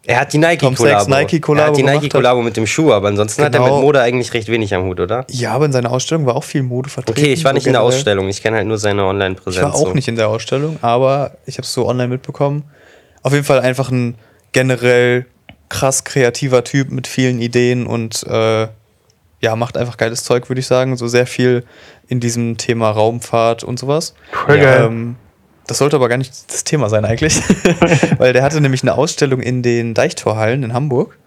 Er 0.06 0.22
hat 0.22 0.34
die 0.34 0.38
Nike-Kollabo. 0.40 1.10
Nike-Kollabo 1.10 1.62
er 1.64 1.68
hat 1.68 1.78
die 1.78 1.84
Nike-Kollabo 1.84 2.42
mit 2.42 2.58
dem 2.58 2.66
Schuh, 2.66 2.92
aber 2.94 3.10
ansonsten 3.10 3.44
hat 3.44 3.54
er 3.54 3.60
Genau. 3.62 3.76
mit 3.76 3.84
Mode 3.84 4.02
eigentlich 4.02 4.34
recht 4.34 4.48
wenig 4.48 4.74
am 4.74 4.84
Hut, 4.86 5.00
oder? 5.00 5.26
Ja, 5.30 5.52
aber 5.54 5.66
in 5.66 5.72
seiner 5.74 5.92
Ausstellung 5.92 6.26
war 6.26 6.36
auch 6.36 6.44
viel 6.44 6.64
Mode 6.64 6.90
vertreten. 6.90 7.20
Okay, 7.20 7.34
ich 7.34 7.44
war 7.44 7.52
so 7.52 7.56
nicht 7.56 7.68
in 7.68 7.74
der. 7.74 7.82
Ausstellung. 7.84 8.28
Ich 8.30 8.42
kenne 8.42 8.58
halt 8.58 8.68
nur 8.68 8.78
seine 8.78 9.02
Ich 9.02 9.08
Online-Präsenz. 9.08 9.64
war 9.64 9.76
auch 9.76 9.88
so. 9.90 9.94
nicht 9.94 10.08
in 10.08 10.16
der 10.16 10.30
Ausstellung, 10.30 10.78
aber 10.82 11.32
ich 11.46 11.56
habe 11.58 11.64
es 11.66 11.74
so 11.74 11.88
online 11.88 12.08
mitbekommen. 12.08 12.64
Auf 13.22 13.34
jeden 13.34 13.44
Fall 13.46 13.60
einfach 13.60 13.92
ein 13.92 14.16
generell 14.52 15.26
krass 15.70 16.04
kreativer 16.04 16.64
Typ 16.64 16.92
mit 16.92 17.08
vielen 17.08 17.40
Ideen 17.40 17.88
und 17.88 18.24
äh, 18.24 18.68
ja, 19.40 19.56
macht 19.56 19.78
einfach 19.78 19.98
geiles 19.98 20.24
Zeug, 20.24 20.50
würde 20.50 20.60
ich 20.60 20.68
sagen. 20.68 20.98
So 20.98 21.08
sehr 21.08 21.28
viel 21.28 21.64
in 22.08 22.20
diesem 22.20 22.58
Thema 22.58 22.90
Raumfahrt 22.90 23.64
und 23.64 23.78
sowas. 23.78 24.16
Voll 24.32 24.60
geil. 24.60 24.86
Ähm, 24.86 25.16
das 25.68 25.80
sollte 25.80 25.98
aber 25.98 26.08
gar 26.08 26.18
nicht 26.18 26.34
das 26.52 26.64
Thema 26.64 26.90
sein 26.90 27.04
eigentlich, 27.04 27.42
weil 28.18 28.32
der 28.32 28.42
hatte 28.42 28.62
nämlich 28.62 28.84
eine 28.84 28.96
Ausstellung 28.96 29.42
in 29.42 29.62
den 29.62 29.94
Deichtorhallen 29.94 30.64
in 30.64 30.74
Hamburg 30.74 31.18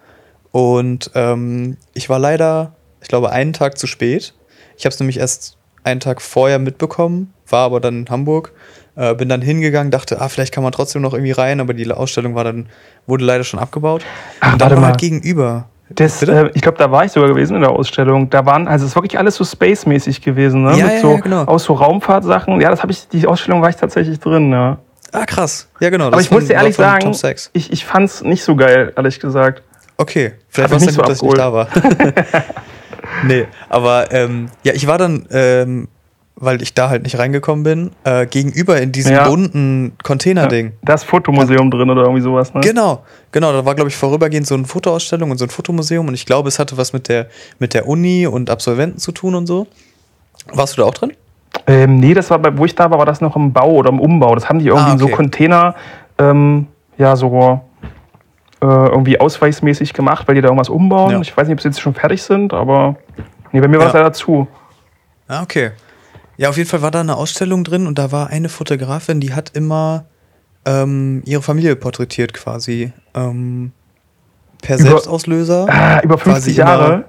und 0.50 1.10
ähm, 1.14 1.76
ich 1.92 2.08
war 2.08 2.18
leider, 2.18 2.74
ich 3.02 3.08
glaube, 3.08 3.30
einen 3.30 3.52
Tag 3.52 3.78
zu 3.78 3.86
spät. 3.86 4.34
Ich 4.76 4.84
habe 4.84 4.94
es 4.94 4.98
nämlich 4.98 5.18
erst 5.18 5.58
einen 5.84 6.00
Tag 6.00 6.22
vorher 6.22 6.58
mitbekommen, 6.58 7.32
war 7.46 7.66
aber 7.66 7.80
dann 7.80 8.00
in 8.00 8.10
Hamburg, 8.10 8.52
äh, 9.00 9.14
bin 9.14 9.30
dann 9.30 9.40
hingegangen, 9.40 9.90
dachte, 9.90 10.20
ah, 10.20 10.28
vielleicht 10.28 10.52
kann 10.52 10.62
man 10.62 10.72
trotzdem 10.72 11.00
noch 11.00 11.14
irgendwie 11.14 11.32
rein, 11.32 11.60
aber 11.60 11.72
die 11.72 11.90
Ausstellung 11.90 12.34
war 12.34 12.44
dann 12.44 12.66
wurde 13.06 13.24
leider 13.24 13.44
schon 13.44 13.58
abgebaut. 13.58 14.04
Ach, 14.40 14.52
und 14.52 14.60
dann 14.60 14.70
war 14.72 14.80
mal. 14.80 14.86
halt 14.88 15.00
gegenüber. 15.00 15.68
Das, 15.88 16.22
äh, 16.22 16.50
ich 16.54 16.60
glaube, 16.60 16.76
da 16.76 16.90
war 16.90 17.04
ich 17.06 17.12
sogar 17.12 17.30
gewesen 17.30 17.56
in 17.56 17.62
der 17.62 17.70
Ausstellung. 17.70 18.28
Da 18.28 18.44
waren, 18.44 18.68
also 18.68 18.84
es 18.84 18.90
ist 18.90 18.96
wirklich 18.96 19.18
alles 19.18 19.36
so 19.36 19.44
Space-mäßig 19.44 20.20
gewesen, 20.20 20.64
ne? 20.64 20.76
Ja, 20.76 20.84
Mit 20.84 20.94
ja, 20.94 21.00
so, 21.00 21.12
ja, 21.12 21.20
genau. 21.20 21.44
Aus 21.44 21.64
so 21.64 21.72
Raumfahrtsachen. 21.72 22.60
Ja, 22.60 22.70
das 22.70 22.82
habe 22.82 22.92
ich, 22.92 23.08
die 23.08 23.26
Ausstellung 23.26 23.62
war 23.62 23.70
ich 23.70 23.76
tatsächlich 23.76 24.20
drin, 24.20 24.52
ja. 24.52 24.78
Ah, 25.12 25.24
krass. 25.24 25.66
Ja, 25.80 25.88
genau. 25.88 26.08
Aber 26.08 26.20
ich 26.20 26.30
muss 26.30 26.46
dir 26.46 26.54
ehrlich 26.54 26.76
sagen, 26.76 27.16
ich, 27.54 27.72
ich 27.72 27.84
fand 27.86 28.08
es 28.10 28.22
nicht 28.22 28.44
so 28.44 28.54
geil, 28.54 28.92
ehrlich 28.96 29.18
gesagt. 29.18 29.62
Okay, 29.96 30.34
vielleicht 30.48 30.70
war 30.70 30.76
es 30.76 30.84
dann 30.84 30.94
nicht 30.94 30.98
gut, 30.98 31.06
so 31.06 31.10
dass 31.10 31.16
ich 31.16 31.22
nicht 31.22 31.38
da 31.38 31.52
war. 31.52 31.68
nee, 33.26 33.46
aber 33.68 34.12
ähm, 34.12 34.50
ja, 34.62 34.74
ich 34.74 34.86
war 34.86 34.98
dann, 34.98 35.26
ähm, 35.30 35.88
weil 36.42 36.62
ich 36.62 36.72
da 36.74 36.88
halt 36.88 37.02
nicht 37.02 37.18
reingekommen 37.18 37.62
bin, 37.62 37.90
äh, 38.04 38.24
gegenüber 38.26 38.80
in 38.80 38.92
diesem 38.92 39.12
Ja. 39.14 39.28
bunten 39.28 39.92
Container-Ding. 40.02 40.72
Das 40.82 41.04
Fotomuseum 41.04 41.70
drin 41.70 41.90
oder 41.90 42.02
irgendwie 42.02 42.22
sowas, 42.22 42.54
ne? 42.54 42.60
Genau, 42.62 43.02
genau. 43.30 43.52
Da 43.52 43.64
war, 43.66 43.74
glaube 43.74 43.90
ich, 43.90 43.96
vorübergehend 43.96 44.46
so 44.46 44.54
eine 44.54 44.64
Fotoausstellung 44.64 45.30
und 45.30 45.36
so 45.38 45.44
ein 45.44 45.50
Fotomuseum 45.50 46.08
und 46.08 46.14
ich 46.14 46.24
glaube, 46.24 46.48
es 46.48 46.58
hatte 46.58 46.76
was 46.78 46.92
mit 46.94 47.08
der, 47.08 47.26
mit 47.58 47.74
der 47.74 47.86
Uni 47.86 48.26
und 48.26 48.48
Absolventen 48.50 48.98
zu 48.98 49.12
tun 49.12 49.34
und 49.34 49.46
so. 49.46 49.66
Warst 50.52 50.76
du 50.76 50.80
da 50.80 50.88
auch 50.88 50.94
drin? 50.94 51.12
Ähm, 51.66 51.96
nee, 51.96 52.14
das 52.14 52.30
war 52.30 52.38
bei, 52.38 52.56
wo 52.56 52.64
ich 52.64 52.74
da 52.74 52.90
war, 52.90 52.98
war 52.98 53.06
das 53.06 53.20
noch 53.20 53.36
im 53.36 53.52
Bau 53.52 53.72
oder 53.72 53.90
im 53.90 54.00
Umbau. 54.00 54.34
Das 54.34 54.48
haben 54.48 54.60
die 54.60 54.68
irgendwie 54.68 54.88
Ah, 54.90 54.92
in 54.94 54.98
so 54.98 55.04
okay. 55.06 55.14
Container, 55.16 55.74
ähm, 56.18 56.68
ja, 56.96 57.16
so 57.16 57.60
äh, 58.62 58.66
irgendwie 58.66 59.20
ausweichsmäßig 59.20 59.92
gemacht, 59.92 60.26
weil 60.28 60.36
die 60.36 60.40
da 60.40 60.48
irgendwas 60.48 60.68
umbauen. 60.70 61.10
Ja. 61.12 61.20
Ich 61.20 61.36
weiß 61.36 61.48
nicht, 61.48 61.54
ob 61.54 61.60
sie 61.60 61.68
jetzt 61.68 61.80
schon 61.80 61.92
fertig 61.94 62.22
sind, 62.22 62.54
aber 62.54 62.96
nee, 63.52 63.60
bei 63.60 63.68
mir 63.68 63.78
war 63.78 63.86
Ja. 63.86 63.92
das 63.92 63.94
leider 63.94 64.12
zu. 64.12 64.46
Ah, 65.28 65.42
okay. 65.42 65.70
Ja, 66.40 66.48
auf 66.48 66.56
jeden 66.56 66.70
Fall 66.70 66.80
war 66.80 66.90
da 66.90 67.00
eine 67.00 67.16
Ausstellung 67.16 67.64
drin 67.64 67.86
und 67.86 67.98
da 67.98 68.12
war 68.12 68.28
eine 68.28 68.48
Fotografin, 68.48 69.20
die 69.20 69.34
hat 69.34 69.50
immer 69.54 70.06
ähm, 70.64 71.22
ihre 71.26 71.42
Familie 71.42 71.76
porträtiert 71.76 72.32
quasi. 72.32 72.92
Ähm, 73.14 73.72
per 74.62 74.78
Über- 74.78 74.88
Selbstauslöser. 74.88 75.66
Ah, 75.68 76.00
über 76.02 76.16
Quasi 76.16 76.52
50 76.54 76.58
immer- 76.58 76.66
Jahre. 76.70 77.04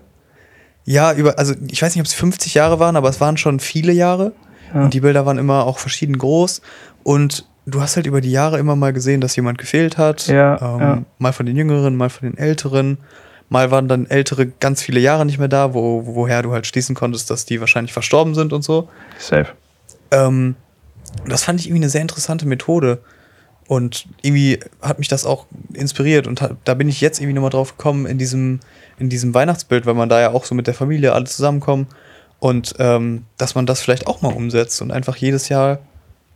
Ja, 0.84 1.14
über, 1.14 1.40
also 1.40 1.54
ich 1.70 1.82
weiß 1.82 1.96
nicht, 1.96 2.02
ob 2.02 2.08
es 2.08 2.14
50 2.14 2.56
Jahre 2.56 2.80
waren, 2.80 2.98
aber 2.98 3.08
es 3.08 3.22
waren 3.22 3.38
schon 3.38 3.62
viele 3.62 3.94
Jahre. 3.94 4.34
Ja. 4.74 4.84
Und 4.84 4.94
die 4.94 5.00
Bilder 5.00 5.26
waren 5.26 5.38
immer 5.38 5.66
auch 5.66 5.80
verschieden 5.80 6.18
groß. 6.18 6.62
Und 7.04 7.48
du 7.66 7.82
hast 7.82 7.96
halt 7.96 8.08
über 8.08 8.20
die 8.20 8.32
Jahre 8.32 8.58
immer 8.60 8.76
mal 8.76 8.92
gesehen, 8.92 9.22
dass 9.22 9.36
jemand 9.38 9.60
gefehlt 9.60 9.98
hat. 9.98 10.28
Ja, 10.28 10.56
ähm, 10.62 10.80
ja. 10.82 11.02
Mal 11.20 11.32
von 11.32 11.46
den 11.46 11.56
Jüngeren, 11.56 11.96
mal 11.96 12.10
von 12.10 12.28
den 12.30 12.38
Älteren. 12.38 12.98
Mal 13.52 13.70
waren 13.70 13.90
dann 13.90 14.10
Ältere 14.10 14.48
ganz 14.48 14.82
viele 14.82 15.02
Jahre 15.02 15.26
nicht 15.26 15.38
mehr 15.38 15.50
da, 15.50 15.74
wo, 15.74 16.06
woher 16.06 16.42
du 16.42 16.54
halt 16.54 16.66
schließen 16.66 16.96
konntest, 16.96 17.30
dass 17.30 17.44
die 17.44 17.60
wahrscheinlich 17.60 17.92
verstorben 17.92 18.34
sind 18.34 18.54
und 18.54 18.62
so. 18.62 18.88
Safe. 19.20 19.48
Ähm, 20.10 20.56
das 21.28 21.44
fand 21.44 21.60
ich 21.60 21.68
irgendwie 21.68 21.84
eine 21.84 21.90
sehr 21.90 22.02
interessante 22.02 22.48
Methode. 22.48 23.00
Und 23.68 24.08
irgendwie 24.22 24.62
hat 24.82 25.00
mich 25.00 25.10
das 25.10 25.26
auch 25.26 25.48
inspiriert. 25.74 26.28
Und 26.28 26.42
da 26.64 26.74
bin 26.76 26.88
ich 26.88 27.02
jetzt 27.02 27.20
irgendwie 27.20 27.34
nochmal 27.34 27.50
drauf 27.50 27.76
gekommen 27.76 28.06
in 28.06 28.18
diesem, 28.18 28.62
in 28.98 29.10
diesem 29.10 29.34
Weihnachtsbild, 29.34 29.86
weil 29.86 29.96
man 29.96 30.08
da 30.08 30.22
ja 30.22 30.32
auch 30.32 30.46
so 30.46 30.56
mit 30.56 30.68
der 30.68 30.74
Familie 30.74 31.12
alle 31.12 31.26
zusammenkommen. 31.26 31.88
Und 32.40 32.76
ähm, 32.80 33.26
dass 33.38 33.54
man 33.54 33.66
das 33.66 33.82
vielleicht 33.82 34.08
auch 34.08 34.22
mal 34.22 34.32
umsetzt 34.32 34.82
und 34.82 34.92
einfach 34.92 35.18
jedes 35.18 35.50
Jahr 35.50 35.80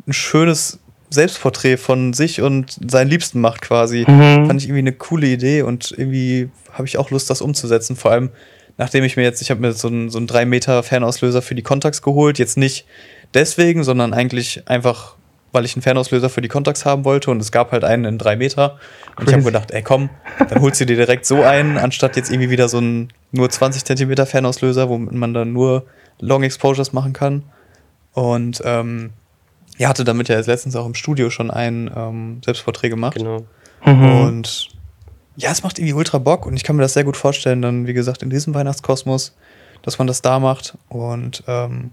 ein 0.05 0.11
schönes 0.11 0.79
Selbstporträt 1.09 1.77
von 1.77 2.11
sich 2.11 2.41
und 2.41 2.77
seinen 2.91 3.07
Liebsten 3.09 3.39
macht 3.39 3.61
quasi. 3.61 4.05
Mhm. 4.05 4.47
Fand 4.47 4.61
ich 4.61 4.67
irgendwie 4.67 4.79
eine 4.79 4.91
coole 4.91 5.27
Idee 5.27 5.61
und 5.61 5.93
irgendwie 5.97 6.49
habe 6.75 6.87
ich 6.87 6.97
auch 6.97 7.09
Lust, 7.09 7.29
das 7.29 7.41
umzusetzen. 7.41 7.95
Vor 7.95 8.11
allem, 8.11 8.29
nachdem 8.77 9.03
ich 9.03 9.17
mir 9.17 9.23
jetzt, 9.23 9.41
ich 9.41 9.49
habe 9.49 9.61
mir 9.61 9.71
so 9.71 9.87
einen, 9.87 10.09
so 10.09 10.17
einen 10.17 10.27
3 10.27 10.45
Meter 10.45 10.83
Fernauslöser 10.83 11.41
für 11.41 11.55
die 11.55 11.63
Contax 11.63 12.01
geholt. 12.01 12.37
Jetzt 12.37 12.57
nicht 12.57 12.85
deswegen, 13.33 13.83
sondern 13.83 14.13
eigentlich 14.13 14.67
einfach, 14.67 15.15
weil 15.51 15.65
ich 15.65 15.75
einen 15.75 15.81
Fernauslöser 15.81 16.29
für 16.29 16.41
die 16.41 16.49
Contax 16.49 16.85
haben 16.85 17.05
wollte 17.05 17.31
und 17.31 17.41
es 17.41 17.51
gab 17.51 17.71
halt 17.71 17.83
einen 17.83 18.05
in 18.05 18.17
3 18.17 18.35
Meter. 18.35 18.77
Und 19.17 19.27
ich 19.27 19.33
habe 19.33 19.43
Crazy. 19.43 19.45
gedacht, 19.45 19.71
ey 19.71 19.81
komm, 19.81 20.09
dann 20.49 20.61
holst 20.61 20.81
du 20.81 20.85
dir 20.85 20.97
direkt 20.97 21.25
so 21.25 21.41
einen, 21.43 21.77
anstatt 21.77 22.17
jetzt 22.17 22.29
irgendwie 22.29 22.49
wieder 22.49 22.67
so 22.67 22.77
einen 22.77 23.09
nur 23.31 23.49
20 23.49 23.85
Zentimeter 23.85 24.25
Fernauslöser, 24.25 24.89
womit 24.89 25.13
man 25.13 25.33
dann 25.33 25.53
nur 25.53 25.85
Long 26.19 26.43
Exposures 26.43 26.93
machen 26.93 27.13
kann. 27.13 27.43
Und 28.13 28.61
ähm, 28.65 29.11
ja, 29.77 29.89
hatte 29.89 30.03
damit 30.03 30.29
ja 30.29 30.37
jetzt 30.37 30.47
letztens 30.47 30.75
auch 30.75 30.85
im 30.85 30.95
Studio 30.95 31.29
schon 31.29 31.51
ein 31.51 31.91
ähm, 31.95 32.41
Selbstporträt 32.43 32.89
gemacht. 32.89 33.15
Genau. 33.15 33.45
Mhm. 33.85 34.21
Und 34.21 34.69
ja, 35.37 35.51
es 35.51 35.63
macht 35.63 35.79
irgendwie 35.79 35.93
ultra 35.93 36.17
Bock 36.17 36.45
und 36.45 36.55
ich 36.55 36.63
kann 36.63 36.75
mir 36.75 36.81
das 36.81 36.93
sehr 36.93 37.03
gut 37.03 37.17
vorstellen, 37.17 37.61
dann, 37.61 37.87
wie 37.87 37.93
gesagt, 37.93 38.23
in 38.23 38.29
diesem 38.29 38.53
Weihnachtskosmos, 38.53 39.35
dass 39.81 39.97
man 39.97 40.07
das 40.07 40.21
da 40.21 40.39
macht 40.39 40.77
und 40.89 41.43
ähm, 41.47 41.91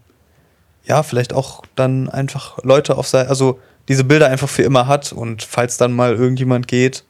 ja, 0.84 1.02
vielleicht 1.02 1.32
auch 1.32 1.62
dann 1.74 2.08
einfach 2.08 2.58
Leute 2.62 2.96
auf 2.96 3.06
sein, 3.06 3.28
also 3.28 3.58
diese 3.88 4.04
Bilder 4.04 4.28
einfach 4.28 4.48
für 4.48 4.62
immer 4.62 4.86
hat 4.86 5.12
und 5.12 5.42
falls 5.42 5.76
dann 5.76 5.92
mal 5.92 6.14
irgendjemand 6.14 6.68
geht, 6.68 7.04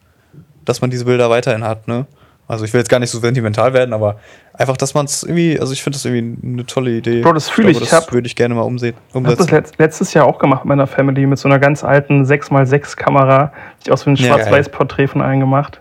dass 0.64 0.80
man 0.80 0.90
diese 0.90 1.04
Bilder 1.04 1.30
weiterhin 1.30 1.64
hat, 1.64 1.88
ne? 1.88 2.06
Also 2.48 2.64
ich 2.64 2.72
will 2.72 2.80
jetzt 2.80 2.88
gar 2.90 2.98
nicht 2.98 3.10
so 3.10 3.18
sentimental 3.20 3.72
werden, 3.72 3.94
aber 3.94 4.16
einfach, 4.52 4.76
dass 4.76 4.94
man 4.94 5.06
es 5.06 5.22
irgendwie, 5.22 5.59
also 5.59 5.72
ich 5.72 5.82
finde 5.82 5.96
das 5.96 6.04
irgendwie 6.04 6.46
eine 6.46 6.66
tolle 6.66 6.90
Idee. 6.90 7.22
Bro, 7.22 7.34
das 7.34 7.48
fühl 7.48 7.68
ich. 7.68 7.78
glaube, 7.78 7.84
Ich 7.84 7.90
Das 7.90 8.12
würde 8.12 8.26
ich 8.26 8.36
gerne 8.36 8.54
mal 8.54 8.62
umsehen, 8.62 8.94
Ich 9.10 9.24
habe 9.24 9.36
das 9.36 9.78
letztes 9.78 10.12
Jahr 10.12 10.26
auch 10.26 10.38
gemacht 10.38 10.64
mit 10.64 10.70
meiner 10.70 10.86
Family 10.86 11.24
mit 11.26 11.38
so 11.38 11.48
einer 11.48 11.59
ganz 11.59 11.84
alten 11.84 12.24
6x6 12.24 12.96
Kamera. 12.96 13.52
Ich 13.82 13.90
auch 13.92 13.96
so 13.96 14.10
ein 14.10 14.16
Ja, 14.16 14.26
Schwarz-Weiß-Porträt 14.26 15.06
von 15.06 15.22
allen 15.22 15.40
gemacht. 15.40 15.80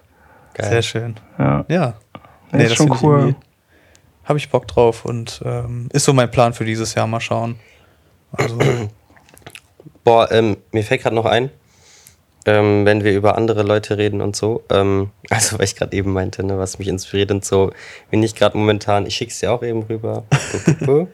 Geil. 0.53 0.69
Sehr 0.69 0.82
schön. 0.82 1.15
Ja. 1.38 1.65
Ja. 1.68 1.94
Ja, 2.52 2.60
ist 2.60 2.76
schon 2.76 2.95
cool. 3.02 3.36
Habe 4.26 4.38
ich 4.38 4.49
Bock 4.49 4.68
drauf 4.68 5.06
und 5.06 5.41
ähm, 5.45 5.90
ist 5.94 6.06
so 6.06 6.14
mein 6.14 6.30
Plan 6.30 6.53
für 6.53 6.65
dieses 6.65 6.94
Jahr. 6.94 7.07
Mal 7.07 7.19
schauen. 7.22 7.57
Also, 8.34 8.60
Boah, 10.03 10.32
ähm, 10.32 10.57
mir 10.72 10.84
fällt 10.84 11.03
gerade 11.03 11.15
noch 11.15 11.26
ein, 11.26 11.52
ähm, 12.45 12.86
wenn 12.86 13.03
wir 13.03 13.14
über 13.14 13.38
andere 13.38 13.61
Leute 13.61 13.98
reden 13.98 14.22
und 14.22 14.36
so, 14.36 14.64
ähm, 14.72 15.11
also 15.30 15.60
weil 15.60 15.65
ich 15.65 15.76
gerade 15.76 15.95
eben 15.95 16.11
meinte, 16.11 16.44
ne, 16.44 16.57
was 16.57 16.80
mich 16.80 16.88
inspiriert 16.88 17.32
und 17.32 17.45
so, 17.45 17.72
wenn 18.10 18.23
ich 18.23 18.36
gerade 18.36 18.57
momentan, 18.57 19.06
ich 19.06 19.15
schicke 19.15 19.32
es 19.32 19.40
dir 19.40 19.52
auch 19.52 19.61
eben 19.61 19.84
rüber, 19.84 20.23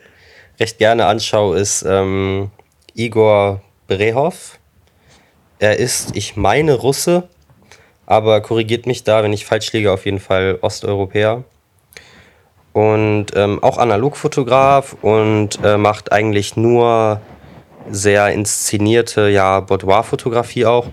recht 0.60 0.78
gerne 0.78 1.06
anschaue, 1.06 1.60
ist 1.60 1.84
ähm, 1.88 2.50
Igor 2.94 3.62
Berehov. 3.88 4.60
Er 5.60 5.78
ist, 5.78 6.16
ich 6.16 6.36
meine, 6.36 6.76
Russe, 6.76 7.28
aber 8.08 8.42
korrigiert 8.42 8.88
mich 8.88 9.04
da, 9.04 9.22
wenn 9.22 9.34
ich 9.34 9.46
falsch 9.46 9.72
liege, 9.74 9.92
auf 9.92 10.06
jeden 10.06 10.20
Fall 10.20 10.58
Osteuropäer. 10.62 11.44
Und 12.74 13.28
ähm, 13.36 13.62
auch 13.62 13.78
Analogfotograf 13.78 14.96
und 15.02 15.60
äh, 15.64 15.78
macht 15.78 16.12
eigentlich 16.12 16.56
nur 16.56 17.22
sehr 17.90 18.30
inszenierte, 18.30 19.30
ja, 19.30 19.60
Boudoir-Fotografie 19.60 20.66
auch. 20.66 20.88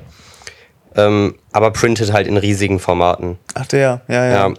Ähm, 0.97 1.37
aber 1.53 1.71
printet 1.73 2.13
halt 2.13 2.27
in 2.27 2.37
riesigen 2.37 2.79
Formaten. 2.79 3.39
ach 3.55 3.67
der, 3.67 4.03
ja, 4.09 4.25
ja. 4.25 4.49
Ja. 4.49 4.55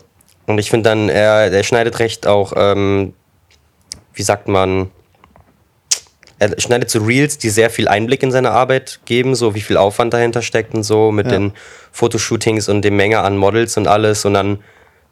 Und 0.48 0.58
ich 0.60 0.70
finde 0.70 0.90
dann, 0.90 1.10
er, 1.10 1.52
er 1.52 1.64
schneidet 1.64 2.00
recht 2.00 2.28
auch, 2.28 2.54
ähm, 2.56 3.14
wie 4.14 4.22
sagt 4.22 4.48
man, 4.48 4.92
er 6.40 6.60
schneidet 6.60 6.90
so 6.90 7.00
Reels, 7.04 7.38
die 7.38 7.50
sehr 7.50 7.70
viel 7.70 7.88
Einblick 7.88 8.22
in 8.24 8.32
seine 8.32 8.52
Arbeit 8.52 9.00
geben, 9.06 9.36
so 9.36 9.56
wie 9.56 9.62
viel 9.62 9.78
Aufwand 9.78 10.14
dahinter 10.14 10.42
steckt 10.42 10.74
und 10.74 10.84
so, 10.84 11.12
mit 11.12 11.28
Ja. 11.28 11.34
den 11.34 11.54
Fotoshootings 11.92 12.68
und 12.70 12.82
dem 12.84 12.96
Menge 12.98 13.20
an 13.20 13.38
Models 13.38 13.78
und 13.78 13.88
alles. 13.88 14.26
Und 14.26 14.34
dann 14.34 14.60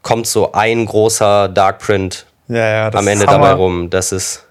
kommt 0.02 0.28
so 0.28 0.52
ein 0.52 0.86
großer 0.86 1.48
Darkprint 1.50 2.26
Ja, 2.50 2.58
ja, 2.68 2.90
das 2.91 3.00
am 3.00 3.08
Ende 3.08 3.26
dabei 3.26 3.54
rum. 3.54 3.90
Das 3.90 4.12
ist, 4.12 4.44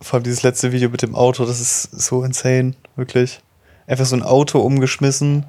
vor 0.00 0.14
allem 0.18 0.24
dieses 0.24 0.42
letzte 0.42 0.72
Video 0.72 0.88
mit 0.90 1.02
dem 1.02 1.14
Auto, 1.14 1.44
das 1.44 1.60
ist 1.60 1.82
so 1.92 2.22
insane. 2.24 2.74
wirklich. 2.96 3.40
Einfach 3.86 4.04
so 4.06 4.14
ein 4.16 4.22
Auto 4.22 4.60
umgeschmissen 4.60 5.44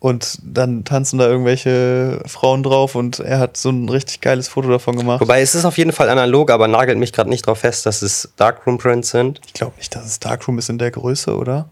und 0.00 0.38
dann 0.42 0.84
tanzen 0.84 1.18
da 1.18 1.26
irgendwelche 1.26 2.22
Frauen 2.26 2.62
drauf 2.62 2.94
und 2.94 3.18
er 3.20 3.38
hat 3.38 3.56
so 3.56 3.70
ein 3.70 3.88
richtig 3.88 4.20
geiles 4.20 4.48
Foto 4.48 4.68
davon 4.68 4.96
gemacht. 4.96 5.20
Wobei 5.20 5.40
es 5.40 5.54
ist 5.54 5.64
auf 5.64 5.76
jeden 5.78 5.92
Fall 5.92 6.08
analog, 6.08 6.50
aber 6.50 6.68
nagelt 6.68 6.98
mich 6.98 7.12
gerade 7.12 7.28
nicht 7.30 7.46
drauf 7.46 7.58
fest, 7.58 7.86
dass 7.86 8.02
es 8.02 8.32
Darkroom 8.36 8.78
Prints 8.78 9.10
sind. 9.10 9.40
Ich 9.46 9.54
glaube 9.54 9.72
nicht, 9.76 9.94
dass 9.94 10.04
es 10.04 10.20
Darkroom 10.20 10.58
ist 10.58 10.68
in 10.68 10.78
der 10.78 10.90
Größe, 10.90 11.36
oder? 11.36 11.68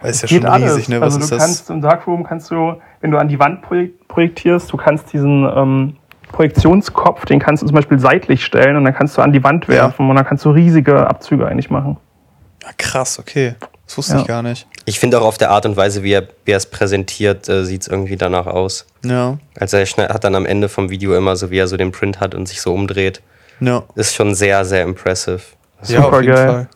Weil 0.00 0.10
es 0.10 0.16
ist 0.16 0.22
ja 0.22 0.28
Geht 0.28 0.42
schon 0.42 0.50
alles. 0.50 0.72
riesig, 0.74 0.88
ne? 0.88 1.00
Was 1.00 1.14
also 1.14 1.20
ist 1.20 1.30
du 1.30 1.36
das? 1.36 1.44
kannst 1.44 1.70
im 1.70 1.80
Darkroom 1.80 2.24
kannst 2.24 2.50
du, 2.50 2.74
wenn 3.00 3.10
du 3.10 3.18
an 3.18 3.28
die 3.28 3.38
Wand 3.38 3.62
projek 3.62 4.06
projektierst, 4.08 4.70
du 4.70 4.76
kannst 4.76 5.12
diesen 5.12 5.48
ähm, 5.54 5.96
Projektionskopf, 6.32 7.24
den 7.24 7.38
kannst 7.38 7.62
du 7.62 7.66
zum 7.66 7.74
Beispiel 7.74 7.98
seitlich 7.98 8.44
stellen 8.44 8.76
und 8.76 8.84
dann 8.84 8.94
kannst 8.94 9.16
du 9.16 9.22
an 9.22 9.32
die 9.32 9.42
Wand 9.42 9.68
werfen 9.68 10.08
und 10.10 10.16
dann 10.16 10.26
kannst 10.26 10.44
du 10.44 10.50
riesige 10.50 11.06
Abzüge 11.06 11.46
eigentlich 11.46 11.70
machen. 11.70 11.96
Ja, 12.62 12.70
krass, 12.76 13.18
okay. 13.18 13.54
Das 13.86 13.96
wusste 13.96 14.14
Ja. 14.14 14.20
ich 14.20 14.26
gar 14.26 14.42
nicht. 14.42 14.66
Ich 14.84 14.98
finde 14.98 15.20
auch 15.20 15.24
auf 15.24 15.38
der 15.38 15.50
Art 15.50 15.64
und 15.64 15.76
Weise, 15.76 16.02
wie 16.02 16.12
er, 16.12 16.24
wie 16.44 16.50
er 16.52 16.56
es 16.56 16.66
präsentiert, 16.66 17.48
äh, 17.48 17.64
sieht 17.64 17.82
es 17.82 17.88
irgendwie 17.88 18.16
danach 18.16 18.46
aus. 18.46 18.86
Ja, 19.04 19.38
Also 19.58 19.76
er 19.76 19.86
hat 20.08 20.24
dann 20.24 20.34
am 20.34 20.44
Ende 20.46 20.68
vom 20.68 20.90
Video 20.90 21.16
immer 21.16 21.36
so, 21.36 21.50
wie 21.50 21.58
er 21.58 21.68
so 21.68 21.76
den 21.76 21.92
Print 21.92 22.18
hat 22.20 22.34
und 22.34 22.46
sich 22.48 22.60
so 22.60 22.74
umdreht. 22.74 23.22
ja. 23.60 23.84
Ist 23.94 24.14
schon 24.14 24.34
sehr, 24.34 24.64
sehr 24.64 24.82
impressive. 24.82 25.40
ja, 25.86 26.00
auf 26.00 26.12
jeden 26.20 26.24
Supergeil. 26.34 26.46
Fall. 26.48 26.68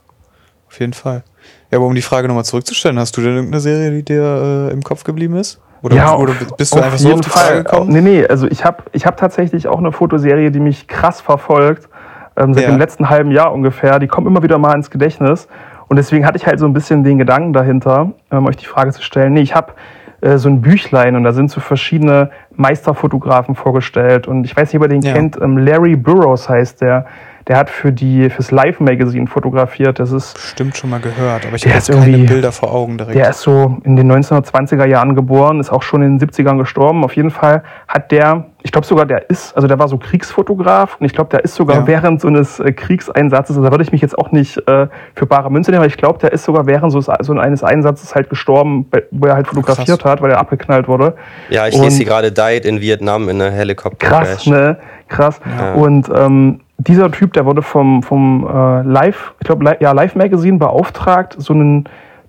Auf 0.69 0.81
jeden 0.81 0.93
Fall. 0.93 1.23
Ja, 1.71 1.79
aber 1.79 1.87
um 1.87 1.95
die 1.95 2.03
Frage 2.03 2.29
nochmal 2.29 2.45
zurückzustellen, 2.45 2.99
hast 2.99 3.17
du 3.17 3.21
denn 3.23 3.35
irgendeine 3.35 3.61
Serie, 3.61 3.91
die 3.91 4.05
dir 4.05 4.69
äh, 4.71 4.73
im 4.73 4.83
Kopf 4.83 5.03
geblieben 5.05 5.37
ist? 5.37 5.61
Oder, 5.83 6.19
oder 6.19 6.35
bist 6.59 6.75
du 6.75 6.81
einfach 6.81 6.99
so 6.99 7.13
auf 7.15 7.21
die 7.23 7.31
Frage 7.31 7.65
gekommen? 7.65 7.91
Nee, 7.91 8.03
nee, 8.03 8.27
also 8.27 8.47
ich 8.47 8.65
habe 8.65 8.85
ich 8.93 9.07
hab 9.07 9.17
tatsächlich 9.17 9.67
auch 9.67 9.79
eine 9.79 9.93
Fotoserie, 9.93 10.51
die 10.51 10.61
mich 10.61 10.87
krass 10.87 11.21
verfolgt, 11.23 11.89
ähm, 12.37 12.53
seit 12.55 12.65
Ja. 12.65 12.71
dem 12.71 12.79
letzten 12.79 13.09
halben 13.09 13.31
Jahr 13.31 13.53
ungefähr. 13.53 13.99
Die 13.99 14.07
kommt 14.07 14.27
immer 14.27 14.43
wieder 14.43 14.59
mal 14.59 14.75
ins 14.75 14.91
Gedächtnis. 14.91 15.49
Und 15.91 15.97
deswegen 15.97 16.25
hatte 16.25 16.37
ich 16.37 16.47
halt 16.47 16.61
so 16.61 16.67
ein 16.67 16.73
bisschen 16.73 17.03
den 17.03 17.19
Gedanken 17.19 17.53
dahinter, 17.53 18.13
ähm, 18.31 18.47
euch 18.47 18.57
die 18.57 18.65
Frage 18.67 18.93
zu 18.93 19.03
stellen. 19.03 19.33
Nee, 19.33 19.41
ich 19.41 19.57
habe 19.57 19.73
äh, 20.21 20.39
so 20.39 20.49
ein 20.49 20.61
Büchlein 20.61 21.17
und 21.17 21.25
da 21.25 21.33
sind 21.33 21.51
so 21.51 21.61
verschiedene 21.61 22.31
Meisterfotografen 22.55 23.57
vorgestellt. 23.57 24.29
Und 24.29 24.45
ich 24.45 24.57
weiß 24.57 24.73
nicht, 24.73 24.77
ob 24.81 24.85
ihr 24.85 24.89
den 24.89 25.03
Ja. 25.03 25.13
kennt. 25.15 25.37
Ähm, 25.43 25.59
Larry 25.59 25.97
Burroughs 25.97 26.49
heißt 26.49 26.81
der. 26.81 27.07
Der 27.51 27.57
hat 27.59 27.69
für 27.69 27.91
die 27.91 28.31
fürs 28.31 28.53
Life 28.53 28.81
Magazine 28.81 29.27
fotografiert. 29.27 29.99
Das 29.99 30.13
ist 30.13 30.35
Bestimmt 30.35 30.77
schon 30.77 30.89
mal 30.89 31.01
gehört, 31.01 31.45
aber 31.45 31.57
ich 31.57 31.65
habe 31.67 31.75
jetzt 31.75 31.91
keine 31.91 32.07
irgendwie- 32.09 32.33
Bilder 32.33 32.53
vor 32.53 32.73
Augen 32.73 32.97
direkt. 32.97 33.17
Der 33.19 33.31
ist 33.31 33.41
so 33.41 33.77
in 33.83 33.97
den 33.97 34.07
1920er 34.07 34.87
Jahren 34.87 35.17
geboren, 35.17 35.59
ist 35.59 35.71
auch 35.73 35.83
schon 35.83 36.01
in 36.03 36.17
den 36.17 36.21
70ern 36.21 36.59
gestorben. 36.59 37.03
Auf 37.03 37.17
jeden 37.17 37.33
Fall 37.33 37.65
hat 37.89 38.13
der, 38.13 38.45
ich 38.63 38.71
glaube 38.71 38.87
sogar, 38.87 39.05
der 39.05 39.29
ist, 39.31 39.57
also 39.57 39.67
der 39.67 39.81
war 39.81 39.89
so 39.89 39.99
Kriegsfotograf 39.99 40.97
und 41.01 41.07
ich 41.07 41.13
glaube, 41.13 41.31
der 41.31 41.43
ist 41.43 41.57
sogar 41.57 41.79
Ja. 41.79 41.87
während 41.89 42.21
so 42.21 42.29
eines 42.29 42.61
äh, 42.61 42.71
Kriegseinsatzes, 42.73 43.57
also 43.57 43.67
da 43.67 43.73
würde 43.73 43.83
ich 43.83 43.91
mich 43.91 44.01
jetzt 44.01 44.17
auch 44.17 44.31
nicht 44.31 44.57
äh, 44.69 44.87
für 45.17 45.27
bare 45.27 45.51
Münze 45.51 45.73
nehmen, 45.73 45.81
aber 45.81 45.89
ich 45.89 45.97
glaube, 45.97 46.21
der 46.21 46.33
ist 46.33 46.45
sogar 46.45 46.67
während 46.67 46.93
so, 46.93 47.01
so 47.01 47.33
eines 47.33 47.65
Einsatzes 47.65 48.15
halt 48.15 48.31
gestorben, 48.31 48.87
wo 49.11 49.27
er 49.27 49.35
halt 49.35 49.49
fotografiert 49.49 50.03
Krass. 50.03 50.13
hat, 50.13 50.23
weil 50.23 50.31
er 50.31 50.39
abgeknallt 50.39 50.87
wurde. 50.87 51.15
Ja, 51.49 51.67
ich 51.67 51.75
Und- 51.75 51.83
lese 51.83 51.97
sie 51.97 52.05
gerade, 52.05 52.31
died 52.31 52.65
in 52.65 52.81
Vietnam 52.81 53.29
in 53.29 53.43
a 53.43 53.51
helicopter 53.51 54.07
Krass, 54.07 54.29
crash. 54.29 54.47
ne? 54.47 54.77
Krass. 55.09 55.41
Ja. 55.59 55.73
Und 55.73 56.09
ähm, 56.15 56.61
dieser 56.87 57.11
Typ, 57.11 57.35
der 57.35 57.45
wurde 57.45 57.63
vom, 57.63 58.03
vom 58.03 58.47
äh, 58.47 58.83
Live, 58.83 59.35
ich 59.41 59.47
glaube, 59.47 59.77
ja, 59.81 59.93
Live 59.93 60.15
Magazine 60.15 60.59
beauftragt, 60.59 61.37
so 61.39 61.53
einen 61.53 61.85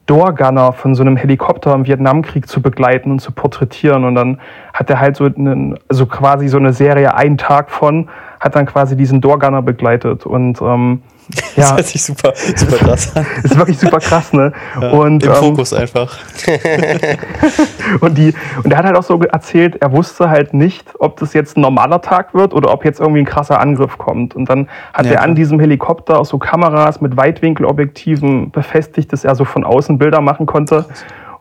Doorgunner 0.07 0.73
von 0.73 0.93
so 0.93 1.03
einem 1.03 1.15
Helikopter 1.15 1.73
im 1.73 1.85
Vietnamkrieg 1.85 2.47
zu 2.47 2.61
begleiten 2.61 3.11
und 3.11 3.19
zu 3.19 3.31
porträtieren. 3.31 4.03
Und 4.03 4.15
dann 4.15 4.39
hat 4.73 4.89
er 4.89 4.99
halt 4.99 5.15
so 5.15 5.25
einen, 5.25 5.77
also 5.87 6.05
quasi 6.05 6.49
so 6.49 6.57
eine 6.57 6.73
Serie, 6.73 7.15
einen 7.15 7.37
Tag 7.37 7.71
von, 7.71 8.09
hat 8.39 8.55
dann 8.55 8.65
quasi 8.65 8.97
diesen 8.97 9.21
Doorgunner 9.21 9.61
begleitet. 9.61 10.25
Und 10.25 10.61
ähm, 10.61 11.01
Das 11.29 11.55
ja, 11.55 11.75
hört 11.75 11.85
sich 11.85 12.03
super, 12.03 12.33
super 12.55 12.77
krass 12.77 13.15
an. 13.15 13.25
ist 13.43 13.57
wirklich 13.57 13.79
super 13.79 13.99
krass, 13.99 14.33
ne? 14.33 14.51
und, 14.91 15.23
Im 15.23 15.29
ähm, 15.29 15.35
Fokus 15.35 15.73
einfach. 15.73 16.17
und, 18.01 18.17
die, 18.17 18.33
und 18.63 18.71
er 18.71 18.77
hat 18.79 18.85
halt 18.85 18.97
auch 18.97 19.03
so 19.03 19.19
erzählt, 19.21 19.77
er 19.81 19.91
wusste 19.91 20.29
halt 20.29 20.53
nicht, 20.53 20.87
ob 20.99 21.17
das 21.17 21.33
jetzt 21.33 21.57
ein 21.57 21.61
normaler 21.61 22.01
Tag 22.01 22.33
wird 22.33 22.53
oder 22.53 22.71
ob 22.73 22.83
jetzt 22.83 22.99
irgendwie 22.99 23.21
ein 23.21 23.25
krasser 23.25 23.59
Angriff 23.59 23.97
kommt. 23.97 24.35
Und 24.35 24.49
dann 24.49 24.67
hat 24.93 25.05
Ja, 25.05 25.13
er 25.13 25.23
an 25.23 25.35
diesem 25.35 25.59
Helikopter 25.59 26.19
auch 26.19 26.25
so 26.25 26.37
Kameras 26.37 27.01
mit 27.01 27.15
Weitwinkelobjektiven 27.15 28.51
befestigt, 28.51 29.13
dass 29.13 29.23
er 29.23 29.35
so 29.35 29.45
von 29.45 29.63
außen 29.63 29.97
Bilder 29.97 30.21
machen 30.21 30.45
konnte. 30.45 30.85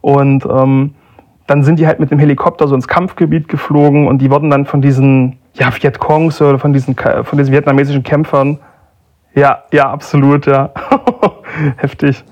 Und 0.01 0.45
ähm, 0.47 0.95
dann 1.47 1.65
sind 1.65 1.79
die 1.79 1.87
halt 1.87 1.99
mit 1.99 2.11
dem 2.11 2.19
Helikopter 2.19 2.69
so 2.69 2.75
ins 2.75 2.87
Kampfgebiet 2.87 3.49
geflogen 3.49 4.07
und 4.07 4.19
die 4.19 4.31
wurden 4.31 4.51
dann 4.51 4.67
von 4.67 4.81
diesen 4.81 5.39
ja, 5.55 5.71
Vietcongs 5.75 6.41
oder 6.41 6.59
von 6.61 6.73
diesen, 6.73 6.95
von 6.95 7.39
diesen 7.39 7.53
vietnamesischen 7.53 8.05
Kämpfern 8.05 8.59
ja, 9.35 9.65
ja, 9.73 9.91
absolut, 9.91 10.47
ja. 10.47 10.71
Heftig. 11.77 12.25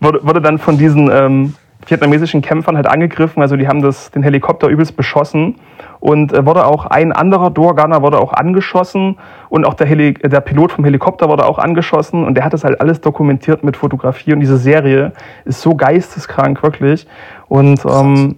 Wurde, 0.00 0.24
wurde 0.24 0.40
dann 0.40 0.58
von 0.58 0.76
diesen 0.76 1.10
ähm, 1.10 1.54
vietnamesischen 1.86 2.42
Kämpfern 2.42 2.76
halt 2.76 2.86
angegriffen, 2.86 3.42
also 3.42 3.56
die 3.56 3.68
haben 3.68 3.82
das, 3.82 4.10
den 4.10 4.22
Helikopter 4.22 4.68
übelst 4.68 4.96
beschossen 4.96 5.56
und 6.00 6.32
äh, 6.32 6.44
wurde 6.44 6.66
auch 6.66 6.86
ein 6.86 7.12
anderer 7.12 7.50
Doorgunner 7.50 8.02
wurde 8.02 8.18
auch 8.18 8.32
angeschossen 8.32 9.16
und 9.48 9.66
auch 9.66 9.74
der, 9.74 9.86
Heli 9.86 10.14
der 10.14 10.40
Pilot 10.40 10.72
vom 10.72 10.84
Helikopter 10.84 11.28
wurde 11.28 11.46
auch 11.46 11.58
angeschossen 11.58 12.24
und 12.24 12.34
der 12.34 12.44
hat 12.44 12.52
das 12.52 12.64
halt 12.64 12.80
alles 12.80 13.00
dokumentiert 13.00 13.64
mit 13.64 13.76
Fotografie 13.76 14.32
und 14.32 14.40
diese 14.40 14.56
Serie 14.56 15.12
ist 15.44 15.60
so 15.60 15.74
geisteskrank, 15.74 16.62
wirklich. 16.62 17.06
Und 17.48 17.84
ähm, 17.84 18.36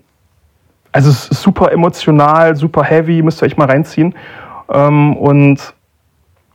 also 0.92 1.10
super 1.10 1.72
emotional, 1.72 2.56
super 2.56 2.82
heavy, 2.82 3.22
müsst 3.22 3.42
ihr 3.42 3.46
euch 3.46 3.56
mal 3.56 3.66
reinziehen. 3.66 4.14
Ähm, 4.72 5.16
und 5.16 5.74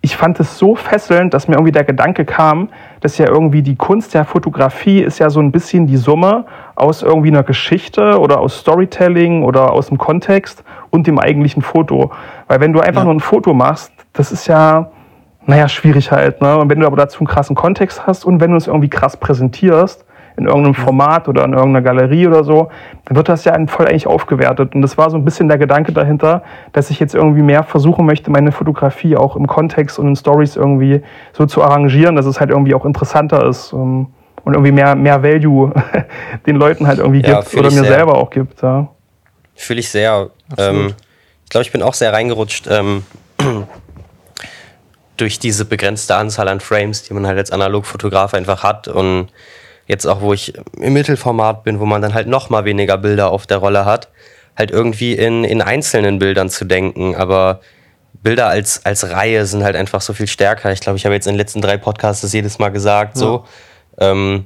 ich 0.03 0.17
fand 0.17 0.39
es 0.39 0.57
so 0.57 0.75
fesselnd, 0.75 1.33
dass 1.33 1.47
mir 1.47 1.55
irgendwie 1.55 1.71
der 1.71 1.83
Gedanke 1.83 2.25
kam, 2.25 2.69
dass 3.01 3.19
ja 3.19 3.27
irgendwie 3.27 3.61
die 3.61 3.75
Kunst 3.75 4.15
der 4.15 4.25
Fotografie 4.25 4.99
ist 4.99 5.19
ja 5.19 5.29
so 5.29 5.39
ein 5.39 5.51
bisschen 5.51 5.85
die 5.85 5.97
Summe 5.97 6.45
aus 6.75 7.03
irgendwie 7.03 7.27
einer 7.27 7.43
Geschichte 7.43 8.19
oder 8.19 8.39
aus 8.39 8.57
Storytelling 8.59 9.43
oder 9.43 9.71
aus 9.71 9.87
dem 9.89 9.99
Kontext 9.99 10.63
und 10.89 11.05
dem 11.05 11.19
eigentlichen 11.19 11.61
Foto. 11.61 12.11
Weil 12.47 12.59
wenn 12.61 12.73
du 12.73 12.79
einfach 12.79 13.01
Ja. 13.01 13.05
nur 13.05 13.13
ein 13.13 13.19
Foto 13.19 13.53
machst, 13.53 13.91
das 14.13 14.31
ist 14.31 14.47
ja, 14.47 14.89
naja, 15.45 15.67
schwierig 15.67 16.11
halt. 16.11 16.41
Ne? 16.41 16.57
Und 16.57 16.69
wenn 16.71 16.79
du 16.79 16.87
aber 16.87 16.97
dazu 16.97 17.19
einen 17.19 17.27
krassen 17.27 17.55
Kontext 17.55 18.07
hast 18.07 18.25
und 18.25 18.41
wenn 18.41 18.51
du 18.51 18.57
es 18.57 18.65
irgendwie 18.65 18.89
krass 18.89 19.17
präsentierst, 19.17 20.03
in 20.37 20.45
irgendeinem 20.45 20.73
Format 20.73 21.27
oder 21.27 21.43
in 21.43 21.53
irgendeiner 21.53 21.81
Galerie 21.81 22.27
oder 22.27 22.43
so, 22.43 22.69
dann 23.05 23.17
wird 23.17 23.29
das 23.29 23.43
ja 23.45 23.53
voll 23.67 23.87
eigentlich 23.87 24.07
aufgewertet. 24.07 24.75
Und 24.75 24.81
das 24.81 24.97
war 24.97 25.09
so 25.09 25.17
ein 25.17 25.25
bisschen 25.25 25.47
der 25.47 25.57
Gedanke 25.57 25.91
dahinter, 25.91 26.43
dass 26.71 26.89
ich 26.89 26.99
jetzt 26.99 27.15
irgendwie 27.15 27.41
mehr 27.41 27.63
versuchen 27.63 28.05
möchte, 28.05 28.31
meine 28.31 28.51
Fotografie 28.51 29.15
auch 29.17 29.35
im 29.35 29.47
Kontext 29.47 29.99
und 29.99 30.07
in 30.07 30.15
Stories 30.15 30.55
irgendwie 30.55 31.01
so 31.33 31.45
zu 31.45 31.61
arrangieren, 31.63 32.15
dass 32.15 32.25
es 32.25 32.39
halt 32.39 32.49
irgendwie 32.49 32.73
auch 32.73 32.85
interessanter 32.85 33.45
ist 33.47 33.73
ähm, 33.73 34.07
und 34.43 34.53
irgendwie 34.53 34.71
mehr, 34.71 34.95
mehr 34.95 35.21
Value 35.23 35.73
den 36.45 36.55
Leuten 36.55 36.87
halt 36.87 36.99
irgendwie 36.99 37.21
Ja, 37.21 37.41
gibt 37.41 37.53
oder 37.53 37.69
mir 37.69 37.81
sehr. 37.81 37.83
selber 37.85 38.15
auch 38.15 38.29
gibt. 38.29 38.61
Ja. 38.61 38.87
Fühle 39.55 39.79
ich 39.79 39.89
sehr. 39.89 40.29
Ähm, 40.57 40.93
ich 41.43 41.49
glaube, 41.49 41.63
ich 41.63 41.71
bin 41.71 41.81
auch 41.83 41.93
sehr 41.93 42.13
reingerutscht 42.13 42.67
ähm, 42.69 43.03
durch 45.17 45.37
diese 45.39 45.65
begrenzte 45.65 46.15
Anzahl 46.15 46.47
an 46.47 46.59
Frames, 46.59 47.03
die 47.03 47.13
man 47.13 47.27
halt 47.27 47.37
als 47.37 47.51
Analogfotograf 47.51 48.33
einfach 48.33 48.63
hat. 48.63 48.87
Und 48.87 49.27
jetzt 49.87 50.05
auch, 50.05 50.21
wo 50.21 50.33
ich 50.33 50.53
im 50.79 50.93
Mittelformat 50.93 51.63
bin, 51.63 51.79
wo 51.79 51.85
man 51.85 52.01
dann 52.01 52.13
halt 52.13 52.27
noch 52.27 52.49
mal 52.49 52.65
weniger 52.65 52.97
Bilder 52.97 53.31
auf 53.31 53.45
der 53.47 53.57
Rolle 53.57 53.85
hat, 53.85 54.09
halt 54.57 54.71
irgendwie 54.71 55.13
in, 55.13 55.43
in 55.43 55.61
einzelnen 55.61 56.19
Bildern 56.19 56.49
zu 56.49 56.65
denken. 56.65 57.15
Aber 57.15 57.59
Bilder 58.23 58.47
als, 58.47 58.85
als 58.85 59.09
Reihe 59.09 59.45
sind 59.45 59.63
halt 59.63 59.75
einfach 59.75 60.01
so 60.01 60.13
viel 60.13 60.27
stärker. 60.27 60.71
Ich 60.71 60.79
glaube, 60.81 60.97
ich 60.97 61.05
habe 61.05 61.15
jetzt 61.15 61.25
in 61.27 61.33
den 61.33 61.37
letzten 61.39 61.61
drei 61.61 61.77
Podcasts 61.77 62.21
das 62.21 62.33
jedes 62.33 62.59
Mal 62.59 62.69
gesagt. 62.69 63.17
So. 63.17 63.45
Ähm, 63.97 64.45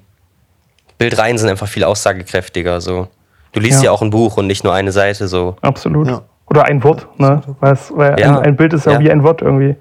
Bildreihen 0.98 1.38
sind 1.38 1.50
einfach 1.50 1.68
viel 1.68 1.84
aussagekräftiger. 1.84 2.80
So. 2.82 3.08
Du 3.52 3.60
liest 3.60 3.80
Ja. 3.80 3.86
ja. 3.86 3.92
auch 3.92 4.02
ein 4.02 4.10
Buch 4.10 4.38
und 4.38 4.48
nicht 4.48 4.64
nur 4.64 4.74
eine 4.74 4.92
Seite. 4.92 5.28
So. 5.28 5.58
Absolut. 5.62 6.08
Ja. 6.08 6.22
Oder 6.48 6.66
ein 6.66 6.84
Wort, 6.84 7.08
ne? 7.20 7.42
Weil 7.60 8.20
Ja. 8.20 8.38
ein, 8.38 8.46
ein 8.46 8.56
Bild 8.56 8.74
ist 8.74 8.86
ja, 8.86 8.94
Ja. 8.94 9.00
wie 9.00 9.12
ein 9.12 9.24
Wort 9.24 9.42
irgendwie. 9.42 9.76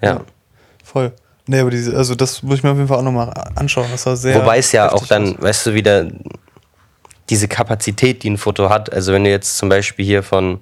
Ja. 0.00 0.20
Voll. 0.84 1.12
Nee, 1.46 1.60
aber 1.60 1.70
diese, 1.70 1.96
also 1.96 2.14
das 2.14 2.42
muss 2.42 2.58
ich 2.58 2.62
mir 2.64 2.70
auf 2.70 2.76
jeden 2.76 2.88
Fall 2.88 2.98
auch 2.98 3.02
nochmal 3.02 3.32
anschauen. 3.54 3.86
Das 3.90 4.06
war 4.06 4.16
sehr. 4.16 4.40
Wobei 4.40 4.58
es 4.58 4.72
ja 4.72 4.92
auch 4.92 5.06
dann, 5.06 5.36
aus. 5.36 5.42
weißt 5.42 5.66
du, 5.66 5.74
wieder 5.74 6.06
diese 7.30 7.48
Kapazität, 7.48 8.22
die 8.22 8.30
ein 8.30 8.38
Foto 8.38 8.68
hat. 8.68 8.92
Also 8.92 9.12
wenn 9.12 9.24
du 9.24 9.30
jetzt 9.30 9.58
zum 9.58 9.68
Beispiel 9.68 10.04
hier 10.04 10.22
von 10.22 10.60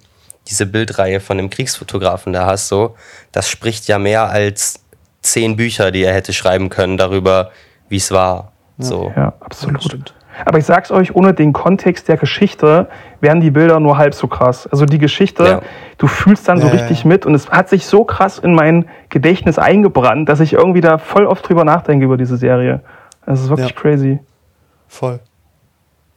diese 0.48 0.66
Bildreihe 0.66 1.20
von 1.20 1.38
dem 1.38 1.48
Kriegsfotografen 1.48 2.32
da 2.32 2.46
hast, 2.46 2.68
so, 2.68 2.96
das 3.32 3.48
spricht 3.48 3.88
ja 3.88 3.98
mehr 3.98 4.28
als 4.28 4.80
zehn 5.22 5.56
Bücher, 5.56 5.90
die 5.90 6.02
er 6.02 6.12
hätte 6.14 6.32
schreiben 6.32 6.68
können 6.68 6.98
darüber, 6.98 7.50
wie 7.88 7.96
es 7.96 8.10
war. 8.10 8.52
So. 8.78 9.12
Ja, 9.16 9.22
Ja, 9.22 9.34
absolut. 9.40 10.14
Aber 10.44 10.58
ich 10.58 10.64
sag's 10.64 10.90
euch, 10.90 11.14
ohne 11.14 11.34
den 11.34 11.52
Kontext 11.52 12.08
der 12.08 12.16
Geschichte 12.16 12.88
wären 13.20 13.40
die 13.40 13.50
Bilder 13.50 13.80
nur 13.80 13.96
halb 13.98 14.14
so 14.14 14.26
krass. 14.26 14.66
Also 14.70 14.84
die 14.86 14.98
Geschichte, 14.98 15.44
Ja. 15.44 15.60
du 15.98 16.06
fühlst 16.06 16.48
dann 16.48 16.60
so 16.60 16.66
Ja, 16.66 16.72
richtig 16.72 17.02
ja. 17.04 17.08
mit 17.08 17.26
und 17.26 17.34
es 17.34 17.48
hat 17.50 17.68
sich 17.68 17.86
so 17.86 18.04
krass 18.04 18.38
in 18.38 18.54
mein 18.54 18.86
Gedächtnis 19.08 19.58
eingebrannt, 19.58 20.28
dass 20.28 20.40
ich 20.40 20.52
irgendwie 20.54 20.80
da 20.80 20.98
voll 20.98 21.26
oft 21.26 21.48
drüber 21.48 21.64
nachdenke 21.64 22.04
über 22.04 22.16
diese 22.16 22.36
Serie. 22.36 22.80
Das 23.26 23.40
ist 23.40 23.48
wirklich 23.48 23.70
Ja. 23.70 23.74
crazy. 23.74 24.18
Voll. 24.88 25.20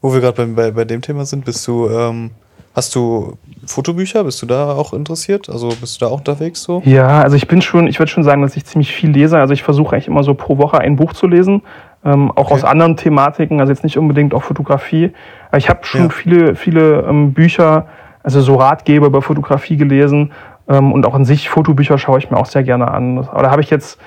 Wo 0.02 0.14
wir 0.14 0.22
gerade 0.22 0.46
bei, 0.46 0.64
bei, 0.64 0.72
bei 0.72 0.86
dem 0.86 1.02
Thema 1.02 1.26
sind, 1.26 1.46
bist 1.46 1.66
du, 1.68 1.90
ähm, 1.90 2.32
hast 2.76 2.94
du 2.96 3.38
Fotobücher? 3.66 4.24
Bist 4.24 4.42
du 4.42 4.46
da 4.46 4.74
auch 4.74 4.94
interessiert? 4.94 5.50
Also 5.50 5.70
bist 5.70 6.00
du 6.00 6.06
da 6.06 6.12
auch 6.12 6.20
unterwegs 6.20 6.62
so? 6.64 6.82
Ja, 6.86 7.22
also 7.22 7.36
ich 7.36 7.48
bin 7.48 7.62
schon, 7.62 7.88
ich 7.88 7.98
würde 8.00 8.12
schon 8.12 8.24
sagen, 8.24 8.42
dass 8.44 8.56
ich 8.56 8.66
ziemlich 8.66 8.92
viel 8.94 9.10
lese. 9.10 9.40
Also 9.40 9.54
ich 9.54 9.64
versuche 9.64 9.96
eigentlich 9.96 10.08
immer 10.08 10.24
so 10.24 10.34
pro 10.36 10.58
Woche 10.60 10.78
ein 10.80 10.96
Buch 10.96 11.14
zu 11.14 11.26
lesen. 11.28 11.64
Ähm, 12.06 12.32
auch 12.32 12.46
okay. 12.46 12.54
aus 12.54 12.64
anderen 12.64 12.96
Thematiken, 12.96 13.60
also 13.60 13.72
jetzt 13.72 13.84
nicht 13.84 13.98
unbedingt 13.98 14.34
auch 14.34 14.44
Fotografie. 14.44 15.14
Aber 15.50 15.58
ich 15.58 15.70
habe 15.70 15.80
schon 15.84 16.04
ja. 16.04 16.10
viele, 16.10 16.56
viele 16.56 17.02
ähm, 17.02 17.34
Bücher, 17.34 17.88
also 18.24 18.42
so 18.42 18.56
Ratgeber 18.56 19.08
über 19.08 19.22
Fotografie 19.22 19.78
gelesen. 19.78 20.32
Ähm, 20.70 20.92
und 20.92 21.06
auch 21.06 21.16
an 21.16 21.26
sich 21.26 21.50
Fotobücher 21.50 21.98
schaue 21.98 22.20
ich 22.20 22.30
mir 22.30 22.38
auch 22.38 22.46
sehr 22.46 22.64
gerne 22.64 22.92
an. 22.92 23.18
Aber 23.18 23.44
da 23.44 23.52
habe 23.52 23.62
ich 23.62 23.70
jetzt, 23.70 24.00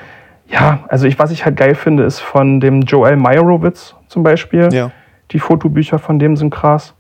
ja, 0.46 0.80
also 0.88 1.06
ich, 1.06 1.18
was 1.18 1.30
ich 1.30 1.44
halt 1.44 1.56
geil 1.56 1.74
finde, 1.74 2.04
ist 2.04 2.20
von 2.20 2.60
dem 2.60 2.82
Joel 2.82 3.16
Meyerowitz 3.16 3.94
zum 4.08 4.22
Beispiel. 4.22 4.72
Ja. 4.72 4.90
Die 5.30 5.38
Fotobücher 5.38 5.98
von 5.98 6.18
dem 6.18 6.36
sind 6.36 6.50
krass. 6.50 6.94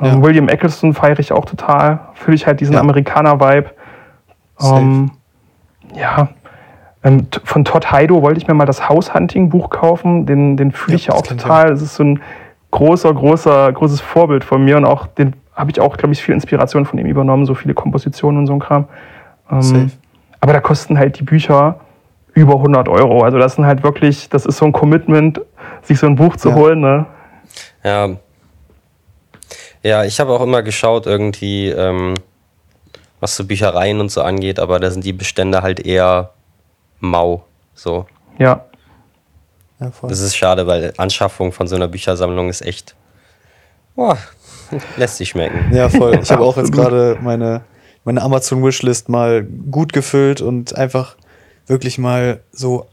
Ähm, 0.00 0.06
ja. 0.06 0.22
William 0.22 0.48
Eccleston 0.48 0.94
feiere 0.94 1.18
ich 1.18 1.32
auch 1.32 1.44
total. 1.44 2.00
Fühle 2.14 2.34
ich 2.34 2.46
halt 2.46 2.60
diesen. 2.60 2.76
Amerikaner-Vibe. 2.76 3.70
Ähm, 4.62 5.10
ja. 5.94 6.28
Ähm, 7.02 7.26
von 7.44 7.64
Todd 7.64 7.90
Heido 7.90 8.22
wollte 8.22 8.38
ich 8.38 8.46
mir 8.46 8.54
mal 8.54 8.66
das 8.66 8.88
House-Hunting-Buch 8.88 9.70
kaufen. 9.70 10.26
Den, 10.26 10.56
den 10.56 10.72
fühle 10.72 10.96
ich 10.96 11.06
ja 11.06 11.14
auch 11.14 11.22
total. 11.22 11.70
Das 11.70 11.80
ist 11.80 11.94
so 11.94 12.04
ein 12.04 12.20
großer, 12.70 13.12
großer, 13.12 13.72
großes 13.72 14.00
Vorbild 14.00 14.44
von 14.44 14.64
mir 14.64 14.76
und 14.76 14.84
auch 14.84 15.06
den 15.06 15.34
habe 15.54 15.70
ich 15.70 15.80
auch, 15.80 15.96
glaube 15.96 16.12
ich, 16.14 16.22
viel 16.22 16.34
Inspiration 16.34 16.86
von 16.86 16.98
ihm 16.98 17.06
übernommen, 17.06 17.44
so 17.44 17.54
viele 17.54 17.74
Kompositionen 17.74 18.40
und 18.40 18.46
so 18.46 18.52
ein 18.54 18.60
Kram. 18.60 18.86
Ähm, 19.50 19.90
aber 20.40 20.52
da 20.52 20.60
kosten 20.60 20.98
halt 20.98 21.18
die 21.18 21.22
Bücher 21.22 21.80
über 22.32 22.54
100 22.54 22.88
Euro. 22.88 23.22
Also 23.22 23.38
das 23.38 23.56
sind 23.56 23.66
halt 23.66 23.82
wirklich, 23.82 24.28
das 24.28 24.46
ist 24.46 24.58
so 24.58 24.64
ein 24.64 24.72
Commitment, 24.72 25.40
sich 25.82 25.98
so 25.98 26.06
ein 26.06 26.16
Buch 26.16 26.36
zu 26.36 26.50
ja. 26.50 26.54
holen. 26.54 26.80
Ne? 26.80 27.06
Ja. 27.84 28.08
Ja, 29.82 30.04
ich 30.04 30.20
habe 30.20 30.32
auch 30.32 30.42
immer 30.42 30.62
geschaut, 30.62 31.06
irgendwie, 31.06 31.68
ähm, 31.68 32.14
was 33.18 33.36
so 33.36 33.46
Büchereien 33.46 34.00
und 34.00 34.10
so 34.10 34.22
angeht, 34.22 34.58
aber 34.58 34.78
da 34.78 34.90
sind 34.90 35.04
die 35.04 35.14
Bestände 35.14 35.62
halt 35.62 35.80
eher 35.80 36.30
mau. 37.00 37.44
So. 37.74 38.06
Ja. 38.38 38.64
ja 39.80 39.92
das 40.02 40.20
ist 40.20 40.36
schade, 40.36 40.66
weil 40.66 40.92
Anschaffung 40.96 41.52
von 41.52 41.66
so 41.66 41.76
einer 41.76 41.88
Büchersammlung 41.88 42.48
ist 42.48 42.62
echt. 42.62 42.94
Boah, 43.96 44.18
lässt 44.96 45.16
sich 45.16 45.30
schmecken. 45.30 45.74
Ja, 45.74 45.88
voll. 45.88 46.18
Ich 46.22 46.30
habe 46.30 46.42
auch 46.44 46.56
jetzt 46.56 46.72
gerade 46.72 47.18
meine, 47.20 47.62
meine 48.04 48.22
Amazon-Wishlist 48.22 49.08
mal 49.08 49.42
gut 49.44 49.92
gefüllt 49.92 50.40
und 50.40 50.76
einfach 50.76 51.16
wirklich 51.66 51.98
mal 51.98 52.40
so 52.52 52.86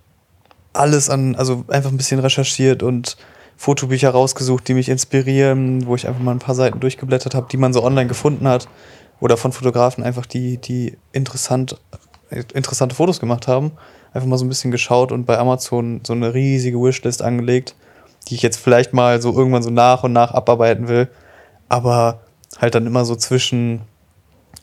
alles 0.73 1.09
an, 1.09 1.35
also 1.35 1.65
einfach 1.67 1.91
ein 1.91 1.97
bisschen 1.97 2.19
recherchiert 2.19 2.83
und 2.83 3.17
Fotobücher 3.57 4.11
rausgesucht, 4.11 4.67
die 4.67 4.75
mich 4.75 4.87
inspirieren, 4.87 5.87
wo 5.87 5.95
ich 5.95 6.07
einfach 6.07 6.21
mal 6.21 6.31
ein 6.31 6.39
paar 6.39 6.53
Seiten 6.53 6.79
durchgeblättert 6.79 7.33
habe, 7.33 7.47
die 7.51 7.57
man 7.57 7.73
so 7.73 7.83
online 7.83 8.07
gefunden 8.07 8.47
hat. 8.47 8.67
Oder 9.19 9.35
von 9.35 9.51
Fotografen 9.51 10.03
einfach, 10.03 10.27
die, 10.27 10.59
die 10.59 10.95
interessant, 11.11 11.77
interessante 12.29 12.95
Fotos 12.95 13.19
gemacht 13.19 13.47
haben. 13.47 13.71
Einfach 14.13 14.27
mal 14.27 14.37
so 14.37 14.45
ein 14.45 14.49
bisschen 14.49 14.71
geschaut 14.71 15.11
und 15.11 15.25
bei 15.25 15.37
Amazon 15.37 16.01
so 16.05 16.13
eine 16.13 16.33
riesige 16.33 16.81
Wishlist 16.81 17.21
angelegt, 17.21 17.75
die 18.27 18.35
ich 18.35 18.41
jetzt 18.41 18.57
vielleicht 18.57 18.93
mal 18.93 19.21
so 19.21 19.33
irgendwann 19.33 19.63
so 19.63 19.69
nach 19.69 20.03
und 20.03 20.13
nach 20.13 20.31
abarbeiten 20.31 20.87
will. 20.87 21.07
Aber 21.69 22.21
halt 22.59 22.75
dann 22.75 22.87
immer 22.87 23.05
so 23.05 23.15
zwischen, 23.15 23.81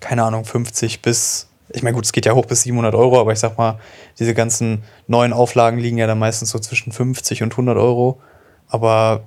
keine 0.00 0.24
Ahnung, 0.24 0.44
50 0.44 1.02
bis 1.02 1.48
ich 1.70 1.82
meine, 1.82 1.94
gut, 1.94 2.04
es 2.04 2.12
geht 2.12 2.26
ja 2.26 2.34
hoch 2.34 2.46
bis 2.46 2.62
700 2.62 2.94
Euro, 2.94 3.20
aber 3.20 3.32
ich 3.32 3.40
sag 3.40 3.58
mal, 3.58 3.78
diese 4.18 4.34
ganzen 4.34 4.84
neuen 5.08 5.32
Auflagen 5.32 5.78
liegen 5.78 5.98
ja 5.98 6.06
dann 6.06 6.18
meistens 6.18 6.50
so 6.50 6.58
zwischen 6.58 6.92
50 6.92 7.42
und 7.42 7.52
100 7.52 7.76
Euro. 7.76 8.20
Aber 8.68 9.24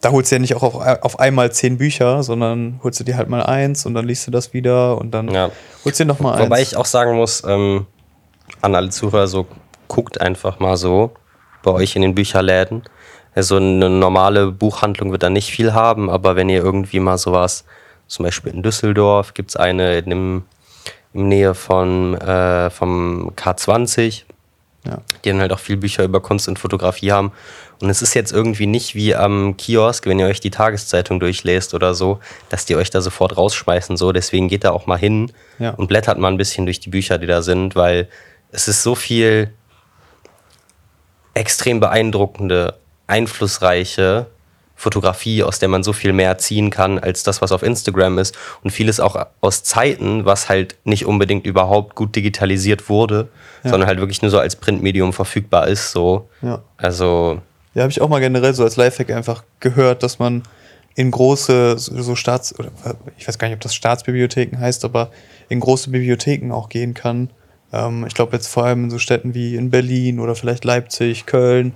da 0.00 0.10
holst 0.10 0.30
du 0.30 0.36
ja 0.36 0.40
nicht 0.40 0.54
auch 0.54 0.62
auf, 0.62 0.74
auf 0.76 1.18
einmal 1.18 1.50
zehn 1.52 1.78
Bücher, 1.78 2.22
sondern 2.22 2.80
holst 2.82 3.00
du 3.00 3.04
dir 3.04 3.16
halt 3.16 3.28
mal 3.28 3.42
eins 3.42 3.84
und 3.84 3.94
dann 3.94 4.06
liest 4.06 4.26
du 4.26 4.30
das 4.30 4.52
wieder 4.52 4.98
und 4.98 5.12
dann 5.12 5.28
ja. 5.28 5.50
holst 5.84 5.98
du 5.98 6.04
dir 6.04 6.08
noch 6.08 6.20
mal 6.20 6.34
eins. 6.34 6.44
Wobei 6.44 6.62
ich 6.62 6.76
auch 6.76 6.86
sagen 6.86 7.16
muss, 7.16 7.42
ähm, 7.46 7.86
an 8.60 8.74
alle 8.74 8.90
Zuhörer, 8.90 9.26
so 9.26 9.46
guckt 9.88 10.20
einfach 10.20 10.60
mal 10.60 10.76
so 10.76 11.12
bei 11.62 11.72
euch 11.72 11.96
in 11.96 12.02
den 12.02 12.14
Bücherläden. 12.14 12.82
Also 13.34 13.56
eine 13.56 13.90
normale 13.90 14.52
Buchhandlung 14.52 15.12
wird 15.12 15.22
da 15.22 15.30
nicht 15.30 15.50
viel 15.50 15.72
haben, 15.72 16.10
aber 16.10 16.36
wenn 16.36 16.48
ihr 16.48 16.62
irgendwie 16.62 17.00
mal 17.00 17.18
sowas, 17.18 17.64
zum 18.06 18.24
Beispiel 18.24 18.52
in 18.52 18.62
Düsseldorf 18.62 19.34
gibt 19.34 19.50
es 19.50 19.56
eine 19.56 19.98
in 19.98 20.10
dem, 20.10 20.44
in 21.12 21.28
Nähe 21.28 21.54
von, 21.54 22.14
äh, 22.14 22.70
vom 22.70 23.32
K20, 23.36 24.24
ja. 24.86 24.98
die 25.24 25.30
dann 25.30 25.40
halt 25.40 25.52
auch 25.52 25.58
viel 25.58 25.76
Bücher 25.76 26.04
über 26.04 26.20
Kunst 26.20 26.48
und 26.48 26.58
Fotografie 26.58 27.12
haben. 27.12 27.32
Und 27.80 27.90
es 27.90 28.02
ist 28.02 28.14
jetzt 28.14 28.32
irgendwie 28.32 28.66
nicht 28.66 28.94
wie 28.94 29.14
am 29.14 29.56
Kiosk, 29.56 30.06
wenn 30.06 30.18
ihr 30.18 30.26
euch 30.26 30.40
die 30.40 30.50
Tageszeitung 30.50 31.20
durchlest 31.20 31.74
oder 31.74 31.94
so, 31.94 32.18
dass 32.48 32.64
die 32.64 32.74
euch 32.74 32.90
da 32.90 33.00
sofort 33.00 33.36
rausschmeißen. 33.36 33.96
So, 33.96 34.10
deswegen 34.12 34.48
geht 34.48 34.64
da 34.64 34.70
auch 34.72 34.86
mal 34.86 34.98
hin 34.98 35.32
ja. 35.58 35.70
und 35.70 35.86
blättert 35.86 36.18
mal 36.18 36.28
ein 36.28 36.36
bisschen 36.36 36.66
durch 36.66 36.80
die 36.80 36.90
Bücher, 36.90 37.18
die 37.18 37.26
da 37.26 37.42
sind, 37.42 37.76
weil 37.76 38.08
es 38.50 38.66
ist 38.66 38.82
so 38.82 38.94
viel 38.94 39.52
extrem 41.34 41.78
beeindruckende, 41.78 42.78
einflussreiche 43.06 44.26
Fotografie, 44.74 45.42
aus 45.42 45.58
der 45.58 45.68
man 45.68 45.82
so 45.82 45.92
viel 45.92 46.12
mehr 46.12 46.38
ziehen 46.38 46.70
kann 46.70 47.00
als 47.00 47.24
das, 47.24 47.42
was 47.42 47.50
auf 47.50 47.62
Instagram 47.64 48.18
ist. 48.18 48.36
Und 48.62 48.70
vieles 48.70 49.00
auch 49.00 49.26
aus 49.40 49.64
Zeiten, 49.64 50.24
was 50.24 50.48
halt 50.48 50.76
nicht 50.84 51.04
unbedingt 51.04 51.46
überhaupt 51.46 51.96
gut 51.96 52.14
digitalisiert 52.14 52.88
wurde, 52.88 53.28
ja. 53.64 53.70
sondern 53.70 53.88
halt 53.88 53.98
wirklich 53.98 54.22
nur 54.22 54.30
so 54.30 54.38
als 54.38 54.54
Printmedium 54.56 55.12
verfügbar 55.12 55.66
ist. 55.66 55.90
So. 55.90 56.28
Ja. 56.42 56.62
Also 56.76 57.40
ja, 57.74 57.82
habe 57.82 57.90
ich 57.90 58.00
auch 58.00 58.08
mal 58.08 58.20
generell 58.20 58.54
so 58.54 58.64
als 58.64 58.76
Lifehack 58.76 59.10
einfach 59.10 59.44
gehört, 59.60 60.02
dass 60.02 60.18
man 60.18 60.42
in 60.98 61.12
große, 61.12 61.78
so 61.78 62.16
Staats, 62.16 62.58
oder 62.58 62.72
ich 63.16 63.28
weiß 63.28 63.38
gar 63.38 63.46
nicht, 63.46 63.54
ob 63.54 63.60
das 63.60 63.74
Staatsbibliotheken 63.74 64.58
heißt, 64.58 64.84
aber 64.84 65.10
in 65.48 65.60
große 65.60 65.90
Bibliotheken 65.90 66.52
auch 66.52 66.68
gehen 66.68 66.92
kann. 66.92 67.30
Ähm, 67.72 68.04
ich 68.06 68.14
glaube 68.14 68.34
jetzt 68.34 68.48
vor 68.48 68.64
allem 68.64 68.84
in 68.84 68.90
so 68.90 68.98
Städten 68.98 69.32
wie 69.32 69.54
in 69.54 69.70
Berlin 69.70 70.18
oder 70.18 70.34
vielleicht 70.34 70.64
Leipzig, 70.64 71.26
Köln, 71.26 71.74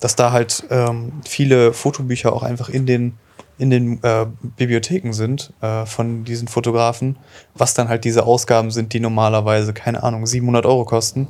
dass 0.00 0.16
da 0.16 0.32
halt 0.32 0.64
ähm, 0.70 1.20
viele 1.26 1.74
Fotobücher 1.74 2.32
auch 2.32 2.42
einfach 2.42 2.70
in 2.70 2.86
den, 2.86 3.18
in 3.58 3.68
den 3.68 4.02
äh, 4.02 4.24
Bibliotheken 4.56 5.12
sind 5.12 5.52
äh, 5.60 5.84
von 5.84 6.24
diesen 6.24 6.48
Fotografen, 6.48 7.16
was 7.54 7.74
dann 7.74 7.88
halt 7.88 8.04
diese 8.04 8.24
Ausgaben 8.24 8.70
sind, 8.70 8.94
die 8.94 9.00
normalerweise, 9.00 9.74
keine 9.74 10.02
Ahnung, 10.02 10.26
700 10.26 10.64
Euro 10.64 10.86
kosten. 10.86 11.28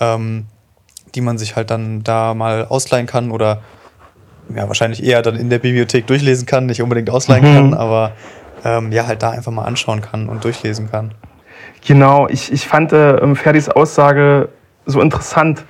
Ähm, 0.00 0.46
die 1.14 1.20
man 1.20 1.38
sich 1.38 1.56
halt 1.56 1.70
dann 1.70 2.02
da 2.02 2.34
mal 2.34 2.66
ausleihen 2.66 3.06
kann 3.06 3.30
oder 3.30 3.62
ja, 4.54 4.66
wahrscheinlich 4.68 5.04
eher 5.04 5.22
dann 5.22 5.36
in 5.36 5.50
der 5.50 5.58
Bibliothek 5.58 6.06
durchlesen 6.06 6.46
kann, 6.46 6.66
nicht 6.66 6.82
unbedingt 6.82 7.10
ausleihen 7.10 7.48
mhm. 7.48 7.54
kann, 7.54 7.74
aber 7.74 8.12
ähm, 8.64 8.92
ja, 8.92 9.06
halt 9.06 9.22
da 9.22 9.30
einfach 9.30 9.52
mal 9.52 9.64
anschauen 9.64 10.00
kann 10.00 10.28
und 10.28 10.44
durchlesen 10.44 10.90
kann. 10.90 11.12
Genau, 11.86 12.28
ich, 12.28 12.52
ich 12.52 12.66
fand 12.66 12.92
äh, 12.92 13.34
Ferdis 13.34 13.68
Aussage 13.68 14.48
so 14.86 15.00
interessant, 15.00 15.64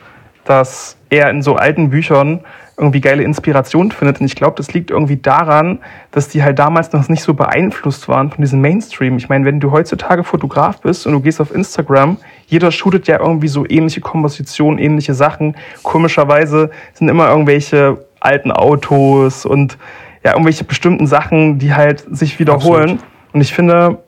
dass 0.45 0.97
er 1.11 1.31
in 1.31 1.43
so 1.43 1.57
alten 1.57 1.91
Büchern 1.91 2.41
irgendwie 2.77 3.01
geile 3.01 3.23
Inspiration 3.23 3.93
findet. 3.93 4.21
Und 4.21 4.27
ich 4.27 4.35
glaube, 4.35 4.55
das 4.57 4.73
liegt 4.73 4.91
irgendwie 4.91 5.17
daran, 5.17 5.81
dass 6.11 6.29
die 6.29 6.43
halt 6.43 6.59
damals 6.59 6.93
noch 6.93 7.09
nicht 7.09 7.23
so 7.23 7.35
beeinflusst 7.35 8.09
waren 8.09 8.31
von 8.31 8.43
diesem 8.43 8.61
Mainstream. 8.61 9.17
Ich 9.17 9.29
meine, 9.29 9.45
wenn 9.45 9.61
du 9.61 9.71
heutzutage 9.71 10.25
Fotograf 10.25 10.81
bist 10.81 11.07
und 11.07 11.13
du 11.13 11.21
gehst 11.21 11.41
auf 11.41 11.55
Instagram, 11.55 12.17
jeder 12.47 12.73
shootet 12.73 13.07
ja 13.09 13.21
irgendwie 13.21 13.49
so 13.49 13.67
ähnliche 13.69 14.01
Kompositionen, 14.01 14.79
ähnliche 14.79 15.15
Sachen. 15.15 15.57
Komischerweise 15.83 16.71
sind 16.95 17.09
immer 17.09 17.29
irgendwelche 17.29 18.07
alten 18.21 18.51
Autos 18.53 19.45
und 19.45 19.77
ja, 20.25 20.33
irgendwelche 20.33 20.65
bestimmten 20.65 21.07
Sachen, 21.07 21.59
die 21.59 21.75
halt 21.75 22.05
sich 22.11 22.39
wiederholen. 22.39 22.93
Absolut. 22.93 23.05
Und 23.35 23.41
ich 23.41 23.53
finde, 23.53 23.99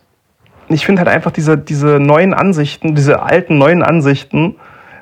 ich 0.68 0.86
finde 0.86 1.00
halt 1.00 1.08
einfach 1.08 1.32
diese, 1.32 1.58
diese 1.58 1.98
neuen 2.00 2.34
Ansichten, 2.34 2.94
diese 2.94 3.22
alten 3.22 3.58
neuen 3.58 3.82
Ansichten, 3.82 4.56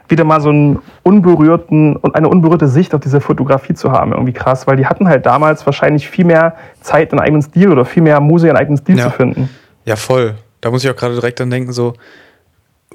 wieder 0.09 0.25
mal 0.25 0.41
so 0.41 0.51
einen 0.51 0.79
unberührten 1.03 1.97
und 1.97 2.15
eine 2.15 2.29
unberührte 2.29 2.69
Sicht 2.69 2.95
auf 2.95 3.01
diese 3.01 3.21
Fotografie 3.21 3.75
zu 3.75 3.93
haben, 3.93 4.13
irgendwie 4.13 4.33
krass, 4.33 4.67
weil 4.67 4.77
die 4.77 4.87
hatten 4.87 5.09
halt 5.09 5.27
damals 5.27 5.65
wahrscheinlich 5.67 6.09
viel 6.09 6.25
mehr 6.25 6.57
Zeit, 6.81 7.13
einen 7.13 7.21
eigenen 7.21 7.43
Stil 7.43 7.71
oder 7.71 7.85
viel 7.85 8.03
mehr 8.03 8.21
Muse, 8.21 8.49
einen 8.49 8.59
eigenen 8.59 8.79
Stil 8.79 8.99
ja. 8.99 9.05
zu 9.05 9.11
finden. 9.11 9.49
Ja, 9.85 9.97
voll. 9.97 10.35
Da 10.61 10.71
muss 10.71 10.85
ich 10.85 10.91
auch 10.91 10.97
gerade 10.97 11.15
direkt 11.15 11.41
dran 11.41 11.51
denken, 11.51 11.73
so 11.73 11.95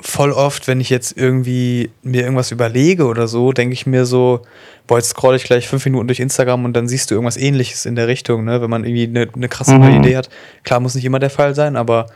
voll 0.02 0.32
oft, 0.32 0.68
wenn 0.68 0.80
ich 0.80 0.90
jetzt 0.90 1.18
irgendwie 1.18 1.90
mir 2.04 2.22
irgendwas 2.22 2.52
überlege 2.52 3.06
oder 3.06 3.28
so, 3.28 3.52
denke 3.52 3.74
ich 3.74 3.86
mir 3.86 4.06
so, 4.06 4.42
boah, 4.86 4.98
jetzt 4.98 5.10
scroll 5.10 5.36
ich 5.36 5.44
gleich 5.44 5.68
fünf 5.68 5.86
Minuten 5.86 6.08
durch 6.08 6.20
Instagram 6.20 6.66
und 6.66 6.74
dann 6.74 6.88
siehst 6.88 7.10
du 7.10 7.16
irgendwas 7.16 7.38
ähnliches 7.38 7.86
in 7.86 7.96
der 7.96 8.08
Richtung, 8.08 8.46
ne? 8.46 8.62
Wenn 8.62 8.70
man 8.70 8.84
irgendwie 8.84 9.04
eine, 9.04 9.28
eine 9.34 9.50
krasse 9.50 9.76
mhm. 9.76 10.04
Idee 10.04 10.18
hat. 10.18 10.30
Klar, 10.64 10.80
muss 10.80 10.96
nicht 10.96 11.06
immer 11.06 11.20
der 11.20 11.30
Fall 11.30 11.56
sein, 11.56 11.76
aber 11.76 12.08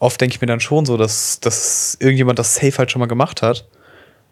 oft 0.00 0.20
denke 0.20 0.34
ich 0.34 0.40
mir 0.40 0.46
dann 0.46 0.60
schon 0.60 0.86
so, 0.86 0.96
dass, 0.96 1.40
dass 1.40 1.96
irgendjemand 2.00 2.38
das 2.38 2.54
safe 2.54 2.76
halt 2.78 2.90
schon 2.90 3.00
mal 3.00 3.06
gemacht 3.06 3.42
hat. 3.42 3.66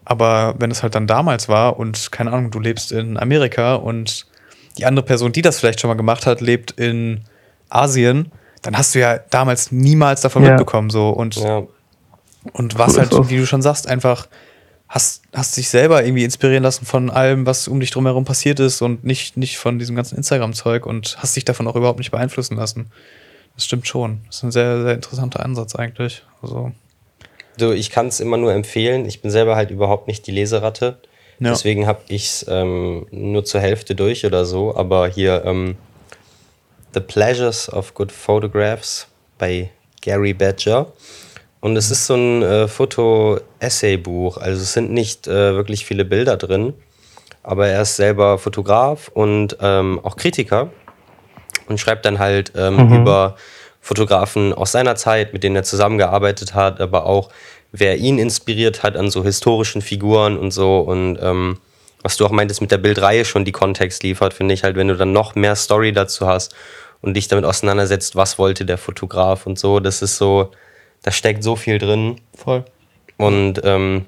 Aber 0.08 0.54
wenn 0.58 0.70
es 0.70 0.82
halt 0.82 0.94
dann 0.94 1.06
damals 1.06 1.50
war 1.50 1.78
und 1.78 2.10
keine 2.10 2.32
Ahnung, 2.32 2.50
du 2.50 2.60
lebst 2.60 2.92
in 2.92 3.18
Amerika 3.18 3.74
und 3.74 4.26
die 4.78 4.86
andere 4.86 5.04
Person, 5.04 5.32
die 5.32 5.42
das 5.42 5.60
vielleicht 5.60 5.80
schon 5.80 5.88
mal 5.88 5.98
gemacht 5.98 6.24
hat, 6.24 6.40
lebt 6.40 6.70
in 6.70 7.24
Asien, 7.68 8.32
dann 8.62 8.78
hast 8.78 8.94
du 8.94 9.00
ja 9.00 9.18
damals 9.18 9.70
niemals 9.70 10.22
davon 10.22 10.44
ja. 10.44 10.50
mitbekommen 10.50 10.88
so 10.88 11.10
und 11.10 11.36
ja. 11.36 11.62
und 12.54 12.78
was 12.78 12.96
halt, 12.96 13.12
wie 13.28 13.36
du 13.36 13.44
schon 13.44 13.60
sagst, 13.60 13.86
einfach 13.86 14.28
hast 14.88 15.24
hast 15.34 15.58
dich 15.58 15.68
selber 15.68 16.02
irgendwie 16.02 16.24
inspirieren 16.24 16.62
lassen 16.62 16.86
von 16.86 17.10
allem, 17.10 17.44
was 17.44 17.68
um 17.68 17.78
dich 17.78 17.90
drumherum 17.90 18.24
passiert 18.24 18.60
ist 18.60 18.80
und 18.80 19.04
nicht 19.04 19.36
nicht 19.36 19.58
von 19.58 19.78
diesem 19.78 19.94
ganzen 19.94 20.16
Instagram-Zeug 20.16 20.86
und 20.86 21.18
hast 21.20 21.36
dich 21.36 21.44
davon 21.44 21.68
auch 21.68 21.76
überhaupt 21.76 21.98
nicht 21.98 22.12
beeinflussen 22.12 22.56
lassen. 22.56 22.86
Das 23.56 23.66
stimmt 23.66 23.86
schon. 23.86 24.22
Das 24.26 24.36
ist 24.36 24.42
ein 24.44 24.52
sehr 24.52 24.82
sehr 24.82 24.94
interessanter 24.94 25.44
Ansatz 25.44 25.74
eigentlich. 25.74 26.24
Also 26.40 26.72
Du, 27.58 27.72
ich 27.72 27.90
kann 27.90 28.06
es 28.08 28.20
immer 28.20 28.36
nur 28.36 28.52
empfehlen. 28.52 29.04
Ich 29.06 29.20
bin 29.20 29.30
selber 29.30 29.56
halt 29.56 29.70
überhaupt 29.70 30.06
nicht 30.06 30.26
die 30.26 30.30
Leseratte. 30.30 30.98
Ja. 31.40 31.50
Deswegen 31.50 31.86
habe 31.86 32.00
ich 32.08 32.24
es 32.24 32.46
ähm, 32.48 33.06
nur 33.10 33.44
zur 33.44 33.60
Hälfte 33.60 33.94
durch 33.94 34.24
oder 34.24 34.44
so. 34.44 34.74
Aber 34.74 35.08
hier 35.08 35.42
ähm, 35.44 35.76
The 36.94 37.00
Pleasures 37.00 37.72
of 37.72 37.94
Good 37.94 38.12
Photographs 38.12 39.08
bei 39.38 39.70
Gary 40.00 40.34
Badger. 40.34 40.92
Und 41.60 41.76
es 41.76 41.90
ist 41.90 42.06
so 42.06 42.14
ein 42.14 42.42
äh, 42.42 42.68
Foto-Essay-Buch. 42.68 44.36
Also 44.38 44.62
es 44.62 44.72
sind 44.72 44.92
nicht 44.92 45.26
äh, 45.26 45.54
wirklich 45.54 45.84
viele 45.84 46.04
Bilder 46.04 46.36
drin. 46.36 46.74
Aber 47.42 47.66
er 47.66 47.82
ist 47.82 47.96
selber 47.96 48.38
Fotograf 48.38 49.08
und 49.12 49.56
ähm, 49.60 50.00
auch 50.02 50.16
Kritiker 50.16 50.70
und 51.68 51.78
schreibt 51.78 52.04
dann 52.04 52.18
halt 52.18 52.52
ähm, 52.56 52.92
über 52.92 53.36
Fotografen 53.88 54.52
aus 54.52 54.72
seiner 54.72 54.96
Zeit, 54.96 55.32
mit 55.32 55.42
denen 55.42 55.56
er 55.56 55.62
zusammengearbeitet 55.62 56.52
hat, 56.52 56.78
aber 56.78 57.06
auch 57.06 57.30
wer 57.72 57.96
ihn 57.96 58.18
inspiriert 58.18 58.82
hat 58.82 58.98
an 58.98 59.10
so 59.10 59.24
historischen 59.24 59.80
Figuren 59.80 60.36
und 60.36 60.50
so. 60.50 60.80
Und 60.80 61.18
ähm, 61.22 61.58
was 62.02 62.18
du 62.18 62.26
auch 62.26 62.30
meintest 62.30 62.60
mit 62.60 62.70
der 62.70 62.76
Bildreihe 62.76 63.24
schon 63.24 63.46
die 63.46 63.52
Kontext 63.52 64.02
liefert, 64.02 64.34
finde 64.34 64.52
ich 64.52 64.62
halt, 64.62 64.76
wenn 64.76 64.88
du 64.88 64.94
dann 64.96 65.12
noch 65.12 65.34
mehr 65.36 65.56
Story 65.56 65.92
dazu 65.92 66.26
hast 66.26 66.54
und 67.00 67.14
dich 67.14 67.28
damit 67.28 67.46
auseinandersetzt, 67.46 68.14
was 68.14 68.38
wollte 68.38 68.66
der 68.66 68.76
Fotograf 68.76 69.46
und 69.46 69.58
so, 69.58 69.80
das 69.80 70.02
ist 70.02 70.18
so, 70.18 70.50
da 71.02 71.10
steckt 71.10 71.42
so 71.42 71.56
viel 71.56 71.78
drin. 71.78 72.20
Voll. 72.36 72.66
Und 73.16 73.62
ähm, 73.64 74.04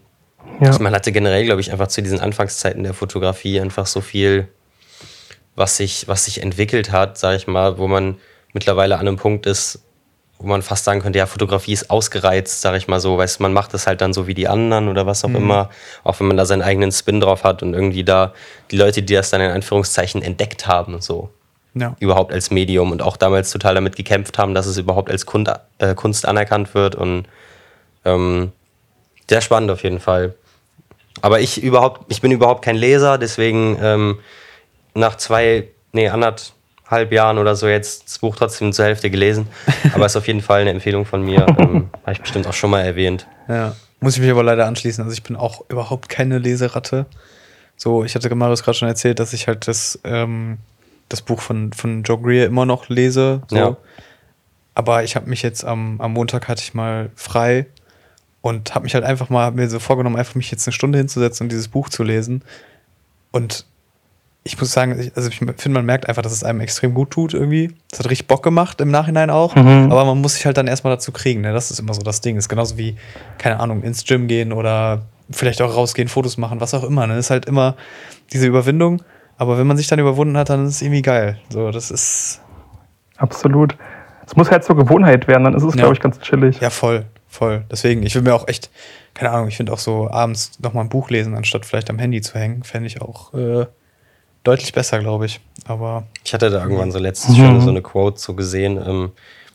Ja. 0.60 0.78
man 0.78 0.94
hatte 0.94 1.10
generell, 1.10 1.46
glaube 1.46 1.62
ich, 1.62 1.72
einfach 1.72 1.88
zu 1.88 2.02
diesen 2.02 2.20
Anfangszeiten 2.20 2.82
der 2.82 2.92
Fotografie 2.92 3.58
einfach 3.58 3.86
so 3.86 4.02
viel, 4.02 4.46
was 5.56 5.78
sich, 5.78 6.06
was 6.06 6.26
sich 6.26 6.42
entwickelt 6.42 6.92
hat, 6.92 7.16
sage 7.16 7.38
ich 7.38 7.46
mal, 7.46 7.78
wo 7.78 7.88
man 7.88 8.18
mittlerweile 8.52 8.96
an 8.98 9.06
einem 9.06 9.16
Punkt 9.16 9.46
ist, 9.46 9.80
wo 10.38 10.46
man 10.46 10.62
fast 10.62 10.84
sagen 10.84 11.00
könnte, 11.00 11.18
ja, 11.18 11.26
Fotografie 11.26 11.72
ist 11.74 11.90
ausgereizt, 11.90 12.62
sage 12.62 12.78
ich 12.78 12.88
mal 12.88 12.98
so, 12.98 13.18
weißt 13.18 13.38
du, 13.38 13.42
man 13.42 13.52
macht 13.52 13.74
es 13.74 13.86
halt 13.86 14.00
dann 14.00 14.14
so 14.14 14.26
wie 14.26 14.32
die 14.34 14.48
anderen 14.48 14.88
oder 14.88 15.04
was 15.04 15.22
auch 15.24 15.28
immer, 15.34 15.68
auch 16.02 16.18
wenn 16.18 16.28
man 16.28 16.36
da 16.38 16.46
seinen 16.46 16.62
eigenen 16.62 16.92
Spin 16.92 17.20
drauf 17.20 17.44
hat 17.44 17.62
und 17.62 17.74
irgendwie 17.74 18.04
da 18.04 18.32
die 18.70 18.78
Leute, 18.78 19.02
die 19.02 19.12
das 19.14 19.28
dann 19.30 19.42
in 19.42 19.50
Anführungszeichen 19.50 20.22
entdeckt 20.22 20.66
haben 20.66 20.94
und 20.94 21.02
so, 21.02 21.28
Ja. 21.74 21.94
überhaupt 22.00 22.32
als 22.32 22.50
Medium 22.50 22.90
und 22.90 23.02
auch 23.02 23.18
damals 23.18 23.50
total 23.50 23.74
damit 23.74 23.96
gekämpft 23.96 24.38
haben, 24.38 24.54
dass 24.54 24.64
es 24.66 24.78
überhaupt 24.78 25.10
als 25.10 25.26
Kund, 25.26 25.52
äh, 25.78 25.94
Kunst 25.94 26.24
anerkannt 26.26 26.72
wird 26.74 26.94
und 26.94 27.26
ähm, 28.06 28.50
sehr 29.28 29.42
spannend 29.42 29.70
auf 29.70 29.82
jeden 29.82 30.00
Fall. 30.00 30.34
Aber 31.20 31.40
ich 31.40 31.62
überhaupt, 31.62 32.10
ich 32.10 32.22
bin 32.22 32.32
überhaupt 32.32 32.64
kein 32.64 32.76
Leser, 32.76 33.18
deswegen 33.18 33.78
ähm, 33.82 34.20
nach 34.94 35.16
zwei, 35.18 35.68
nee, 35.92 36.08
anderthalb 36.08 36.40
Jahren 37.12 37.38
oder 37.38 37.56
so 37.56 37.68
jetzt 37.68 38.06
das 38.06 38.18
Buch 38.18 38.36
trotzdem 38.36 38.72
zur 38.72 38.84
Hälfte 38.84 39.10
gelesen. 39.10 39.46
Aber 39.94 40.06
ist 40.06 40.16
auf 40.16 40.26
jeden 40.26 40.40
Fall 40.40 40.62
eine 40.62 40.70
Empfehlung 40.70 41.04
von 41.04 41.22
mir. 41.22 41.46
Ähm, 41.60 41.90
Habe 42.02 42.12
ich 42.12 42.20
bestimmt 42.20 42.46
auch 42.46 42.52
schon 42.52 42.70
mal 42.70 42.80
erwähnt. 42.80 43.26
Ja. 43.48 43.74
Muss 44.00 44.14
ich 44.14 44.22
mich 44.22 44.30
aber 44.30 44.42
leider 44.42 44.66
anschließen. 44.66 45.04
Also 45.04 45.12
ich 45.12 45.22
bin 45.22 45.36
auch 45.36 45.62
überhaupt 45.68 46.08
keine 46.08 46.38
Leseratte. 46.38 47.04
So, 47.76 48.04
ich 48.04 48.14
hatte 48.14 48.34
Marius 48.34 48.62
gerade 48.62 48.78
schon 48.78 48.88
erzählt, 48.88 49.18
dass 49.18 49.34
ich 49.34 49.46
halt 49.46 49.68
das, 49.68 49.98
ähm, 50.04 50.56
das 51.10 51.20
Buch 51.20 51.40
von, 51.40 51.72
von 51.74 52.02
Joe 52.02 52.18
Greer 52.18 52.46
immer 52.46 52.64
noch 52.64 52.88
lese. 52.88 53.42
So. 53.48 53.56
Ja. 53.56 53.76
Aber 54.74 55.04
ich 55.04 55.16
habe 55.16 55.28
mich 55.28 55.42
jetzt 55.42 55.64
am, 55.64 56.00
am 56.00 56.12
Montag 56.12 56.48
hatte 56.48 56.62
ich 56.62 56.72
mal 56.72 57.10
frei 57.14 57.66
und 58.40 58.74
habe 58.74 58.84
mich 58.84 58.94
halt 58.94 59.04
einfach 59.04 59.28
mal 59.28 59.50
mir 59.50 59.68
so 59.68 59.78
vorgenommen, 59.78 60.16
einfach 60.16 60.36
mich 60.36 60.50
jetzt 60.50 60.66
eine 60.66 60.72
Stunde 60.72 60.98
hinzusetzen 60.98 61.44
und 61.44 61.52
dieses 61.52 61.68
Buch 61.68 61.90
zu 61.90 62.02
lesen. 62.02 62.42
Und 63.32 63.66
ich 64.42 64.58
muss 64.58 64.72
sagen, 64.72 64.98
ich, 64.98 65.14
also 65.16 65.28
ich 65.28 65.36
finde, 65.38 65.68
man 65.70 65.84
merkt 65.84 66.08
einfach, 66.08 66.22
dass 66.22 66.32
es 66.32 66.44
einem 66.44 66.60
extrem 66.60 66.94
gut 66.94 67.10
tut 67.10 67.34
irgendwie. 67.34 67.74
Es 67.92 67.98
hat 67.98 68.08
richtig 68.08 68.26
Bock 68.26 68.42
gemacht 68.42 68.80
im 68.80 68.90
Nachhinein 68.90 69.28
auch. 69.30 69.54
Mhm. 69.54 69.92
Aber 69.92 70.04
man 70.04 70.20
muss 70.20 70.34
sich 70.34 70.46
halt 70.46 70.56
dann 70.56 70.66
erstmal 70.66 70.94
dazu 70.94 71.12
kriegen. 71.12 71.42
Ne? 71.42 71.52
Das 71.52 71.70
ist 71.70 71.78
immer 71.78 71.92
so 71.94 72.00
das 72.02 72.20
Ding. 72.22 72.36
Ist 72.36 72.48
genauso 72.48 72.78
wie, 72.78 72.96
keine 73.38 73.60
Ahnung, 73.60 73.82
ins 73.82 74.04
Gym 74.04 74.28
gehen 74.28 74.52
oder 74.52 75.02
vielleicht 75.30 75.60
auch 75.62 75.76
rausgehen, 75.76 76.08
Fotos 76.08 76.38
machen, 76.38 76.60
was 76.60 76.72
auch 76.74 76.84
immer. 76.84 77.06
Ne? 77.06 77.18
Ist 77.18 77.30
halt 77.30 77.46
immer 77.46 77.76
diese 78.32 78.46
Überwindung. 78.46 79.02
Aber 79.36 79.58
wenn 79.58 79.66
man 79.66 79.76
sich 79.76 79.88
dann 79.88 79.98
überwunden 79.98 80.36
hat, 80.36 80.48
dann 80.50 80.66
ist 80.66 80.76
es 80.76 80.82
irgendwie 80.82 81.02
geil. 81.02 81.38
So, 81.50 81.70
das 81.70 81.90
ist 81.90 82.40
Absolut. 83.16 83.76
Es 84.26 84.36
muss 84.36 84.50
halt 84.50 84.64
zur 84.64 84.76
Gewohnheit 84.76 85.28
werden, 85.28 85.44
dann 85.44 85.54
ist 85.54 85.62
es, 85.62 85.74
Ja. 85.74 85.80
glaube 85.80 85.94
ich, 85.94 86.00
ganz 86.00 86.18
chillig. 86.20 86.60
ja 86.60 86.70
voll, 86.70 87.04
voll. 87.28 87.64
Deswegen, 87.70 88.02
ich 88.02 88.14
will 88.14 88.22
mir 88.22 88.34
auch 88.34 88.48
echt, 88.48 88.70
keine 89.14 89.30
Ahnung, 89.32 89.48
ich 89.48 89.56
finde 89.56 89.72
auch 89.72 89.78
so 89.78 90.08
abends 90.10 90.52
nochmal 90.60 90.84
ein 90.84 90.88
Buch 90.88 91.10
lesen, 91.10 91.34
anstatt 91.34 91.66
vielleicht 91.66 91.90
am 91.90 91.98
Handy 91.98 92.20
zu 92.22 92.38
hängen, 92.38 92.62
fände 92.62 92.86
ich 92.86 93.02
auch 93.02 93.34
äh, 93.34 93.66
deutlich 94.44 94.72
besser, 94.72 94.98
glaube 95.00 95.26
ich. 95.26 95.40
Aber 95.66 96.04
Ich 96.24 96.32
hatte 96.34 96.50
da 96.50 96.62
irgendwann 96.62 96.92
so 96.92 96.98
letztens 96.98 97.36
schon 97.36 97.60
so 97.60 97.70
eine 97.70 97.82
Quote 97.82 98.18
so 98.18 98.34
gesehen. 98.34 98.76
Ähm, 98.78 99.00
mir 99.02 99.10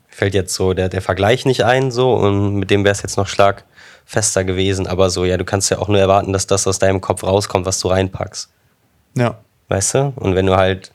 fällt 0.10 0.34
jetzt 0.34 0.53
so 0.53 0.74
der, 0.74 0.90
der 0.90 1.02
Vergleich 1.02 1.45
nicht 1.45 1.64
ein, 1.64 1.91
so, 1.91 2.14
und 2.14 2.56
mit 2.56 2.70
dem 2.72 2.84
wäre 2.84 2.94
es 2.94 3.02
jetzt 3.02 3.18
noch 3.18 3.28
schlagfester 3.28 4.44
gewesen. 4.44 4.88
Aber 4.88 5.10
so, 5.10 5.26
ja, 5.26 5.38
du 5.38 5.44
kannst 5.45 5.70
ja 5.72 5.80
auch 5.80 5.88
nur 5.88 5.99
erwarten, 5.99 6.32
dass 6.34 6.48
das 6.48 6.68
aus 6.68 6.80
deinem 6.80 7.02
Kopf 7.02 7.24
rauskommt, 7.24 7.66
was 7.66 7.80
du 7.80 7.88
reinpackst. 7.90 8.49
ja, 9.16 9.36
Weißt 9.68 9.95
du? 9.95 10.14
Und 10.18 10.36
wenn 10.36 10.45
du 10.45 10.56
halt 10.56 10.91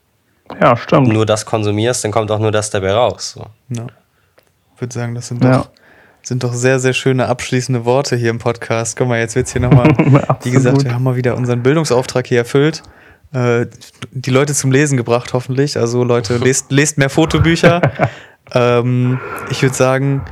Ja, 0.60 0.76
stimmt. 0.76 1.08
nur 1.08 1.26
das 1.26 1.44
konsumierst, 1.44 2.04
dann 2.04 2.12
kommt 2.12 2.30
auch 2.30 2.38
nur 2.38 2.52
das 2.52 2.70
dabei 2.70 2.92
raus. 2.92 3.32
So. 3.32 3.46
ja. 3.76 3.86
Ich 4.76 4.80
würde 4.80 4.94
sagen, 4.94 5.14
das 5.16 5.26
sind 5.28 5.42
Ja. 5.44 5.58
doch, 5.58 5.68
sind 6.22 6.44
doch 6.44 6.52
sehr, 6.54 6.78
sehr 6.78 6.92
schöne 6.92 7.26
abschließende 7.26 7.84
Worte 7.84 8.14
hier 8.16 8.30
im 8.30 8.38
Podcast. 8.38 8.96
Guck 8.96 9.08
mal, 9.08 9.18
jetzt 9.18 9.34
wird 9.34 9.46
es 9.48 9.52
hier 9.52 9.60
nochmal, 9.60 9.88
wie 10.44 10.50
gesagt, 10.52 10.84
wir 10.84 10.94
haben 10.94 11.02
mal 11.02 11.16
wieder 11.16 11.36
unseren 11.36 11.62
Bildungsauftrag 11.64 12.26
hier 12.28 12.38
erfüllt. 12.38 12.82
Äh, 13.32 13.66
die 14.10 14.30
Leute 14.30 14.54
zum 14.54 14.72
Lesen 14.72 14.96
gebracht, 14.96 15.32
hoffentlich. 15.32 15.76
Also 15.76 16.04
Leute, 16.04 16.36
lest, 16.42 16.70
lest 16.72 16.98
mehr 16.98 17.10
Fotobücher. 17.10 17.80
ähm, 18.52 19.20
ich 19.50 19.62
würde 19.62 19.74
sagen, 19.74 20.22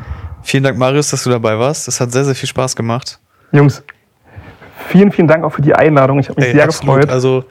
vielen 0.43 0.65
Dank, 0.65 0.79
Marius, 0.79 1.11
dass 1.11 1.25
du 1.25 1.31
dabei 1.31 1.59
warst. 1.59 1.87
Das 1.89 2.01
hat 2.01 2.13
sehr, 2.13 2.25
sehr 2.25 2.35
viel 2.35 2.49
Spaß 2.49 2.75
gemacht. 2.77 3.19
Jungs, 3.53 3.83
vielen, 4.89 5.13
vielen 5.13 5.29
Dank 5.29 5.45
auch 5.45 5.53
für 5.53 5.63
die 5.63 5.75
Einladung. 5.75 6.19
Ich 6.19 6.29
habe 6.29 6.41
mich 6.41 6.49
Ey, 6.51 6.55
sehr 6.57 6.65
absolut. 6.65 6.97
gefreut. 6.97 7.11
Also 7.11 7.45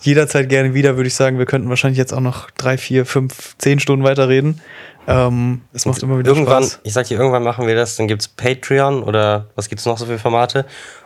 jederzeit 0.00 0.48
gerne 0.48 0.74
wieder, 0.74 0.96
würde 0.96 1.08
ich 1.08 1.14
sagen. 1.14 1.38
Wir 1.38 1.46
könnten 1.46 1.68
wahrscheinlich 1.68 1.98
jetzt 1.98 2.12
auch 2.12 2.20
noch 2.20 2.50
drei, 2.50 2.76
vier, 2.78 3.06
fünf, 3.06 3.56
zehn 3.58 3.78
Stunden 3.80 4.04
weiterreden. 4.04 4.60
Ähm, 5.06 5.60
es 5.72 5.84
macht 5.84 6.02
immer 6.02 6.18
wieder 6.18 6.30
Irgendwann, 6.30 6.62
Spaß. 6.64 6.80
ich 6.82 6.92
sag 6.94 7.06
dir, 7.06 7.18
irgendwann 7.18 7.42
machen 7.42 7.66
wir 7.66 7.74
das, 7.74 7.96
dann 7.96 8.08
gibt's 8.08 8.26
Patreon 8.26 9.02
oder 9.02 9.50
was 9.54 9.68
gibt's 9.68 9.84
noch 9.84 9.98
so 9.98 10.06
für 10.06 10.18
Formate? 10.18 10.64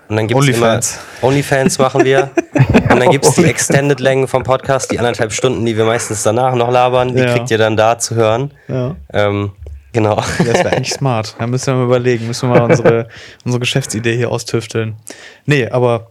Und 0.09 0.17
dann 0.17 0.27
gibt's 0.27 0.43
Onlyfans. 0.43 0.99
immer 1.21 1.29
Onlyfans 1.29 1.79
machen 1.79 2.05
wir. 2.05 2.31
Und 2.91 3.01
dann 3.01 3.11
gibt's 3.11 3.33
die 3.35 3.45
Extended-Längen 3.45 4.27
vom 4.29 4.43
Podcast, 4.43 4.91
die 4.91 4.99
anderthalb 4.99 5.33
Stunden, 5.33 5.65
die 5.67 5.77
wir 5.77 5.85
meistens 5.85 6.23
danach 6.23 6.55
noch 6.55 6.71
labern, 6.71 7.15
die 7.15 7.23
Ja. 7.23 7.33
kriegt 7.35 7.51
ihr 7.51 7.59
dann 7.59 7.77
da 7.77 7.99
zu 7.99 8.15
hören. 8.15 8.53
Ja. 8.69 8.97
Ähm, 9.13 9.53
genau. 9.93 10.17
Das 10.39 10.39
wäre 10.65 10.71
eigentlich 10.73 10.93
smart. 10.95 11.37
Da 11.39 11.47
müssen 11.47 11.67
wir 11.67 11.75
mal 11.75 11.85
überlegen, 11.85 12.27
müssen 12.27 12.51
wir 12.51 12.59
mal 12.59 12.71
unsere, 12.71 13.09
unsere 13.45 13.61
Geschäftsidee 13.61 14.17
hier 14.17 14.31
austüfteln. 14.31 14.97
Nee, 15.45 15.69
aber 15.69 16.07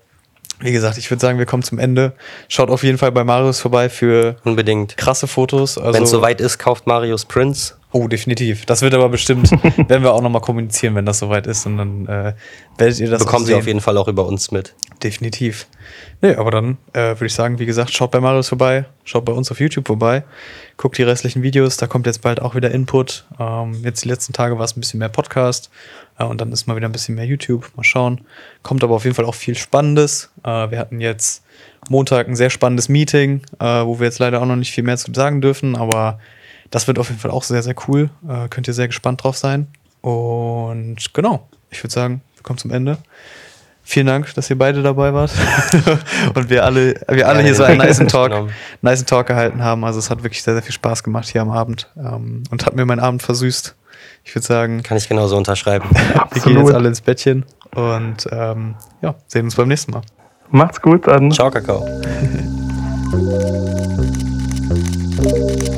wie 0.59 0.71
gesagt, 0.71 0.97
ich 0.97 1.09
würde 1.09 1.21
sagen, 1.21 1.37
wir 1.39 1.45
kommen 1.47 1.63
zum 1.63 1.79
Ende. 1.79 2.13
Schaut 2.49 2.69
auf 2.69 2.83
jeden 2.83 2.97
Fall 2.97 3.11
bei 3.11 3.23
Marius 3.23 3.59
vorbei 3.59 3.89
für 3.89 4.35
Unbedingt. 4.43 4.95
krasse 4.97 5.27
Fotos. 5.27 5.77
Also, 5.77 5.93
Wenn 5.93 6.03
es 6.03 6.09
soweit 6.11 6.39
ist, 6.41 6.57
kauft 6.59 6.85
Marius 6.87 7.25
Prince. 7.25 7.73
Oh, 7.93 8.09
definitiv. 8.09 8.65
Das 8.65 8.81
wird 8.81 8.93
aber 8.93 9.07
bestimmt, 9.07 9.49
werden 9.89 10.03
wir 10.03 10.13
auch 10.13 10.21
nochmal 10.21 10.41
kommunizieren, 10.41 10.95
wenn 10.95 11.05
das 11.05 11.19
soweit 11.19 11.47
ist. 11.47 11.65
Und 11.65 11.77
dann 11.77 12.05
äh, 12.05 12.33
werdet 12.77 12.99
ihr 12.99 13.09
das 13.09 13.23
Bekommen 13.23 13.45
sie 13.45 13.55
auf 13.55 13.65
jeden 13.65 13.79
Fall 13.79 13.97
auch 13.97 14.09
über 14.09 14.25
uns 14.25 14.51
mit. 14.51 14.75
Definitiv. 15.01 15.67
Nee, 16.21 16.35
aber 16.35 16.51
dann 16.51 16.77
äh, 16.91 17.15
würde 17.15 17.27
ich 17.27 17.33
sagen, 17.33 17.59
wie 17.59 17.65
gesagt, 17.65 17.93
schaut 17.93 18.11
bei 18.11 18.19
Marius 18.19 18.49
vorbei, 18.49 18.85
schaut 19.05 19.23
bei 19.23 19.31
uns 19.31 19.51
auf 19.51 19.59
YouTube 19.61 19.87
vorbei, 19.87 20.23
guckt 20.75 20.97
die 20.97 21.03
restlichen 21.03 21.43
Videos, 21.43 21.77
da 21.77 21.87
kommt 21.87 22.07
jetzt 22.07 22.21
bald 22.23 22.41
auch 22.41 22.55
wieder 22.55 22.71
Input. 22.71 23.25
Ähm, 23.39 23.75
jetzt 23.83 24.03
die 24.03 24.09
letzten 24.09 24.33
Tage 24.33 24.57
war 24.57 24.65
es 24.65 24.75
ein 24.75 24.81
bisschen 24.81 24.97
mehr 24.97 25.09
Podcast 25.09 25.69
äh, 26.19 26.25
und 26.25 26.41
dann 26.41 26.51
ist 26.51 26.67
mal 26.67 26.75
wieder 26.75 26.89
ein 26.89 26.91
bisschen 26.91 27.15
mehr 27.15 27.25
YouTube. 27.25 27.71
Mal 27.77 27.83
schauen. 27.83 28.21
Kommt 28.63 28.83
aber 28.83 28.95
auf 28.95 29.05
jeden 29.05 29.15
Fall 29.15 29.25
auch 29.25 29.35
viel 29.35 29.55
Spannendes. 29.55 30.31
Äh, 30.43 30.71
wir 30.71 30.79
hatten 30.79 30.99
jetzt 30.99 31.43
Montag 31.87 32.27
ein 32.27 32.35
sehr 32.35 32.49
spannendes 32.49 32.89
Meeting, 32.89 33.43
äh, 33.59 33.65
wo 33.85 33.99
wir 33.99 34.07
jetzt 34.07 34.19
leider 34.19 34.41
auch 34.41 34.45
noch 34.45 34.57
nicht 34.57 34.71
viel 34.71 34.83
mehr 34.83 34.97
zu 34.97 35.13
sagen 35.13 35.39
dürfen, 35.39 35.77
aber 35.77 36.19
das 36.69 36.87
wird 36.87 36.99
auf 36.99 37.09
jeden 37.09 37.19
Fall 37.19 37.31
auch 37.31 37.43
sehr, 37.43 37.63
sehr 37.63 37.75
cool. 37.87 38.09
Äh, 38.27 38.47
könnt 38.49 38.67
ihr 38.67 38.73
sehr 38.73 38.87
gespannt 38.87 39.23
drauf 39.23 39.37
sein. 39.37 39.67
Und 40.01 41.13
genau, 41.13 41.47
ich 41.69 41.83
würde 41.83 41.93
sagen, 41.93 42.21
wir 42.35 42.43
kommen 42.43 42.59
zum 42.59 42.71
Ende. 42.71 42.97
Vielen 43.83 44.07
Dank, 44.07 44.33
dass 44.35 44.49
ihr 44.49 44.57
beide 44.57 44.83
dabei 44.83 45.13
wart. 45.13 45.31
und 46.35 46.49
wir 46.49 46.65
alle, 46.65 46.95
wir 47.09 47.27
alle 47.27 47.39
Ja, 47.39 47.45
hier 47.45 47.55
so 47.55 47.63
den 47.63 47.79
einen 47.79 47.87
nice 47.89 47.99
Talk, 48.11 48.31
genommen. 48.31 48.51
nice 48.81 49.05
Talk 49.05 49.27
gehalten 49.27 49.63
haben. 49.63 49.85
Also 49.85 49.99
es 49.99 50.09
hat 50.09 50.23
wirklich 50.23 50.43
sehr, 50.43 50.55
sehr 50.55 50.63
viel 50.63 50.73
Spaß 50.73 51.03
gemacht 51.03 51.29
hier 51.29 51.41
am 51.41 51.49
Abend. 51.49 51.89
Ähm, 51.95 52.43
und 52.51 52.65
hat 52.65 52.75
mir 52.75 52.85
meinen 52.85 52.99
Abend 52.99 53.23
versüßt. 53.23 53.75
Ich 54.25 54.35
würde 54.35 54.45
sagen, 54.45 54.83
Kann 54.83 54.97
ich 54.97 55.07
genauso 55.07 55.37
unterschreiben. 55.37 55.87
wir 56.31 56.41
gehen 56.41 56.57
jetzt 56.59 56.73
alle 56.73 56.89
ins 56.89 56.99
Bettchen 56.99 57.45
und 57.75 58.27
ähm, 58.29 58.75
ja, 59.01 59.15
sehen 59.27 59.45
uns 59.45 59.55
beim 59.55 59.69
nächsten 59.69 59.91
Mal. 59.91 60.01
Macht's 60.49 60.81
gut, 60.81 61.07
dann. 61.07 61.31
Ciao, 61.31 61.49
Kakao. 61.49 61.87